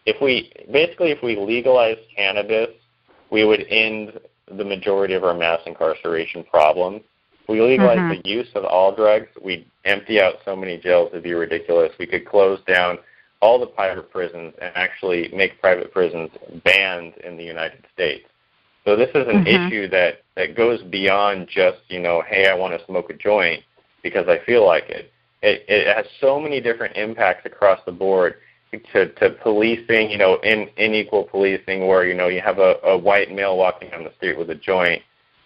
if 0.07 0.17
we 0.23 0.51
basically 0.73 1.11
if 1.11 1.23
we 1.23 1.37
legalize 1.37 1.99
cannabis, 2.17 2.71
we 3.31 3.45
would 3.45 3.67
end 3.69 4.19
the 4.57 4.65
majority 4.65 5.13
of 5.13 5.25
our 5.25 5.35
mass 5.35 5.61
incarceration 5.67 6.43
problem. 6.45 7.03
We 7.49 7.63
legalize 7.63 7.99
mm-hmm. 7.99 8.21
the 8.23 8.29
use 8.29 8.49
of 8.55 8.65
all 8.65 8.95
drugs, 8.95 9.29
we'd 9.43 9.67
empty 9.85 10.21
out 10.21 10.35
so 10.45 10.55
many 10.55 10.77
jails 10.77 11.09
it'd 11.13 11.23
be 11.23 11.33
ridiculous. 11.33 11.93
We 11.99 12.07
could 12.07 12.27
close 12.27 12.61
down 12.67 12.99
all 13.41 13.59
the 13.59 13.67
private 13.67 14.11
prisons 14.11 14.53
and 14.61 14.71
actually 14.75 15.31
make 15.35 15.61
private 15.61 15.93
prisons 15.93 16.31
banned 16.65 17.15
in 17.25 17.37
the 17.37 17.45
United 17.45 17.85
States. 17.95 18.27
So 18.85 18.97
this 18.97 19.09
is 19.11 19.27
an 19.29 19.45
mm-hmm. 19.45 19.67
issue 19.67 19.89
that, 19.89 20.23
that 20.37 20.57
goes 20.57 20.83
beyond 20.83 21.49
just, 21.49 21.79
you 21.89 22.01
know, 22.01 22.23
hey, 22.29 22.49
I 22.49 22.55
want 22.55 22.79
to 22.79 22.85
smoke 22.87 23.11
a 23.11 23.15
joint 23.15 23.63
because 24.03 24.29
I 24.29 24.45
feel 24.45 24.67
like 24.67 24.89
it. 24.89 25.13
It, 25.41 25.65
it 25.69 25.95
has 25.95 26.05
so 26.21 26.41
many 26.41 26.61
different 26.61 26.97
impacts 26.97 27.47
across 27.47 27.81
the 27.87 27.93
board 27.93 28.35
to, 28.93 29.13
to 29.13 29.31
policing, 29.43 30.11
you 30.11 30.19
know, 30.19 30.39
in 30.43 30.69
unequal 30.77 31.25
policing 31.25 31.87
where, 31.87 32.05
you 32.05 32.15
know, 32.15 32.29
you 32.29 32.41
have 32.41 32.59
a, 32.59 32.75
a 32.83 32.99
white 32.99 33.31
male 33.31 33.57
walking 33.57 33.93
on 33.95 34.05
the 34.05 34.13
street 34.17 34.37
with 34.37 34.51
a 34.51 34.55
joint, 34.55 35.01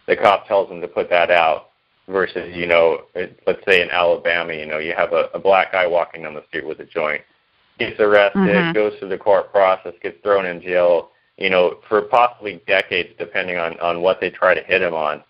the 0.07 0.17
cop 0.17 0.49
tells 0.49 0.71
him 0.71 0.81
to 0.81 0.89
put 0.89 1.11
that 1.11 1.31
out 1.31 1.72
versus, 2.09 2.55
you 2.55 2.67
know, 2.67 3.03
let's 3.15 3.65
say 3.67 3.83
in 3.83 3.91
Alabama, 3.91 4.53
you 4.53 4.67
know, 4.67 4.79
you 4.79 4.95
have 4.97 5.13
a, 5.13 5.29
a 5.35 5.39
black 5.39 5.73
guy 5.73 5.87
walking 5.87 6.23
down 6.23 6.35
the 6.35 6.45
street 6.49 6.67
with 6.67 6.81
a 6.81 6.85
joint 6.85 7.23
gets 7.79 8.01
arrested, 8.01 8.39
mm-hmm. 8.39 8.73
goes 8.73 8.93
through 8.99 9.09
the 9.09 9.19
court 9.19 9.51
process, 9.51 9.95
gets 10.03 10.21
thrown 10.23 10.47
in 10.47 10.61
jail, 10.61 11.11
you 11.37 11.51
know, 11.51 11.79
for 11.89 12.03
possibly 12.03 12.63
decades, 12.67 13.11
depending 13.19 13.57
on 13.57 13.79
on 13.81 14.03
what 14.03 14.21
they 14.21 14.31
try 14.31 14.55
to 14.55 14.63
hit 14.63 14.83
him 14.83 14.95
on. 14.95 15.23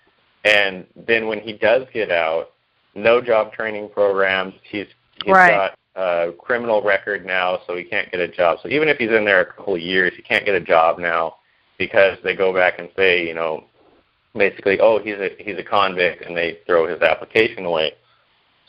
And 0.45 0.87
then 1.07 1.29
when 1.29 1.41
he 1.41 1.53
does 1.53 1.87
get 1.93 2.11
out, 2.11 2.51
no 2.95 3.21
job 3.21 3.53
training 3.53 3.91
programs. 3.93 4.55
He's 4.63 4.87
he's 5.25 5.33
right. 5.33 5.51
got 5.51 5.79
a 5.95 6.33
criminal 6.39 6.83
record 6.83 7.25
now, 7.25 7.61
so 7.67 7.77
he 7.77 7.85
can't 7.85 8.11
get 8.11 8.21
a 8.21 8.29
job. 8.29 8.59
So 8.63 8.69
even 8.69 8.89
if 8.89 8.99
he's 8.99 9.11
in 9.11 9.25
there 9.25 9.41
a 9.41 9.47
couple 9.47 9.75
of 9.75 9.81
years, 9.81 10.13
he 10.17 10.23
can't 10.23 10.45
get 10.45 10.55
a 10.55 10.61
job 10.61 10.99
now 10.99 11.37
because 11.79 12.19
they 12.23 12.37
go 12.37 12.53
back 12.53 12.79
and 12.79 12.89
say, 12.97 13.27
you 13.27 13.35
know, 13.35 13.65
basically, 14.35 14.79
oh, 14.81 14.99
he's 14.99 15.17
a 15.17 15.31
he's 15.39 15.59
a 15.59 15.65
convict, 15.65 16.23
and 16.25 16.37
they 16.37 16.59
throw 16.67 16.87
his 16.87 17.03
application 17.03 17.65
away. 17.65 17.93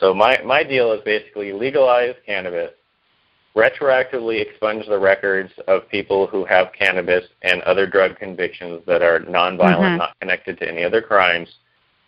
So 0.00 0.12
my 0.14 0.38
my 0.44 0.62
deal 0.62 0.92
is 0.92 1.00
basically 1.04 1.52
legalize 1.52 2.14
cannabis, 2.26 2.70
retroactively 3.56 4.40
expunge 4.40 4.86
the 4.86 4.98
records 4.98 5.52
of 5.68 5.88
people 5.88 6.26
who 6.26 6.44
have 6.44 6.72
cannabis 6.78 7.24
and 7.42 7.62
other 7.62 7.86
drug 7.86 8.16
convictions 8.18 8.82
that 8.86 9.02
are 9.02 9.20
nonviolent, 9.20 9.78
mm-hmm. 9.78 9.98
not 9.98 10.18
connected 10.20 10.58
to 10.58 10.68
any 10.68 10.84
other 10.84 11.00
crimes. 11.00 11.48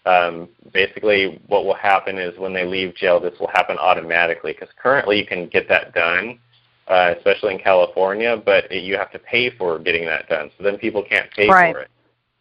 Um, 0.04 0.48
basically, 0.72 1.40
what 1.48 1.64
will 1.64 1.74
happen 1.74 2.16
is 2.18 2.38
when 2.38 2.54
they 2.54 2.64
leave 2.64 2.94
jail, 2.94 3.18
this 3.18 3.34
will 3.40 3.50
happen 3.52 3.76
automatically 3.78 4.52
because 4.52 4.72
currently 4.80 5.18
you 5.18 5.26
can 5.26 5.48
get 5.48 5.68
that 5.68 5.94
done, 5.94 6.38
uh, 6.86 7.14
especially 7.16 7.54
in 7.54 7.58
California, 7.58 8.40
but 8.44 8.70
it, 8.70 8.84
you 8.84 8.96
have 8.96 9.10
to 9.12 9.18
pay 9.18 9.50
for 9.50 9.80
getting 9.80 10.04
that 10.04 10.28
done. 10.28 10.50
So 10.56 10.62
then 10.62 10.78
people 10.78 11.02
can't 11.02 11.28
pay 11.32 11.48
right. 11.48 11.74
for 11.74 11.80
it. 11.80 11.90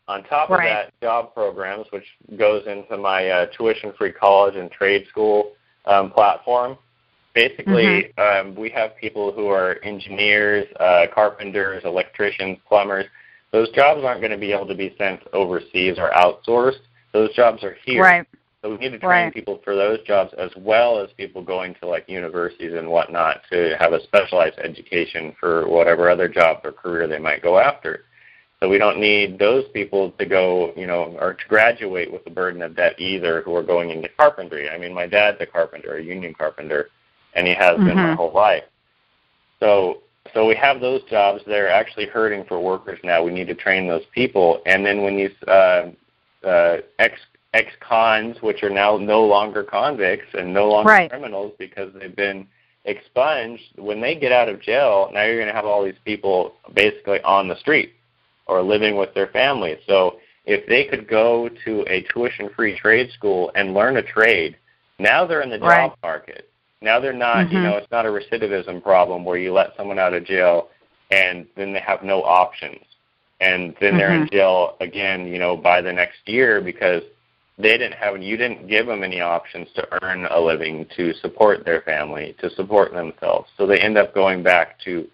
On 0.08 0.24
top 0.24 0.50
right. 0.50 0.68
of 0.68 0.92
that, 0.92 1.02
job 1.02 1.34
programs, 1.34 1.88
which 1.90 2.06
goes 2.38 2.64
into 2.68 2.98
my 2.98 3.28
uh, 3.28 3.46
tuition-free 3.58 4.14
college 4.14 4.56
and 4.56 4.70
trade 4.70 5.08
school 5.10 5.54
um, 5.86 6.12
platform, 6.12 6.78
Basically, 7.36 8.14
mm-hmm. 8.18 8.48
um, 8.48 8.56
we 8.56 8.70
have 8.70 8.96
people 8.96 9.34
who 9.34 9.48
are 9.48 9.76
engineers, 9.84 10.66
uh, 10.80 11.06
carpenters, 11.14 11.84
electricians, 11.84 12.58
plumbers. 12.66 13.06
Those 13.52 13.70
jobs 13.72 14.06
aren't 14.06 14.22
going 14.22 14.32
to 14.32 14.38
be 14.38 14.54
able 14.54 14.68
to 14.68 14.76
be 14.76 14.96
sent 14.98 15.20
overseas 15.34 15.98
or 15.98 16.12
outsourced. 16.12 16.80
Those 17.12 17.36
jobs 17.36 17.62
are 17.62 17.76
here. 17.84 18.02
Right. 18.02 18.26
So 18.62 18.72
we 18.72 18.78
need 18.78 18.92
to 18.92 19.00
train 19.00 19.26
right. 19.26 19.34
people 19.34 19.60
for 19.66 19.76
those 19.76 20.00
jobs 20.08 20.34
as 20.38 20.50
well 20.58 20.98
as 20.98 21.10
people 21.18 21.44
going 21.44 21.76
to 21.82 21.88
like 21.88 22.08
universities 22.08 22.74
and 22.74 22.88
whatnot 22.88 23.42
to 23.52 23.76
have 23.80 23.92
a 23.92 24.02
specialized 24.04 24.58
education 24.58 25.36
for 25.38 25.68
whatever 25.68 26.10
other 26.10 26.30
job 26.30 26.62
or 26.64 26.72
career 26.72 27.06
they 27.06 27.20
might 27.20 27.44
go 27.44 27.60
after. 27.60 28.06
So 28.66 28.70
we 28.70 28.80
don't 28.80 29.00
need 29.00 29.38
those 29.38 29.66
people 29.74 30.10
to 30.18 30.26
go, 30.26 30.74
you 30.76 30.88
know, 30.88 31.16
or 31.22 31.36
to 31.36 31.48
graduate 31.48 32.12
with 32.12 32.24
the 32.24 32.32
burden 32.32 32.64
of 32.64 32.76
debt 32.76 33.00
either 33.00 33.44
who 33.44 33.54
are 33.56 33.62
going 33.62 33.92
into 33.92 34.10
carpentry. 34.18 34.72
I 34.72 34.80
mean, 34.80 34.92
my 34.92 35.06
dad's 35.06 35.38
a 35.40 35.46
carpenter, 35.46 35.98
a 35.98 36.04
union 36.04 36.34
carpenter 36.34 36.90
and 37.36 37.46
he 37.46 37.54
has 37.54 37.76
mm-hmm. 37.76 37.86
been 37.86 37.96
my 37.96 38.16
whole 38.16 38.34
life. 38.34 38.64
So 39.60 40.02
so 40.34 40.48
we 40.48 40.56
have 40.56 40.82
those 40.82 41.04
jobs. 41.04 41.44
They're 41.46 41.70
actually 41.70 42.08
hurting 42.08 42.46
for 42.46 42.60
workers 42.60 42.98
now. 43.04 43.24
We 43.24 43.32
need 43.32 43.46
to 43.50 43.54
train 43.54 43.88
those 43.88 44.06
people. 44.16 44.64
And 44.66 44.84
then 44.84 45.04
when 45.04 45.16
these 45.16 45.48
uh, 45.48 45.92
uh, 46.44 46.78
ex 46.98 47.20
ex 47.54 47.72
cons, 47.82 48.42
which 48.42 48.64
are 48.64 48.72
now 48.72 48.98
no 48.98 49.24
longer 49.24 49.64
convicts 49.64 50.34
and 50.34 50.52
no 50.52 50.70
longer 50.70 50.90
right. 50.90 51.12
criminals 51.12 51.54
because 51.60 51.94
they've 51.94 52.16
been 52.16 52.48
expunged, 52.86 53.78
when 53.78 54.02
they 54.02 54.16
get 54.16 54.32
out 54.32 54.50
of 54.50 54.60
jail, 54.60 55.12
now 55.14 55.24
you're 55.24 55.38
going 55.38 55.50
to 55.50 55.54
have 55.54 55.66
all 55.66 55.86
these 55.86 55.94
people 56.04 56.56
basically 56.74 57.22
on 57.22 57.48
the 57.48 57.58
street 57.58 57.92
or 58.48 58.62
living 58.62 58.98
with 58.98 59.14
their 59.14 59.28
families. 59.28 59.78
So 59.88 60.20
if 60.46 60.68
they 60.68 60.86
could 60.86 61.08
go 61.08 61.50
to 61.66 61.86
a 61.88 62.02
tuition-free 62.14 62.78
trade 62.80 63.12
school 63.12 63.52
and 63.56 63.74
learn 63.74 63.98
a 63.98 64.04
trade, 64.04 64.58
now 65.00 65.26
they're 65.26 65.42
in 65.42 65.50
the 65.50 65.58
job 65.58 65.70
right. 65.70 65.94
market. 66.04 66.50
Now 66.82 67.00
they're 67.00 67.14
not, 67.14 67.48
mm-hmm. 67.48 67.56
you 67.56 67.62
know, 67.64 67.78
it's 67.78 67.92
not 67.92 68.06
a 68.06 68.10
recidivism 68.10 68.84
problem 68.84 69.26
where 69.26 69.38
you 69.38 69.52
let 69.54 69.76
someone 69.76 70.00
out 70.00 70.14
of 70.14 70.26
jail 70.26 70.70
and 71.12 71.48
then 71.56 71.74
they 71.74 71.80
have 71.80 72.04
no 72.04 72.22
options. 72.24 72.84
And 73.42 73.76
then 73.80 73.92
mm-hmm. 73.92 73.98
they're 73.98 74.14
in 74.14 74.22
mm-hmm. 74.22 74.36
jail 74.36 74.78
again, 74.82 75.28
you 75.28 75.40
know, 75.40 75.58
by 75.58 75.82
the 75.82 75.92
next 75.92 76.20
year 76.26 76.62
because 76.62 77.02
they 77.58 77.78
didn't 77.78 77.94
have 77.94 78.22
you 78.22 78.38
didn't 78.38 78.68
give 78.68 78.86
them 78.86 79.04
any 79.04 79.22
options 79.22 79.68
to 79.76 80.04
earn 80.04 80.26
a 80.26 80.40
living 80.40 80.86
to 80.98 81.14
support 81.16 81.66
their 81.66 81.82
family, 81.82 82.36
to 82.40 82.50
support 82.52 82.92
themselves. 82.92 83.50
So 83.58 83.66
they 83.66 83.80
end 83.80 83.98
up 83.98 84.14
going 84.14 84.44
back 84.44 84.80
to, 84.82 85.08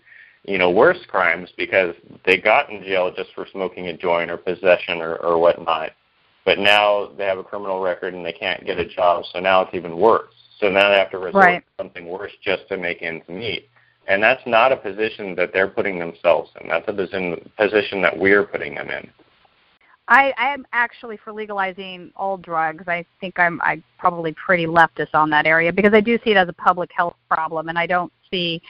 you 0.43 0.57
know, 0.57 0.71
worse 0.71 0.97
crimes 1.07 1.49
because 1.57 1.93
they 2.25 2.37
got 2.37 2.69
in 2.69 2.83
jail 2.83 3.13
just 3.15 3.29
for 3.35 3.45
smoking 3.51 3.87
a 3.87 3.97
joint 3.97 4.31
or 4.31 4.37
possession 4.37 5.01
or, 5.01 5.15
or 5.17 5.37
whatnot. 5.37 5.91
But 6.45 6.57
now 6.57 7.11
they 7.17 7.25
have 7.25 7.37
a 7.37 7.43
criminal 7.43 7.81
record 7.81 8.13
and 8.13 8.25
they 8.25 8.33
can't 8.33 8.65
get 8.65 8.79
a 8.79 8.87
job, 8.87 9.23
so 9.31 9.39
now 9.39 9.61
it's 9.61 9.75
even 9.75 9.97
worse. 9.97 10.33
So 10.59 10.69
now 10.69 10.89
they 10.89 10.97
have 10.97 11.11
to 11.11 11.19
resort 11.19 11.35
right. 11.35 11.59
to 11.59 11.83
something 11.83 12.07
worse 12.07 12.31
just 12.43 12.67
to 12.69 12.77
make 12.77 13.01
ends 13.01 13.27
meet. 13.27 13.67
And 14.07 14.21
that's 14.21 14.41
not 14.47 14.71
a 14.71 14.77
position 14.77 15.35
that 15.35 15.51
they're 15.53 15.67
putting 15.67 15.99
themselves 15.99 16.49
in. 16.59 16.67
That's 16.67 16.87
a 16.87 16.93
position, 16.93 17.49
position 17.57 18.01
that 18.01 18.17
we're 18.17 18.43
putting 18.43 18.75
them 18.75 18.89
in. 18.89 19.09
I, 20.07 20.33
I 20.37 20.53
am 20.53 20.65
actually 20.73 21.17
for 21.17 21.31
legalizing 21.31 22.11
all 22.15 22.37
drugs. 22.37 22.83
I 22.87 23.05
think 23.21 23.39
I'm 23.39 23.61
I 23.61 23.81
probably 23.97 24.33
pretty 24.33 24.65
leftist 24.65 25.13
on 25.13 25.29
that 25.29 25.45
area 25.45 25.71
because 25.71 25.93
I 25.93 26.01
do 26.01 26.17
see 26.23 26.31
it 26.31 26.37
as 26.37 26.49
a 26.49 26.53
public 26.53 26.89
health 26.93 27.15
problem, 27.29 27.69
and 27.69 27.77
I 27.77 27.85
don't 27.85 28.11
see 28.29 28.61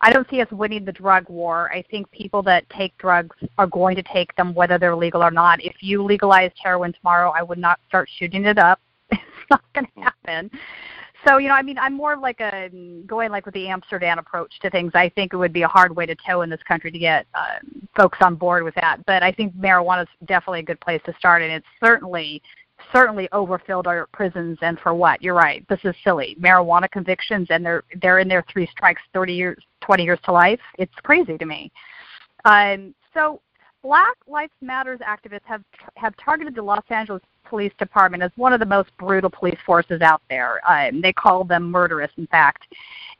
I 0.00 0.12
don't 0.12 0.28
see 0.28 0.40
us 0.40 0.50
winning 0.50 0.84
the 0.84 0.92
drug 0.92 1.28
war. 1.28 1.70
I 1.72 1.82
think 1.90 2.10
people 2.10 2.42
that 2.44 2.68
take 2.70 2.96
drugs 2.98 3.36
are 3.58 3.66
going 3.66 3.96
to 3.96 4.02
take 4.02 4.34
them 4.36 4.54
whether 4.54 4.78
they're 4.78 4.96
legal 4.96 5.22
or 5.22 5.30
not. 5.30 5.62
If 5.64 5.76
you 5.80 6.02
legalized 6.02 6.54
heroin 6.62 6.92
tomorrow, 6.92 7.32
I 7.34 7.42
would 7.42 7.58
not 7.58 7.80
start 7.88 8.08
shooting 8.18 8.44
it 8.44 8.58
up. 8.58 8.80
It's 9.48 9.50
not 9.50 9.62
going 9.74 9.86
to 9.86 10.00
happen 10.00 10.50
so 11.26 11.38
you 11.38 11.48
know, 11.48 11.54
I 11.54 11.62
mean, 11.62 11.78
I'm 11.78 11.94
more 11.94 12.16
like 12.16 12.40
a 12.40 12.70
going 13.06 13.30
like 13.30 13.46
with 13.46 13.54
the 13.54 13.68
Amsterdam 13.68 14.18
approach 14.18 14.58
to 14.60 14.70
things. 14.70 14.92
I 14.94 15.08
think 15.10 15.32
it 15.32 15.36
would 15.36 15.52
be 15.52 15.62
a 15.62 15.68
hard 15.68 15.94
way 15.94 16.06
to 16.06 16.14
toe 16.14 16.42
in 16.42 16.50
this 16.50 16.62
country 16.62 16.90
to 16.90 16.98
get 16.98 17.26
uh, 17.34 17.58
folks 17.96 18.18
on 18.20 18.36
board 18.36 18.62
with 18.62 18.74
that. 18.76 19.04
But 19.06 19.22
I 19.22 19.32
think 19.32 19.54
marijuana 19.56 20.02
is 20.02 20.08
definitely 20.26 20.60
a 20.60 20.64
good 20.64 20.80
place 20.80 21.00
to 21.06 21.14
start, 21.18 21.42
and 21.42 21.50
it's 21.50 21.66
certainly 21.82 22.42
certainly 22.92 23.28
overfilled 23.32 23.86
our 23.86 24.06
prisons. 24.12 24.58
And 24.62 24.78
for 24.80 24.94
what? 24.94 25.22
You're 25.22 25.34
right. 25.34 25.66
This 25.68 25.80
is 25.84 25.94
silly. 26.02 26.36
Marijuana 26.40 26.90
convictions, 26.90 27.48
and 27.50 27.64
they're 27.64 27.84
they're 28.00 28.18
in 28.18 28.28
there 28.28 28.44
three 28.52 28.66
strikes, 28.66 29.02
30 29.14 29.32
years, 29.32 29.64
20 29.82 30.04
years 30.04 30.18
to 30.24 30.32
life. 30.32 30.60
It's 30.78 30.94
crazy 31.02 31.38
to 31.38 31.46
me. 31.46 31.70
Um, 32.44 32.94
so 33.14 33.40
Black 33.82 34.16
Lives 34.26 34.52
Matters 34.60 35.00
activists 35.00 35.44
have 35.44 35.62
have 35.96 36.14
targeted 36.16 36.54
the 36.54 36.62
Los 36.62 36.84
Angeles 36.90 37.22
Police 37.44 37.72
Department 37.78 38.22
as 38.22 38.30
one 38.36 38.52
of 38.52 38.60
the 38.60 38.66
most 38.66 38.90
brutal 38.98 39.30
police 39.30 39.58
forces 39.64 40.00
out 40.02 40.22
there. 40.28 40.60
Um, 40.68 41.00
they 41.00 41.12
call 41.12 41.44
them 41.44 41.70
murderous, 41.70 42.10
in 42.16 42.26
fact. 42.26 42.66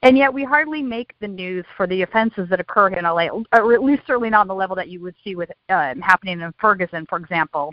And 0.02 0.18
yet 0.18 0.32
we 0.32 0.44
hardly 0.44 0.82
make 0.82 1.14
the 1.20 1.28
news 1.28 1.64
for 1.76 1.86
the 1.86 2.02
offenses 2.02 2.48
that 2.50 2.60
occur 2.60 2.88
in 2.88 3.04
LA, 3.04 3.28
or 3.52 3.74
at 3.74 3.82
least 3.82 4.02
certainly 4.06 4.30
not 4.30 4.42
on 4.42 4.48
the 4.48 4.54
level 4.54 4.76
that 4.76 4.88
you 4.88 5.00
would 5.00 5.14
see 5.22 5.36
with 5.36 5.50
um, 5.68 6.00
happening 6.00 6.40
in 6.40 6.52
Ferguson, 6.60 7.06
for 7.08 7.18
example. 7.18 7.72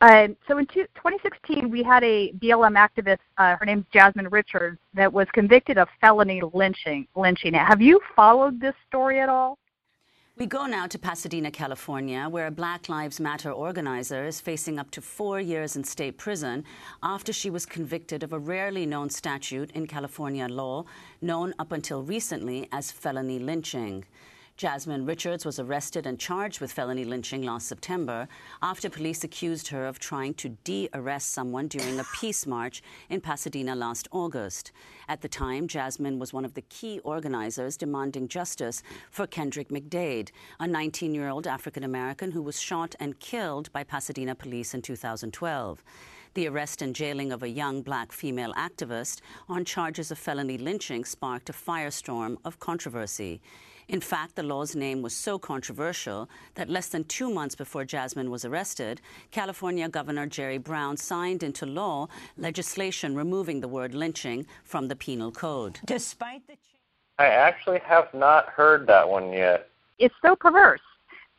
Uh, 0.00 0.28
so 0.46 0.58
in 0.58 0.66
two, 0.66 0.84
2016, 0.94 1.70
we 1.70 1.82
had 1.82 2.04
a 2.04 2.32
BLM 2.34 2.76
activist, 2.76 3.18
uh, 3.36 3.56
her 3.56 3.66
name's 3.66 3.84
Jasmine 3.92 4.28
Richards, 4.28 4.78
that 4.94 5.12
was 5.12 5.26
convicted 5.32 5.76
of 5.76 5.88
felony 6.00 6.40
lynching. 6.54 7.08
Lynching. 7.16 7.54
Have 7.54 7.82
you 7.82 8.00
followed 8.14 8.60
this 8.60 8.74
story 8.86 9.20
at 9.20 9.28
all? 9.28 9.58
We 10.36 10.46
go 10.46 10.66
now 10.66 10.86
to 10.86 11.00
Pasadena, 11.00 11.50
California, 11.50 12.28
where 12.28 12.46
a 12.46 12.52
Black 12.52 12.88
Lives 12.88 13.18
Matter 13.18 13.50
organizer 13.50 14.24
is 14.24 14.40
facing 14.40 14.78
up 14.78 14.92
to 14.92 15.00
four 15.00 15.40
years 15.40 15.74
in 15.74 15.82
state 15.82 16.16
prison 16.16 16.62
after 17.02 17.32
she 17.32 17.50
was 17.50 17.66
convicted 17.66 18.22
of 18.22 18.32
a 18.32 18.38
rarely 18.38 18.86
known 18.86 19.10
statute 19.10 19.72
in 19.72 19.88
California 19.88 20.46
law 20.46 20.84
known 21.20 21.54
up 21.58 21.72
until 21.72 22.04
recently 22.04 22.68
as 22.70 22.92
felony 22.92 23.40
lynching. 23.40 24.04
Jasmine 24.58 25.06
Richards 25.06 25.46
was 25.46 25.60
arrested 25.60 26.04
and 26.04 26.18
charged 26.18 26.60
with 26.60 26.72
felony 26.72 27.04
lynching 27.04 27.42
last 27.42 27.68
September 27.68 28.26
after 28.60 28.90
police 28.90 29.22
accused 29.22 29.68
her 29.68 29.86
of 29.86 30.00
trying 30.00 30.34
to 30.34 30.48
de 30.64 30.88
arrest 30.94 31.30
someone 31.30 31.68
during 31.68 32.00
a 32.00 32.06
peace 32.18 32.44
march 32.44 32.82
in 33.08 33.20
Pasadena 33.20 33.76
last 33.76 34.08
August. 34.10 34.72
At 35.08 35.20
the 35.20 35.28
time, 35.28 35.68
Jasmine 35.68 36.18
was 36.18 36.32
one 36.32 36.44
of 36.44 36.54
the 36.54 36.62
key 36.62 36.98
organizers 37.04 37.76
demanding 37.76 38.26
justice 38.26 38.82
for 39.12 39.28
Kendrick 39.28 39.68
McDade, 39.68 40.30
a 40.58 40.66
19 40.66 41.14
year 41.14 41.28
old 41.28 41.46
African 41.46 41.84
American 41.84 42.32
who 42.32 42.42
was 42.42 42.60
shot 42.60 42.96
and 42.98 43.20
killed 43.20 43.72
by 43.72 43.84
Pasadena 43.84 44.34
police 44.34 44.74
in 44.74 44.82
2012. 44.82 45.84
The 46.34 46.48
arrest 46.48 46.82
and 46.82 46.96
jailing 46.96 47.30
of 47.30 47.44
a 47.44 47.48
young 47.48 47.80
black 47.82 48.10
female 48.10 48.52
activist 48.54 49.20
on 49.48 49.64
charges 49.64 50.10
of 50.10 50.18
felony 50.18 50.58
lynching 50.58 51.04
sparked 51.04 51.48
a 51.48 51.52
firestorm 51.52 52.38
of 52.44 52.58
controversy. 52.58 53.40
In 53.88 54.02
fact, 54.02 54.36
the 54.36 54.42
law's 54.42 54.76
name 54.76 55.00
was 55.00 55.14
so 55.14 55.38
controversial 55.38 56.28
that 56.56 56.68
less 56.68 56.88
than 56.88 57.04
two 57.04 57.30
months 57.32 57.54
before 57.54 57.86
Jasmine 57.86 58.30
was 58.30 58.44
arrested, 58.44 59.00
California 59.30 59.88
Governor 59.88 60.26
Jerry 60.26 60.58
Brown 60.58 60.98
signed 60.98 61.42
into 61.42 61.64
law 61.64 62.08
legislation 62.36 63.16
removing 63.16 63.60
the 63.60 63.68
word 63.68 63.94
lynching 63.94 64.46
from 64.62 64.88
the 64.88 64.96
penal 64.96 65.32
code. 65.32 65.78
Despite 65.86 66.46
the 66.46 66.56
I 67.18 67.26
actually 67.26 67.80
have 67.80 68.12
not 68.14 68.48
heard 68.50 68.86
that 68.86 69.08
one 69.08 69.32
yet. 69.32 69.70
It's 69.98 70.14
so 70.22 70.36
perverse. 70.36 70.80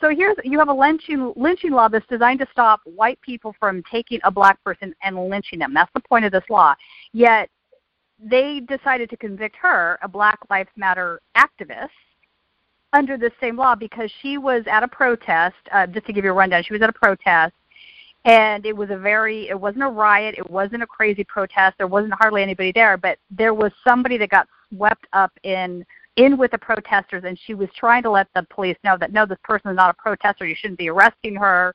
So 0.01 0.09
here's 0.09 0.35
you 0.43 0.57
have 0.59 0.69
a 0.69 0.73
lynching 0.73 1.31
lynching 1.35 1.71
law 1.71 1.87
that's 1.87 2.05
designed 2.07 2.39
to 2.39 2.47
stop 2.51 2.81
white 2.83 3.19
people 3.21 3.53
from 3.59 3.83
taking 3.89 4.19
a 4.23 4.31
black 4.31 4.61
person 4.63 4.93
and 5.03 5.29
lynching 5.29 5.59
them. 5.59 5.73
That's 5.73 5.91
the 5.93 6.01
point 6.01 6.25
of 6.25 6.31
this 6.31 6.43
law. 6.49 6.73
Yet 7.13 7.49
they 8.19 8.61
decided 8.61 9.09
to 9.11 9.17
convict 9.17 9.55
her, 9.61 9.97
a 10.01 10.07
Black 10.07 10.39
Lives 10.49 10.69
Matter 10.75 11.21
activist, 11.37 11.89
under 12.93 13.17
the 13.17 13.31
same 13.39 13.55
law 13.55 13.75
because 13.75 14.11
she 14.21 14.37
was 14.37 14.63
at 14.67 14.83
a 14.83 14.87
protest. 14.87 15.55
Uh, 15.71 15.87
just 15.87 16.05
to 16.07 16.13
give 16.13 16.23
you 16.23 16.31
a 16.31 16.33
rundown, 16.33 16.63
she 16.63 16.73
was 16.73 16.81
at 16.81 16.89
a 16.89 16.93
protest, 16.93 17.53
and 18.25 18.65
it 18.65 18.75
was 18.75 18.89
a 18.89 18.97
very. 18.97 19.49
It 19.49 19.59
wasn't 19.59 19.83
a 19.83 19.89
riot. 19.89 20.35
It 20.37 20.49
wasn't 20.49 20.83
a 20.83 20.87
crazy 20.87 21.23
protest. 21.23 21.77
There 21.77 21.87
wasn't 21.87 22.13
hardly 22.13 22.41
anybody 22.41 22.71
there, 22.71 22.97
but 22.97 23.17
there 23.29 23.53
was 23.53 23.71
somebody 23.83 24.17
that 24.17 24.29
got 24.29 24.47
swept 24.73 25.05
up 25.13 25.31
in 25.43 25.85
in 26.15 26.37
with 26.37 26.51
the 26.51 26.57
protesters, 26.57 27.23
and 27.25 27.39
she 27.45 27.53
was 27.53 27.69
trying 27.75 28.03
to 28.03 28.11
let 28.11 28.27
the 28.35 28.45
police 28.49 28.77
know 28.83 28.97
that 28.97 29.13
no, 29.13 29.25
this 29.25 29.37
person 29.43 29.71
is 29.71 29.75
not 29.75 29.91
a 29.91 30.01
protester. 30.01 30.45
You 30.45 30.55
shouldn't 30.55 30.79
be 30.79 30.89
arresting 30.89 31.35
her. 31.35 31.73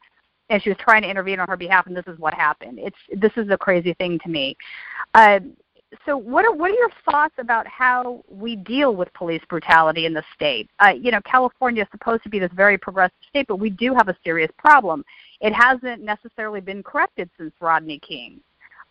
And 0.51 0.63
she 0.63 0.69
was 0.69 0.77
trying 0.79 1.01
to 1.01 1.09
intervene 1.09 1.41
on 1.41 1.49
her 1.49 1.57
behalf, 1.57 1.87
and 1.87 1.97
this 1.97 2.05
is 2.07 2.19
what 2.19 2.35
happened. 2.35 2.79
It's 2.79 2.97
this 3.17 3.33
is 3.37 3.49
a 3.49 3.57
crazy 3.57 3.95
thing 3.95 4.19
to 4.25 4.29
me. 4.29 4.55
Uh, 5.15 5.41
so 6.07 6.17
what 6.17 6.45
are 6.45 6.53
what 6.53 6.71
are 6.71 6.75
your 6.75 6.91
thoughts 7.05 7.35
about 7.39 7.67
how 7.67 8.25
we 8.29 8.57
deal 8.57 8.95
with 8.95 9.13
police 9.15 9.43
brutality 9.49 10.07
in 10.07 10.15
the 10.15 10.23
state? 10.35 10.69
Uh, 10.79 10.93
you 10.99 11.11
know, 11.11 11.21
California 11.23 11.83
is 11.83 11.89
supposed 11.91 12.23
to 12.23 12.29
be 12.29 12.39
this 12.39 12.51
very 12.55 12.79
progressive 12.79 13.17
state, 13.29 13.47
but 13.47 13.57
we 13.57 13.71
do 13.71 13.95
have 13.95 14.09
a 14.09 14.17
serious 14.25 14.51
problem. 14.59 15.05
It 15.41 15.53
hasn't 15.53 16.03
necessarily 16.03 16.61
been 16.61 16.83
corrected 16.83 17.31
since 17.39 17.53
Rodney 17.61 17.99
King. 17.99 18.41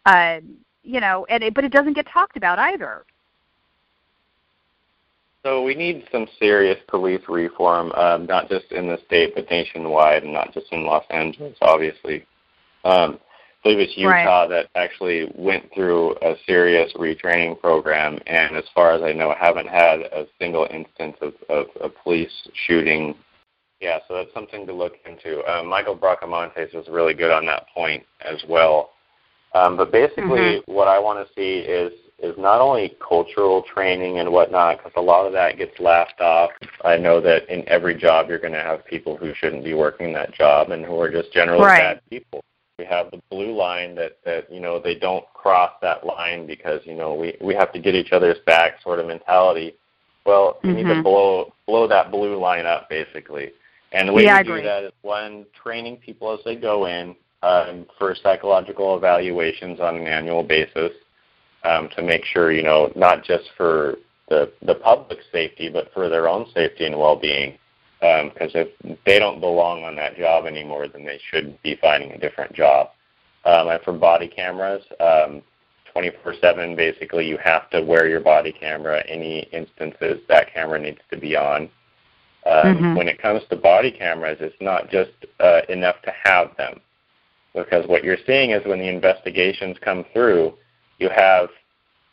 Uh, 0.05 0.39
you 0.83 0.99
know, 0.99 1.25
and 1.29 1.43
it, 1.43 1.53
but 1.53 1.63
it 1.63 1.71
doesn't 1.71 1.93
get 1.93 2.07
talked 2.07 2.37
about 2.37 2.59
either. 2.59 3.05
So 5.43 5.61
we 5.61 5.75
need 5.75 6.05
some 6.11 6.27
serious 6.39 6.79
police 6.87 7.21
reform, 7.27 7.91
um, 7.93 8.25
not 8.25 8.49
just 8.49 8.71
in 8.71 8.87
the 8.87 8.97
state, 9.05 9.35
but 9.35 9.49
nationwide, 9.49 10.23
and 10.23 10.31
not 10.31 10.53
just 10.53 10.67
in 10.71 10.85
Los 10.85 11.03
Angeles, 11.09 11.57
obviously. 11.61 12.25
Um, 12.85 13.19
believe 13.63 13.79
it's 13.79 13.97
Utah 13.97 14.41
right. 14.41 14.49
that 14.49 14.69
actually 14.75 15.31
went 15.35 15.73
through 15.73 16.15
a 16.21 16.35
serious 16.45 16.91
retraining 16.93 17.59
program, 17.59 18.19
and 18.27 18.55
as 18.57 18.65
far 18.75 18.91
as 18.91 19.01
I 19.01 19.13
know, 19.13 19.33
haven't 19.39 19.69
had 19.69 20.01
a 20.01 20.27
single 20.39 20.67
instance 20.69 21.15
of, 21.21 21.33
of 21.49 21.67
a 21.81 21.89
police 21.89 22.31
shooting. 22.67 23.15
Yeah, 23.79 23.99
so 24.07 24.15
that's 24.15 24.33
something 24.33 24.67
to 24.67 24.73
look 24.73 24.93
into. 25.05 25.41
Uh, 25.43 25.63
Michael 25.63 25.97
Bracamontes 25.97 26.73
was 26.73 26.87
really 26.89 27.13
good 27.13 27.31
on 27.31 27.45
that 27.45 27.65
point 27.73 28.03
as 28.21 28.41
well. 28.47 28.91
Um, 29.55 29.77
but 29.77 29.91
basically, 29.91 30.61
mm-hmm. 30.61 30.71
what 30.71 30.87
I 30.87 30.99
want 30.99 31.25
to 31.25 31.33
see 31.33 31.59
is 31.59 31.91
is 32.19 32.35
not 32.37 32.61
only 32.61 32.95
cultural 33.05 33.63
training 33.63 34.19
and 34.19 34.31
whatnot, 34.31 34.77
because 34.77 34.93
a 34.95 35.01
lot 35.01 35.25
of 35.25 35.33
that 35.33 35.57
gets 35.57 35.77
laughed 35.79 36.21
off. 36.21 36.51
I 36.85 36.95
know 36.95 37.19
that 37.19 37.49
in 37.49 37.67
every 37.67 37.95
job 37.95 38.29
you're 38.29 38.39
going 38.39 38.53
to 38.53 38.61
have 38.61 38.85
people 38.85 39.17
who 39.17 39.33
shouldn't 39.35 39.65
be 39.65 39.73
working 39.73 40.13
that 40.13 40.33
job 40.33 40.71
and 40.71 40.85
who 40.85 40.97
are 41.01 41.11
just 41.11 41.33
generally 41.33 41.65
right. 41.65 41.95
bad 41.95 42.01
people 42.09 42.41
we 42.79 42.85
have 42.85 43.11
the 43.11 43.21
blue 43.29 43.55
line 43.55 43.95
that 43.95 44.17
that 44.25 44.51
you 44.51 44.59
know 44.59 44.79
they 44.79 44.95
don't 44.95 45.25
cross 45.33 45.71
that 45.81 46.05
line 46.05 46.47
because 46.47 46.81
you 46.85 46.95
know 46.95 47.13
we 47.13 47.37
we 47.41 47.53
have 47.53 47.71
to 47.73 47.79
get 47.79 47.95
each 47.95 48.11
other's 48.11 48.39
back 48.45 48.81
sort 48.81 48.99
of 48.99 49.07
mentality. 49.07 49.75
Well, 50.25 50.57
you 50.63 50.69
mm-hmm. 50.69 50.77
need 50.77 50.83
to 50.83 50.89
mm-hmm. 50.89 51.03
blow 51.03 51.53
blow 51.67 51.87
that 51.87 52.11
blue 52.11 52.39
line 52.39 52.65
up 52.65 52.89
basically. 52.89 53.51
And 53.91 54.09
the 54.09 54.13
way 54.13 54.23
yeah, 54.23 54.39
you 54.39 54.45
do 54.45 54.63
that 54.63 54.83
is 54.85 54.91
one 55.03 55.45
training 55.61 55.97
people 55.97 56.33
as 56.33 56.39
they 56.45 56.55
go 56.55 56.87
in 56.87 57.15
um, 57.43 57.85
for 57.99 58.15
psychological 58.15 58.97
evaluations 58.97 59.79
on 59.79 59.97
an 59.97 60.07
annual 60.07 60.41
basis 60.41 60.91
um, 61.63 61.89
to 61.95 62.01
make 62.01 62.25
sure 62.25 62.51
you 62.51 62.63
know 62.63 62.91
not 62.95 63.23
just 63.23 63.45
for 63.55 63.97
the 64.29 64.51
the 64.65 64.75
public 64.75 65.19
safety 65.31 65.69
but 65.69 65.93
for 65.93 66.09
their 66.09 66.27
own 66.27 66.47
safety 66.55 66.85
and 66.85 66.97
well-being 66.97 67.57
because 68.03 68.53
um, 68.55 68.61
if 68.83 68.99
they 69.05 69.17
don't 69.17 69.39
belong 69.39 69.83
on 69.83 69.95
that 69.95 70.17
job 70.17 70.45
anymore, 70.45 70.87
then 70.87 71.05
they 71.05 71.19
should 71.31 71.61
be 71.63 71.77
finding 71.79 72.11
a 72.11 72.17
different 72.17 72.53
job. 72.53 72.89
Um, 73.45 73.69
and 73.69 73.81
for 73.81 73.93
body 73.93 74.27
cameras, 74.27 74.83
um, 74.99 75.41
24/7, 75.95 76.75
basically, 76.75 77.27
you 77.27 77.37
have 77.37 77.69
to 77.69 77.81
wear 77.81 78.07
your 78.07 78.19
body 78.19 78.51
camera. 78.51 79.03
Any 79.07 79.41
instances 79.53 80.19
that 80.27 80.53
camera 80.53 80.79
needs 80.79 80.99
to 81.11 81.17
be 81.17 81.37
on. 81.37 81.69
Um, 82.45 82.75
mm-hmm. 82.75 82.95
When 82.95 83.07
it 83.07 83.21
comes 83.21 83.41
to 83.49 83.55
body 83.55 83.91
cameras, 83.91 84.37
it's 84.41 84.55
not 84.59 84.89
just 84.89 85.11
uh, 85.39 85.61
enough 85.69 86.01
to 86.03 86.11
have 86.25 86.57
them, 86.57 86.81
because 87.55 87.87
what 87.87 88.03
you're 88.03 88.17
seeing 88.27 88.51
is 88.51 88.65
when 88.65 88.79
the 88.79 88.89
investigations 88.89 89.77
come 89.81 90.03
through, 90.11 90.53
you 90.99 91.09
have 91.09 91.47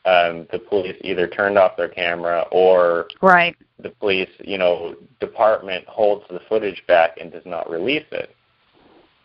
um, 0.04 0.46
the 0.50 0.58
police 0.58 0.96
either 1.02 1.26
turned 1.26 1.58
off 1.58 1.76
their 1.76 1.88
camera 1.88 2.46
or 2.50 3.06
right. 3.20 3.56
the 3.78 3.90
police, 3.90 4.30
you 4.40 4.56
know, 4.56 4.94
department 5.20 5.86
holds 5.86 6.24
the 6.30 6.40
footage 6.48 6.82
back 6.86 7.18
and 7.20 7.30
does 7.30 7.44
not 7.44 7.70
release 7.70 8.06
it. 8.10 8.34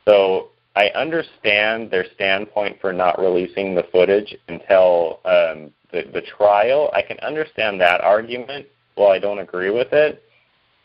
So 0.05 0.49
I 0.75 0.89
understand 0.89 1.89
their 1.89 2.05
standpoint 2.15 2.81
for 2.81 2.91
not 2.91 3.19
releasing 3.19 3.73
the 3.73 3.85
footage 3.91 4.35
until 4.49 5.21
um, 5.23 5.71
the, 5.91 6.03
the 6.13 6.21
trial. 6.37 6.91
I 6.93 7.01
can 7.01 7.17
understand 7.19 7.79
that 7.79 8.01
argument. 8.01 8.67
Well, 8.97 9.11
I 9.11 9.19
don't 9.19 9.39
agree 9.39 9.71
with 9.71 9.93
it. 9.93 10.21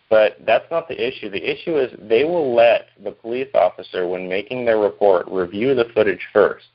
But 0.08 0.38
that's 0.44 0.68
not 0.72 0.88
the 0.88 1.06
issue. 1.06 1.30
The 1.30 1.50
issue 1.50 1.78
is 1.78 1.92
they 2.08 2.24
will 2.24 2.54
let 2.54 2.88
the 3.02 3.12
police 3.12 3.48
officer, 3.54 4.08
when 4.08 4.28
making 4.28 4.64
their 4.64 4.78
report, 4.78 5.26
review 5.28 5.74
the 5.74 5.86
footage 5.94 6.26
first. 6.32 6.66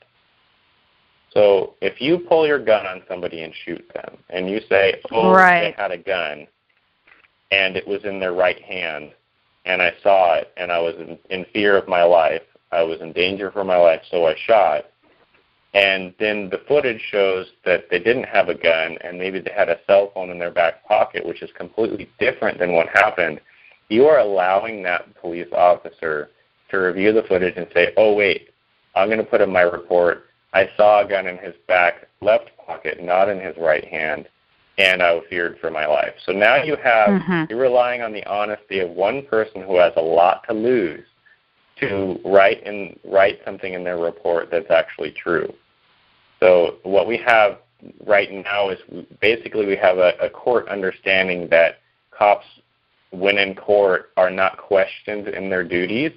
So 1.36 1.74
if 1.82 2.00
you 2.00 2.18
pull 2.18 2.46
your 2.46 2.58
gun 2.58 2.86
on 2.86 3.02
somebody 3.06 3.42
and 3.42 3.52
shoot 3.66 3.86
them, 3.92 4.16
and 4.30 4.48
you 4.48 4.58
say, 4.70 5.02
"Oh, 5.12 5.30
right. 5.30 5.76
they 5.76 5.82
had 5.82 5.90
a 5.90 5.98
gun, 5.98 6.46
and 7.50 7.76
it 7.76 7.86
was 7.86 8.02
in 8.04 8.18
their 8.18 8.32
right 8.32 8.58
hand, 8.62 9.12
and 9.66 9.82
I 9.82 9.92
saw 10.02 10.36
it, 10.36 10.50
and 10.56 10.72
I 10.72 10.78
was 10.78 10.94
in, 10.96 11.18
in 11.28 11.44
fear 11.52 11.76
of 11.76 11.88
my 11.88 12.04
life, 12.04 12.40
I 12.72 12.82
was 12.82 13.02
in 13.02 13.12
danger 13.12 13.50
for 13.50 13.64
my 13.64 13.76
life, 13.76 14.00
so 14.10 14.26
I 14.26 14.34
shot," 14.46 14.86
and 15.74 16.14
then 16.18 16.48
the 16.48 16.62
footage 16.66 17.02
shows 17.10 17.48
that 17.66 17.90
they 17.90 17.98
didn't 17.98 18.24
have 18.24 18.48
a 18.48 18.54
gun, 18.54 18.96
and 19.02 19.18
maybe 19.18 19.38
they 19.38 19.52
had 19.52 19.68
a 19.68 19.80
cell 19.86 20.12
phone 20.14 20.30
in 20.30 20.38
their 20.38 20.50
back 20.50 20.86
pocket, 20.86 21.26
which 21.26 21.42
is 21.42 21.50
completely 21.52 22.08
different 22.18 22.58
than 22.58 22.72
what 22.72 22.88
happened. 22.88 23.42
You 23.90 24.06
are 24.06 24.20
allowing 24.20 24.82
that 24.84 25.14
police 25.20 25.52
officer 25.52 26.30
to 26.70 26.78
review 26.78 27.12
the 27.12 27.24
footage 27.24 27.58
and 27.58 27.68
say, 27.74 27.92
"Oh, 27.98 28.14
wait, 28.14 28.48
I'm 28.94 29.08
going 29.08 29.18
to 29.18 29.30
put 29.30 29.42
in 29.42 29.52
my 29.52 29.60
report." 29.60 30.22
I 30.56 30.70
saw 30.74 31.04
a 31.04 31.06
gun 31.06 31.26
in 31.26 31.36
his 31.36 31.54
back 31.68 32.08
left 32.22 32.50
pocket, 32.66 33.02
not 33.02 33.28
in 33.28 33.38
his 33.38 33.54
right 33.58 33.84
hand, 33.84 34.26
and 34.78 35.02
I 35.02 35.20
feared 35.28 35.58
for 35.60 35.70
my 35.70 35.84
life. 35.84 36.14
So 36.24 36.32
now 36.32 36.56
you 36.62 36.76
have 36.76 37.10
mm-hmm. 37.10 37.44
you're 37.50 37.60
relying 37.60 38.00
on 38.00 38.14
the 38.14 38.24
honesty 38.24 38.80
of 38.80 38.88
one 38.88 39.26
person 39.26 39.60
who 39.60 39.76
has 39.76 39.92
a 39.96 40.00
lot 40.00 40.44
to 40.48 40.54
lose 40.54 41.04
to 41.80 42.18
write 42.24 42.66
and 42.66 42.98
write 43.04 43.40
something 43.44 43.74
in 43.74 43.84
their 43.84 43.98
report 43.98 44.48
that's 44.50 44.70
actually 44.70 45.10
true. 45.10 45.52
So 46.40 46.76
what 46.84 47.06
we 47.06 47.18
have 47.18 47.58
right 48.06 48.32
now 48.32 48.70
is 48.70 48.78
basically 49.20 49.66
we 49.66 49.76
have 49.76 49.98
a, 49.98 50.14
a 50.22 50.30
court 50.30 50.68
understanding 50.68 51.48
that 51.50 51.80
cops, 52.10 52.46
when 53.10 53.36
in 53.36 53.54
court, 53.54 54.10
are 54.16 54.30
not 54.30 54.56
questioned 54.56 55.28
in 55.28 55.50
their 55.50 55.64
duties 55.64 56.12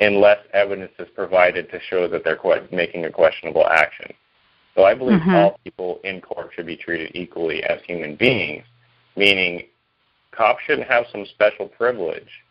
unless 0.00 0.38
evidence 0.52 0.92
is 0.98 1.08
provided 1.14 1.70
to 1.70 1.80
show 1.80 2.08
that 2.08 2.24
they're 2.24 2.38
making 2.70 3.04
a 3.04 3.10
questionable 3.10 3.66
action. 3.66 4.12
So 4.74 4.84
I 4.84 4.94
believe 4.94 5.20
Mhm. 5.20 5.34
all 5.34 5.60
people 5.62 6.00
in 6.02 6.20
court 6.20 6.52
should 6.54 6.66
be 6.66 6.76
treated 6.76 7.12
equally 7.14 7.62
as 7.64 7.80
human 7.82 8.16
beings, 8.16 8.64
meaning 9.14 9.68
cops 10.32 10.64
shouldn't 10.64 10.88
have 10.88 11.06
some 11.08 11.24
special 11.26 11.68
privilege 11.68 12.42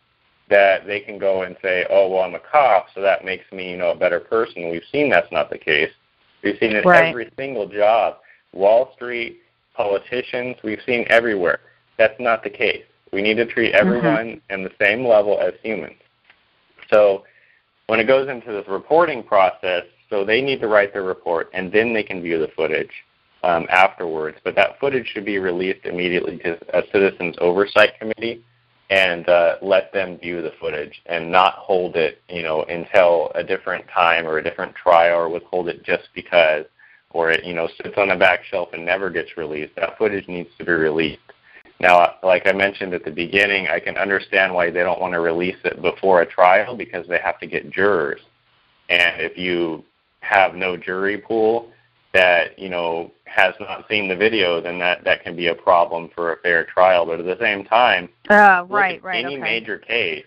that 0.48 0.86
they 0.86 1.00
can 1.00 1.18
go 1.18 1.42
and 1.42 1.56
say, 1.60 1.86
"Oh, 1.90 2.08
well, 2.08 2.22
I'm 2.22 2.34
a 2.34 2.38
cop, 2.38 2.90
so 2.94 3.00
that 3.02 3.24
makes 3.24 3.50
me, 3.52 3.70
you 3.70 3.76
know, 3.76 3.90
a 3.90 3.94
better 3.94 4.20
person." 4.20 4.70
We've 4.70 4.84
seen 4.90 5.10
that's 5.10 5.30
not 5.30 5.50
the 5.50 5.58
case. 5.58 5.92
We've 6.42 6.58
seen 6.58 6.74
it 6.74 6.84
Right. 6.84 7.08
every 7.08 7.30
single 7.36 7.66
job, 7.66 8.18
Wall 8.52 8.92
Street, 8.94 9.42
politicians. 9.74 10.56
We've 10.62 10.82
seen 10.82 11.06
everywhere. 11.08 11.60
That's 11.96 12.18
not 12.18 12.42
the 12.42 12.50
case. 12.50 12.84
We 13.12 13.22
need 13.22 13.36
to 13.36 13.46
treat 13.46 13.74
everyone 13.74 14.40
in 14.50 14.64
the 14.64 14.72
same 14.80 15.06
level 15.06 15.38
as 15.38 15.54
humans. 15.62 16.00
So 16.90 17.24
when 17.86 18.00
it 18.00 18.06
goes 18.06 18.28
into 18.28 18.52
this 18.52 18.66
reporting 18.68 19.22
process, 19.22 19.84
so 20.10 20.24
they 20.24 20.40
need 20.40 20.60
to 20.60 20.68
write 20.68 20.92
their 20.92 21.02
report 21.02 21.50
and 21.52 21.72
then 21.72 21.92
they 21.92 22.02
can 22.02 22.22
view 22.22 22.38
the 22.38 22.48
footage 22.56 22.90
um, 23.42 23.66
afterwards. 23.70 24.38
But 24.44 24.54
that 24.56 24.78
footage 24.80 25.06
should 25.08 25.24
be 25.24 25.38
released 25.38 25.84
immediately 25.84 26.38
to 26.38 26.58
a 26.76 26.82
citizens 26.92 27.36
oversight 27.40 27.98
committee 27.98 28.44
and 28.90 29.28
uh, 29.28 29.56
let 29.62 29.92
them 29.92 30.18
view 30.18 30.42
the 30.42 30.52
footage 30.60 31.02
and 31.06 31.32
not 31.32 31.54
hold 31.54 31.96
it, 31.96 32.20
you 32.28 32.42
know, 32.42 32.62
until 32.64 33.32
a 33.34 33.42
different 33.42 33.84
time 33.88 34.26
or 34.26 34.38
a 34.38 34.44
different 34.44 34.74
trial 34.74 35.18
or 35.18 35.28
withhold 35.28 35.68
it 35.68 35.82
just 35.82 36.08
because 36.14 36.64
or 37.10 37.30
it, 37.30 37.44
you 37.44 37.54
know, 37.54 37.68
sits 37.82 37.94
on 37.96 38.10
a 38.10 38.18
back 38.18 38.40
shelf 38.44 38.68
and 38.72 38.84
never 38.84 39.08
gets 39.08 39.36
released. 39.36 39.74
That 39.76 39.96
footage 39.96 40.28
needs 40.28 40.50
to 40.58 40.64
be 40.64 40.72
released. 40.72 41.20
Now, 41.80 42.14
like 42.22 42.46
I 42.46 42.52
mentioned 42.52 42.94
at 42.94 43.04
the 43.04 43.10
beginning, 43.10 43.68
I 43.68 43.80
can 43.80 43.96
understand 43.96 44.54
why 44.54 44.70
they 44.70 44.80
don't 44.80 45.00
want 45.00 45.12
to 45.14 45.20
release 45.20 45.56
it 45.64 45.82
before 45.82 46.22
a 46.22 46.26
trial 46.26 46.76
because 46.76 47.06
they 47.08 47.18
have 47.18 47.38
to 47.40 47.46
get 47.46 47.70
jurors. 47.70 48.20
And 48.88 49.20
if 49.20 49.36
you 49.36 49.84
have 50.20 50.54
no 50.54 50.76
jury 50.76 51.18
pool 51.18 51.70
that, 52.12 52.58
you 52.58 52.68
know, 52.68 53.10
has 53.24 53.54
not 53.58 53.86
seen 53.88 54.08
the 54.08 54.14
video, 54.16 54.60
then 54.60 54.78
that, 54.78 55.02
that 55.04 55.24
can 55.24 55.34
be 55.34 55.48
a 55.48 55.54
problem 55.54 56.08
for 56.14 56.32
a 56.32 56.36
fair 56.38 56.64
trial. 56.64 57.04
But 57.04 57.18
at 57.18 57.26
the 57.26 57.38
same 57.44 57.64
time, 57.64 58.08
Uh, 58.30 58.64
right, 58.68 59.02
right, 59.02 59.24
any 59.24 59.34
okay. 59.34 59.42
major 59.42 59.78
case, 59.78 60.24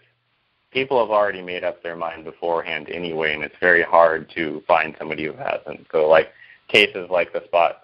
people 0.71 0.99
have 0.99 1.11
already 1.11 1.41
made 1.41 1.63
up 1.63 1.81
their 1.81 1.95
mind 1.95 2.25
beforehand 2.25 2.89
anyway, 2.89 3.33
and 3.33 3.43
it's 3.43 3.55
very 3.61 3.83
hard 3.83 4.29
to 4.35 4.61
find 4.67 4.95
somebody 4.99 5.25
who 5.25 5.33
hasn't. 5.33 5.87
So, 5.91 6.09
like 6.09 6.29
cases 6.67 7.09
like 7.09 7.31
the 7.31 7.43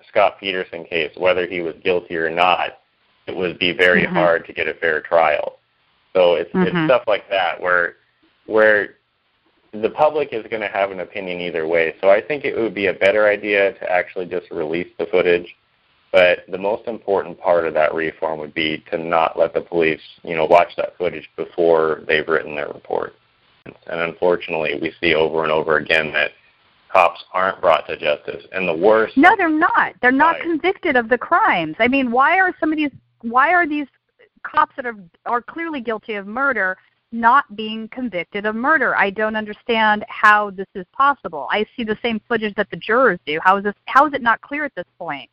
Scott 0.09 0.39
Peterson 0.39 0.83
case, 0.83 1.11
whether 1.15 1.47
he 1.47 1.61
was 1.61 1.75
guilty 1.81 2.17
or 2.17 2.29
not, 2.29 2.79
it 3.27 3.35
would 3.35 3.57
be 3.59 3.71
very 3.71 4.03
Mhm. 4.03 4.13
hard 4.13 4.45
to 4.45 4.53
get 4.53 4.67
a 4.67 4.73
fair 4.73 5.01
trial. 5.01 5.59
So 6.13 6.35
it's 6.35 6.51
Mhm. 6.53 6.67
it's 6.67 6.85
stuff 6.85 7.03
like 7.07 7.29
that 7.29 7.59
where 7.59 7.95
where 8.45 8.95
the 9.71 9.89
public 9.89 10.33
is 10.33 10.45
going 10.47 10.61
to 10.61 10.67
have 10.67 10.91
an 10.91 10.99
opinion 10.99 11.39
either 11.41 11.65
way. 11.65 11.95
So 11.99 12.09
I 12.09 12.21
think 12.21 12.45
it 12.45 12.55
would 12.55 12.73
be 12.73 12.87
a 12.87 12.93
better 12.93 13.27
idea 13.27 13.73
to 13.73 13.91
actually 13.91 14.25
just 14.25 14.51
release 14.51 14.89
the 14.97 15.07
footage. 15.07 15.55
But 16.11 16.45
the 16.47 16.59
most 16.59 16.87
important 16.87 17.39
part 17.39 17.65
of 17.65 17.73
that 17.73 17.93
reform 17.95 18.39
would 18.39 18.53
be 18.53 18.83
to 18.91 18.99
not 18.99 19.35
let 19.35 19.55
the 19.55 19.61
police, 19.61 20.01
you 20.23 20.35
know, 20.35 20.45
watch 20.45 20.75
that 20.75 20.95
footage 20.95 21.27
before 21.35 22.03
they've 22.05 22.27
written 22.27 22.53
their 22.53 22.67
report. 22.67 23.15
And 23.65 24.01
unfortunately, 24.01 24.77
we 24.79 24.93
see 25.01 25.15
over 25.15 25.41
and 25.41 25.51
over 25.51 25.77
again 25.77 26.11
that 26.13 26.33
cops 26.91 27.23
aren't 27.33 27.59
brought 27.61 27.87
to 27.87 27.97
justice. 27.97 28.45
And 28.51 28.67
the 28.67 28.75
worst 28.75 29.17
No, 29.17 29.35
they're 29.35 29.49
not. 29.49 29.95
They're 30.01 30.11
not 30.11 30.35
Right. 30.35 30.43
convicted 30.43 30.95
of 30.95 31.09
the 31.09 31.17
crimes. 31.17 31.75
I 31.79 31.87
mean, 31.87 32.11
why 32.11 32.39
are 32.39 32.53
some 32.59 32.71
of 32.71 32.77
these 32.77 32.91
why 33.23 33.53
are 33.53 33.67
these 33.67 33.87
cops 34.43 34.75
that 34.75 34.85
are 34.85 34.97
are 35.25 35.41
clearly 35.41 35.81
guilty 35.81 36.13
of 36.15 36.27
murder 36.27 36.77
not 37.11 37.55
being 37.55 37.87
convicted 37.89 38.45
of 38.45 38.55
murder? 38.55 38.95
I 38.95 39.09
don't 39.09 39.35
understand 39.35 40.05
how 40.07 40.51
this 40.51 40.67
is 40.75 40.85
possible. 40.91 41.47
I 41.51 41.65
see 41.75 41.83
the 41.83 41.97
same 42.01 42.21
footage 42.27 42.53
that 42.55 42.69
the 42.69 42.77
jurors 42.77 43.19
do. 43.25 43.39
How 43.41 43.57
is 43.57 43.63
this 43.63 43.75
how 43.85 44.05
is 44.05 44.13
it 44.13 44.21
not 44.21 44.41
clear 44.41 44.65
at 44.65 44.75
this 44.75 44.85
point? 44.99 45.29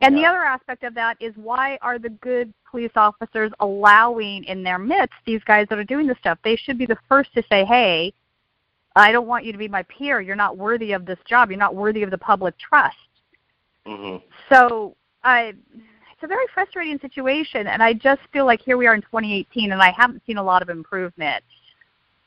And 0.00 0.16
the 0.16 0.24
other 0.24 0.44
aspect 0.44 0.84
of 0.84 0.94
that 0.94 1.16
is 1.20 1.34
why 1.36 1.76
are 1.82 1.98
the 1.98 2.10
good 2.10 2.54
police 2.70 2.92
officers 2.94 3.50
allowing 3.58 4.44
in 4.44 4.62
their 4.62 4.78
midst 4.78 5.16
these 5.26 5.42
guys 5.44 5.66
that 5.70 5.78
are 5.78 5.84
doing 5.84 6.06
this 6.06 6.18
stuff? 6.18 6.38
They 6.44 6.54
should 6.54 6.78
be 6.78 6.86
the 6.86 6.98
first 7.08 7.34
to 7.34 7.42
say, 7.50 7.64
"Hey, 7.64 8.12
I 8.94 9.10
don't 9.10 9.26
want 9.26 9.44
you 9.44 9.50
to 9.50 9.58
be 9.58 9.66
my 9.66 9.82
peer. 9.84 10.20
You're 10.20 10.36
not 10.36 10.56
worthy 10.56 10.92
of 10.92 11.04
this 11.04 11.18
job. 11.28 11.50
You're 11.50 11.58
not 11.58 11.74
worthy 11.74 12.04
of 12.04 12.12
the 12.12 12.18
public 12.18 12.56
trust." 12.58 12.96
hmm 13.84 14.18
So 14.48 14.94
I, 15.24 15.54
it's 16.18 16.24
a 16.24 16.26
very 16.26 16.46
frustrating 16.52 16.98
situation, 16.98 17.68
and 17.68 17.80
I 17.80 17.92
just 17.92 18.20
feel 18.32 18.44
like 18.44 18.60
here 18.60 18.76
we 18.76 18.88
are 18.88 18.94
in 18.94 19.02
2018, 19.02 19.70
and 19.70 19.80
I 19.80 19.92
haven't 19.96 20.20
seen 20.26 20.36
a 20.36 20.42
lot 20.42 20.62
of 20.62 20.68
improvement, 20.68 21.44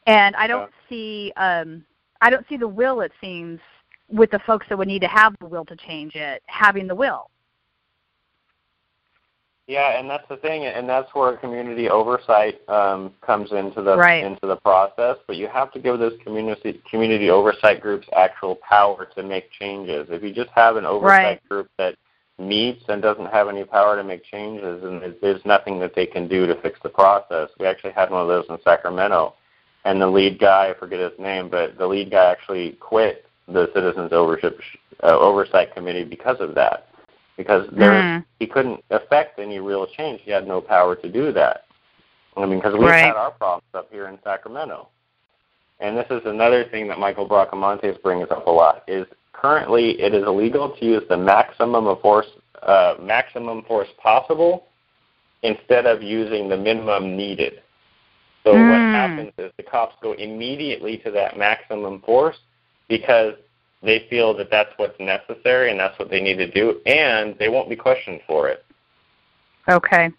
and 0.08 0.34
I 0.38 0.48
don't 0.48 0.72
see, 0.88 1.34
um, 1.36 1.84
I 2.22 2.30
don't 2.30 2.48
see 2.48 2.56
the 2.56 2.68
will. 2.68 3.02
It 3.02 3.12
seems 3.20 3.60
with 4.08 4.32
the 4.32 4.40
folks 4.48 4.66
that 4.70 4.78
would 4.78 4.88
need 4.88 5.02
to 5.02 5.10
have 5.10 5.36
the 5.42 5.46
will 5.46 5.66
to 5.66 5.76
change 5.76 6.16
it, 6.16 6.42
having 6.46 6.88
the 6.88 6.96
will. 6.96 7.30
Yeah, 9.68 10.00
and 10.00 10.10
that's 10.10 10.28
the 10.30 10.38
thing, 10.38 10.66
and 10.66 10.88
that's 10.88 11.14
where 11.14 11.36
community 11.36 11.90
oversight 11.90 12.62
um, 12.70 13.14
comes 13.20 13.52
into 13.52 13.82
the 13.82 13.98
Right. 13.98 14.24
into 14.24 14.48
the 14.48 14.56
process. 14.56 15.18
But 15.28 15.36
you 15.36 15.48
have 15.48 15.72
to 15.74 15.80
give 15.80 16.00
those 16.00 16.18
community 16.24 16.82
community 16.90 17.30
oversight 17.30 17.82
groups 17.82 18.08
actual 18.16 18.56
power 18.56 19.06
to 19.16 19.24
make 19.24 19.52
changes. 19.52 20.08
If 20.10 20.24
you 20.24 20.34
just 20.34 20.50
have 20.52 20.78
an 20.78 20.86
oversight 20.86 21.22
Right. 21.22 21.50
group 21.50 21.70
that 21.78 21.96
meets 22.48 22.84
and 22.90 23.02
doesn't 23.02 23.28
have 23.28 23.48
any 23.48 23.64
power 23.64 23.96
to 23.96 24.04
make 24.04 24.24
changes, 24.24 24.84
and 24.84 25.16
there's- 25.22 25.46
nothing 25.46 25.80
that 25.80 25.94
they 25.94 26.06
can 26.06 26.28
do 26.28 26.48
to 26.48 26.56
fix 26.56 26.80
the 26.82 26.90
process. 26.90 27.50
We 27.60 27.66
actually 27.66 27.92
had 27.92 28.10
one 28.10 28.22
of 28.22 28.28
those 28.28 28.46
in 28.50 28.62
Sacramento, 28.62 29.34
and 29.86 30.02
the 30.02 30.08
lead 30.08 30.40
guy, 30.40 30.70
I 30.70 30.74
forget 30.74 31.00
his 31.00 31.18
name, 31.20 31.50
but 31.50 31.78
the 31.78 31.88
lead 31.88 32.12
guy 32.12 32.26
actually 32.26 32.74
quit 32.74 33.26
the 33.48 33.72
Citizens 33.74 34.12
Overship, 34.14 34.60
uh, 35.04 35.18
Oversight 35.18 35.74
Committee 35.74 36.04
because 36.04 36.40
of 36.40 36.54
that 36.56 36.88
because 37.38 37.68
there 37.72 38.04
Mm. 38.04 38.24
he 38.40 38.46
couldn't 38.46 38.84
affect 38.92 39.40
any 39.40 39.60
real 39.60 39.88
change. 39.88 40.22
He 40.22 40.32
had 40.32 40.48
no 40.48 40.62
power 40.62 40.96
to 40.96 41.10
do 41.10 41.32
that. 41.32 41.66
I 42.38 42.46
mean, 42.46 42.60
because 42.60 42.74
we've 42.74 42.84
Right. 42.84 43.06
had 43.06 43.16
our 43.16 43.32
problems 43.32 43.74
up 43.74 43.92
here 43.92 44.08
in 44.08 44.22
Sacramento, 44.24 44.88
and 45.80 45.98
this 45.98 46.10
is 46.12 46.26
another 46.26 46.64
thing 46.66 46.88
that 46.88 47.00
Michael 47.00 47.28
Bracamontes 47.28 48.02
brings 48.02 48.30
up 48.30 48.48
a 48.48 48.52
lot. 48.52 48.84
Is 48.88 49.08
currently 49.34 50.00
it 50.02 50.14
is 50.14 50.24
illegal 50.24 50.76
to 50.78 50.86
use 50.86 51.04
the 51.10 51.18
maximum 51.18 51.88
of 51.88 52.02
force, 52.02 52.28
uh, 52.64 52.96
maximum 53.02 53.64
force 53.64 53.90
possible, 54.02 54.68
instead 55.44 55.86
of 55.86 56.04
using 56.04 56.48
the 56.50 56.58
minimum 56.58 57.18
needed. 57.18 57.62
So 58.44 58.60
what 58.60 58.82
Mm. 58.82 58.94
happens 58.94 59.34
is 59.38 59.52
the 59.58 59.64
cops 59.64 59.96
go 60.02 60.14
immediately 60.14 60.98
to 61.00 61.12
that 61.12 61.38
maximum 61.38 62.02
force 62.02 62.38
because 62.88 63.36
they 63.84 64.00
feel 64.10 64.34
that 64.36 64.50
that's 64.50 64.72
what's 64.78 65.00
necessary 65.00 65.72
and 65.72 65.80
that's 65.80 65.98
what 65.98 66.10
they 66.10 66.22
need 66.22 66.38
to 66.38 66.48
do, 66.48 66.82
and 66.86 67.38
they 67.40 67.50
won't 67.50 67.70
be 67.70 67.76
questioned 67.76 68.22
for 68.28 68.50
it. 68.50 68.64
Okay. 69.70 70.12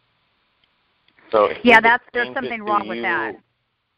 So 1.30 1.52
Yeah, 1.62 1.80
that's 1.80 2.04
there's 2.12 2.32
something 2.34 2.62
wrong 2.62 2.88
with 2.88 3.02
that. 3.02 3.36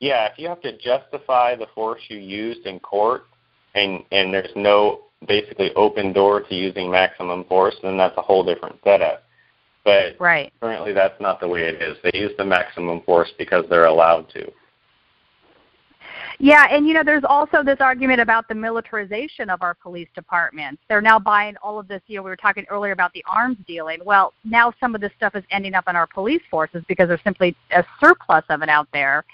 Yeah, 0.00 0.26
if 0.26 0.38
you 0.38 0.48
have 0.48 0.60
to 0.62 0.76
justify 0.78 1.54
the 1.56 1.66
force 1.74 2.00
you 2.08 2.18
used 2.18 2.66
in 2.66 2.78
court, 2.80 3.26
and 3.74 4.04
and 4.12 4.32
there's 4.32 4.54
no 4.54 5.03
basically 5.26 5.72
open 5.74 6.12
door 6.12 6.40
to 6.40 6.54
using 6.54 6.90
maximum 6.90 7.44
force, 7.44 7.76
then 7.82 7.96
that's 7.96 8.16
a 8.16 8.22
whole 8.22 8.44
different 8.44 8.76
setup. 8.84 9.24
But 9.84 10.16
Right. 10.18 10.52
currently, 10.60 10.92
that's 10.92 11.20
not 11.20 11.40
the 11.40 11.48
way 11.48 11.64
it 11.64 11.82
is. 11.82 11.98
They 12.02 12.18
use 12.18 12.32
the 12.36 12.44
maximum 12.44 13.02
force 13.02 13.30
because 13.38 13.68
they're 13.68 13.86
allowed 13.86 14.30
to. 14.30 14.50
Yeah, 16.38 16.66
and 16.70 16.86
you 16.86 16.94
know, 16.94 17.04
there's 17.04 17.24
also 17.24 17.62
this 17.62 17.80
argument 17.80 18.20
about 18.20 18.48
the 18.48 18.54
militarization 18.54 19.50
of 19.50 19.62
our 19.62 19.74
police 19.74 20.08
departments. 20.14 20.82
They're 20.88 21.00
now 21.00 21.18
buying 21.18 21.56
all 21.62 21.78
of 21.78 21.86
this. 21.86 22.02
You 22.06 22.16
know, 22.16 22.22
we 22.22 22.30
were 22.30 22.36
talking 22.36 22.64
earlier 22.68 22.92
about 22.92 23.12
the 23.12 23.24
arms 23.26 23.56
dealing. 23.66 24.00
Well, 24.04 24.32
now 24.44 24.72
some 24.80 24.94
of 24.94 25.00
this 25.00 25.12
stuff 25.16 25.36
is 25.36 25.44
ending 25.50 25.74
up 25.74 25.84
in 25.88 25.96
our 25.96 26.06
police 26.06 26.42
forces 26.50 26.82
because 26.88 27.08
there's 27.08 27.22
simply 27.22 27.56
a 27.70 27.84
surplus 28.00 28.44
of 28.48 28.62
it 28.62 28.68
out 28.68 28.88
there. 28.92 29.24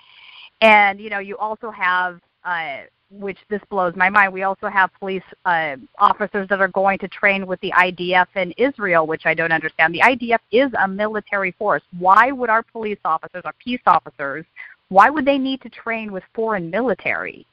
And 0.61 1.01
you 1.01 1.11
know, 1.11 1.20
you 1.20 1.38
also 1.38 1.70
have, 1.70 2.20
uh, 2.45 2.80
which 3.11 3.39
this 3.49 3.61
blows 3.71 3.95
my 3.97 4.09
mind. 4.09 4.33
We 4.33 4.45
also 4.45 4.69
have 4.69 4.91
police 4.99 5.23
uh, 5.45 5.77
officers 5.99 6.49
that 6.49 6.61
are 6.61 6.69
going 6.69 6.99
to 7.01 7.09
train 7.09 7.47
with 7.47 7.61
the 7.61 7.73
IDF 7.73 8.27
in 8.37 8.53
Israel, 8.53 9.07
which 9.07 9.23
I 9.25 9.35
don't 9.35 9.53
understand. 9.53 9.95
The 9.95 10.01
IDF 10.01 10.39
is 10.53 10.71
a 10.83 10.87
military 10.87 11.53
force. 11.53 11.83
Why 11.99 12.31
would 12.31 12.51
our 12.51 12.63
police 12.63 12.99
officers, 13.05 13.43
our 13.45 13.55
peace 13.63 13.81
officers, 13.87 14.45
why 14.89 15.11
would 15.11 15.25
they 15.25 15.39
need 15.39 15.61
to 15.63 15.69
train 15.69 16.13
with 16.13 16.23
foreign 16.35 16.71
military? 16.71 17.47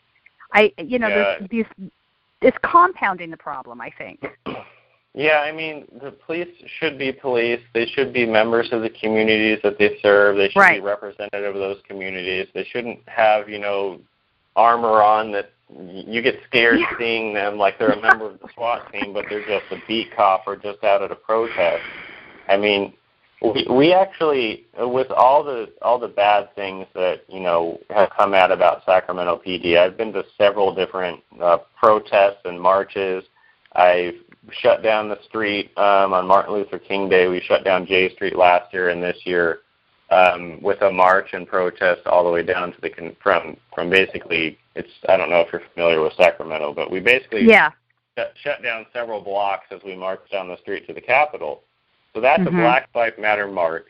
I, 0.53 0.71
you 0.77 0.99
know, 0.99 1.07
Yeah. 1.07 1.39
this, 1.39 1.49
these, 1.49 1.89
it's 2.41 2.57
compounding 2.63 3.31
the 3.31 3.37
problem. 3.37 3.81
I 3.81 3.91
think. 3.97 4.25
Yeah, 5.13 5.39
I 5.39 5.51
mean, 5.51 5.87
the 5.99 6.11
police 6.11 6.47
should 6.79 6.99
be 6.99 7.11
police. 7.11 7.59
They 7.73 7.87
should 7.87 8.13
be 8.13 8.23
members 8.23 8.69
of 8.71 8.83
the 8.83 8.91
communities 8.91 9.57
that 9.63 9.79
they 9.79 9.97
serve. 10.03 10.37
They 10.37 10.49
should 10.49 10.59
Right. 10.59 10.79
be 10.79 10.85
representative 10.85 11.55
of 11.55 11.59
those 11.59 11.81
communities. 11.87 12.45
They 12.53 12.63
shouldn't 12.65 12.99
have, 13.09 13.49
you 13.49 13.57
know, 13.57 13.99
armor 14.57 15.01
on 15.01 15.31
that 15.31 15.51
you 15.69 16.21
get 16.21 16.35
scared 16.47 16.79
Yeah. 16.79 16.97
seeing 16.97 17.33
them 17.33 17.57
like 17.57 17.77
they're 17.77 17.91
a 17.91 18.01
member 18.01 18.25
of 18.25 18.39
the 18.39 18.49
SWAT 18.53 18.91
team, 18.91 19.13
but 19.13 19.25
they're 19.29 19.45
just 19.45 19.71
a 19.71 19.81
beat 19.87 20.13
cop 20.15 20.43
or 20.47 20.55
just 20.55 20.83
out 20.83 21.01
at 21.01 21.11
a 21.11 21.15
protest. 21.15 21.83
I 22.49 22.57
mean, 22.57 22.93
We, 23.41 23.67
we 23.69 23.93
actually, 23.93 24.65
with 24.79 25.11
all 25.11 25.43
the 25.43 25.69
all 25.83 25.99
the 25.99 26.07
bad 26.07 26.55
things 26.55 26.87
that 26.95 27.21
you 27.29 27.39
know 27.39 27.79
have 27.91 28.09
come 28.17 28.33
out 28.33 28.51
about 28.51 28.83
Sacramento 28.85 29.41
PD, 29.45 29.77
I've 29.77 29.95
been 29.95 30.11
to 30.13 30.23
several 30.37 30.73
different 30.73 31.21
uh, 31.39 31.59
protests 31.79 32.41
and 32.45 32.59
marches. 32.59 33.23
I've 33.73 34.15
shut 34.51 34.81
down 34.81 35.07
the 35.09 35.19
street 35.27 35.71
um, 35.77 36.13
on 36.13 36.25
Martin 36.25 36.53
Luther 36.53 36.79
King 36.79 37.09
Day. 37.09 37.27
We 37.27 37.41
shut 37.41 37.63
down 37.63 37.85
J 37.85 38.11
Street 38.15 38.35
last 38.35 38.73
year, 38.73 38.89
and 38.89 39.03
this 39.03 39.19
year 39.25 39.59
um, 40.09 40.61
with 40.61 40.81
a 40.81 40.91
march 40.91 41.33
and 41.33 41.47
protest 41.47 42.05
all 42.07 42.23
the 42.23 42.29
way 42.31 42.43
down 42.43 42.71
to 42.71 42.81
the 42.81 42.89
con- 42.89 43.15
from 43.21 43.57
from 43.73 43.89
basically 43.89 44.57
it's 44.75 44.89
I 45.09 45.17
don't 45.17 45.29
know 45.29 45.41
if 45.41 45.51
you're 45.51 45.61
familiar 45.73 46.01
with 46.01 46.13
Sacramento, 46.13 46.73
but 46.73 46.89
we 46.91 46.99
basically 46.99 47.43
Yeah. 47.45 47.71
shut, 48.17 48.33
shut 48.41 48.63
down 48.63 48.85
several 48.93 49.21
blocks 49.21 49.65
as 49.71 49.81
we 49.83 49.95
marched 49.95 50.31
down 50.31 50.47
the 50.47 50.57
street 50.57 50.87
to 50.87 50.93
the 50.93 51.01
Capitol. 51.01 51.63
So 52.13 52.21
that's 52.21 52.41
Mhm. 52.43 52.47
a 52.47 52.51
Black 52.51 52.89
Lives 52.95 53.17
Matter 53.17 53.47
march 53.47 53.87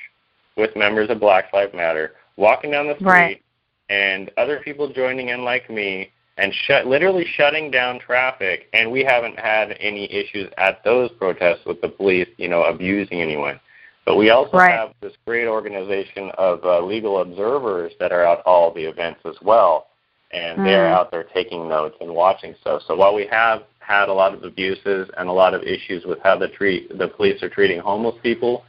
with 0.55 0.75
members 0.75 1.09
of 1.09 1.19
Black 1.19 1.53
Lives 1.53 1.73
Matter 1.73 2.15
walking 2.35 2.71
down 2.71 2.87
the 2.87 2.95
street 2.95 3.07
Right. 3.07 3.41
and 3.89 4.31
other 4.37 4.59
people 4.59 4.87
joining 4.87 5.29
in 5.29 5.43
like 5.43 5.69
me 5.69 6.11
and 6.37 6.53
shut 6.53 6.85
literally 6.87 7.25
shutting 7.25 7.71
down 7.71 7.99
traffic 7.99 8.67
and 8.73 8.91
we 8.91 9.03
haven't 9.03 9.39
had 9.39 9.75
any 9.79 10.11
issues 10.11 10.51
at 10.57 10.83
those 10.83 11.11
protests 11.13 11.65
with 11.65 11.81
the 11.81 11.89
police, 11.89 12.27
you 12.37 12.47
know, 12.47 12.63
abusing 12.63 13.21
anyone. 13.21 13.59
But 14.07 14.15
we 14.15 14.29
also 14.29 14.55
Right. 14.55 14.71
have 14.71 14.93
this 15.01 15.11
great 15.25 15.47
organization 15.47 16.31
of 16.37 16.63
uh, 16.63 16.79
legal 16.79 17.19
observers 17.19 17.91
that 17.99 18.13
are 18.13 18.23
at 18.23 18.39
all 18.45 18.71
the 18.71 18.85
events 18.85 19.19
as 19.25 19.35
well, 19.41 19.87
and 20.31 20.65
they're 20.65 20.87
Mm. 20.87 20.93
out 20.93 21.11
there 21.11 21.25
taking 21.25 21.67
notes 21.67 21.97
and 21.99 22.15
watching 22.15 22.55
stuff. 22.61 22.83
So 22.83 22.95
while 22.95 23.13
we 23.13 23.25
have 23.25 23.63
had 23.79 24.07
a 24.07 24.13
lot 24.13 24.33
of 24.33 24.45
abuses 24.45 25.09
and 25.17 25.27
a 25.27 25.31
lot 25.33 25.53
of 25.53 25.61
issues 25.63 26.05
with 26.05 26.19
how 26.23 26.37
the 26.37 26.47
treat 26.47 26.97
the 26.97 27.09
police 27.09 27.43
are 27.43 27.49
treating 27.49 27.79
homeless 27.79 28.15
people, 28.23 28.63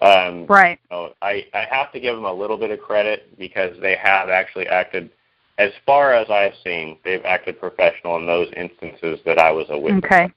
um, 0.00 0.46
Right. 0.46 0.78
you 0.88 0.96
know, 0.96 1.12
I 1.20 1.44
I 1.52 1.64
have 1.64 1.90
to 1.90 1.98
give 1.98 2.14
them 2.14 2.24
a 2.24 2.32
little 2.32 2.56
bit 2.56 2.70
of 2.70 2.80
credit 2.80 3.36
because 3.36 3.76
they 3.80 3.96
have 3.96 4.28
actually 4.28 4.68
acted. 4.68 5.10
As 5.58 5.72
far 5.86 6.12
as 6.12 6.30
I've 6.30 6.54
seen, 6.62 6.98
they've 7.02 7.24
acted 7.24 7.58
professional 7.58 8.16
in 8.16 8.26
those 8.26 8.52
instances 8.52 9.20
that 9.24 9.40
I 9.40 9.50
was 9.50 9.70
a 9.70 9.78
witness. 9.78 10.04
Okay. 10.04 10.30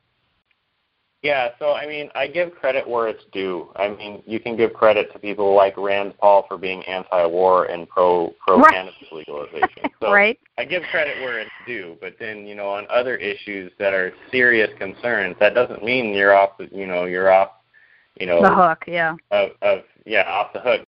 Yeah, 1.23 1.49
so 1.57 1.73
I 1.73 1.87
mean, 1.87 2.09
I 2.13 2.27
give 2.27 2.53
credit 2.53 2.87
where 2.87 3.07
it's 3.07 3.23
due. 3.31 3.69
I 3.75 3.89
mean, 3.89 4.21
you 4.27 4.39
can 4.39 4.55
give 4.55 4.73
credit 4.73 5.11
to 5.13 5.19
people 5.19 5.55
like 5.55 5.75
Rand 5.75 6.13
Paul 6.19 6.45
for 6.47 6.57
being 6.57 6.83
anti-war 6.85 7.65
and 7.65 7.89
pro 7.89 8.33
pro 8.45 8.59
Right. 8.59 8.71
cannabis 8.71 9.11
legalization. 9.11 9.89
So 9.99 10.13
Right. 10.13 10.39
I 10.59 10.65
give 10.65 10.83
credit 10.91 11.19
where 11.21 11.39
it's 11.39 11.49
due, 11.65 11.97
but 11.99 12.17
then 12.19 12.45
you 12.45 12.53
know, 12.53 12.69
on 12.69 12.85
other 12.89 13.15
issues 13.15 13.71
that 13.79 13.93
are 13.93 14.13
serious 14.31 14.69
concerns, 14.77 15.35
that 15.39 15.55
doesn't 15.55 15.83
mean 15.83 16.13
you're 16.13 16.35
off. 16.35 16.57
the- 16.59 16.69
You 16.71 16.85
know, 16.85 17.05
you're 17.05 17.31
off. 17.31 17.49
You 18.19 18.27
know, 18.27 18.41
The 18.41 18.53
hook, 18.53 18.83
yeah. 18.87 19.15
Of, 19.31 19.51
of 19.63 19.79
yeah, 20.05 20.23
off 20.29 20.53
the 20.53 20.59
hook. 20.59 20.85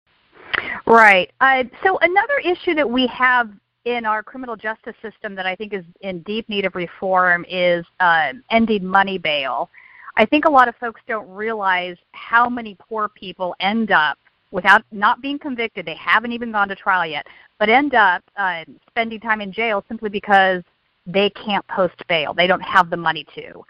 Right. 0.86 1.30
Uh, 1.40 1.64
so 1.84 1.98
another 2.02 2.38
issue 2.44 2.74
that 2.74 2.88
we 2.88 3.06
have 3.08 3.50
in 3.84 4.04
our 4.04 4.22
criminal 4.22 4.56
justice 4.56 4.94
system 5.02 5.34
that 5.36 5.46
I 5.46 5.54
think 5.54 5.72
is 5.72 5.84
in 6.00 6.20
deep 6.22 6.48
need 6.48 6.64
of 6.64 6.74
reform 6.74 7.44
is 7.48 7.84
uh, 8.00 8.32
ending 8.50 8.84
money 8.84 9.18
bail. 9.18 9.70
I 10.16 10.24
think 10.24 10.44
a 10.46 10.50
lot 10.50 10.68
of 10.68 10.76
folks 10.76 11.00
don't 11.06 11.28
realize 11.28 11.96
how 12.12 12.48
many 12.48 12.76
poor 12.80 13.08
people 13.08 13.54
end 13.60 13.90
up 13.90 14.18
without 14.50 14.82
not 14.90 15.20
being 15.20 15.38
convicted. 15.38 15.84
They 15.84 15.96
haven't 15.96 16.32
even 16.32 16.52
gone 16.52 16.68
to 16.68 16.74
trial 16.74 17.06
yet, 17.06 17.26
but 17.58 17.68
end 17.68 17.94
up 17.94 18.22
uh, 18.36 18.64
spending 18.88 19.20
time 19.20 19.40
in 19.40 19.52
jail 19.52 19.84
simply 19.88 20.08
because 20.08 20.62
they 21.06 21.30
can't 21.30 21.66
post 21.68 21.96
bail. 22.08 22.32
They 22.32 22.46
don't 22.46 22.62
have 22.62 22.88
the 22.90 22.96
money 22.96 23.26
to. 23.34 23.62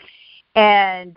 And 0.54 1.16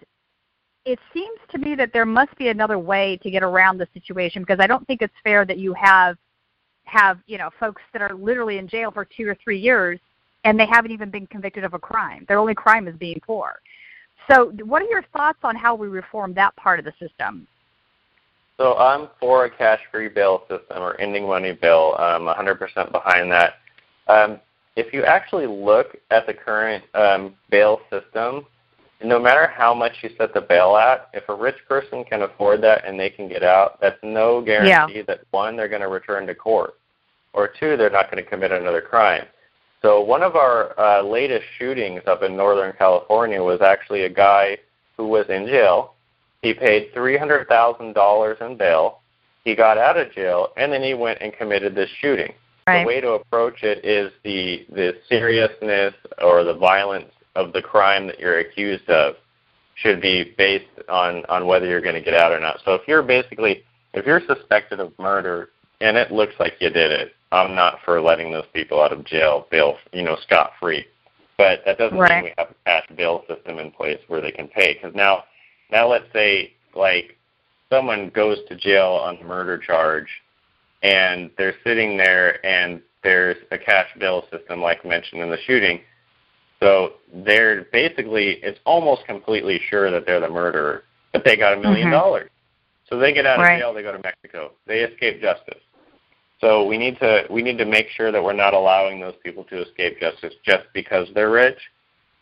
it 0.86 1.00
seems 1.14 1.40
to 1.52 1.58
me 1.58 1.76
that 1.76 1.94
there 1.94 2.06
must 2.06 2.36
be 2.38 2.50
another 2.50 2.80
way 2.80 3.20
to 3.22 3.30
get 3.30 3.44
around 3.44 3.78
the 3.78 3.88
situation 3.94 4.42
because 4.42 4.60
I 4.60 4.68
don't 4.68 4.86
think 4.88 5.02
it's 5.02 5.14
fair 5.24 5.46
that 5.46 5.60
you 5.60 5.74
have 5.74 6.18
have 6.86 7.20
you 7.28 7.38
know 7.38 7.52
folks 7.60 7.84
that 7.94 8.02
are 8.02 8.16
literally 8.16 8.58
in 8.58 8.68
jail 8.68 8.90
for 8.90 9.06
two 9.06 9.28
or 9.28 9.38
three 9.44 9.60
years 9.60 10.00
and 10.46 10.60
they 10.60 10.66
haven't 10.66 10.92
even 10.92 11.12
been 11.12 11.28
convicted 11.28 11.64
of 11.64 11.74
a 11.74 11.80
crime. 11.80 12.26
Their 12.28 12.40
only 12.40 12.56
crime 12.56 12.88
is 12.88 12.96
being 12.96 13.20
poor. 13.26 13.60
So, 14.32 14.52
what 14.66 14.82
are 14.82 14.90
your 14.90 15.04
thoughts 15.16 15.40
on 15.44 15.56
how 15.56 15.76
we 15.76 15.88
reform 15.88 16.34
that 16.36 16.56
part 16.56 16.80
of 16.80 16.86
the 16.86 16.94
system? 17.00 17.48
So 18.60 18.76
I'm 18.76 19.08
for 19.22 19.46
a 19.46 19.50
cash-free 19.50 20.10
bail 20.10 20.42
system 20.50 20.84
or 20.84 21.00
ending 21.00 21.26
money 21.26 21.54
bail. 21.54 21.96
I'm 21.98 22.24
100% 22.24 22.92
behind 22.92 23.32
that. 23.32 23.54
Um, 24.10 24.40
if 24.76 24.94
you 24.94 25.06
actually 25.06 25.48
look 25.48 25.96
at 26.12 26.28
the 26.28 26.34
current 26.34 26.84
um, 26.94 27.36
bail 27.50 27.80
system, 27.90 28.46
no 29.02 29.18
matter 29.18 29.48
how 29.48 29.74
much 29.74 29.94
you 30.02 30.10
set 30.18 30.34
the 30.34 30.42
bail 30.42 30.76
at, 30.76 31.10
if 31.14 31.28
a 31.30 31.34
rich 31.34 31.56
person 31.70 32.04
can 32.04 32.24
afford 32.24 32.62
that 32.64 32.86
and 32.86 33.00
they 33.00 33.10
can 33.10 33.30
get 33.30 33.44
out, 33.44 33.80
that's 33.80 34.00
no 34.04 34.42
guarantee 34.42 35.04
that 35.08 35.22
one, 35.32 35.56
they're 35.56 35.70
going 35.70 35.82
to 35.82 35.88
return 35.88 36.28
to 36.28 36.36
court, 36.36 36.74
or 37.32 37.48
two, 37.48 37.78
they're 37.78 37.90
not 37.90 38.12
going 38.12 38.22
to 38.22 38.30
commit 38.30 38.52
another 38.52 38.82
crime. 38.82 39.26
So 39.82 40.02
one 40.02 40.24
of 40.24 40.36
our 40.36 40.78
uh, 40.80 41.02
latest 41.04 41.46
shootings 41.58 42.02
up 42.06 42.22
in 42.22 42.36
Northern 42.36 42.74
California 42.78 43.42
was 43.42 43.62
actually 43.62 44.04
a 44.04 44.10
guy 44.10 44.58
who 44.98 45.08
was 45.08 45.26
in 45.30 45.46
jail. 45.48 45.94
He 46.42 46.54
paid 46.54 46.92
three 46.94 47.18
hundred 47.18 47.48
thousand 47.48 47.94
dollars 47.94 48.38
in 48.42 48.58
bail. 48.58 49.00
He 49.46 49.56
got 49.56 49.78
out 49.78 49.98
of 49.98 50.12
jail, 50.12 50.50
and 50.58 50.72
then 50.72 50.84
he 50.84 50.94
went 50.94 51.20
and 51.22 51.34
committed 51.34 51.76
this 51.76 51.90
shooting. 52.02 52.34
Right. 52.68 52.84
The 52.84 52.88
way 52.88 53.02
to 53.02 53.12
approach 53.12 53.64
it 53.64 53.84
is 53.86 54.12
the 54.24 54.66
the 54.70 54.96
seriousness 55.08 55.94
or 56.22 56.44
the 56.44 56.56
violence 56.56 57.12
of 57.36 57.54
the 57.54 57.62
crime 57.62 58.06
that 58.08 58.20
you're 58.20 58.40
accused 58.40 58.90
of 58.90 59.16
should 59.76 60.02
be 60.02 60.36
based 60.38 60.66
on 60.90 61.24
on 61.30 61.48
whether 61.48 61.66
you're 61.66 61.82
going 61.82 61.96
to 61.96 62.02
get 62.02 62.14
out 62.14 62.32
or 62.32 62.40
not. 62.40 62.60
So 62.66 62.74
if 62.74 62.82
you're 62.88 63.02
basically 63.02 63.64
if 63.94 64.06
you're 64.06 64.22
suspected 64.28 64.80
of 64.80 64.98
murder 65.00 65.50
and 65.82 65.96
it 65.98 66.12
looks 66.12 66.34
like 66.40 66.54
you 66.60 66.70
did 66.70 66.92
it, 66.92 67.14
I'm 67.32 67.56
not 67.56 67.80
for 67.86 68.02
letting 68.02 68.32
those 68.32 68.48
people 68.54 68.82
out 68.82 68.92
of 68.92 69.06
jail 69.06 69.48
bail, 69.52 69.78
you 69.94 70.04
know, 70.04 70.18
scot 70.24 70.54
free. 70.60 70.86
But 71.38 71.64
that 71.66 71.78
doesn't 71.78 71.98
Right. 71.98 72.16
mean 72.16 72.24
we 72.26 72.34
have 72.38 72.52
a 72.52 72.56
cash 72.66 72.88
bail 72.96 73.24
system 73.28 73.60
in 73.60 73.72
place 73.72 74.00
where 74.08 74.22
they 74.22 74.32
can 74.32 74.48
pay. 74.48 74.74
Because 74.74 74.96
now, 74.96 75.26
now 75.72 75.88
let's 75.88 76.12
say 76.12 76.54
like 76.74 77.16
someone 77.70 78.10
goes 78.10 78.44
to 78.48 78.56
jail 78.56 78.90
on 78.92 79.18
a 79.18 79.24
murder 79.24 79.58
charge, 79.58 80.10
and 80.82 81.30
they're 81.38 81.56
sitting 81.64 81.98
there, 81.98 82.44
and 82.46 82.82
there's 83.04 83.38
a 83.52 83.58
cash 83.58 83.88
bail 84.00 84.26
system 84.32 84.62
like 84.62 84.84
mentioned 84.84 85.22
in 85.22 85.30
the 85.30 85.40
shooting. 85.46 85.82
So 86.60 86.94
they're 87.14 87.66
basically 87.72 88.40
it's 88.44 88.60
almost 88.66 89.06
completely 89.06 89.60
sure 89.70 89.92
that 89.92 90.06
they're 90.06 90.20
the 90.20 90.30
murderer, 90.30 90.84
but 91.14 91.24
they 91.24 91.38
got 91.38 91.54
a 91.54 91.58
million 91.58 91.88
Mhm. 91.88 91.92
dollars. 91.92 92.30
So 92.90 92.98
they 92.98 93.14
get 93.14 93.26
out 93.26 93.40
of 93.40 93.46
Right. 93.46 93.60
jail, 93.60 93.74
they 93.74 93.84
go 93.84 93.92
to 93.92 94.00
Mexico. 94.00 94.52
They 94.66 94.82
escape 94.82 95.22
justice. 95.22 95.62
So 96.42 96.66
we 96.66 96.78
need 96.78 96.98
to 97.00 97.26
we 97.30 97.42
need 97.42 97.58
to 97.58 97.66
make 97.66 97.90
sure 97.90 98.12
that 98.12 98.24
we're 98.24 98.34
not 98.34 98.54
allowing 98.54 99.00
those 99.00 99.16
people 99.24 99.44
to 99.46 99.62
escape 99.62 100.00
justice 100.00 100.34
just 100.46 100.66
because 100.74 101.08
they're 101.14 101.32
rich. 101.32 101.58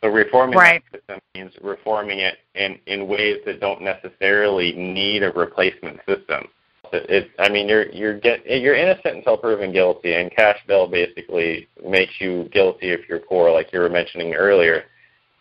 So 0.01 0.09
reforming 0.09 0.57
Right. 0.57 0.83
that 0.91 1.01
system 1.01 1.21
means 1.35 1.53
reforming 1.61 2.19
it 2.19 2.37
in 2.55 2.79
in 2.87 3.07
ways 3.07 3.37
that 3.45 3.59
don't 3.59 3.81
necessarily 3.81 4.73
need 4.73 5.23
a 5.23 5.31
replacement 5.31 5.99
system. 6.07 6.47
It, 6.93 7.09
it 7.09 7.31
I 7.39 7.49
mean 7.49 7.67
you're 7.67 7.89
you're 7.91 8.19
get 8.19 8.45
you're 8.45 8.75
innocent 8.75 9.17
until 9.17 9.37
proven 9.37 9.71
guilty, 9.71 10.13
and 10.13 10.31
cash 10.31 10.59
bail 10.67 10.87
basically 10.87 11.67
makes 11.85 12.13
you 12.19 12.49
guilty 12.51 12.89
if 12.89 13.07
you're 13.07 13.19
poor, 13.19 13.51
like 13.51 13.71
you 13.71 13.79
were 13.79 13.89
mentioning 13.89 14.33
earlier. 14.33 14.85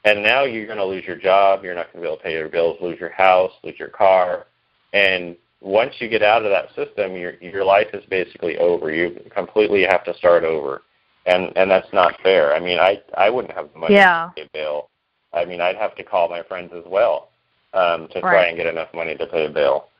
And 0.04 0.22
now 0.22 0.44
you're 0.44 0.66
going 0.66 0.78
to 0.78 0.84
lose 0.84 1.04
your 1.04 1.16
job. 1.16 1.64
You're 1.64 1.74
not 1.74 1.92
going 1.92 1.96
to 1.96 2.00
be 2.02 2.06
able 2.06 2.16
to 2.18 2.22
pay 2.22 2.32
your 2.34 2.48
bills, 2.48 2.78
lose 2.80 3.00
your 3.00 3.10
house, 3.10 3.50
lose 3.64 3.76
your 3.76 3.88
car, 3.88 4.46
and 4.92 5.36
once 5.60 5.94
you 5.98 6.08
get 6.08 6.22
out 6.22 6.44
of 6.44 6.50
that 6.50 6.68
system, 6.74 7.16
your 7.16 7.34
your 7.40 7.64
life 7.64 7.88
is 7.92 8.04
basically 8.10 8.58
over. 8.58 8.90
You 8.90 9.20
completely 9.34 9.84
have 9.84 10.04
to 10.04 10.14
start 10.14 10.44
over, 10.44 10.82
and 11.26 11.52
and 11.56 11.70
that's 11.70 11.92
not 11.92 12.20
fair. 12.22 12.54
I 12.54 12.60
mean, 12.60 12.78
I 12.78 13.02
I 13.16 13.30
wouldn't 13.30 13.54
have 13.54 13.72
the 13.72 13.78
money 13.78 13.94
Yeah. 13.94 14.30
to 14.36 14.42
pay 14.42 14.48
bail. 14.52 14.90
I 15.32 15.44
mean, 15.44 15.60
I'd 15.60 15.76
have 15.76 15.94
to 15.96 16.02
call 16.04 16.28
my 16.28 16.42
friends 16.42 16.72
as 16.74 16.84
well 16.86 17.28
um, 17.74 18.08
to 18.08 18.20
try 18.20 18.46
and 18.46 18.56
get 18.56 18.66
enough 18.66 18.88
money 18.94 19.16
to 19.16 19.26
pay 19.26 19.48
bail. 19.48 19.72
Right. 19.72 19.90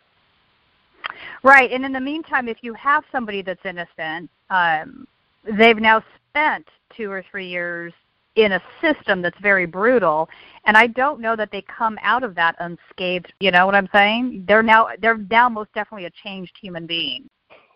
Right, 1.42 1.72
and 1.72 1.84
in 1.84 1.92
the 1.92 2.00
meantime, 2.00 2.48
if 2.48 2.59
you 2.62 2.74
have 2.74 3.04
somebody 3.12 3.40
that's 3.42 3.64
innocent, 3.64 4.28
um, 4.50 5.07
they've 5.44 5.78
now 5.78 6.02
spent 6.30 6.66
two 6.96 7.11
or 7.11 7.24
three 7.30 7.46
years 7.46 7.92
in 8.37 8.53
a 8.53 8.62
system 8.80 9.22
that's 9.22 9.39
very 9.41 9.66
brutal, 9.66 10.28
and 10.66 10.76
I 10.76 10.87
don't 10.87 11.20
know 11.20 11.37
that 11.37 11.51
they 11.51 11.62
come 11.62 11.99
out 12.03 12.22
of 12.22 12.34
that 12.37 12.55
unscathed. 12.61 13.32
You 13.41 13.51
know 13.51 13.66
what 13.66 13.74
I'm 13.74 13.89
saying? 13.93 14.45
They're 14.47 14.62
now 14.62 14.89
they're 15.01 15.18
now 15.18 15.49
most 15.49 15.72
definitely 15.74 16.07
a 16.07 16.11
changed 16.22 16.53
human 16.61 16.87
being. 16.87 17.28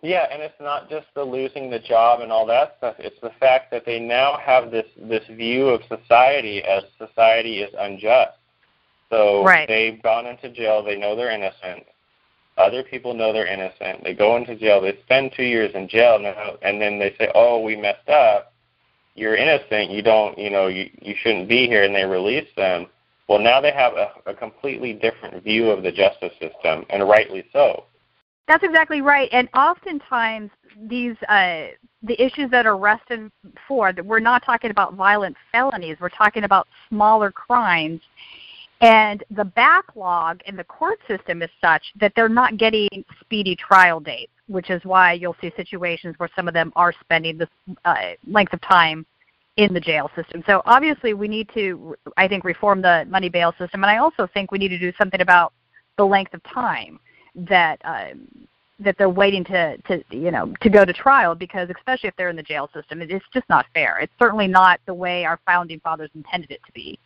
Yeah, 0.02 0.26
and 0.30 0.40
it's 0.40 0.58
not 0.61 0.88
just 0.88 1.06
the 1.14 1.22
losing 1.22 1.70
the 1.70 1.78
job 1.78 2.20
and 2.20 2.32
all 2.32 2.46
that 2.46 2.76
stuff. 2.78 2.96
It's 2.98 3.20
the 3.20 3.32
fact 3.38 3.70
that 3.70 3.84
they 3.84 3.98
now 3.98 4.38
have 4.38 4.70
this 4.70 4.86
this 4.96 5.26
view 5.26 5.68
of 5.68 5.82
society 5.88 6.62
as 6.62 6.84
society 6.98 7.61
is 7.61 7.74
unjust. 7.78 8.38
So 9.11 9.44
Right. 9.44 9.66
they've 9.66 10.00
gone 10.02 10.26
into 10.26 10.48
jail. 10.50 10.82
They 10.82 10.96
know 10.96 11.16
they're 11.16 11.30
innocent. 11.30 11.86
Other 12.56 12.82
people 12.82 13.14
know 13.14 13.32
they're 13.32 13.46
innocent. 13.46 14.04
They 14.04 14.14
go 14.14 14.36
into 14.36 14.54
jail. 14.54 14.80
They 14.80 14.96
spend 15.02 15.32
two 15.32 15.44
years 15.44 15.74
in 15.74 15.88
jail 15.88 16.18
now, 16.18 16.56
and 16.62 16.80
then 16.80 16.98
they 16.98 17.14
say, 17.18 17.30
"Oh, 17.34 17.61
we 17.61 17.76
messed 17.76 18.08
up. 18.08 18.52
You're 19.14 19.36
innocent. 19.36 19.90
You 19.90 20.02
don't. 20.02 20.38
You 20.38 20.50
know, 20.50 20.68
you 20.68 20.90
you 21.00 21.14
shouldn't 21.16 21.48
be 21.48 21.66
here." 21.66 21.84
And 21.84 21.94
they 21.94 22.04
release 22.04 22.48
them. 22.56 22.86
Well, 23.28 23.38
now 23.38 23.61
they 23.61 23.72
have 23.72 23.94
a, 23.94 24.11
a 24.26 24.34
completely 24.34 24.92
different 24.92 25.42
view 25.44 25.70
of 25.70 25.82
the 25.82 25.92
justice 25.92 26.32
system, 26.40 26.84
and 26.90 27.08
rightly 27.08 27.44
so. 27.52 27.84
That's 28.48 28.64
exactly 28.64 29.00
right. 29.00 29.28
And 29.30 29.48
oftentimes 29.54 30.50
these 30.88 31.14
uh, 31.28 31.68
the 32.02 32.20
issues 32.20 32.50
that 32.50 32.66
are 32.66 32.74
arrested 32.74 33.30
for 33.68 33.92
we're 34.04 34.18
not 34.18 34.44
talking 34.44 34.70
about 34.70 34.94
violent 34.94 35.36
felonies. 35.52 35.98
We're 36.00 36.08
talking 36.08 36.44
about 36.44 36.66
smaller 36.88 37.30
crimes. 37.30 38.00
And 38.80 39.22
the 39.30 39.44
backlog 39.44 40.40
in 40.46 40.56
the 40.56 40.64
court 40.64 40.98
system 41.06 41.42
is 41.42 41.50
such 41.61 41.92
that 42.00 42.12
they're 42.16 42.30
not 42.30 42.56
getting 42.56 42.88
speedy 43.20 43.54
trial 43.54 44.00
dates, 44.00 44.32
which 44.51 44.68
is 44.68 44.84
why 44.84 45.12
you'll 45.12 45.36
see 45.40 45.53
situations 45.57 46.14
where 46.18 46.28
some 46.34 46.48
of 46.48 46.55
them 46.55 46.72
are 46.74 46.92
spending 47.01 47.38
this 47.38 47.48
uh, 47.84 47.94
length 48.26 48.53
of 48.53 48.61
time 48.62 49.07
in 49.57 49.72
the 49.72 49.80
jail 49.80 50.11
system. 50.16 50.42
So 50.46 50.62
obviously 50.64 51.14
we 51.14 51.28
need 51.28 51.48
to, 51.55 51.94
I 52.16 52.26
think, 52.26 52.44
reform 52.44 52.82
the 52.82 53.07
money 53.09 53.28
bail 53.28 53.53
system. 53.59 53.84
And 53.84 53.90
I 53.90 53.98
also 53.98 54.26
think 54.32 54.51
we 54.51 54.59
need 54.59 54.68
to 54.68 54.78
do 54.78 54.92
something 54.98 55.20
about 55.20 55.53
the 55.96 56.05
length 56.05 56.34
of 56.34 56.42
time 56.44 56.98
that 57.34 57.80
um, 57.84 58.26
that 58.80 58.96
they're 58.98 59.11
waiting 59.11 59.44
to 59.44 59.76
to 59.82 60.03
you 60.11 60.30
know 60.30 60.53
to 60.62 60.70
go 60.70 60.84
to 60.84 60.92
trial 60.92 61.34
because 61.34 61.68
especially 61.76 62.09
if 62.09 62.16
they're 62.16 62.30
in 62.30 62.36
the 62.36 62.42
jail 62.42 62.68
system, 62.74 63.03
it's 63.03 63.24
just 63.32 63.48
not 63.48 63.66
fair. 63.74 63.98
It's 64.01 64.12
certainly 64.18 64.48
not 64.48 64.80
the 64.86 64.94
way 64.94 65.24
our 65.24 65.38
founding 65.46 65.78
fathers 65.80 66.11
intended 66.14 66.51
it 66.51 66.61
to 66.66 66.72
be. 66.72 66.98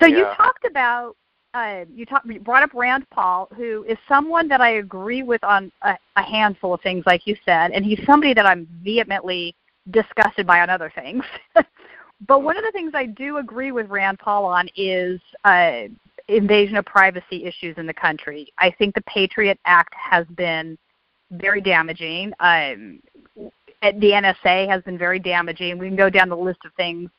So 0.00 0.06
Yeah. 0.06 0.18
you 0.18 0.24
talked 0.36 0.64
about 0.64 1.16
uh, 1.54 1.84
you 1.94 2.06
talked 2.06 2.26
you 2.26 2.40
brought 2.40 2.62
up 2.62 2.70
Rand 2.74 3.08
Paul, 3.10 3.48
who 3.56 3.84
is 3.84 3.98
someone 4.08 4.48
that 4.48 4.60
I 4.60 4.76
agree 4.76 5.22
with 5.22 5.42
on 5.44 5.70
a, 5.82 5.96
a 6.16 6.22
handful 6.22 6.74
of 6.74 6.80
things, 6.80 7.04
like 7.06 7.26
you 7.26 7.36
said, 7.44 7.72
and 7.72 7.84
he's 7.84 8.00
somebody 8.06 8.32
that 8.34 8.46
I'm 8.46 8.66
vehemently 8.82 9.54
disgusted 9.90 10.46
by 10.46 10.60
on 10.60 10.70
other 10.70 10.90
things. 10.94 11.24
but 12.26 12.42
one 12.42 12.56
of 12.56 12.64
the 12.64 12.72
things 12.72 12.92
I 12.94 13.06
do 13.06 13.38
agree 13.38 13.72
with 13.72 13.90
Rand 13.90 14.18
Paul 14.18 14.46
on 14.46 14.68
is 14.76 15.20
uh, 15.44 15.82
invasion 16.28 16.76
of 16.76 16.86
privacy 16.86 17.44
issues 17.44 17.76
in 17.76 17.86
the 17.86 17.94
country. 17.94 18.52
I 18.58 18.70
think 18.70 18.94
the 18.94 19.02
Patriot 19.02 19.58
Act 19.66 19.92
has 19.94 20.26
been 20.36 20.78
very 21.32 21.60
damaging. 21.60 22.32
Um, 22.40 23.00
the 23.36 24.12
NSA 24.12 24.68
has 24.68 24.82
been 24.84 24.96
very 24.96 25.18
damaging. 25.18 25.76
We 25.76 25.88
can 25.88 25.96
go 25.96 26.08
down 26.08 26.28
the 26.28 26.36
list 26.36 26.60
of 26.64 26.72
things 26.74 27.10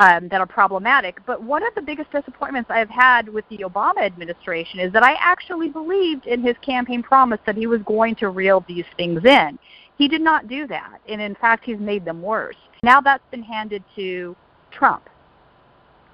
um, 0.00 0.28
that 0.28 0.40
are 0.40 0.46
problematic. 0.46 1.18
But 1.26 1.42
one 1.42 1.66
of 1.66 1.74
the 1.74 1.82
biggest 1.82 2.10
disappointments 2.10 2.70
I've 2.70 2.90
had 2.90 3.28
with 3.28 3.44
the 3.48 3.58
Obama 3.58 4.02
administration 4.02 4.80
is 4.80 4.92
that 4.92 5.02
I 5.02 5.14
actually 5.14 5.68
believed 5.68 6.26
in 6.26 6.42
his 6.42 6.56
campaign 6.62 7.02
promise 7.02 7.40
that 7.46 7.56
he 7.56 7.66
was 7.66 7.80
going 7.82 8.14
to 8.16 8.28
reel 8.28 8.64
these 8.66 8.84
things 8.96 9.24
in. 9.24 9.58
He 9.96 10.08
did 10.08 10.20
not 10.20 10.48
do 10.48 10.66
that, 10.66 11.00
and 11.08 11.20
in 11.20 11.34
fact, 11.36 11.64
he's 11.64 11.78
made 11.78 12.04
them 12.04 12.20
worse. 12.20 12.56
Now 12.82 13.00
that's 13.00 13.22
been 13.30 13.42
handed 13.42 13.84
to 13.96 14.34
Trump. 14.70 15.08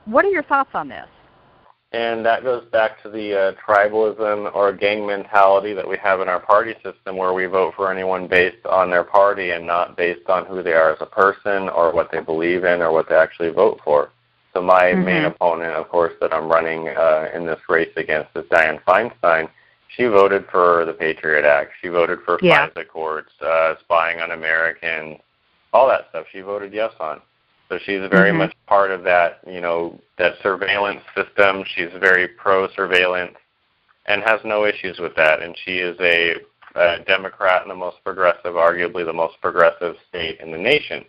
What 0.05 0.25
are 0.25 0.31
your 0.31 0.43
thoughts 0.43 0.71
on 0.75 0.89
this? 0.89 1.07
And 1.93 2.25
that 2.25 2.45
goes 2.45 2.65
back 2.71 3.03
to 3.03 3.11
the 3.11 3.37
uh, 3.37 3.53
tribalism 3.67 4.55
or 4.55 4.73
gang 4.73 5.05
mentality 5.05 5.75
that 5.75 5.89
we 5.89 5.97
have 5.99 6.21
in 6.21 6.29
our 6.29 6.39
party 6.39 6.75
system 6.85 7.17
where 7.17 7.33
we 7.33 7.47
vote 7.47 7.75
for 7.75 7.91
anyone 7.93 8.29
based 8.29 8.65
on 8.65 8.91
their 8.91 9.03
party 9.03 9.51
and 9.51 9.67
not 9.67 9.97
based 9.97 10.29
on 10.29 10.47
who 10.47 10.63
they 10.63 10.73
are 10.73 10.93
as 10.93 11.01
a 11.01 11.07
person 11.07 11.69
or 11.69 11.93
what 11.93 12.13
they 12.13 12.21
believe 12.21 12.63
in 12.63 12.81
or 12.81 12.93
what 12.93 13.09
they 13.09 13.17
actually 13.17 13.51
vote 13.51 13.81
for. 13.83 14.11
So 14.55 14.63
my 14.63 14.93
main 14.93 15.25
opponent, 15.25 15.75
of 15.75 15.89
course, 15.89 16.13
that 16.21 16.33
I'm 16.33 16.49
running 16.49 16.89
uh, 16.89 17.29
in 17.35 17.45
this 17.45 17.61
race 17.69 17.93
against 17.97 18.31
is 18.37 18.45
Dianne 18.45 18.83
Feinstein. 18.85 19.49
She 19.97 20.05
voted 20.05 20.45
for 20.51 20.85
the 20.85 20.93
Patriot 20.93 21.45
Act. 21.45 21.73
She 21.81 21.89
voted 21.89 22.21
for 22.25 22.39
Yeah. 22.41 22.69
FISA 22.69 22.89
courts, 22.89 23.33
uh, 23.41 23.75
spying 23.81 24.21
on 24.21 24.31
Americans, 24.31 25.19
all 25.73 25.89
that 25.89 26.07
stuff. 26.11 26.27
She 26.33 26.41
voted 26.41 26.73
yes 26.73 26.93
on. 27.01 27.21
So 27.71 27.79
she's 27.79 28.05
very 28.11 28.33
Mhm. 28.33 28.39
much 28.39 28.55
part 28.67 28.91
of 28.91 29.05
that, 29.05 29.39
you 29.47 29.61
know, 29.61 29.99
that 30.17 30.37
surveillance 30.43 31.03
system. 31.15 31.65
She's 31.65 31.93
very 31.93 32.27
pro 32.27 32.67
surveillance 32.69 33.37
and 34.07 34.23
has 34.25 34.45
no 34.45 34.67
issues 34.67 34.99
with 34.99 35.15
that. 35.15 35.41
And 35.41 35.57
she 35.57 35.79
is 35.79 35.97
a, 36.01 36.41
a 36.75 36.99
Democrat 37.07 37.63
in 37.63 37.69
the 37.69 37.77
most 37.77 38.03
progressive, 38.03 38.55
arguably 38.55 39.05
the 39.05 39.13
most 39.13 39.41
progressive 39.41 39.97
state 40.09 40.41
in 40.41 40.51
the 40.51 40.59
nation. 40.59 41.05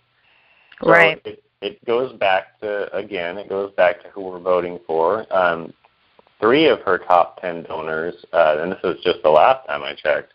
So 0.84 0.92
Right. 0.92 1.22
It, 1.26 1.44
it 1.62 1.84
goes 1.86 2.14
back 2.14 2.60
to 2.60 2.96
again, 2.96 3.40
it 3.40 3.50
goes 3.50 3.72
back 3.74 4.02
to 4.04 4.10
who 4.10 4.22
we're 4.22 4.40
voting 4.40 4.80
for. 4.86 5.26
Um, 5.36 5.74
three 6.40 6.68
of 6.68 6.82
her 6.82 7.00
top 7.00 7.42
ten 7.42 7.64
donors, 7.64 8.24
uh, 8.34 8.58
and 8.60 8.72
this 8.72 8.82
was 8.84 8.98
just 9.04 9.22
the 9.24 9.30
last 9.30 9.68
time 9.68 9.84
I 9.84 9.94
checked. 9.94 10.34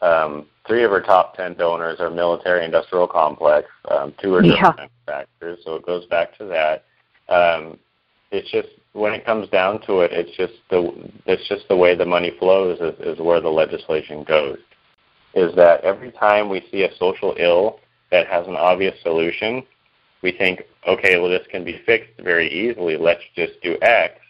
Um, 0.00 0.46
three 0.66 0.84
of 0.84 0.92
our 0.92 1.00
top 1.00 1.34
ten 1.36 1.54
donors 1.54 1.98
are 2.00 2.10
military-industrial 2.10 3.08
complex. 3.08 3.68
Um, 3.90 4.14
two 4.20 4.34
are 4.34 4.44
Yeah. 4.44 4.72
manufacturers, 4.76 5.58
so 5.64 5.74
it 5.74 5.84
goes 5.86 6.06
back 6.06 6.36
to 6.38 6.44
that. 6.46 6.84
Um, 7.28 7.78
it's 8.30 8.50
just 8.50 8.68
when 8.92 9.12
it 9.12 9.24
comes 9.24 9.48
down 9.48 9.80
to 9.82 10.00
it, 10.00 10.12
it's 10.12 10.36
just 10.36 10.54
the 10.70 10.92
it's 11.26 11.46
just 11.48 11.66
the 11.68 11.76
way 11.76 11.94
the 11.94 12.04
money 12.04 12.30
flows 12.38 12.78
is, 12.80 12.94
is 13.00 13.18
where 13.20 13.40
the 13.40 13.48
legislation 13.48 14.22
goes. 14.24 14.58
Is 15.34 15.54
that 15.56 15.82
every 15.82 16.10
time 16.12 16.48
we 16.48 16.66
see 16.70 16.82
a 16.82 16.94
social 16.96 17.34
ill 17.38 17.80
that 18.10 18.26
has 18.26 18.46
an 18.46 18.56
obvious 18.56 18.94
solution, 19.02 19.62
we 20.22 20.32
think, 20.32 20.62
okay, 20.86 21.18
well 21.18 21.28
this 21.28 21.46
can 21.50 21.64
be 21.64 21.80
fixed 21.84 22.18
very 22.20 22.48
easily. 22.48 22.96
Let's 22.96 23.22
just 23.34 23.60
do 23.62 23.76
X. 23.82 24.20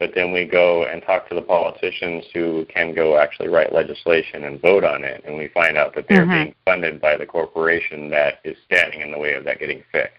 But 0.00 0.14
then 0.14 0.32
we 0.32 0.46
go 0.46 0.84
and 0.84 1.02
talk 1.02 1.28
to 1.28 1.34
the 1.34 1.42
politicians 1.42 2.24
who 2.32 2.64
can 2.70 2.94
go 2.94 3.18
actually 3.18 3.48
write 3.48 3.70
legislation 3.70 4.44
and 4.44 4.60
vote 4.60 4.82
on 4.82 5.04
it, 5.04 5.22
and 5.26 5.36
we 5.36 5.48
find 5.48 5.76
out 5.76 5.94
that 5.94 6.08
they're 6.08 6.24
Mhm. 6.24 6.32
being 6.32 6.54
funded 6.64 7.00
by 7.02 7.16
the 7.18 7.26
corporation 7.26 8.08
that 8.08 8.40
is 8.42 8.56
standing 8.64 9.02
in 9.02 9.12
the 9.12 9.18
way 9.18 9.34
of 9.34 9.44
that 9.44 9.58
getting 9.58 9.82
fixed. 9.92 10.16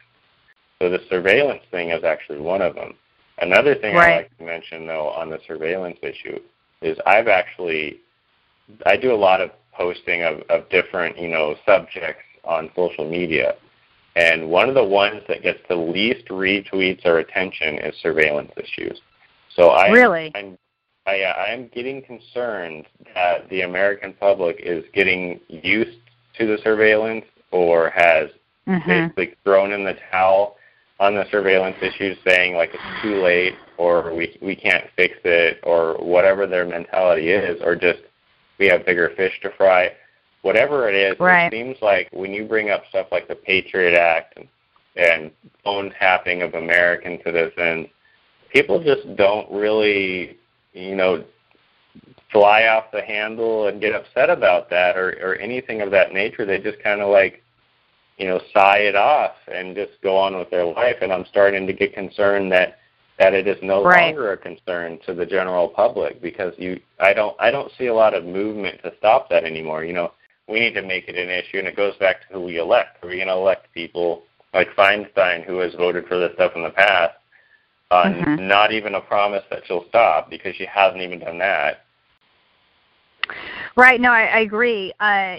So 0.79 0.89
the 0.89 0.99
surveillance 1.09 1.63
thing 1.71 1.89
is 1.89 2.03
actually 2.03 2.39
one 2.39 2.61
of 2.61 2.75
them. 2.75 2.93
Another 3.39 3.73
thing 3.73 3.95
Right. 3.95 4.07
I'd 4.07 4.15
like 4.17 4.37
to 4.37 4.43
mention, 4.43 4.85
though, 4.85 5.09
on 5.09 5.31
the 5.31 5.39
surveillance 5.47 5.97
issue 6.03 6.39
is 6.83 6.99
I've 7.07 7.27
actually 7.27 7.99
I 8.85 8.95
do 8.95 9.11
a 9.11 9.15
lot 9.17 9.41
of 9.41 9.51
posting 9.73 10.21
of, 10.21 10.43
of 10.49 10.69
different 10.69 11.17
you 11.17 11.27
know 11.27 11.55
subjects 11.65 12.23
on 12.45 12.71
social 12.75 13.03
media, 13.03 13.55
and 14.15 14.49
one 14.49 14.69
of 14.69 14.75
the 14.75 14.83
ones 14.83 15.23
that 15.27 15.41
gets 15.41 15.59
the 15.67 15.75
least 15.75 16.27
retweets 16.27 17.03
or 17.03 17.17
attention 17.17 17.79
is 17.79 17.95
surveillance 17.97 18.51
issues. 18.57 19.01
So 19.55 19.69
I 19.69 19.89
Really? 19.89 20.31
I'm, 20.35 20.57
I 21.05 21.23
I 21.23 21.47
am 21.49 21.67
getting 21.73 22.01
concerned 22.01 22.85
that 23.15 23.49
the 23.49 23.61
American 23.61 24.13
public 24.13 24.59
is 24.59 24.83
getting 24.93 25.39
used 25.49 25.97
to 26.37 26.45
the 26.45 26.57
surveillance 26.63 27.25
or 27.51 27.89
has 27.89 28.29
Mhm. 28.67 28.85
basically 28.87 29.35
thrown 29.43 29.71
in 29.73 29.83
the 29.83 29.95
towel 30.11 30.57
on 30.99 31.15
the 31.15 31.25
surveillance 31.31 31.75
issues, 31.81 32.17
saying 32.23 32.55
like 32.55 32.73
it's 32.73 33.01
too 33.01 33.15
late 33.21 33.55
or 33.77 34.13
we 34.13 34.37
we 34.41 34.55
can't 34.55 34.85
fix 34.95 35.17
it 35.23 35.59
or 35.63 35.95
whatever 35.95 36.45
their 36.45 36.65
mentality 36.65 37.31
is, 37.31 37.61
or 37.61 37.75
just 37.75 38.01
we 38.59 38.67
have 38.67 38.85
bigger 38.85 39.09
fish 39.09 39.39
to 39.41 39.49
fry. 39.51 39.91
Whatever 40.43 40.87
it 40.89 40.95
is, 40.95 41.19
Right. 41.19 41.51
it 41.51 41.55
seems 41.55 41.81
like 41.81 42.07
when 42.11 42.33
you 42.33 42.45
bring 42.45 42.69
up 42.69 42.85
stuff 42.87 43.11
like 43.11 43.27
the 43.27 43.35
Patriot 43.35 43.95
Act 43.95 44.37
and, 44.37 44.47
and 44.95 45.31
phone 45.63 45.91
tapping 45.91 46.41
of 46.43 46.53
American 46.55 47.19
citizens, 47.23 47.87
people 48.51 48.83
just 48.83 49.15
don't 49.15 49.49
really, 49.51 50.37
you 50.73 50.95
know, 50.95 51.23
fly 52.31 52.67
off 52.67 52.85
the 52.91 53.01
handle 53.01 53.67
and 53.67 53.81
get 53.81 53.93
upset 53.93 54.29
about 54.29 54.69
that 54.69 54.95
or, 54.97 55.17
or 55.21 55.35
anything 55.35 55.81
of 55.81 55.91
that 55.91 56.13
nature. 56.13 56.45
They 56.45 56.59
just 56.59 56.81
kind 56.81 57.01
of 57.01 57.09
like, 57.09 57.43
you 58.17 58.27
know, 58.27 58.39
sigh 58.53 58.79
it 58.79 58.95
off 58.95 59.35
and 59.51 59.75
just 59.75 59.91
go 60.01 60.15
on 60.15 60.37
with 60.37 60.49
their 60.49 60.65
life. 60.65 60.97
And 61.01 61.11
I'm 61.11 61.25
starting 61.25 61.67
to 61.67 61.73
get 61.73 61.93
concerned 61.93 62.51
that 62.51 62.77
that 63.19 63.33
it 63.35 63.45
is 63.45 63.57
no 63.61 63.83
Right. 63.83 64.15
longer 64.15 64.31
a 64.31 64.37
concern 64.37 64.97
to 65.05 65.13
the 65.13 65.27
general 65.27 65.67
public 65.67 66.21
because 66.23 66.55
you, 66.57 66.79
I 66.99 67.13
don't, 67.13 67.35
I 67.39 67.51
don't 67.51 67.71
see 67.77 67.85
a 67.85 67.93
lot 67.93 68.15
of 68.15 68.23
movement 68.25 68.81
to 68.81 68.93
stop 68.97 69.29
that 69.29 69.43
anymore. 69.43 69.83
You 69.83 69.93
know, 69.93 70.13
we 70.47 70.59
need 70.59 70.73
to 70.73 70.81
make 70.81 71.07
it 71.07 71.15
an 71.15 71.29
issue, 71.29 71.59
and 71.59 71.67
it 71.67 71.75
goes 71.75 71.95
back 71.97 72.21
to 72.21 72.33
who 72.33 72.41
we 72.41 72.57
elect. 72.57 73.03
Are 73.03 73.09
we 73.09 73.17
going 73.17 73.27
to 73.27 73.33
elect 73.33 73.71
people 73.75 74.23
like 74.55 74.69
Feinstein, 74.75 75.45
who 75.45 75.59
has 75.59 75.75
voted 75.75 76.07
for 76.07 76.17
this 76.17 76.33
stuff 76.33 76.53
in 76.55 76.63
the 76.63 76.71
past, 76.71 77.13
on 77.91 78.13
Mhm. 78.13 78.39
not 78.39 78.71
even 78.71 78.95
a 78.95 79.01
promise 79.01 79.43
that 79.49 79.65
she'll 79.65 79.83
stop 79.85 80.29
because 80.29 80.55
she 80.55 80.65
hasn't 80.65 81.01
even 81.01 81.19
done 81.19 81.37
that. 81.37 81.85
Right. 83.75 83.99
No, 84.01 84.11
I, 84.11 84.25
I 84.25 84.39
agree. 84.39 84.93
Uh, 84.99 85.37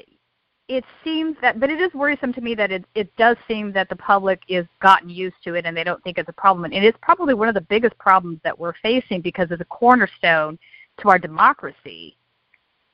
it 0.69 0.85
seems 1.03 1.37
that, 1.41 1.59
but 1.59 1.71
it 1.71 1.81
is 1.81 1.93
worrisome 1.93 2.33
to 2.33 2.41
me 2.41 2.55
that 2.55 2.71
it 2.71 2.85
it 2.95 3.15
does 3.17 3.37
seem 3.49 3.73
that 3.73 3.89
the 3.89 3.97
public 3.97 4.41
is 4.49 4.67
gotten 4.81 5.09
used 5.11 5.37
to 5.45 5.55
it 5.55 5.67
and 5.67 5.77
they 5.77 5.85
don't 5.85 6.03
think 6.05 6.19
it's 6.19 6.29
a 6.29 6.35
problem. 6.35 6.73
And 6.73 6.85
it's 6.85 6.99
probably 7.03 7.35
one 7.35 7.49
of 7.49 7.55
the 7.55 7.61
biggest 7.63 7.99
problems 7.99 8.39
that 8.45 8.59
we're 8.59 8.75
facing 8.75 9.21
because 9.21 9.51
it's 9.51 9.61
a 9.61 9.67
cornerstone 9.67 10.59
to 11.01 11.09
our 11.09 11.19
democracy. 11.19 12.17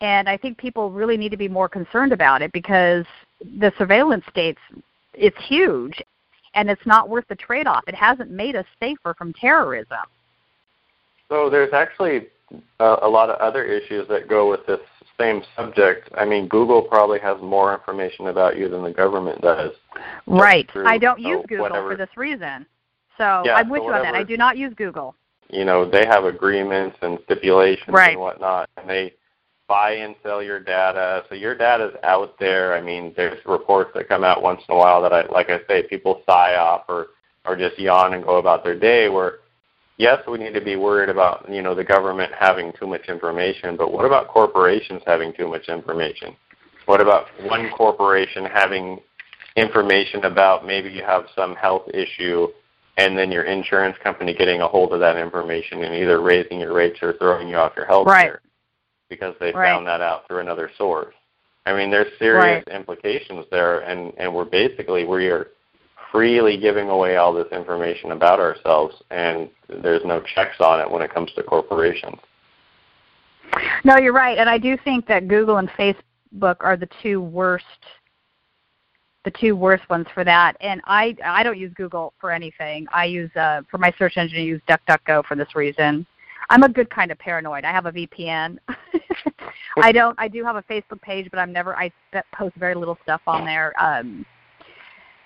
And 0.00 0.28
I 0.28 0.36
think 0.36 0.56
people 0.58 0.90
really 0.90 1.16
need 1.16 1.30
to 1.30 1.36
be 1.36 1.48
more 1.48 1.68
concerned 1.68 2.12
about 2.12 2.42
it 2.42 2.52
because 2.52 3.04
the 3.58 3.72
surveillance 3.76 4.24
states 4.30 4.60
it's 5.14 5.36
huge 5.44 6.00
and 6.58 6.68
it's 6.68 6.84
not 6.86 7.08
worth 7.08 7.24
the 7.28 7.36
trade-off. 7.36 7.84
It 7.86 7.94
hasn't 7.94 8.32
made 8.32 8.56
us 8.56 8.66
safer 8.80 9.14
from 9.14 9.32
terrorism. 9.32 10.04
So 11.28 11.48
there's 11.48 11.72
actually 11.72 12.26
a, 12.80 12.96
a 13.02 13.08
lot 13.08 13.30
of 13.30 13.38
other 13.38 13.62
issues 13.62 14.08
that 14.08 14.28
go 14.28 14.50
with 14.50 14.66
this 14.66 14.80
same 15.20 15.42
subject. 15.54 16.08
I 16.16 16.24
mean, 16.24 16.48
Google 16.48 16.82
probably 16.82 17.20
has 17.20 17.40
more 17.40 17.72
information 17.72 18.26
about 18.26 18.56
you 18.56 18.68
than 18.68 18.82
the 18.82 18.90
government 18.90 19.40
does. 19.40 19.70
Right. 20.26 20.68
I 20.74 20.98
don't 20.98 21.24
uh, 21.24 21.28
use 21.28 21.44
Google 21.48 21.64
whatever- 21.64 21.90
for 21.92 21.96
this 21.96 22.10
reason. 22.16 22.66
So 23.18 23.42
Yeah, 23.44 23.54
I'm 23.54 23.68
with 23.68 23.80
so 23.80 23.86
you 23.86 23.92
on 23.92 24.02
that. 24.02 24.14
I 24.14 24.24
do 24.24 24.36
not 24.36 24.56
use 24.56 24.72
Google. 24.76 25.14
You 25.48 25.64
know, 25.64 25.88
they 25.88 26.06
have 26.06 26.24
agreements 26.24 26.96
and 27.02 27.18
stipulations 27.24 27.88
Right. 27.88 28.10
and 28.12 28.20
whatnot, 28.20 28.68
and 28.76 28.88
they 28.88 29.14
buy 29.68 29.92
and 29.92 30.16
sell 30.22 30.42
your 30.42 30.58
data. 30.58 31.24
So 31.28 31.34
your 31.34 31.54
data 31.54 31.88
is 31.88 31.94
out 32.02 32.38
there. 32.40 32.74
I 32.74 32.80
mean, 32.80 33.12
there's 33.16 33.38
reports 33.46 33.90
that 33.94 34.08
come 34.08 34.24
out 34.24 34.42
once 34.42 34.62
in 34.68 34.74
a 34.74 34.78
while 34.78 35.02
that 35.02 35.12
I, 35.12 35.26
like 35.26 35.50
I 35.50 35.60
say, 35.68 35.86
people 35.86 36.22
sigh 36.26 36.56
off 36.56 36.84
or 36.88 37.08
or 37.44 37.56
just 37.56 37.78
yawn 37.78 38.14
and 38.14 38.24
go 38.24 38.36
about 38.36 38.64
their 38.64 38.78
day. 38.78 39.08
Where 39.08 39.40
yes, 39.98 40.18
we 40.26 40.38
need 40.38 40.54
to 40.54 40.60
be 40.60 40.76
worried 40.76 41.10
about 41.10 41.48
you 41.48 41.62
know 41.62 41.74
the 41.74 41.84
government 41.84 42.32
having 42.36 42.72
too 42.80 42.86
much 42.86 43.08
information, 43.08 43.76
but 43.76 43.92
what 43.92 44.06
about 44.06 44.28
corporations 44.28 45.02
having 45.06 45.32
too 45.34 45.46
much 45.46 45.68
information? 45.68 46.34
What 46.86 47.00
about 47.02 47.26
one 47.42 47.70
corporation 47.76 48.46
having 48.46 48.98
information 49.56 50.24
about 50.24 50.66
maybe 50.66 50.88
you 50.88 51.02
have 51.02 51.26
some 51.36 51.54
health 51.54 51.88
issue 51.92 52.48
and 52.96 53.16
then 53.18 53.30
your 53.30 53.44
insurance 53.44 53.96
company 54.02 54.34
getting 54.34 54.60
a 54.60 54.66
hold 54.66 54.92
of 54.92 55.00
that 55.00 55.16
information 55.16 55.84
and 55.84 55.94
either 55.94 56.20
raising 56.20 56.60
your 56.60 56.72
rates 56.72 56.98
or 57.02 57.14
throwing 57.18 57.48
you 57.48 57.56
off 57.56 57.72
your 57.76 57.84
health 57.84 58.06
Right. 58.06 58.30
care 58.30 58.40
because 59.08 59.34
they 59.40 59.52
Right. 59.52 59.70
found 59.72 59.86
that 59.86 60.00
out 60.00 60.26
through 60.26 60.40
another 60.40 60.70
source. 60.76 61.14
I 61.66 61.74
mean, 61.74 61.90
there's 61.90 62.16
serious 62.18 62.64
Right. 62.66 62.68
implications 62.68 63.46
there, 63.50 63.80
and 63.80 64.12
and 64.16 64.34
we're 64.34 64.44
basically 64.44 65.04
we 65.04 65.28
are 65.28 65.48
freely 66.10 66.56
giving 66.56 66.88
away 66.88 67.16
all 67.16 67.32
this 67.32 67.50
information 67.52 68.12
about 68.12 68.40
ourselves, 68.40 69.02
and 69.10 69.50
there's 69.68 70.04
no 70.04 70.20
checks 70.20 70.60
on 70.60 70.80
it 70.80 70.90
when 70.90 71.02
it 71.02 71.12
comes 71.12 71.32
to 71.34 71.42
corporations. 71.42 72.18
No, 73.84 73.96
you're 73.98 74.12
right, 74.12 74.38
and 74.38 74.48
I 74.48 74.58
do 74.58 74.76
think 74.78 75.06
that 75.06 75.28
Google 75.28 75.58
and 75.58 75.68
Facebook 75.70 76.56
are 76.60 76.76
the 76.76 76.88
two 77.02 77.20
worst 77.20 77.64
the 79.24 79.30
two 79.32 79.56
worst 79.56 79.88
ones 79.90 80.06
for 80.14 80.24
that. 80.24 80.56
And 80.60 80.80
I 80.86 81.14
I 81.22 81.42
don't 81.42 81.58
use 81.58 81.72
Google 81.74 82.14
for 82.18 82.30
anything. 82.30 82.86
I 82.92 83.04
use 83.04 83.34
uh 83.36 83.62
for 83.70 83.76
my 83.76 83.92
search 83.98 84.16
engine 84.16 84.38
I 84.38 84.42
use 84.42 84.62
DuckDuckGo 84.68 85.24
for 85.26 85.34
this 85.34 85.54
reason. 85.54 86.06
I'm 86.50 86.62
a 86.62 86.68
good 86.68 86.88
kind 86.88 87.10
of 87.10 87.18
paranoid. 87.18 87.64
I 87.64 87.72
have 87.72 87.86
a 87.86 87.92
VPN. 87.92 88.58
I 89.82 89.92
don't 89.92 90.18
I 90.18 90.28
do 90.28 90.44
have 90.44 90.56
a 90.56 90.62
Facebook 90.62 91.00
page, 91.00 91.28
but 91.30 91.38
I'm 91.38 91.52
never 91.52 91.76
I 91.76 91.90
post 92.34 92.56
very 92.56 92.74
little 92.74 92.98
stuff 93.02 93.20
on 93.26 93.44
there. 93.44 93.72
Um 93.82 94.24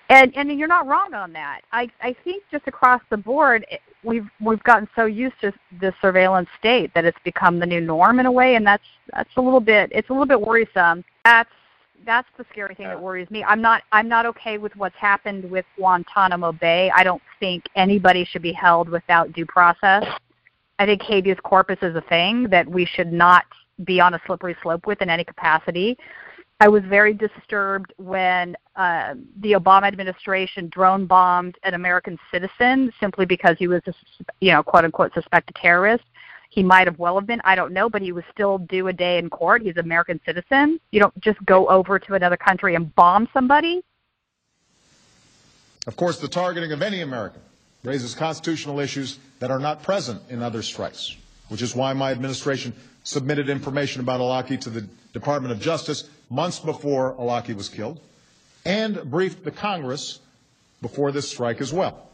and 0.09 0.35
and 0.35 0.51
you're 0.57 0.67
not 0.67 0.87
wrong 0.87 1.13
on 1.13 1.33
that. 1.33 1.61
I 1.71 1.89
I 2.01 2.15
think 2.23 2.43
just 2.51 2.67
across 2.67 3.01
the 3.09 3.17
board 3.17 3.65
it, 3.69 3.81
we've 4.03 4.27
we've 4.41 4.63
gotten 4.63 4.87
so 4.95 5.05
used 5.05 5.35
to 5.41 5.53
the 5.79 5.93
surveillance 6.01 6.49
state 6.59 6.93
that 6.93 7.05
it's 7.05 7.17
become 7.23 7.59
the 7.59 7.65
new 7.65 7.81
norm 7.81 8.19
in 8.19 8.25
a 8.25 8.31
way, 8.31 8.55
and 8.55 8.65
that's 8.65 8.83
that's 9.11 9.29
a 9.37 9.41
little 9.41 9.59
bit 9.59 9.91
it's 9.93 10.09
a 10.09 10.13
little 10.13 10.27
bit 10.27 10.39
worrisome. 10.39 11.03
That's 11.25 11.49
that's 12.05 12.27
the 12.37 12.45
scary 12.51 12.75
thing 12.75 12.87
that 12.87 13.01
worries 13.01 13.29
me. 13.29 13.43
I'm 13.43 13.61
not 13.61 13.83
I'm 13.91 14.09
not 14.09 14.25
okay 14.27 14.57
with 14.57 14.75
what's 14.75 14.95
happened 14.95 15.49
with 15.49 15.65
Guantanamo 15.77 16.51
Bay. 16.51 16.91
I 16.95 17.03
don't 17.03 17.21
think 17.39 17.63
anybody 17.75 18.25
should 18.25 18.41
be 18.41 18.53
held 18.53 18.89
without 18.89 19.31
due 19.33 19.45
process. 19.45 20.03
I 20.79 20.85
think 20.85 21.01
habeas 21.01 21.37
corpus 21.43 21.77
is 21.81 21.95
a 21.95 22.01
thing 22.01 22.47
that 22.49 22.67
we 22.67 22.85
should 22.85 23.13
not 23.13 23.45
be 23.83 23.99
on 23.99 24.13
a 24.13 24.21
slippery 24.25 24.55
slope 24.61 24.85
with 24.85 25.01
in 25.01 25.09
any 25.09 25.23
capacity. 25.23 25.97
I 26.59 26.69
was 26.69 26.83
very 26.83 27.13
disturbed 27.13 27.93
when 27.97 28.55
uh, 28.75 29.15
the 29.41 29.53
Obama 29.53 29.87
administration 29.87 30.69
drone 30.69 31.05
bombed 31.05 31.57
an 31.63 31.73
American 31.73 32.17
citizen 32.31 32.91
simply 32.99 33.25
because 33.25 33.57
he 33.59 33.67
was 33.67 33.81
a 33.87 33.93
you 34.39 34.51
know 34.51 34.63
quote 34.63 34.85
unquote 34.85 35.13
suspected 35.13 35.55
terrorist. 35.55 36.05
He 36.49 36.61
might 36.61 36.85
have 36.85 36.99
well 36.99 37.15
have 37.15 37.25
been, 37.25 37.41
I 37.43 37.55
don't 37.55 37.73
know, 37.73 37.89
but 37.89 38.03
he 38.03 38.11
was 38.11 38.23
still 38.31 38.59
due 38.59 38.87
a 38.87 38.93
day 38.93 39.17
in 39.17 39.29
court. 39.29 39.63
He's 39.63 39.73
an 39.73 39.79
American 39.79 40.19
citizen. 40.23 40.79
You 40.91 40.99
don't 40.99 41.19
just 41.19 41.43
go 41.45 41.67
over 41.67 41.97
to 41.97 42.13
another 42.13 42.37
country 42.37 42.75
and 42.75 42.93
bomb 42.93 43.27
somebody. 43.33 43.83
Of 45.87 45.95
course, 45.95 46.19
the 46.19 46.27
targeting 46.27 46.71
of 46.71 46.83
any 46.83 47.01
American 47.01 47.41
raises 47.83 48.13
constitutional 48.15 48.79
issues 48.79 49.17
that 49.39 49.51
are 49.51 49.59
not 49.59 49.83
present 49.83 50.21
in 50.29 50.41
other 50.41 50.61
strikes, 50.61 51.17
which 51.49 51.61
is 51.61 51.75
why 51.75 51.91
my 51.93 52.11
administration 52.11 52.73
submitted 53.03 53.49
information 53.49 54.01
about 54.01 54.19
Awlaki 54.19 54.59
to 54.61 54.69
the 54.69 54.81
Department 55.13 55.51
of 55.51 55.59
Justice 55.59 56.09
months 56.29 56.59
before 56.59 57.13
Awlaki 57.15 57.55
was 57.55 57.69
killed 57.69 57.99
and 58.65 59.03
briefed 59.09 59.43
the 59.43 59.51
Congress 59.51 60.19
before 60.81 61.11
this 61.11 61.29
strike 61.29 61.61
as 61.61 61.73
well. 61.73 62.07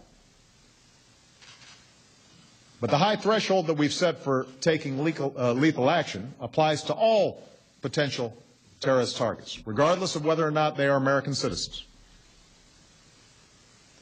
But 2.81 2.89
the 2.89 2.97
high 2.97 3.17
threshold 3.17 3.67
that 3.67 3.73
we've 3.73 3.93
set 3.93 4.23
for 4.23 4.47
taking 4.61 5.03
lethal, 5.03 5.33
uh, 5.37 5.53
lethal 5.53 5.89
action 5.89 6.33
applies 6.39 6.83
to 6.83 6.93
all 6.93 7.43
potential 7.81 8.35
terrorist 8.79 9.17
targets, 9.17 9.59
regardless 9.67 10.15
of 10.15 10.23
whether 10.23 10.47
or 10.47 10.51
not 10.51 10.77
they 10.77 10.87
are 10.87 10.95
American 10.95 11.33
citizens. 11.33 11.85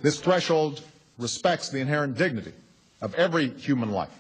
This 0.02 0.20
threshold 0.20 0.82
respects 1.18 1.70
the 1.70 1.80
inherent 1.80 2.18
dignity 2.18 2.54
of 3.02 3.16
every 3.16 3.50
human 3.50 3.92
life. 3.92 4.12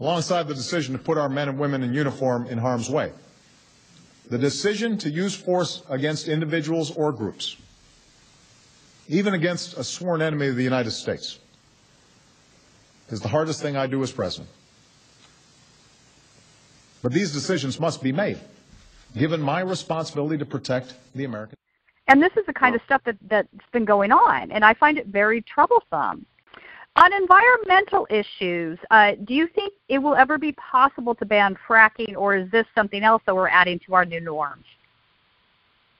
Alongside 0.00 0.46
the 0.46 0.54
decision 0.54 0.96
to 0.96 1.02
put 1.02 1.18
our 1.18 1.28
men 1.28 1.48
and 1.48 1.58
women 1.58 1.82
in 1.82 1.92
uniform 1.92 2.46
in 2.46 2.58
harm's 2.58 2.88
way, 2.88 3.12
the 4.30 4.38
decision 4.38 4.96
to 4.98 5.10
use 5.10 5.34
force 5.34 5.82
against 5.88 6.28
individuals 6.28 6.94
or 6.96 7.10
groups, 7.12 7.56
even 9.08 9.34
against 9.34 9.76
a 9.76 9.82
sworn 9.82 10.22
enemy 10.22 10.48
of 10.48 10.56
the 10.56 10.62
United 10.62 10.92
States, 10.92 11.40
is 13.08 13.20
the 13.20 13.28
hardest 13.28 13.60
thing 13.60 13.76
I 13.76 13.86
do 13.86 14.02
as 14.02 14.12
president. 14.12 14.50
But 17.02 17.12
these 17.12 17.32
decisions 17.32 17.80
must 17.80 18.02
be 18.02 18.12
made, 18.12 18.38
given 19.16 19.40
my 19.40 19.60
responsibility 19.60 20.38
to 20.38 20.46
protect 20.46 20.94
the 21.14 21.24
American. 21.24 21.56
And 22.06 22.22
this 22.22 22.32
is 22.36 22.46
the 22.46 22.52
kind 22.52 22.74
of 22.74 22.82
stuff 22.82 23.02
that, 23.04 23.16
that's 23.28 23.48
been 23.72 23.84
going 23.84 24.12
on, 24.12 24.50
and 24.52 24.64
I 24.64 24.74
find 24.74 24.96
it 24.98 25.06
very 25.06 25.42
troublesome. 25.42 26.26
On 26.98 27.12
environmental 27.12 28.08
issues, 28.10 28.76
uh, 28.90 29.12
do 29.24 29.32
you 29.32 29.46
think 29.54 29.72
it 29.88 29.98
will 30.00 30.16
ever 30.16 30.36
be 30.36 30.50
possible 30.52 31.14
to 31.14 31.24
ban 31.24 31.56
fracking, 31.68 32.16
or 32.16 32.34
is 32.34 32.50
this 32.50 32.66
something 32.74 33.04
else 33.04 33.22
that 33.24 33.36
we're 33.36 33.48
adding 33.48 33.78
to 33.86 33.94
our 33.94 34.04
new 34.04 34.20
norms? 34.20 34.64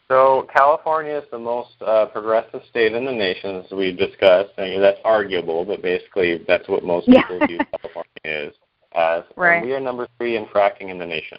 So 0.09 0.49
California 0.53 1.17
is 1.17 1.25
the 1.31 1.39
most 1.39 1.81
uh, 1.87 2.07
progressive 2.07 2.63
state 2.69 2.95
in 2.95 3.05
the 3.05 3.13
nation, 3.13 3.63
as 3.65 3.71
we 3.71 3.93
discussed. 3.93 4.59
Mean, 4.59 4.81
that's 4.81 4.99
arguable, 5.05 5.65
but 5.65 5.83
basically 5.83 6.45
that's 6.49 6.69
what 6.69 6.83
most 6.83 7.07
Yeah. 7.07 7.23
people 7.23 7.47
view 7.47 7.61
California 7.81 8.49
is 8.49 8.55
as. 8.93 9.23
And 9.29 9.37
Right. 9.37 9.63
we 9.63 9.73
are 9.75 9.81
number 9.81 10.09
three 10.19 10.37
in 10.37 10.47
fracking 10.47 10.91
in 10.91 10.99
the 10.99 11.07
nation. 11.07 11.39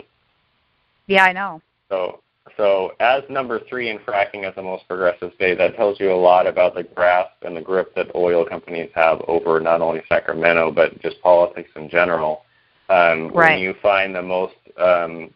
Yeah, 1.07 1.25
I 1.25 1.33
know. 1.33 1.61
So, 1.89 2.21
so 2.57 2.93
as 2.99 3.23
number 3.29 3.61
three 3.69 3.89
in 3.89 3.99
fracking 3.99 4.43
as 4.43 4.55
the 4.55 4.61
most 4.61 4.87
progressive 4.87 5.31
state, 5.35 5.57
that 5.57 5.75
tells 5.75 5.99
you 5.99 6.11
a 6.11 6.15
lot 6.15 6.47
about 6.47 6.75
the 6.75 6.83
grasp 6.83 7.31
and 7.43 7.55
the 7.55 7.61
grip 7.61 7.93
that 7.95 8.13
oil 8.15 8.45
companies 8.45 8.89
have 8.95 9.21
over 9.27 9.59
not 9.59 9.81
only 9.81 10.01
Sacramento 10.09 10.71
but 10.71 10.99
just 11.01 11.21
politics 11.21 11.69
in 11.75 11.89
general. 11.89 12.43
Um, 12.89 13.31
Right. 13.33 13.51
When 13.51 13.59
you 13.59 13.75
find 13.81 14.15
the 14.15 14.21
most 14.21 14.55
um, 14.77 15.33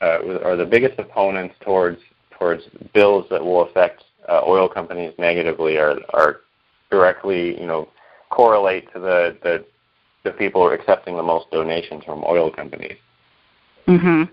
uh, 0.00 0.18
or 0.44 0.56
the 0.56 0.64
biggest 0.64 0.98
opponents 0.98 1.54
towards 1.60 1.98
towards 2.30 2.62
bills 2.94 3.26
that 3.30 3.44
will 3.44 3.62
affect 3.68 4.04
uh, 4.28 4.42
oil 4.46 4.68
companies 4.68 5.12
negatively 5.18 5.76
are 5.76 5.98
are 6.10 6.40
directly 6.90 7.60
you 7.60 7.66
know 7.66 7.88
correlate 8.30 8.92
to 8.92 9.00
the 9.00 9.36
the 9.42 9.64
the 10.24 10.30
people 10.30 10.62
are 10.62 10.74
accepting 10.74 11.16
the 11.16 11.22
most 11.22 11.50
donations 11.50 12.04
from 12.04 12.22
oil 12.24 12.50
companies. 12.50 12.96
Mm-hmm. 13.86 14.24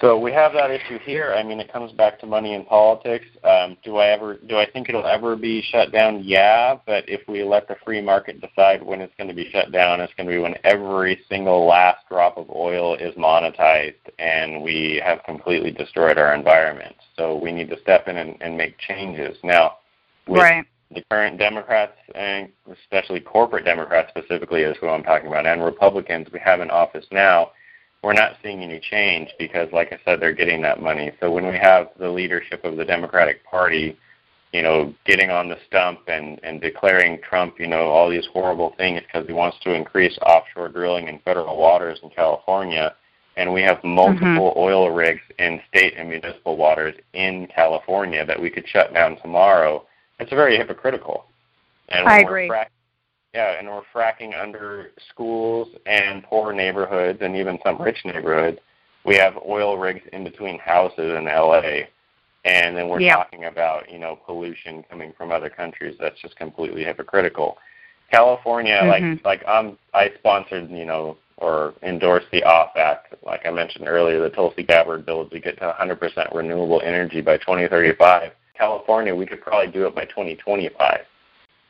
So 0.00 0.18
we 0.18 0.32
have 0.32 0.54
that 0.54 0.70
issue 0.70 0.98
here. 0.98 1.34
I 1.36 1.42
mean, 1.42 1.60
it 1.60 1.70
comes 1.70 1.92
back 1.92 2.18
to 2.20 2.26
money 2.26 2.54
and 2.54 2.66
politics. 2.66 3.26
Um, 3.44 3.76
do 3.84 3.98
I 3.98 4.08
ever 4.08 4.38
do 4.48 4.56
I 4.56 4.68
think 4.70 4.88
it'll 4.88 5.06
ever 5.06 5.36
be 5.36 5.60
shut 5.60 5.92
down? 5.92 6.22
Yeah, 6.24 6.78
but 6.86 7.06
if 7.06 7.20
we 7.28 7.42
let 7.44 7.68
the 7.68 7.76
free 7.84 8.00
market 8.00 8.40
decide 8.40 8.82
when 8.82 9.02
it's 9.02 9.12
going 9.18 9.28
to 9.28 9.34
be 9.34 9.50
shut 9.50 9.72
down, 9.72 10.00
it's 10.00 10.12
going 10.14 10.26
to 10.26 10.32
be 10.32 10.38
when 10.38 10.54
every 10.64 11.20
single 11.28 11.66
last 11.66 12.08
drop 12.08 12.38
of 12.38 12.48
oil 12.48 12.94
is 12.94 13.14
monetized 13.16 13.94
and 14.18 14.62
we 14.62 15.02
have 15.04 15.22
completely 15.24 15.70
destroyed 15.70 16.16
our 16.16 16.34
environment. 16.34 16.96
So 17.14 17.36
we 17.36 17.52
need 17.52 17.68
to 17.68 17.78
step 17.80 18.08
in 18.08 18.16
and, 18.16 18.40
and 18.40 18.56
make 18.56 18.78
changes. 18.78 19.36
Now, 19.44 19.76
with 20.26 20.40
Right. 20.40 20.64
the 20.90 21.04
current 21.10 21.38
Democrats 21.38 21.98
and 22.14 22.48
especially 22.72 23.20
corporate 23.20 23.66
Democrats 23.66 24.08
specifically 24.16 24.62
is 24.62 24.78
who 24.78 24.88
I'm 24.88 25.02
talking 25.02 25.28
about, 25.28 25.44
and 25.44 25.62
Republicans 25.62 26.28
we 26.32 26.38
have 26.38 26.60
in 26.60 26.70
office 26.70 27.04
now, 27.12 27.50
we're 28.02 28.14
not 28.14 28.36
seeing 28.42 28.62
any 28.62 28.80
change 28.80 29.30
because, 29.38 29.68
like 29.72 29.92
I 29.92 29.98
said, 30.04 30.20
they're 30.20 30.32
getting 30.32 30.62
that 30.62 30.80
money. 30.80 31.12
So 31.20 31.30
when 31.30 31.46
we 31.46 31.58
have 31.58 31.88
the 31.98 32.08
leadership 32.08 32.64
of 32.64 32.76
the 32.76 32.84
Democratic 32.84 33.44
Party, 33.44 33.98
you 34.52 34.62
know, 34.62 34.94
getting 35.04 35.30
on 35.30 35.48
the 35.48 35.56
stump 35.66 36.00
and, 36.08 36.40
and 36.42 36.60
declaring 36.60 37.20
Trump, 37.22 37.60
you 37.60 37.66
know, 37.66 37.88
all 37.88 38.10
these 38.10 38.26
horrible 38.32 38.74
things 38.76 39.02
because 39.02 39.26
he 39.26 39.32
wants 39.32 39.58
to 39.62 39.74
increase 39.74 40.18
offshore 40.26 40.68
drilling 40.68 41.08
in 41.08 41.20
federal 41.20 41.56
waters 41.56 42.00
in 42.02 42.10
California, 42.10 42.94
and 43.36 43.52
we 43.52 43.62
have 43.62 43.76
mm-hmm. 43.78 43.94
multiple 43.94 44.54
oil 44.56 44.90
rigs 44.90 45.20
in 45.38 45.60
state 45.68 45.94
and 45.96 46.08
municipal 46.08 46.56
waters 46.56 46.94
in 47.12 47.46
California 47.54 48.24
that 48.24 48.40
we 48.40 48.50
could 48.50 48.66
shut 48.66 48.92
down 48.94 49.16
tomorrow. 49.20 49.84
It's 50.18 50.30
very 50.30 50.56
hypocritical. 50.56 51.26
And 51.90 52.08
I 52.08 52.22
we're 52.24 52.44
agree. 52.44 52.50
Yeah, 53.34 53.58
and 53.58 53.68
we're 53.68 53.82
fracking 53.94 54.40
under 54.40 54.90
schools 55.12 55.68
and 55.86 56.22
poor 56.24 56.52
neighborhoods 56.52 57.20
and 57.22 57.36
even 57.36 57.58
some 57.64 57.80
rich 57.80 57.98
neighborhoods. 58.04 58.58
We 59.04 59.16
have 59.16 59.38
oil 59.48 59.78
rigs 59.78 60.02
in 60.12 60.24
between 60.24 60.58
houses 60.58 61.16
in 61.16 61.24
LA. 61.26 61.86
And 62.44 62.76
then 62.76 62.88
we're 62.88 63.00
Yeah. 63.00 63.16
talking 63.16 63.44
about, 63.44 63.90
you 63.90 63.98
know, 63.98 64.16
pollution 64.16 64.82
coming 64.84 65.12
from 65.12 65.30
other 65.30 65.50
countries. 65.50 65.96
That's 66.00 66.18
just 66.20 66.36
completely 66.36 66.84
hypocritical. 66.84 67.58
California, 68.10 68.80
Mhm. 68.82 68.88
like 68.88 69.24
like 69.24 69.48
um 69.48 69.78
I 69.94 70.10
sponsored, 70.18 70.70
you 70.70 70.84
know, 70.84 71.16
or 71.36 71.74
endorse 71.82 72.24
the 72.32 72.42
OFF 72.42 72.76
Act. 72.76 73.14
Like 73.22 73.46
I 73.46 73.50
mentioned 73.50 73.86
earlier, 73.88 74.20
the 74.20 74.30
Tulsi 74.30 74.62
Gabbard 74.62 75.06
bill 75.06 75.26
to 75.26 75.38
get 75.38 75.58
to 75.58 75.66
100% 75.68 76.34
renewable 76.34 76.80
energy 76.82 77.20
by 77.20 77.36
2035. 77.36 78.32
California, 78.54 79.14
we 79.14 79.26
could 79.26 79.40
probably 79.40 79.68
do 79.68 79.86
it 79.86 79.94
by 79.94 80.04
2025 80.06 81.06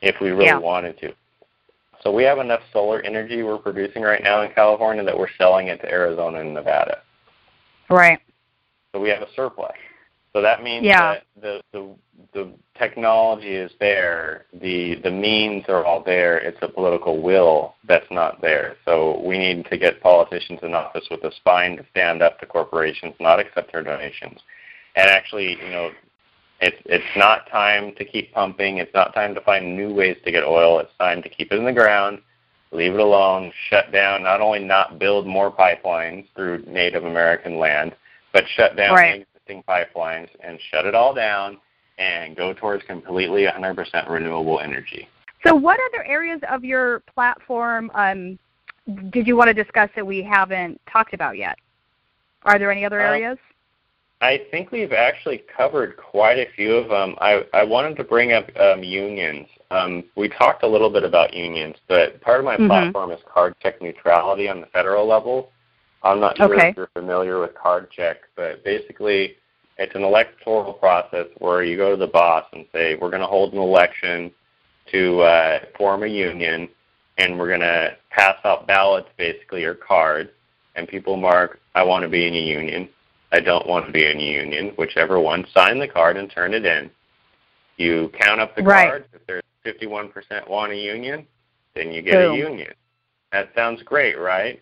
if 0.01 0.19
we 0.19 0.31
really 0.31 0.45
Yeah. 0.45 0.57
wanted 0.57 0.97
to. 0.99 1.13
So 2.03 2.11
we 2.11 2.23
have 2.23 2.39
enough 2.39 2.61
solar 2.73 3.01
energy 3.01 3.43
we're 3.43 3.57
producing 3.57 4.01
right 4.01 4.23
now 4.23 4.41
in 4.41 4.51
California 4.53 5.03
that 5.03 5.17
we're 5.17 5.29
selling 5.37 5.67
it 5.67 5.77
to 5.81 5.89
Arizona 5.89 6.39
and 6.39 6.53
Nevada. 6.53 6.99
Right. 7.89 8.19
So 8.93 8.99
we 8.99 9.09
have 9.09 9.21
a 9.21 9.27
surplus. 9.35 9.71
So 10.33 10.41
that 10.41 10.63
means 10.63 10.85
Yeah. 10.85 11.15
that 11.15 11.23
the, 11.41 11.61
the 11.71 11.95
the 12.33 12.53
technology 12.77 13.55
is 13.55 13.71
there, 13.79 14.45
the 14.53 14.95
the 15.03 15.11
means 15.11 15.65
are 15.67 15.83
all 15.83 16.01
there. 16.01 16.37
It's 16.37 16.57
a 16.61 16.67
political 16.67 17.21
will 17.21 17.75
that's 17.85 18.09
not 18.09 18.41
there. 18.41 18.77
So 18.85 19.21
we 19.25 19.37
need 19.37 19.65
to 19.65 19.77
get 19.77 20.01
politicians 20.01 20.59
in 20.63 20.73
office 20.73 21.05
with 21.11 21.23
a 21.23 21.31
spine 21.35 21.75
to 21.77 21.85
stand 21.91 22.21
up 22.21 22.39
to 22.39 22.45
corporations, 22.45 23.13
not 23.19 23.39
accept 23.39 23.73
their 23.73 23.83
donations, 23.83 24.39
and 24.95 25.09
actually, 25.09 25.57
you 25.61 25.69
know, 25.69 25.91
it's 26.61 26.77
it's 26.85 27.03
not 27.17 27.49
time 27.49 27.93
to 27.95 28.05
keep 28.05 28.31
pumping. 28.33 28.77
It's 28.77 28.93
not 28.93 29.13
time 29.13 29.33
to 29.35 29.41
find 29.41 29.75
new 29.75 29.93
ways 29.93 30.17
to 30.25 30.31
get 30.31 30.43
oil. 30.43 30.79
It's 30.79 30.95
time 30.99 31.21
to 31.23 31.29
keep 31.29 31.51
it 31.51 31.57
in 31.57 31.65
the 31.65 31.73
ground, 31.73 32.19
leave 32.71 32.93
it 32.93 32.99
alone, 32.99 33.51
shut 33.69 33.91
down. 33.91 34.23
Not 34.23 34.41
only 34.41 34.59
not 34.59 34.99
build 34.99 35.25
more 35.25 35.51
pipelines 35.51 36.25
through 36.35 36.63
Native 36.67 37.03
American 37.05 37.57
land, 37.57 37.93
but 38.31 38.43
shut 38.55 38.75
down 38.75 38.95
Right. 38.95 39.25
existing 39.33 39.63
pipelines 39.67 40.29
and 40.41 40.59
shut 40.69 40.85
it 40.85 40.95
all 40.95 41.13
down 41.13 41.57
and 41.97 42.35
go 42.35 42.53
towards 42.53 42.83
completely 42.83 43.45
100% 43.45 44.09
renewable 44.09 44.59
energy. 44.59 45.07
So, 45.45 45.55
what 45.55 45.79
other 45.91 46.03
areas 46.05 46.39
of 46.49 46.63
your 46.63 46.99
platform 47.01 47.91
um, 47.95 48.37
did 49.09 49.27
you 49.27 49.35
want 49.35 49.47
to 49.47 49.53
discuss 49.53 49.89
that 49.95 50.05
we 50.05 50.21
haven't 50.21 50.79
talked 50.91 51.13
about 51.13 51.37
yet? 51.37 51.57
Are 52.43 52.57
there 52.57 52.71
any 52.71 52.85
other 52.85 53.01
Uh, 53.01 53.09
areas? 53.09 53.37
I 54.21 54.41
think 54.51 54.71
we've 54.71 54.93
actually 54.93 55.43
covered 55.55 55.97
quite 55.97 56.37
a 56.37 56.47
few 56.55 56.75
of 56.75 56.89
them. 56.89 57.15
I, 57.19 57.43
I 57.53 57.63
wanted 57.63 57.97
to 57.97 58.03
bring 58.03 58.33
up 58.33 58.47
um, 58.55 58.83
unions. 58.83 59.47
Um, 59.71 60.03
we 60.15 60.29
talked 60.29 60.61
a 60.61 60.67
little 60.67 60.91
bit 60.91 61.03
about 61.03 61.33
unions, 61.33 61.75
but 61.87 62.21
part 62.21 62.39
of 62.39 62.45
my 62.45 62.55
Mhm. 62.55 62.67
platform 62.67 63.11
is 63.11 63.19
card 63.25 63.55
check 63.61 63.81
neutrality 63.81 64.47
on 64.47 64.61
the 64.61 64.67
federal 64.67 65.07
level. 65.07 65.51
I'm 66.03 66.19
not 66.19 66.37
sure 66.37 66.53
Okay. 66.53 66.69
if 66.69 66.77
you're 66.77 66.89
familiar 66.93 67.39
with 67.39 67.55
card 67.55 67.89
check, 67.89 68.21
but 68.35 68.63
basically 68.63 69.37
it's 69.77 69.95
an 69.95 70.03
electoral 70.03 70.73
process 70.73 71.27
where 71.39 71.63
you 71.63 71.75
go 71.75 71.89
to 71.91 71.97
the 71.97 72.07
boss 72.07 72.45
and 72.53 72.65
say, 72.71 72.95
we're 72.95 73.09
going 73.09 73.21
to 73.21 73.27
hold 73.27 73.53
an 73.53 73.59
election 73.59 74.31
to 74.91 75.21
uh, 75.21 75.59
form 75.75 76.03
a 76.03 76.07
union, 76.07 76.69
and 77.17 77.39
we're 77.39 77.47
going 77.47 77.61
to 77.61 77.97
pass 78.11 78.37
out 78.45 78.67
ballots, 78.67 79.09
basically, 79.17 79.63
or 79.63 79.73
cards, 79.73 80.29
and 80.75 80.87
people 80.87 81.17
mark, 81.17 81.59
I 81.73 81.83
want 81.83 82.03
to 82.03 82.09
be 82.09 82.27
in 82.27 82.35
a 82.35 82.39
union. 82.39 82.89
I 83.31 83.39
don't 83.39 83.67
want 83.67 83.85
to 83.85 83.91
be 83.91 84.05
in 84.05 84.17
a 84.17 84.23
union, 84.23 84.73
whichever 84.77 85.19
one, 85.19 85.45
sign 85.53 85.79
the 85.79 85.87
card 85.87 86.17
and 86.17 86.29
turn 86.29 86.53
it 86.53 86.65
in. 86.65 86.91
You 87.77 88.11
count 88.19 88.41
up 88.41 88.55
the 88.55 88.63
Right. 88.63 88.89
cards. 88.89 89.07
If 89.13 89.25
there's 89.25 89.43
51% 89.63 90.47
want 90.47 90.71
a 90.71 90.75
union, 90.75 91.25
then 91.73 91.91
you 91.91 92.01
get 92.01 92.13
Boom. 92.13 92.33
a 92.33 92.37
union. 92.37 92.73
That 93.31 93.49
sounds 93.55 93.81
great, 93.83 94.17
right? 94.19 94.61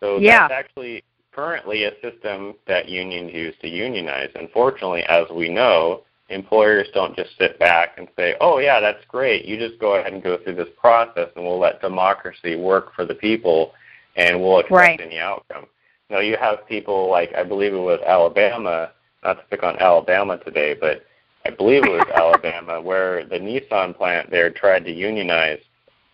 So 0.00 0.18
Yeah. 0.18 0.48
that's 0.48 0.52
actually 0.52 1.02
currently 1.32 1.84
a 1.84 1.98
system 2.00 2.54
that 2.66 2.88
unions 2.88 3.32
use 3.32 3.56
to 3.58 3.68
unionize. 3.68 4.30
Unfortunately, 4.34 5.02
as 5.04 5.28
we 5.30 5.48
know, 5.48 6.04
employers 6.28 6.88
don't 6.92 7.16
just 7.16 7.36
sit 7.38 7.58
back 7.58 7.96
and 7.96 8.08
say, 8.16 8.36
oh, 8.40 8.58
yeah, 8.58 8.80
that's 8.80 9.04
great. 9.06 9.44
You 9.44 9.56
just 9.56 9.78
go 9.78 9.94
ahead 9.94 10.12
and 10.12 10.22
go 10.22 10.36
through 10.36 10.54
this 10.54 10.68
process 10.76 11.30
and 11.34 11.44
we'll 11.44 11.58
let 11.58 11.80
democracy 11.80 12.56
work 12.56 12.94
for 12.94 13.04
the 13.04 13.14
people 13.14 13.74
and 14.16 14.40
we'll 14.40 14.58
accept 14.58 14.70
Right. 14.72 15.00
any 15.00 15.18
outcome. 15.18 15.66
No, 16.10 16.18
you 16.18 16.36
have 16.36 16.66
people 16.66 17.08
like, 17.08 17.32
I 17.34 17.44
believe 17.44 17.72
it 17.72 17.78
was 17.78 18.00
Alabama, 18.04 18.90
not 19.22 19.34
to 19.34 19.44
pick 19.48 19.62
on 19.62 19.78
Alabama 19.78 20.38
today, 20.38 20.74
but 20.78 21.04
I 21.46 21.50
believe 21.50 21.84
it 21.84 21.90
was 21.90 22.06
Alabama, 22.14 22.80
where 22.80 23.24
the 23.24 23.38
Nissan 23.38 23.96
plant 23.96 24.30
there 24.30 24.50
tried 24.50 24.84
to 24.86 24.92
unionize, 24.92 25.60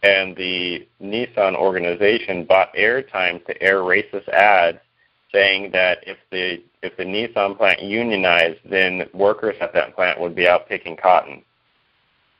and 0.02 0.36
the 0.36 0.86
Nissan 1.02 1.56
organization 1.56 2.44
bought 2.44 2.74
airtime 2.74 3.44
to 3.46 3.62
air 3.62 3.78
racist 3.78 4.28
ads 4.28 4.78
saying 5.32 5.70
that 5.72 5.98
if 6.06 6.18
the 6.30 6.62
if 6.82 6.96
the 6.96 7.04
Nissan 7.04 7.56
plant 7.56 7.82
unionized, 7.82 8.60
then 8.64 9.08
workers 9.12 9.56
at 9.60 9.72
that 9.72 9.94
plant 9.94 10.20
would 10.20 10.34
be 10.36 10.46
out 10.46 10.68
picking 10.68 10.96
cotton. 10.96 11.42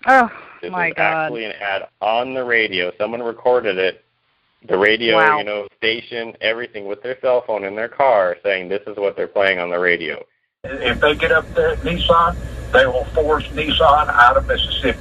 Oh 0.07 0.31
This 0.63 0.71
my 0.71 0.89
was 0.89 0.95
God! 0.97 1.03
actually 1.03 1.47
an 1.47 1.53
ad 1.61 1.89
on 2.01 2.35
the 2.35 2.45
radio. 2.45 2.93
Someone 2.99 3.23
recorded 3.23 3.79
it. 3.79 4.05
The 4.67 4.77
radio, 4.79 5.17
Wow. 5.17 5.39
you 5.39 5.45
know, 5.45 5.69
station, 5.77 6.37
everything 6.41 6.87
with 6.87 7.03
their 7.03 7.19
cell 7.21 7.43
phone 7.47 7.65
in 7.65 7.77
their 7.77 7.89
car 7.89 8.37
saying 8.43 8.69
this 8.69 8.83
is 8.87 8.97
what 8.97 9.17
they're 9.17 9.29
playing 9.29 9.59
on 9.59 9.71
the 9.71 9.79
radio. 9.79 10.25
If 10.65 11.01
they 11.01 11.15
get 11.15 11.31
up 11.31 11.49
there 11.55 11.71
at 11.71 11.79
Nissan, 11.79 12.37
they 12.73 12.87
will 12.87 13.05
force 13.07 13.47
Nissan 13.49 14.09
out 14.09 14.37
of 14.37 14.47
Mississippi. 14.49 14.99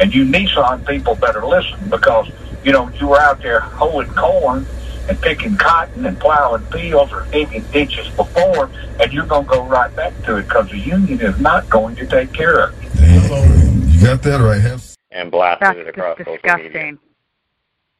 And 0.00 0.14
you 0.14 0.24
Nissan 0.24 0.86
people 0.86 1.16
better 1.16 1.44
listen 1.44 1.78
because, 1.90 2.30
you 2.64 2.70
know, 2.72 2.88
you 3.00 3.08
were 3.08 3.18
out 3.18 3.42
there 3.42 3.60
hoeing 3.60 4.08
corn 4.10 4.64
and 5.08 5.20
picking 5.20 5.56
cotton 5.56 6.06
and 6.06 6.20
plowing 6.20 6.62
fields 6.66 7.12
or 7.12 7.26
digging 7.32 7.64
ditches 7.72 8.08
before, 8.10 8.70
and 9.00 9.12
you're 9.12 9.26
going 9.26 9.44
to 9.44 9.50
go 9.50 9.64
right 9.64 9.94
back 9.96 10.12
to 10.24 10.36
it 10.36 10.42
because 10.42 10.70
the 10.70 10.78
union 10.78 11.20
is 11.20 11.40
not 11.40 11.68
going 11.70 11.96
to 11.96 12.06
take 12.06 12.32
care 12.32 12.60
of 12.68 12.84
you. 12.84 12.90
You 13.88 14.04
got 14.06 14.22
that 14.22 14.40
right, 14.40 14.60
Hemp. 14.60 14.82
and 15.10 15.30
blasted 15.30 15.66
That's 15.66 15.78
it 15.80 15.88
across 15.88 16.18
just 16.18 16.28
social 16.42 16.56
media. 16.58 16.98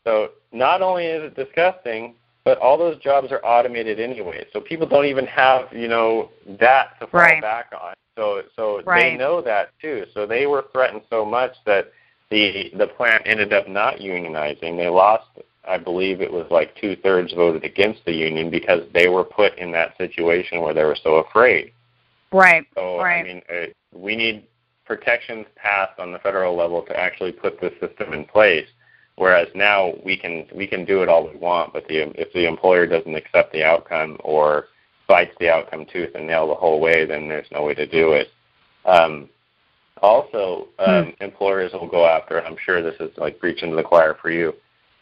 So 0.05 0.31
not 0.53 0.83
only 0.83 1.07
is 1.07 1.25
it 1.25 1.37
disgusting, 1.37 2.15
but 2.45 2.59
all 2.59 2.79
those 2.79 2.99
jobs 2.99 3.31
are 3.31 3.45
automated 3.45 4.01
anyway. 4.01 4.47
So 4.53 4.61
people 4.61 4.87
don't 4.87 5.05
even 5.05 5.27
have, 5.27 5.73
you 5.73 5.89
know, 5.89 6.31
that 6.59 6.99
to 7.01 7.07
fall 7.07 7.21
Right. 7.21 7.43
back 7.43 7.73
on. 7.79 7.95
So 8.17 8.43
so 8.57 8.83
they 8.85 9.17
know 9.17 9.41
that 9.43 9.71
too. 9.81 10.07
So 10.13 10.27
they 10.27 10.47
were 10.47 10.65
threatened 10.73 11.03
so 11.09 11.25
much 11.25 11.53
that 11.67 11.93
the 12.31 12.71
the 12.77 12.89
plant 12.89 13.23
ended 13.27 13.53
up 13.53 13.69
not 13.69 13.99
unionizing. 13.99 14.77
They 14.77 14.89
lost 14.89 15.29
I 15.69 15.77
believe 15.77 16.21
it 16.21 16.33
was 16.33 16.47
like 16.51 16.75
two 16.77 16.97
thirds 16.97 17.33
voted 17.35 17.63
against 17.65 18.05
the 18.07 18.13
union 18.13 18.51
because 18.51 18.83
they 18.95 19.09
were 19.09 19.25
put 19.25 19.57
in 19.59 19.71
that 19.73 19.97
situation 19.99 20.61
where 20.63 20.73
they 20.73 20.85
were 20.85 20.97
so 21.03 21.17
afraid. 21.17 21.73
Right. 22.33 22.67
So 22.75 22.99
right. 22.99 23.21
I 23.21 23.23
mean, 23.23 23.43
uh, 23.51 23.67
we 23.95 24.17
need 24.17 24.47
protections 24.87 25.47
passed 25.55 25.99
on 26.01 26.13
the 26.13 26.19
federal 26.19 26.57
level 26.57 26.83
to 26.83 26.99
actually 26.99 27.33
put 27.33 27.61
this 27.61 27.73
system 27.79 28.15
in 28.15 28.25
place. 28.25 28.67
Whereas 29.19 29.49
now 29.55 29.95
we 30.05 30.17
can 30.17 30.47
we 30.55 30.67
can 30.67 30.85
do 30.85 31.03
it 31.03 31.09
all 31.09 31.29
we 31.29 31.37
want, 31.37 31.73
but 31.73 31.87
the 31.89 32.11
if 32.21 32.33
the 32.33 32.47
employer 32.47 32.87
doesn't 32.87 33.15
accept 33.15 33.53
the 33.53 33.65
outcome 33.65 34.17
or 34.21 34.67
fights 35.09 35.35
the 35.41 35.51
outcome 35.51 35.87
tooth 35.93 36.15
and 36.15 36.27
nail 36.27 36.47
the 36.47 36.55
whole 36.55 36.81
way, 36.81 37.05
then 37.05 37.29
there's 37.29 37.51
no 37.51 37.65
way 37.65 37.75
to 37.75 37.87
do 37.87 38.13
it. 38.13 38.29
Um, 38.85 39.29
also, 40.01 40.69
um, 40.79 41.13
employers 41.21 41.73
will 41.73 41.89
go 41.89 42.07
after. 42.07 42.41
I'm 42.45 42.57
sure 42.65 42.81
this 42.81 42.95
is 43.01 43.11
like 43.17 43.41
preaching 43.41 43.71
to 43.71 43.77
the 43.77 43.83
choir 43.83 44.17
for 44.23 44.31
you. 44.31 44.55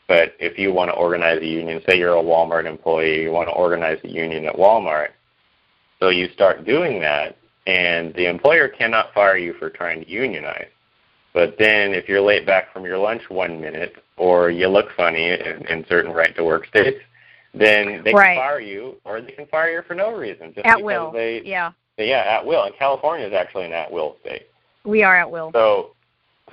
But 0.09 0.34
if 0.38 0.59
you 0.59 0.72
want 0.72 0.90
to 0.90 0.94
organize 0.94 1.43
a 1.43 1.47
union, 1.47 1.82
say 1.86 1.98
you're 1.98 2.16
a 2.16 2.22
Walmart 2.22 2.64
employee, 2.64 3.22
you 3.22 3.32
want 3.32 3.48
to 3.48 3.55
organize 3.55 3.98
a 4.05 4.09
union 4.09 4.47
at 4.47 4.55
Walmart, 4.55 5.09
so 6.01 6.09
you 6.09 6.28
start 6.32 6.64
doing 6.64 7.01
that, 7.01 7.36
and 7.66 8.14
the 8.14 8.28
employer 8.28 8.68
cannot 8.68 9.12
fire 9.12 9.36
you 9.36 9.55
for 9.55 9.68
trying 9.68 10.05
to 10.05 10.10
unionize. 10.10 10.68
But 11.36 11.56
then 11.58 11.92
if 11.92 12.08
you're 12.08 12.22
late 12.22 12.46
back 12.46 12.72
from 12.72 12.86
your 12.86 12.96
lunch 12.96 13.20
one 13.28 13.60
minute, 13.60 13.96
or 14.16 14.50
you 14.50 14.68
look 14.68 14.86
funny 14.96 15.32
in, 15.32 15.66
in 15.68 15.84
certain 15.86 16.10
right-to-work 16.10 16.66
states, 16.66 16.96
then 17.52 18.00
they 18.04 18.14
Right. 18.14 18.36
can 18.36 18.42
fire 18.42 18.60
you, 18.60 18.96
or 19.04 19.20
they 19.20 19.32
can 19.32 19.44
fire 19.48 19.68
you 19.70 19.82
for 19.86 19.92
no 19.92 20.12
reason, 20.16 20.54
just 20.54 20.64
At 20.66 20.78
because 20.78 20.82
will. 20.82 21.10
they, 21.10 21.42
yeah. 21.44 21.72
yeah, 21.98 22.24
at 22.26 22.46
will. 22.46 22.64
And 22.64 22.74
California 22.78 23.26
is 23.26 23.34
actually 23.34 23.66
an 23.66 23.74
at-will 23.74 24.16
state. 24.22 24.46
We 24.84 25.02
are 25.02 25.14
at 25.14 25.30
will. 25.30 25.50
So, 25.52 25.90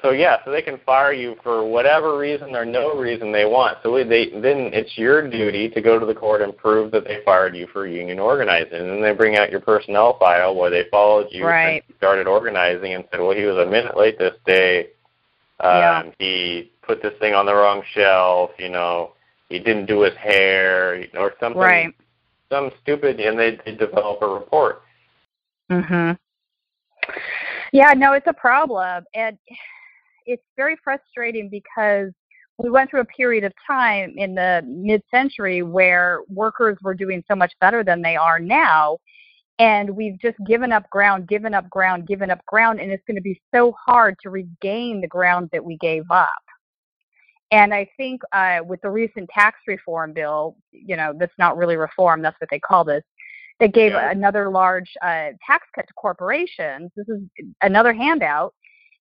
so 0.04 0.12
yeah, 0.12 0.44
so 0.44 0.52
they 0.52 0.62
can 0.62 0.80
fire 0.86 1.14
you 1.14 1.38
for 1.42 1.66
whatever 1.66 2.18
reason 2.18 2.56
or 2.56 2.66
no 2.66 2.94
reason 2.94 3.32
they 3.32 3.46
want. 3.46 3.78
So 3.82 3.94
they 4.04 4.30
then 4.32 4.70
it's 4.74 4.98
your 4.98 5.28
duty 5.30 5.70
to 5.70 5.82
go 5.82 5.98
to 5.98 6.06
the 6.06 6.14
court 6.14 6.42
and 6.42 6.56
prove 6.56 6.92
that 6.92 7.06
they 7.06 7.22
fired 7.24 7.56
you 7.56 7.68
for 7.68 7.88
union 7.88 8.20
organizing. 8.20 8.80
And 8.80 8.90
then 8.90 9.02
they 9.02 9.14
bring 9.14 9.38
out 9.38 9.50
your 9.50 9.62
personnel 9.62 10.18
file 10.20 10.56
where 10.56 10.70
they 10.70 10.84
followed 10.92 11.28
you 11.32 11.46
Right. 11.46 11.84
and 11.88 11.98
started 11.98 12.28
organizing 12.28 12.94
and 12.96 13.06
said, 13.10 13.22
well, 13.22 13.32
he 13.32 13.46
was 13.46 13.56
a 13.66 13.70
minute 13.70 13.96
late 13.96 14.20
this 14.20 14.36
day. 14.46 14.90
Um, 15.62 15.78
Yeah. 15.78 16.04
He 16.20 16.72
put 16.82 17.02
this 17.02 17.18
thing 17.20 17.34
on 17.34 17.46
the 17.46 17.56
wrong 17.56 17.82
shelf. 17.94 18.52
You 18.60 18.70
know, 18.70 19.14
he 19.48 19.58
didn't 19.58 19.86
do 19.86 20.02
his 20.02 20.16
hair, 20.16 20.96
you 20.98 21.08
know, 21.14 21.22
or 21.22 21.34
something. 21.40 21.62
Right. 21.62 21.96
Some 22.52 22.72
stupid, 22.82 23.22
and 23.22 23.40
they, 23.40 23.58
they 23.66 23.74
develop 23.74 24.22
a 24.22 24.28
report. 24.28 24.82
Mhm. 25.72 26.18
Yeah, 27.72 27.94
no, 27.94 28.14
it's 28.14 28.28
a 28.28 28.34
problem, 28.34 29.06
and 29.16 29.38
it's 30.26 30.44
very 30.56 30.78
frustrating 30.84 31.50
because 31.50 32.12
we 32.58 32.70
went 32.70 32.90
through 32.90 33.02
a 33.02 33.06
period 33.06 33.44
of 33.44 33.54
time 33.66 34.14
in 34.18 34.36
the 34.36 34.62
mid-century 34.68 35.64
where 35.64 36.20
workers 36.30 36.78
were 36.84 36.94
doing 36.94 37.24
so 37.28 37.36
much 37.36 37.52
better 37.60 37.84
than 37.84 38.02
they 38.02 38.16
are 38.16 38.40
now, 38.40 38.98
and 39.60 39.90
we've 39.90 40.20
just 40.20 40.38
given 40.46 40.72
up 40.72 40.90
ground, 40.90 41.28
given 41.28 41.54
up 41.54 41.70
ground, 41.70 42.08
given 42.08 42.30
up 42.30 42.46
ground, 42.46 42.80
and 42.80 42.92
it's 42.92 43.04
going 43.08 43.16
to 43.16 43.22
be 43.22 43.42
so 43.54 43.74
hard 43.86 44.16
to 44.22 44.30
regain 44.30 45.02
the 45.02 45.08
ground 45.08 45.50
that 45.52 45.64
we 45.64 45.78
gave 45.78 46.04
up. 46.12 46.30
And 47.52 47.74
I 47.74 47.88
think 47.98 48.22
uh, 48.32 48.60
with 48.66 48.82
the 48.82 48.90
recent 48.90 49.30
tax 49.30 49.60
reform 49.68 50.14
bill, 50.14 50.56
you 50.72 50.98
know, 50.98 51.14
that's 51.20 51.38
not 51.38 51.56
really 51.58 51.76
reform, 51.76 52.22
that's 52.22 52.40
what 52.42 52.50
they 52.50 52.60
call 52.60 52.84
this. 52.84 53.04
They 53.60 53.68
gave 53.68 53.92
Yeah. 53.92 54.10
another 54.10 54.50
large 54.50 54.92
uh, 55.04 55.30
tax 55.46 55.68
cut 55.76 55.88
to 55.88 55.94
corporations. 55.96 56.92
This 56.96 57.08
is 57.08 57.22
another 57.62 57.94
handout. 57.94 58.54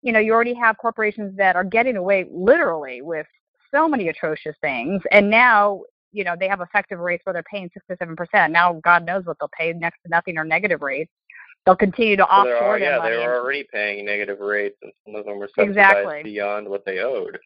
You 0.02 0.14
know, 0.14 0.20
you 0.20 0.34
already 0.34 0.54
have 0.54 0.78
corporations 0.78 1.36
that 1.38 1.56
are 1.56 1.64
getting 1.64 1.98
away 1.98 2.26
literally 2.32 3.02
with 3.02 3.28
so 3.74 3.88
many 3.88 4.08
atrocious 4.10 4.56
things. 4.62 5.02
And 5.12 5.30
now, 5.30 5.82
you 6.12 6.24
know, 6.24 6.36
they 6.40 6.48
have 6.48 6.62
effective 6.62 7.00
rates 7.00 7.26
where 7.26 7.34
they're 7.34 7.44
paying 7.44 7.70
six 7.74 7.86
to 7.90 7.98
seven 7.98 8.16
percent. 8.16 8.52
Now, 8.54 8.80
God 8.84 9.06
knows 9.06 9.26
what 9.26 9.38
they'll 9.40 9.52
pay 9.58 9.74
next 9.74 9.98
to 10.04 10.10
nothing 10.10 10.38
or 10.38 10.44
negative 10.46 10.82
rates. 10.82 11.12
They'll 11.66 11.76
continue 11.76 12.16
to 12.16 12.26
Well, 12.30 12.48
offshore 12.48 12.80
their 12.80 12.92
yeah, 12.94 12.98
money. 12.98 13.18
they're 13.18 13.42
already 13.42 13.68
paying 13.72 14.06
negative 14.06 14.40
rates, 14.40 14.78
and 14.82 14.92
some 15.06 15.16
of 15.16 15.26
them 15.26 15.38
were 15.38 15.50
subsidized 15.50 15.98
Exactly. 15.98 16.24
beyond 16.24 16.68
what 16.70 16.86
they 16.86 17.00
owed. 17.00 17.38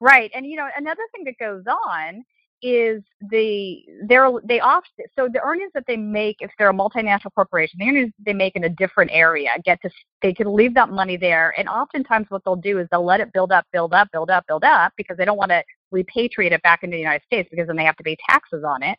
Right. 0.00 0.30
And 0.34 0.46
you 0.46 0.56
know, 0.56 0.68
another 0.76 1.02
thing 1.14 1.24
that 1.24 1.38
goes 1.38 1.64
on 1.66 2.24
is 2.62 3.02
the 3.30 3.84
they're 4.08 4.30
they 4.44 4.58
off 4.60 4.84
so 5.16 5.28
the 5.32 5.40
earnings 5.40 5.70
that 5.74 5.84
they 5.86 5.96
make 5.96 6.36
if 6.40 6.50
they're 6.58 6.70
a 6.70 6.74
multinational 6.74 7.32
corporation, 7.34 7.78
the 7.78 7.88
earnings 7.88 8.12
they 8.24 8.32
make 8.32 8.56
in 8.56 8.64
a 8.64 8.68
different 8.68 9.10
area 9.12 9.50
get 9.64 9.80
to 9.82 9.90
they 10.22 10.34
can 10.34 10.52
leave 10.52 10.74
that 10.74 10.88
money 10.88 11.16
there 11.16 11.54
and 11.56 11.68
oftentimes 11.68 12.26
what 12.30 12.42
they'll 12.44 12.56
do 12.56 12.78
is 12.78 12.88
they'll 12.90 13.04
let 13.04 13.20
it 13.20 13.32
build 13.32 13.52
up, 13.52 13.64
build 13.72 13.92
up, 13.92 14.08
build 14.12 14.30
up, 14.30 14.44
build 14.48 14.64
up 14.64 14.92
because 14.96 15.16
they 15.16 15.24
don't 15.24 15.38
want 15.38 15.50
to 15.50 15.62
repatriate 15.94 16.52
it 16.52 16.62
back 16.62 16.82
into 16.82 16.94
the 16.94 17.00
United 17.00 17.24
States 17.24 17.48
because 17.50 17.66
then 17.66 17.76
they 17.76 17.84
have 17.84 17.96
to 17.96 18.02
pay 18.02 18.16
taxes 18.28 18.64
on 18.66 18.82
it. 18.82 18.98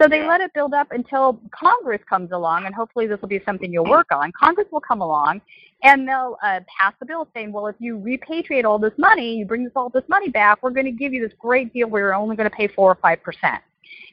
So 0.00 0.08
they 0.08 0.26
let 0.26 0.42
it 0.42 0.52
build 0.52 0.74
up 0.74 0.88
until 0.90 1.40
Congress 1.52 2.02
comes 2.08 2.30
along, 2.32 2.66
and 2.66 2.74
hopefully 2.74 3.06
this 3.06 3.18
will 3.22 3.28
be 3.28 3.40
something 3.46 3.72
you'll 3.72 3.88
work 3.88 4.08
on. 4.10 4.30
Congress 4.38 4.66
will 4.70 4.80
come 4.80 5.00
along, 5.00 5.40
and 5.82 6.06
they'll 6.06 6.36
uh, 6.42 6.60
pass 6.78 6.92
a 7.00 7.06
bill 7.06 7.26
saying, 7.32 7.50
well, 7.50 7.66
if 7.66 7.76
you 7.78 7.96
repatriate 7.96 8.64
all 8.64 8.78
this 8.78 8.92
money, 8.98 9.36
you 9.36 9.46
bring 9.46 9.64
this 9.64 9.72
all 9.74 9.88
this 9.88 10.04
money 10.08 10.28
back, 10.28 10.62
we're 10.62 10.70
going 10.70 10.84
to 10.84 10.92
give 10.92 11.14
you 11.14 11.26
this 11.26 11.34
great 11.38 11.72
deal 11.72 11.88
where 11.88 12.02
you're 12.02 12.14
only 12.14 12.36
going 12.36 12.48
to 12.48 12.54
pay 12.54 12.68
four 12.68 12.90
or 12.90 12.96
five 12.96 13.22
percent. 13.22 13.62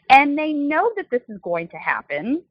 And 0.10 0.38
they 0.38 0.53
know 0.53 0.91
that 0.95 1.10
this 1.11 1.22
is 1.27 1.38
going 1.41 1.68
to 1.69 1.77
happen, 1.77 2.43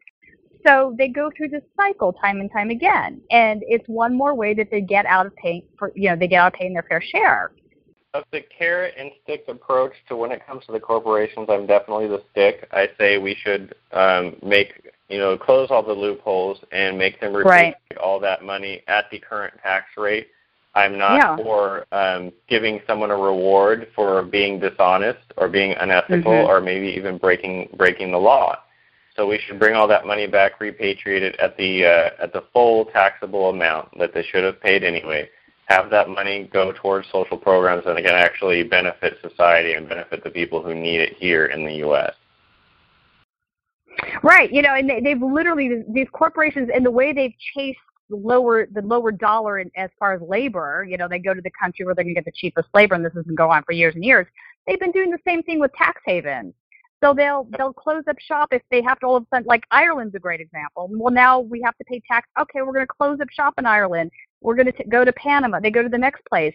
so 0.66 0.94
they 0.98 1.08
go 1.08 1.30
through 1.34 1.48
this 1.48 1.62
cycle 1.76 2.12
time 2.12 2.40
and 2.40 2.50
time 2.52 2.68
again. 2.70 3.20
And 3.30 3.62
it's 3.66 3.86
one 3.88 4.14
more 4.14 4.34
way 4.34 4.52
that 4.54 4.70
they 4.70 4.82
get 4.82 5.06
out 5.06 5.24
of 5.24 5.34
paying 5.36 5.62
for, 5.78 5.90
you 5.94 6.10
know, 6.10 6.16
they 6.16 6.28
get 6.28 6.36
out 6.36 6.54
of 6.54 6.58
paying 6.58 6.74
their 6.74 6.84
fair 6.84 7.00
share. 7.00 7.52
Of 8.14 8.24
the 8.30 8.42
carrot 8.42 8.92
and 8.98 9.10
stick 9.24 9.44
approach 9.48 9.92
to 10.08 10.16
when 10.16 10.32
it 10.32 10.46
comes 10.46 10.66
to 10.66 10.72
the 10.72 10.78
corporations, 10.80 11.48
I'm 11.48 11.66
definitely 11.66 12.08
the 12.08 12.22
stick. 12.30 12.68
I 12.70 12.90
say 12.98 13.16
we 13.16 13.34
should 13.42 13.74
um, 13.92 14.36
make 14.42 14.92
you 15.08 15.16
know 15.16 15.38
close 15.38 15.68
all 15.70 15.82
the 15.82 15.94
loopholes 15.94 16.58
and 16.72 16.98
make 16.98 17.18
them 17.22 17.32
repatriate 17.32 17.46
Right. 17.46 17.74
all 18.02 18.20
that 18.20 18.44
money 18.44 18.82
at 18.86 19.06
the 19.10 19.18
current 19.18 19.54
tax 19.62 19.86
rate. 19.96 20.28
I'm 20.74 20.98
not 20.98 21.16
Yeah. 21.16 21.36
for 21.36 21.86
um, 21.92 22.34
giving 22.48 22.82
someone 22.86 23.10
a 23.10 23.16
reward 23.16 23.88
for 23.94 24.22
being 24.22 24.60
dishonest 24.60 25.32
or 25.38 25.48
being 25.48 25.72
unethical 25.72 26.32
Mhm. 26.32 26.48
or 26.48 26.60
maybe 26.60 26.88
even 26.88 27.16
breaking 27.16 27.70
breaking 27.78 28.12
the 28.12 28.20
law. 28.20 28.58
So 29.16 29.26
we 29.26 29.38
should 29.38 29.58
bring 29.58 29.74
all 29.74 29.86
that 29.88 30.04
money 30.04 30.26
back, 30.26 30.58
repatriate 30.58 31.22
it 31.22 31.36
at 31.36 31.56
the 31.56 31.86
uh, 31.86 32.10
at 32.18 32.34
the 32.34 32.42
full 32.52 32.84
taxable 32.84 33.48
amount 33.48 33.98
that 33.98 34.12
they 34.12 34.22
should 34.22 34.44
have 34.44 34.60
paid 34.60 34.84
anyway. 34.84 35.30
Have 35.66 35.90
that 35.90 36.08
money 36.08 36.50
go 36.52 36.72
towards 36.72 37.08
social 37.10 37.38
programs 37.38 37.84
that 37.84 37.96
can 37.96 38.06
actually 38.06 38.62
benefit 38.62 39.18
society 39.22 39.74
and 39.74 39.88
benefit 39.88 40.22
the 40.22 40.30
people 40.30 40.62
who 40.62 40.74
need 40.74 41.00
it 41.00 41.14
here 41.16 41.46
in 41.46 41.64
the 41.64 41.74
U.S. 41.76 42.12
Right. 44.22 44.52
You 44.52 44.62
know, 44.62 44.74
and 44.74 44.88
they, 44.88 45.00
they've 45.00 45.20
literally 45.20 45.82
these 45.88 46.08
corporations 46.12 46.68
and 46.74 46.84
the 46.84 46.90
way 46.90 47.12
they've 47.12 47.34
chased 47.54 47.78
the 48.10 48.16
lower 48.16 48.66
the 48.66 48.82
lower 48.82 49.12
dollar 49.12 49.58
in, 49.58 49.70
as 49.76 49.90
far 49.98 50.12
as 50.12 50.20
labor. 50.22 50.86
You 50.88 50.98
know, 50.98 51.08
they 51.08 51.18
go 51.18 51.34
to 51.34 51.40
the 51.40 51.50
country 51.50 51.84
where 51.84 51.94
they're 51.94 52.04
going 52.04 52.14
to 52.14 52.20
get 52.20 52.24
the 52.24 52.32
cheapest 52.32 52.68
labor, 52.74 52.94
and 52.94 53.04
this 53.04 53.12
has 53.14 53.24
been 53.24 53.34
going 53.34 53.50
on 53.50 53.62
for 53.64 53.72
years 53.72 53.94
and 53.94 54.04
years. 54.04 54.26
They've 54.66 54.80
been 54.80 54.92
doing 54.92 55.10
the 55.10 55.18
same 55.26 55.42
thing 55.42 55.58
with 55.58 55.72
tax 55.72 56.00
havens. 56.04 56.54
So 57.02 57.12
they'll 57.12 57.48
they'll 57.58 57.72
close 57.72 58.04
up 58.08 58.18
shop 58.20 58.50
if 58.52 58.62
they 58.70 58.82
have 58.82 59.00
to 59.00 59.06
all 59.06 59.16
of 59.16 59.24
a 59.24 59.26
sudden. 59.34 59.46
Like 59.46 59.64
Ireland's 59.70 60.14
a 60.14 60.20
great 60.20 60.40
example. 60.40 60.88
Well, 60.92 61.12
now 61.12 61.40
we 61.40 61.60
have 61.64 61.76
to 61.78 61.84
pay 61.84 62.00
tax. 62.06 62.28
Okay, 62.40 62.62
we're 62.62 62.72
going 62.72 62.86
to 62.86 62.94
close 62.94 63.18
up 63.20 63.28
shop 63.30 63.54
in 63.58 63.66
Ireland. 63.66 64.10
We're 64.42 64.54
going 64.54 64.72
to 64.72 64.84
go 64.84 65.04
to 65.04 65.12
Panama. 65.12 65.60
They 65.60 65.70
go 65.70 65.82
to 65.82 65.88
the 65.88 65.98
next 65.98 66.24
place, 66.26 66.54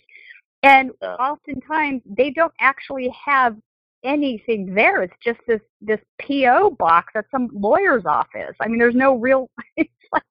and 0.64 0.92
oftentimes 1.20 2.02
they 2.06 2.32
don't 2.32 2.54
actually 2.60 3.10
have 3.26 3.56
anything 4.04 4.74
there. 4.74 5.02
It's 5.04 5.16
just 5.24 5.40
this 5.48 5.62
this 5.82 6.00
PO 6.22 6.72
box 6.72 7.14
at 7.16 7.26
some 7.32 7.50
lawyer's 7.54 8.06
office. 8.06 8.56
I 8.60 8.68
mean, 8.68 8.80
there's 8.80 8.96
no 8.96 9.16
real. 9.16 9.50
It's 9.76 10.14
like 10.14 10.24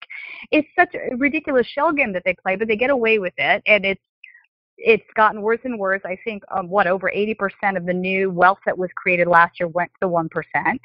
it's 0.50 0.68
such 0.74 0.94
a 0.94 1.14
ridiculous 1.16 1.66
shell 1.66 1.92
game 1.92 2.12
that 2.14 2.22
they 2.24 2.34
play, 2.42 2.56
but 2.56 2.66
they 2.66 2.76
get 2.76 2.88
away 2.88 3.18
with 3.18 3.34
it, 3.36 3.62
and 3.66 3.84
it's 3.84 4.00
it's 4.78 5.04
gotten 5.14 5.42
worse 5.42 5.60
and 5.64 5.78
worse. 5.78 6.00
I 6.04 6.16
think 6.24 6.42
um, 6.50 6.68
what 6.68 6.86
over 6.86 7.10
80% 7.14 7.76
of 7.76 7.84
the 7.84 7.92
new 7.92 8.30
wealth 8.30 8.58
that 8.66 8.76
was 8.76 8.90
created 8.96 9.26
last 9.26 9.60
year 9.60 9.68
went 9.68 9.90
to 10.00 10.08
one 10.08 10.28
percent, 10.30 10.80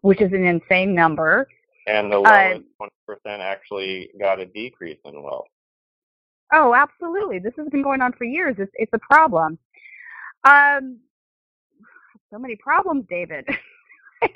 which 0.00 0.20
is 0.22 0.32
an 0.32 0.46
insane 0.46 0.94
number. 0.94 1.46
And 1.86 2.10
the 2.10 2.16
Uh, 2.16 2.20
lowest 2.22 2.64
one 2.78 2.90
percent 3.06 3.42
actually 3.42 4.10
got 4.18 4.40
a 4.40 4.46
decrease 4.46 4.98
in 5.04 5.22
wealth. 5.22 5.48
Oh, 6.52 6.74
absolutely. 6.74 7.38
This 7.38 7.54
has 7.56 7.68
been 7.68 7.82
going 7.82 8.02
on 8.02 8.12
for 8.12 8.24
years. 8.24 8.56
It's 8.58 8.72
it's 8.74 8.92
a 8.92 8.98
problem. 8.98 9.58
Um, 10.44 10.98
so 12.30 12.38
many 12.38 12.56
problems, 12.56 13.04
David. 13.08 13.46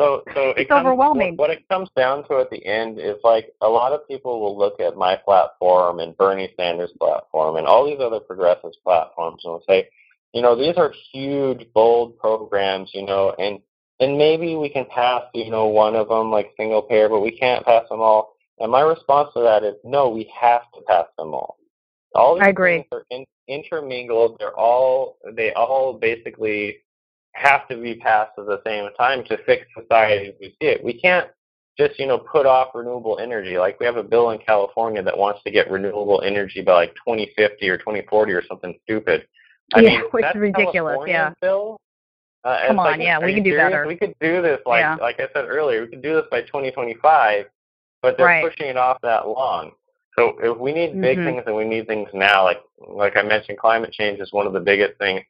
So, 0.00 0.22
so 0.32 0.50
it 0.50 0.60
It's 0.60 0.68
comes, 0.70 0.86
overwhelming. 0.86 1.36
What, 1.36 1.50
what 1.50 1.58
it 1.58 1.68
comes 1.68 1.90
down 1.94 2.26
to 2.28 2.38
at 2.38 2.48
the 2.48 2.64
end 2.64 2.98
is 2.98 3.16
like 3.22 3.52
a 3.60 3.68
lot 3.68 3.92
of 3.92 4.08
people 4.08 4.40
will 4.40 4.56
look 4.56 4.80
at 4.80 4.96
my 4.96 5.14
platform 5.14 6.00
and 6.00 6.16
Bernie 6.16 6.54
Sanders' 6.56 6.90
platform 6.98 7.56
and 7.56 7.66
all 7.66 7.84
these 7.84 8.00
other 8.00 8.18
progressives 8.18 8.78
platforms 8.82 9.42
and 9.44 9.52
will 9.52 9.64
say, 9.68 9.90
you 10.32 10.40
know, 10.40 10.56
these 10.56 10.78
are 10.78 10.94
huge, 11.12 11.70
bold 11.74 12.18
programs, 12.18 12.90
you 12.94 13.04
know, 13.04 13.34
and 13.38 13.60
and 14.00 14.16
maybe 14.16 14.56
we 14.56 14.70
can 14.70 14.86
pass, 14.86 15.24
you 15.34 15.50
know, 15.50 15.66
one 15.66 15.94
of 15.94 16.08
them 16.08 16.30
like 16.30 16.54
single 16.56 16.80
payer, 16.80 17.10
but 17.10 17.20
we 17.20 17.36
can't 17.36 17.66
pass 17.66 17.86
them 17.90 18.00
all. 18.00 18.36
And 18.60 18.70
my 18.70 18.82
response 18.82 19.30
to 19.34 19.40
that 19.40 19.64
is, 19.64 19.74
no, 19.84 20.08
we 20.10 20.30
have 20.38 20.62
to 20.74 20.80
pass 20.86 21.06
them 21.18 21.34
all. 21.34 21.56
All 22.14 22.34
these 22.34 22.44
I 22.44 22.50
agree. 22.50 22.76
things 22.78 22.86
are 22.92 23.04
in, 23.10 23.24
intermingled. 23.48 24.36
They're 24.38 24.56
all 24.58 25.16
they 25.34 25.52
all 25.54 25.94
basically 25.94 26.78
have 27.34 27.66
to 27.68 27.76
be 27.76 27.94
passed 27.94 28.32
at 28.38 28.46
the 28.46 28.60
same 28.66 28.88
time 28.98 29.24
to 29.24 29.38
fix 29.44 29.66
society 29.78 30.28
as 30.28 30.34
we 30.40 30.48
see 30.60 30.68
it. 30.68 30.84
We 30.84 31.00
can't 31.00 31.28
just, 31.78 31.98
you 31.98 32.06
know, 32.06 32.18
put 32.18 32.46
off 32.46 32.74
renewable 32.74 33.18
energy. 33.20 33.56
Like 33.58 33.78
we 33.80 33.86
have 33.86 33.96
a 33.96 34.02
bill 34.02 34.30
in 34.30 34.38
California 34.38 35.02
that 35.02 35.16
wants 35.16 35.40
to 35.44 35.50
get 35.50 35.70
renewable 35.70 36.20
energy 36.22 36.60
by 36.60 36.72
like 36.74 36.94
2050 37.06 37.68
or 37.68 37.78
2040 37.78 38.32
or 38.32 38.44
something 38.46 38.78
stupid. 38.84 39.26
I 39.74 39.80
Yeah, 39.80 39.88
mean, 39.90 40.00
which 40.10 40.24
is 40.24 40.34
ridiculous, 40.34 40.94
California's 40.94 41.14
yeah. 41.14 41.32
Bill. 41.40 41.76
Uh, 42.42 42.58
Come 42.66 42.76
it's 42.76 42.78
like, 42.78 42.94
on, 42.94 43.00
yeah, 43.00 43.18
we 43.24 43.34
can 43.34 43.42
do 43.44 43.50
serious? 43.50 43.70
better. 43.70 43.86
We 43.86 43.96
could 43.96 44.14
do 44.20 44.42
this, 44.42 44.58
like 44.66 44.80
Yeah. 44.80 44.96
like 44.96 45.20
I 45.20 45.28
said 45.32 45.44
earlier, 45.46 45.82
we 45.82 45.88
could 45.88 46.02
do 46.02 46.14
this 46.14 46.24
by 46.30 46.40
2025, 46.42 47.46
but 48.02 48.16
they're 48.16 48.26
Right. 48.26 48.44
pushing 48.44 48.66
it 48.68 48.76
off 48.76 49.00
that 49.02 49.28
long. 49.28 49.72
So 50.16 50.36
if 50.42 50.56
we 50.58 50.72
need 50.72 51.00
big 51.00 51.18
Mhm. 51.18 51.24
things 51.24 51.42
and 51.46 51.56
we 51.56 51.64
need 51.64 51.86
things 51.86 52.08
now, 52.12 52.44
like 52.44 52.62
like 52.88 53.16
I 53.16 53.22
mentioned, 53.22 53.58
climate 53.58 53.92
change 53.92 54.20
is 54.20 54.32
one 54.32 54.46
of 54.46 54.52
the 54.52 54.60
biggest 54.60 54.98
things. 54.98 55.22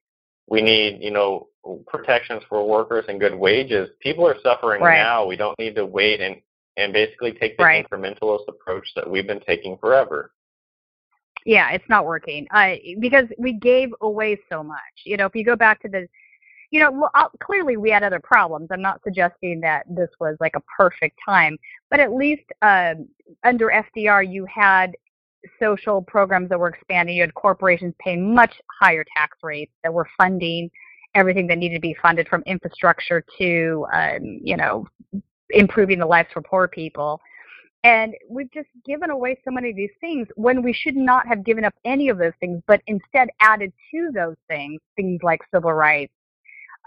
We 0.47 0.63
need, 0.63 1.03
you 1.03 1.11
know, 1.11 1.49
protections 1.87 2.43
for 2.49 2.67
workers 2.67 3.05
and 3.09 3.21
good 3.21 3.35
wages. 3.35 3.91
People 4.01 4.27
are 4.27 4.39
suffering 4.41 4.83
Right. 4.83 4.97
now. 4.97 5.27
We 5.27 5.37
don't 5.37 5.59
need 5.59 5.75
to 5.77 5.87
wait 5.87 6.21
and 6.21 6.41
and 6.77 6.93
basically 6.93 7.33
take 7.33 7.57
the 7.57 7.65
Right. 7.65 7.87
incrementalist 7.87 8.49
approach 8.49 8.95
that 8.95 9.09
we've 9.09 9.27
been 9.27 9.41
taking 9.41 9.77
forever. 9.79 10.33
yeah, 11.47 11.71
it's 11.71 11.89
not 11.89 12.05
working. 12.05 12.47
Uh, 12.51 12.77
because 12.99 13.27
we 13.39 13.55
gave 13.55 13.95
away 14.03 14.39
so 14.51 14.63
much. 14.63 14.79
You 15.05 15.17
know, 15.17 15.25
if 15.27 15.35
you 15.35 15.43
go 15.45 15.57
back 15.57 15.81
to 15.83 15.89
the, 15.89 16.07
you 16.71 16.81
know, 16.81 17.09
clearly 17.43 17.77
we 17.77 17.91
had 17.91 18.03
other 18.03 18.21
problems. 18.21 18.69
I'm 18.71 18.83
not 18.83 19.01
suggesting 19.03 19.61
that 19.61 19.85
this 19.89 20.11
was 20.21 20.37
like 20.41 20.55
a 20.55 20.63
perfect 20.77 21.19
time, 21.25 21.59
but 21.91 22.01
at 22.01 22.13
least 22.13 22.45
um, 22.63 23.09
under 23.45 23.73
FDR, 23.97 24.31
you 24.31 24.47
had 24.47 24.97
social 25.59 26.03
programs 26.03 26.49
that 26.51 26.61
were 26.61 26.69
expanding. 26.69 27.17
You 27.17 27.23
had 27.23 27.35
corporations 27.35 27.95
paying 27.99 28.35
much 28.35 28.53
higher 28.81 29.05
tax 29.17 29.39
rates 29.43 29.73
that 29.83 29.93
were 29.93 30.07
funding 30.17 30.71
everything 31.15 31.47
that 31.49 31.59
needed 31.59 31.75
to 31.75 31.81
be 31.81 31.97
funded 32.01 32.29
from 32.29 32.43
infrastructure 32.47 33.25
to, 33.39 33.87
um, 33.93 34.41
you 34.43 34.57
know, 34.57 34.87
improving 35.51 35.99
the 35.99 36.07
lives 36.07 36.29
for 36.33 36.41
poor 36.43 36.69
people. 36.69 37.21
And 37.83 38.15
we've 38.29 38.51
just 38.53 38.69
given 38.85 39.11
away 39.11 39.41
so 39.45 39.51
many 39.51 39.71
of 39.71 39.77
these 39.77 39.91
things 40.01 40.29
when 40.37 40.63
we 40.63 40.73
should 40.73 40.97
not 40.97 41.27
have 41.27 41.45
given 41.45 41.65
up 41.65 41.75
any 41.85 42.11
of 42.11 42.19
those 42.19 42.35
things, 42.39 42.63
but 42.67 42.83
instead 42.87 43.29
added 43.41 43.73
to 43.91 44.11
those 44.15 44.37
things 44.49 44.81
things 44.97 45.21
like 45.23 45.41
civil 45.53 45.73
rights, 45.73 46.13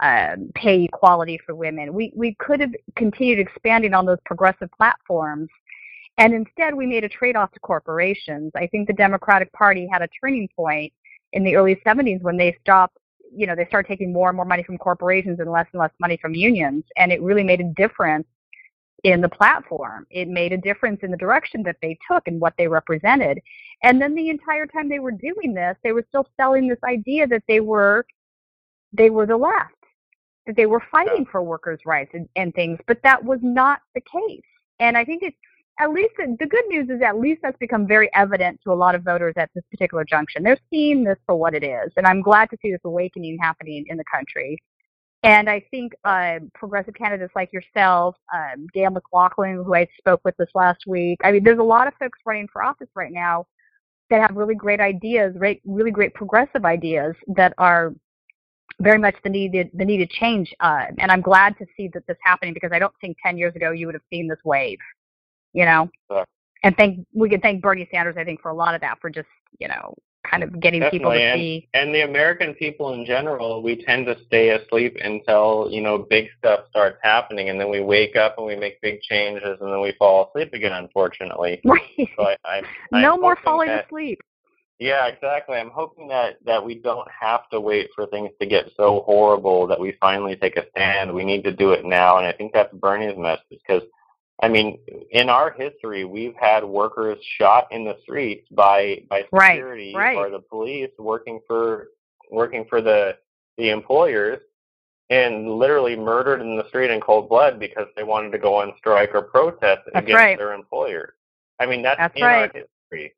um, 0.02 0.50
pay 0.54 0.84
equality 0.84 1.38
for 1.44 1.54
women. 1.54 1.94
We 1.94 2.12
we 2.14 2.34
could 2.34 2.60
have 2.60 2.72
continued 2.96 3.38
expanding 3.38 3.94
on 3.94 4.06
those 4.06 4.18
progressive 4.24 4.70
platforms, 4.76 5.48
and 6.18 6.34
instead 6.34 6.74
we 6.74 6.86
made 6.86 7.04
a 7.04 7.08
trade-off 7.08 7.52
to 7.52 7.60
corporations. 7.60 8.52
I 8.54 8.66
think 8.66 8.86
the 8.86 8.94
Democratic 8.94 9.52
Party 9.52 9.88
had 9.90 10.02
a 10.02 10.08
turning 10.20 10.48
point 10.56 10.92
in 11.32 11.44
the 11.44 11.56
early 11.56 11.76
70s 11.86 12.22
when 12.22 12.36
they 12.36 12.56
stopped. 12.60 12.98
You 13.36 13.46
know, 13.46 13.54
they 13.56 13.66
started 13.66 13.88
taking 13.88 14.12
more 14.12 14.28
and 14.28 14.36
more 14.36 14.44
money 14.44 14.62
from 14.62 14.78
corporations 14.78 15.40
and 15.40 15.50
less 15.50 15.66
and 15.72 15.80
less 15.80 15.90
money 15.98 16.16
from 16.20 16.34
unions, 16.34 16.84
and 16.96 17.12
it 17.12 17.22
really 17.22 17.44
made 17.44 17.60
a 17.60 17.72
difference 17.76 18.26
in 19.04 19.20
the 19.20 19.28
platform. 19.28 20.06
It 20.10 20.28
made 20.28 20.52
a 20.52 20.56
difference 20.56 21.00
in 21.02 21.10
the 21.10 21.16
direction 21.16 21.62
that 21.64 21.76
they 21.82 21.96
took 22.10 22.26
and 22.26 22.40
what 22.40 22.54
they 22.56 22.66
represented. 22.66 23.40
And 23.82 24.00
then 24.00 24.14
the 24.14 24.30
entire 24.30 24.66
time 24.66 24.88
they 24.88 24.98
were 24.98 25.12
doing 25.12 25.52
this, 25.52 25.76
they 25.84 25.92
were 25.92 26.06
still 26.08 26.26
selling 26.38 26.66
this 26.66 26.78
idea 26.84 27.26
that 27.26 27.42
they 27.46 27.60
were 27.60 28.06
they 28.94 29.10
were 29.10 29.26
the 29.26 29.36
left, 29.36 29.74
that 30.46 30.56
they 30.56 30.66
were 30.66 30.82
fighting 30.90 31.24
for 31.30 31.42
workers' 31.42 31.80
rights 31.86 32.10
and, 32.14 32.28
and 32.36 32.54
things, 32.54 32.78
but 32.86 32.98
that 33.02 33.22
was 33.24 33.38
not 33.42 33.80
the 33.94 34.00
case. 34.00 34.42
And 34.80 34.96
I 34.96 35.04
think 35.04 35.22
it's 35.22 35.36
at 35.80 35.90
least 35.90 36.14
the, 36.16 36.36
the 36.38 36.46
good 36.46 36.64
news 36.68 36.88
is 36.88 37.02
at 37.02 37.18
least 37.18 37.40
that's 37.42 37.58
become 37.58 37.86
very 37.86 38.08
evident 38.14 38.60
to 38.64 38.72
a 38.72 38.74
lot 38.74 38.94
of 38.94 39.02
voters 39.02 39.34
at 39.36 39.50
this 39.54 39.64
particular 39.70 40.04
junction. 40.04 40.42
They're 40.42 40.58
seeing 40.70 41.02
this 41.02 41.18
for 41.26 41.34
what 41.34 41.54
it 41.54 41.64
is, 41.64 41.92
and 41.96 42.06
I'm 42.06 42.22
glad 42.22 42.50
to 42.50 42.58
see 42.62 42.70
this 42.70 42.80
awakening 42.84 43.38
happening 43.40 43.84
in 43.88 43.96
the 43.96 44.04
country. 44.12 44.58
And 45.22 45.48
I 45.48 45.60
think 45.70 45.94
uh, 46.04 46.40
progressive 46.52 46.92
candidates 46.94 47.32
like 47.34 47.50
yourself, 47.50 48.14
um, 48.34 48.66
Gayle 48.74 48.90
McLaughlin, 48.90 49.54
who 49.54 49.74
I 49.74 49.88
spoke 49.96 50.20
with 50.22 50.36
this 50.36 50.50
last 50.54 50.86
week, 50.86 51.18
I 51.24 51.32
mean, 51.32 51.42
there's 51.42 51.58
a 51.58 51.62
lot 51.62 51.88
of 51.88 51.94
folks 51.98 52.18
running 52.26 52.46
for 52.52 52.62
office 52.62 52.90
right 52.94 53.10
now 53.10 53.46
that 54.10 54.20
have 54.20 54.36
really 54.36 54.54
great 54.54 54.80
ideas, 54.80 55.34
really 55.64 55.90
great 55.90 56.12
progressive 56.12 56.66
ideas 56.66 57.14
that 57.28 57.54
are 57.56 57.94
very 58.80 58.98
much 58.98 59.14
the 59.22 59.30
needed 59.30 59.70
the 59.74 59.84
needed 59.84 60.10
change. 60.10 60.52
Uh, 60.60 60.86
and 60.98 61.10
I'm 61.10 61.20
glad 61.20 61.56
to 61.58 61.66
see 61.76 61.88
that 61.94 62.06
this 62.06 62.16
happening 62.22 62.54
because 62.54 62.70
I 62.72 62.78
don't 62.78 62.94
think 63.00 63.16
10 63.24 63.36
years 63.38 63.54
ago 63.54 63.70
you 63.70 63.86
would 63.86 63.94
have 63.94 64.02
seen 64.10 64.28
this 64.28 64.38
wave. 64.44 64.78
You 65.52 65.64
know, 65.64 65.88
Sure. 66.10 66.24
and 66.64 66.76
thank 66.76 67.06
we 67.14 67.28
can 67.28 67.40
thank 67.40 67.62
Bernie 67.62 67.88
Sanders 67.92 68.16
I 68.18 68.24
think 68.24 68.40
for 68.40 68.50
a 68.50 68.54
lot 68.54 68.74
of 68.74 68.80
that 68.80 68.98
for 69.00 69.08
just 69.10 69.28
you 69.60 69.68
know 69.68 69.94
kind 70.28 70.42
of 70.42 70.58
getting 70.58 70.82
people 70.90 71.12
to 71.12 71.18
and, 71.20 71.38
see. 71.38 71.68
and 71.74 71.94
the 71.94 72.00
American 72.00 72.54
people 72.54 72.94
in 72.94 73.04
general, 73.04 73.62
we 73.62 73.84
tend 73.84 74.06
to 74.06 74.16
stay 74.26 74.48
asleep 74.50 74.96
until 75.04 75.68
you 75.70 75.80
know 75.80 75.98
big 75.98 76.26
stuff 76.38 76.60
starts 76.70 76.98
happening, 77.02 77.50
and 77.50 77.60
then 77.60 77.70
we 77.70 77.80
wake 77.80 78.16
up 78.16 78.34
and 78.38 78.46
we 78.46 78.56
make 78.56 78.80
big 78.80 79.00
changes, 79.02 79.58
and 79.60 79.70
then 79.70 79.80
we 79.80 79.92
fall 79.98 80.28
asleep 80.28 80.52
again. 80.54 80.72
Unfortunately, 80.72 81.60
right? 81.64 81.82
So 82.16 82.24
I, 82.24 82.36
I, 82.92 83.00
no 83.02 83.14
I'm 83.14 83.20
more 83.20 83.36
falling 83.44 83.68
that- 83.68 83.86
asleep. 83.86 84.20
Yeah, 84.78 85.06
exactly. 85.06 85.56
I'm 85.56 85.70
hoping 85.70 86.08
that 86.08 86.38
that 86.44 86.64
we 86.64 86.74
don't 86.74 87.08
have 87.08 87.48
to 87.50 87.60
wait 87.60 87.90
for 87.94 88.06
things 88.06 88.30
to 88.40 88.46
get 88.46 88.72
so 88.76 89.02
horrible 89.06 89.66
that 89.68 89.78
we 89.78 89.96
finally 90.00 90.36
take 90.36 90.56
a 90.56 90.68
stand. 90.70 91.14
We 91.14 91.24
need 91.24 91.44
to 91.44 91.52
do 91.52 91.72
it 91.72 91.84
now, 91.84 92.18
and 92.18 92.26
I 92.26 92.32
think 92.32 92.52
that's 92.52 92.74
Bernie's 92.74 93.18
message 93.18 93.60
because. 93.66 93.82
I 94.42 94.48
mean, 94.48 94.80
in 95.12 95.28
our 95.28 95.52
history, 95.52 96.04
we've 96.04 96.34
had 96.34 96.64
workers 96.64 97.18
shot 97.38 97.68
in 97.70 97.84
the 97.84 97.96
streets 98.02 98.48
by 98.50 99.04
by 99.08 99.22
Right, 99.30 99.52
security 99.52 99.94
right. 99.94 100.16
or 100.16 100.28
the 100.28 100.40
police 100.40 100.90
working 100.98 101.38
for 101.46 101.90
working 102.32 102.64
for 102.68 102.82
the 102.82 103.16
the 103.58 103.70
employers, 103.70 104.40
and 105.08 105.48
literally 105.48 105.96
murdered 105.96 106.40
in 106.40 106.56
the 106.56 106.66
street 106.68 106.90
in 106.90 107.00
cold 107.00 107.28
blood 107.28 107.60
because 107.60 107.86
they 107.96 108.02
wanted 108.02 108.32
to 108.32 108.38
go 108.38 108.56
on 108.56 108.74
strike 108.76 109.14
or 109.14 109.22
protest 109.22 109.82
That's 109.92 110.02
against 110.04 110.14
right. 110.14 110.36
their 110.36 110.52
employers. 110.52 111.12
I 111.60 111.66
mean, 111.66 111.82
that's, 111.82 111.98
That's 111.98 112.16
in 112.16 112.24
right. 112.24 112.50
our 112.54 112.62
history. 112.90 113.14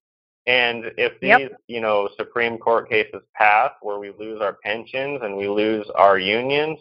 And 0.47 0.93
if 0.97 1.19
these, 1.21 1.31
Yep. 1.31 1.61
you 1.67 1.81
know, 1.81 2.09
Supreme 2.17 2.57
Court 2.59 2.89
cases 2.89 3.23
pass 3.35 3.73
where 3.83 3.99
we 3.99 4.11
lose 4.19 4.41
our 4.41 4.55
pensions 4.55 5.21
and 5.23 5.37
we 5.37 5.49
lose 5.49 5.89
our 5.97 6.19
unions, 6.19 6.81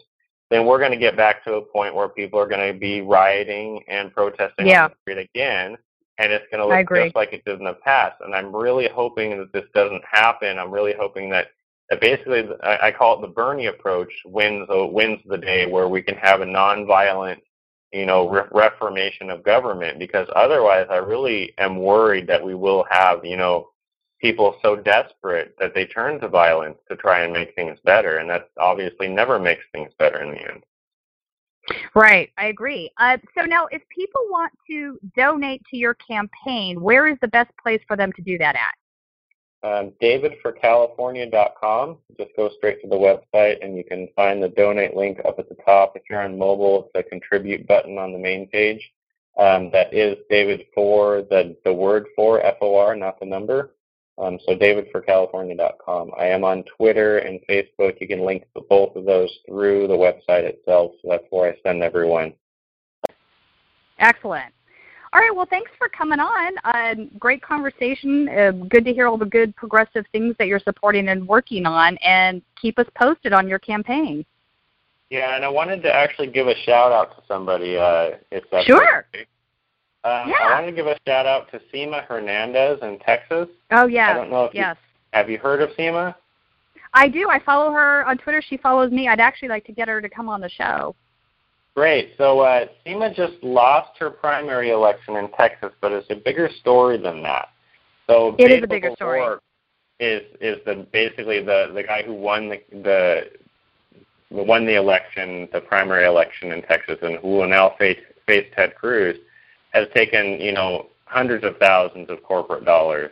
then 0.50 0.64
we're 0.66 0.78
going 0.78 0.92
to 0.92 0.96
get 0.96 1.16
back 1.16 1.42
to 1.44 1.54
a 1.54 1.62
point 1.62 1.94
where 1.94 2.08
people 2.08 2.38
are 2.38 2.46
going 2.46 2.72
to 2.72 2.78
be 2.78 3.00
rioting 3.00 3.82
and 3.88 4.12
protesting 4.14 4.66
Yeah. 4.68 4.84
on 4.84 4.90
the 4.90 4.96
street 5.02 5.28
again, 5.34 5.76
and 6.18 6.32
it's 6.32 6.46
going 6.52 6.60
to 6.60 6.66
look 6.66 6.88
just 7.04 7.16
like 7.16 7.32
it 7.32 7.44
did 7.44 7.58
in 7.58 7.64
the 7.64 7.74
past. 7.74 8.20
And 8.20 8.34
I'm 8.34 8.54
really 8.54 8.88
hoping 8.88 9.36
that 9.38 9.52
this 9.52 9.64
doesn't 9.74 10.04
happen. 10.08 10.58
I'm 10.58 10.70
really 10.70 10.94
hoping 10.96 11.28
that, 11.30 11.48
that 11.90 12.00
basically, 12.00 12.48
I, 12.62 12.78
I 12.88 12.92
call 12.92 13.18
it 13.18 13.22
the 13.22 13.32
Bernie 13.32 13.66
approach, 13.66 14.12
wins 14.24 14.68
uh, 14.70 14.86
wins 14.86 15.20
the 15.26 15.38
day 15.38 15.66
where 15.66 15.88
we 15.88 16.02
can 16.02 16.14
have 16.16 16.40
a 16.40 16.46
nonviolent, 16.46 17.40
you 17.96 18.06
know, 18.06 18.28
re- 18.28 18.48
reformation 18.52 19.30
of 19.30 19.42
government. 19.42 19.98
Because 19.98 20.28
otherwise, 20.36 20.86
I 20.90 20.96
really 20.96 21.54
am 21.58 21.78
worried 21.78 22.26
that 22.26 22.44
we 22.44 22.54
will 22.54 22.84
have, 22.90 23.24
you 23.24 23.36
know, 23.36 23.70
people 24.20 24.56
so 24.62 24.76
desperate 24.76 25.54
that 25.58 25.74
they 25.74 25.86
turn 25.86 26.20
to 26.20 26.28
violence 26.28 26.78
to 26.88 26.96
try 26.96 27.20
and 27.20 27.32
make 27.32 27.54
things 27.54 27.78
better, 27.84 28.18
and 28.18 28.28
that 28.30 28.50
obviously 28.58 29.08
never 29.08 29.38
makes 29.38 29.64
things 29.72 29.92
better 29.98 30.22
in 30.22 30.32
the 30.32 30.40
end. 30.40 30.62
Right, 31.94 32.30
I 32.38 32.46
agree. 32.46 32.90
Uh, 32.98 33.18
so 33.36 33.44
now, 33.44 33.66
if 33.70 33.82
people 33.88 34.20
want 34.30 34.52
to 34.68 34.98
donate 35.16 35.62
to 35.70 35.76
your 35.76 35.94
campaign, 35.94 36.80
where 36.80 37.08
is 37.08 37.18
the 37.20 37.28
best 37.28 37.50
place 37.60 37.80
for 37.88 37.96
them 37.96 38.12
to 38.12 38.22
do 38.22 38.38
that 38.38 38.54
at? 38.54 38.74
Um, 39.62 39.92
DavidForCalifornia.com. 40.02 41.98
Just 42.18 42.30
go 42.36 42.50
straight 42.56 42.82
to 42.82 42.88
the 42.88 42.96
website, 42.96 43.64
and 43.64 43.76
you 43.76 43.84
can 43.84 44.08
find 44.14 44.42
the 44.42 44.48
donate 44.48 44.94
link 44.94 45.18
up 45.26 45.38
at 45.38 45.48
the 45.48 45.56
top. 45.64 45.96
If 45.96 46.02
you're 46.08 46.22
on 46.22 46.38
mobile, 46.38 46.90
it's 46.94 47.06
a 47.06 47.08
contribute 47.08 47.66
button 47.66 47.98
on 47.98 48.12
the 48.12 48.18
main 48.18 48.48
page. 48.48 48.92
Um, 49.38 49.70
that 49.72 49.92
is 49.92 50.16
David 50.30 50.66
for 50.74 51.22
the 51.28 51.56
the 51.64 51.72
word 51.72 52.06
for 52.16 52.40
F 52.42 52.56
O 52.60 52.76
R, 52.76 52.96
not 52.96 53.20
the 53.20 53.26
number. 53.26 53.74
Um, 54.18 54.38
so 54.46 54.56
DavidForCalifornia.com. 54.56 56.12
I 56.18 56.26
am 56.26 56.42
on 56.42 56.64
Twitter 56.76 57.18
and 57.18 57.40
Facebook. 57.48 58.00
You 58.00 58.08
can 58.08 58.24
link 58.24 58.44
to 58.54 58.62
both 58.62 58.96
of 58.96 59.04
those 59.04 59.30
through 59.46 59.88
the 59.88 59.94
website 59.94 60.44
itself. 60.44 60.92
So 61.02 61.08
that's 61.10 61.24
where 61.28 61.52
I 61.52 61.56
send 61.62 61.82
everyone. 61.82 62.32
Excellent. 63.98 64.52
All 65.16 65.22
right. 65.22 65.34
Well, 65.34 65.46
thanks 65.48 65.70
for 65.78 65.88
coming 65.88 66.20
on. 66.20 66.52
Um, 66.64 67.10
great 67.18 67.40
conversation. 67.40 68.28
Uh, 68.28 68.50
good 68.68 68.84
to 68.84 68.92
hear 68.92 69.06
all 69.06 69.16
the 69.16 69.24
good 69.24 69.56
progressive 69.56 70.04
things 70.12 70.36
that 70.38 70.46
you're 70.46 70.60
supporting 70.60 71.08
and 71.08 71.26
working 71.26 71.64
on, 71.64 71.96
and 72.04 72.42
keep 72.60 72.78
us 72.78 72.86
posted 72.94 73.32
on 73.32 73.48
your 73.48 73.58
campaign. 73.58 74.26
Yeah, 75.08 75.34
and 75.34 75.42
I 75.42 75.48
wanted 75.48 75.82
to 75.84 75.90
actually 75.94 76.26
give 76.26 76.48
a 76.48 76.54
shout 76.66 76.92
out 76.92 77.16
to 77.16 77.22
somebody. 77.26 77.78
Uh, 77.78 78.18
if 78.30 78.44
that's 78.50 78.66
Sure. 78.66 79.06
okay. 79.14 79.24
Um, 80.04 80.28
Yeah. 80.28 80.36
I 80.42 80.52
wanted 80.52 80.66
to 80.66 80.76
give 80.76 80.86
a 80.86 80.98
shout 81.08 81.24
out 81.24 81.50
to 81.50 81.62
Sema 81.72 82.02
Hernandez 82.02 82.80
in 82.82 82.98
Texas. 82.98 83.48
Oh 83.70 83.86
yeah. 83.86 84.10
I 84.10 84.14
don't 84.14 84.28
know 84.28 84.44
if 84.44 84.52
you- 84.52 84.60
yes. 84.60 84.76
Have 85.14 85.30
you 85.30 85.38
heard 85.38 85.62
of 85.62 85.72
Sema? 85.76 86.14
I 86.92 87.08
do. 87.08 87.30
I 87.30 87.38
follow 87.38 87.72
her 87.72 88.04
on 88.06 88.18
Twitter. 88.18 88.42
She 88.42 88.58
follows 88.58 88.92
me. 88.92 89.08
I'd 89.08 89.20
actually 89.20 89.48
like 89.48 89.64
to 89.64 89.72
get 89.72 89.88
her 89.88 90.02
to 90.02 90.10
come 90.10 90.28
on 90.28 90.42
the 90.42 90.50
show. 90.50 90.94
Great. 91.76 92.14
So 92.16 92.40
uh, 92.40 92.66
Sema 92.84 93.12
just 93.12 93.34
lost 93.42 93.98
her 93.98 94.08
primary 94.08 94.70
election 94.70 95.16
in 95.16 95.28
Texas, 95.32 95.72
but 95.82 95.92
it's 95.92 96.06
a 96.08 96.14
bigger 96.14 96.48
story 96.60 96.96
than 96.96 97.22
that. 97.22 97.50
So 98.06 98.34
It 98.38 98.50
is 98.50 98.62
a 98.64 98.66
bigger 98.66 98.92
story. 98.96 99.20
Is 100.00 100.22
is 100.40 100.58
the 100.66 100.86
basically 100.92 101.42
the 101.42 101.70
the 101.74 101.82
guy 101.82 102.02
who 102.02 102.14
won 102.14 102.48
the 102.48 102.60
the 102.70 103.22
won 104.30 104.66
the 104.66 104.76
election, 104.76 105.48
the 105.52 105.60
primary 105.60 106.06
election 106.06 106.52
in 106.52 106.62
Texas, 106.62 106.98
and 107.02 107.18
who 107.18 107.28
will 107.28 107.48
now 107.48 107.74
face 107.78 107.98
face 108.26 108.46
Ted 108.54 108.74
Cruz, 108.74 109.16
has 109.72 109.86
taken 109.94 110.40
you 110.40 110.52
know 110.52 110.88
hundreds 111.04 111.44
of 111.44 111.56
thousands 111.58 112.10
of 112.10 112.22
corporate 112.22 112.64
dollars. 112.64 113.10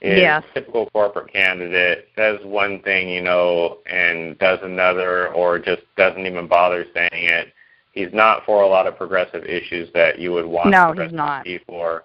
Is 0.00 0.18
Yes. 0.18 0.44
a 0.50 0.54
typical 0.54 0.88
corporate 0.90 1.32
candidate 1.32 2.08
says 2.14 2.38
one 2.44 2.80
thing, 2.82 3.08
you 3.08 3.22
know, 3.22 3.78
and 3.86 4.38
does 4.38 4.60
another, 4.62 5.28
or 5.32 5.58
just 5.58 5.82
doesn't 5.96 6.24
even 6.24 6.46
bother 6.46 6.86
saying 6.94 7.10
it. 7.12 7.52
He's 7.98 8.12
not 8.12 8.44
for 8.46 8.62
a 8.62 8.68
lot 8.68 8.86
of 8.86 8.96
progressive 8.96 9.44
issues 9.44 9.88
that 9.92 10.20
you 10.20 10.30
would 10.32 10.46
want 10.46 10.70
No, 10.70 10.92
he's 10.92 11.12
not. 11.12 11.42
to 11.42 11.44
be 11.44 11.58
for. 11.66 12.04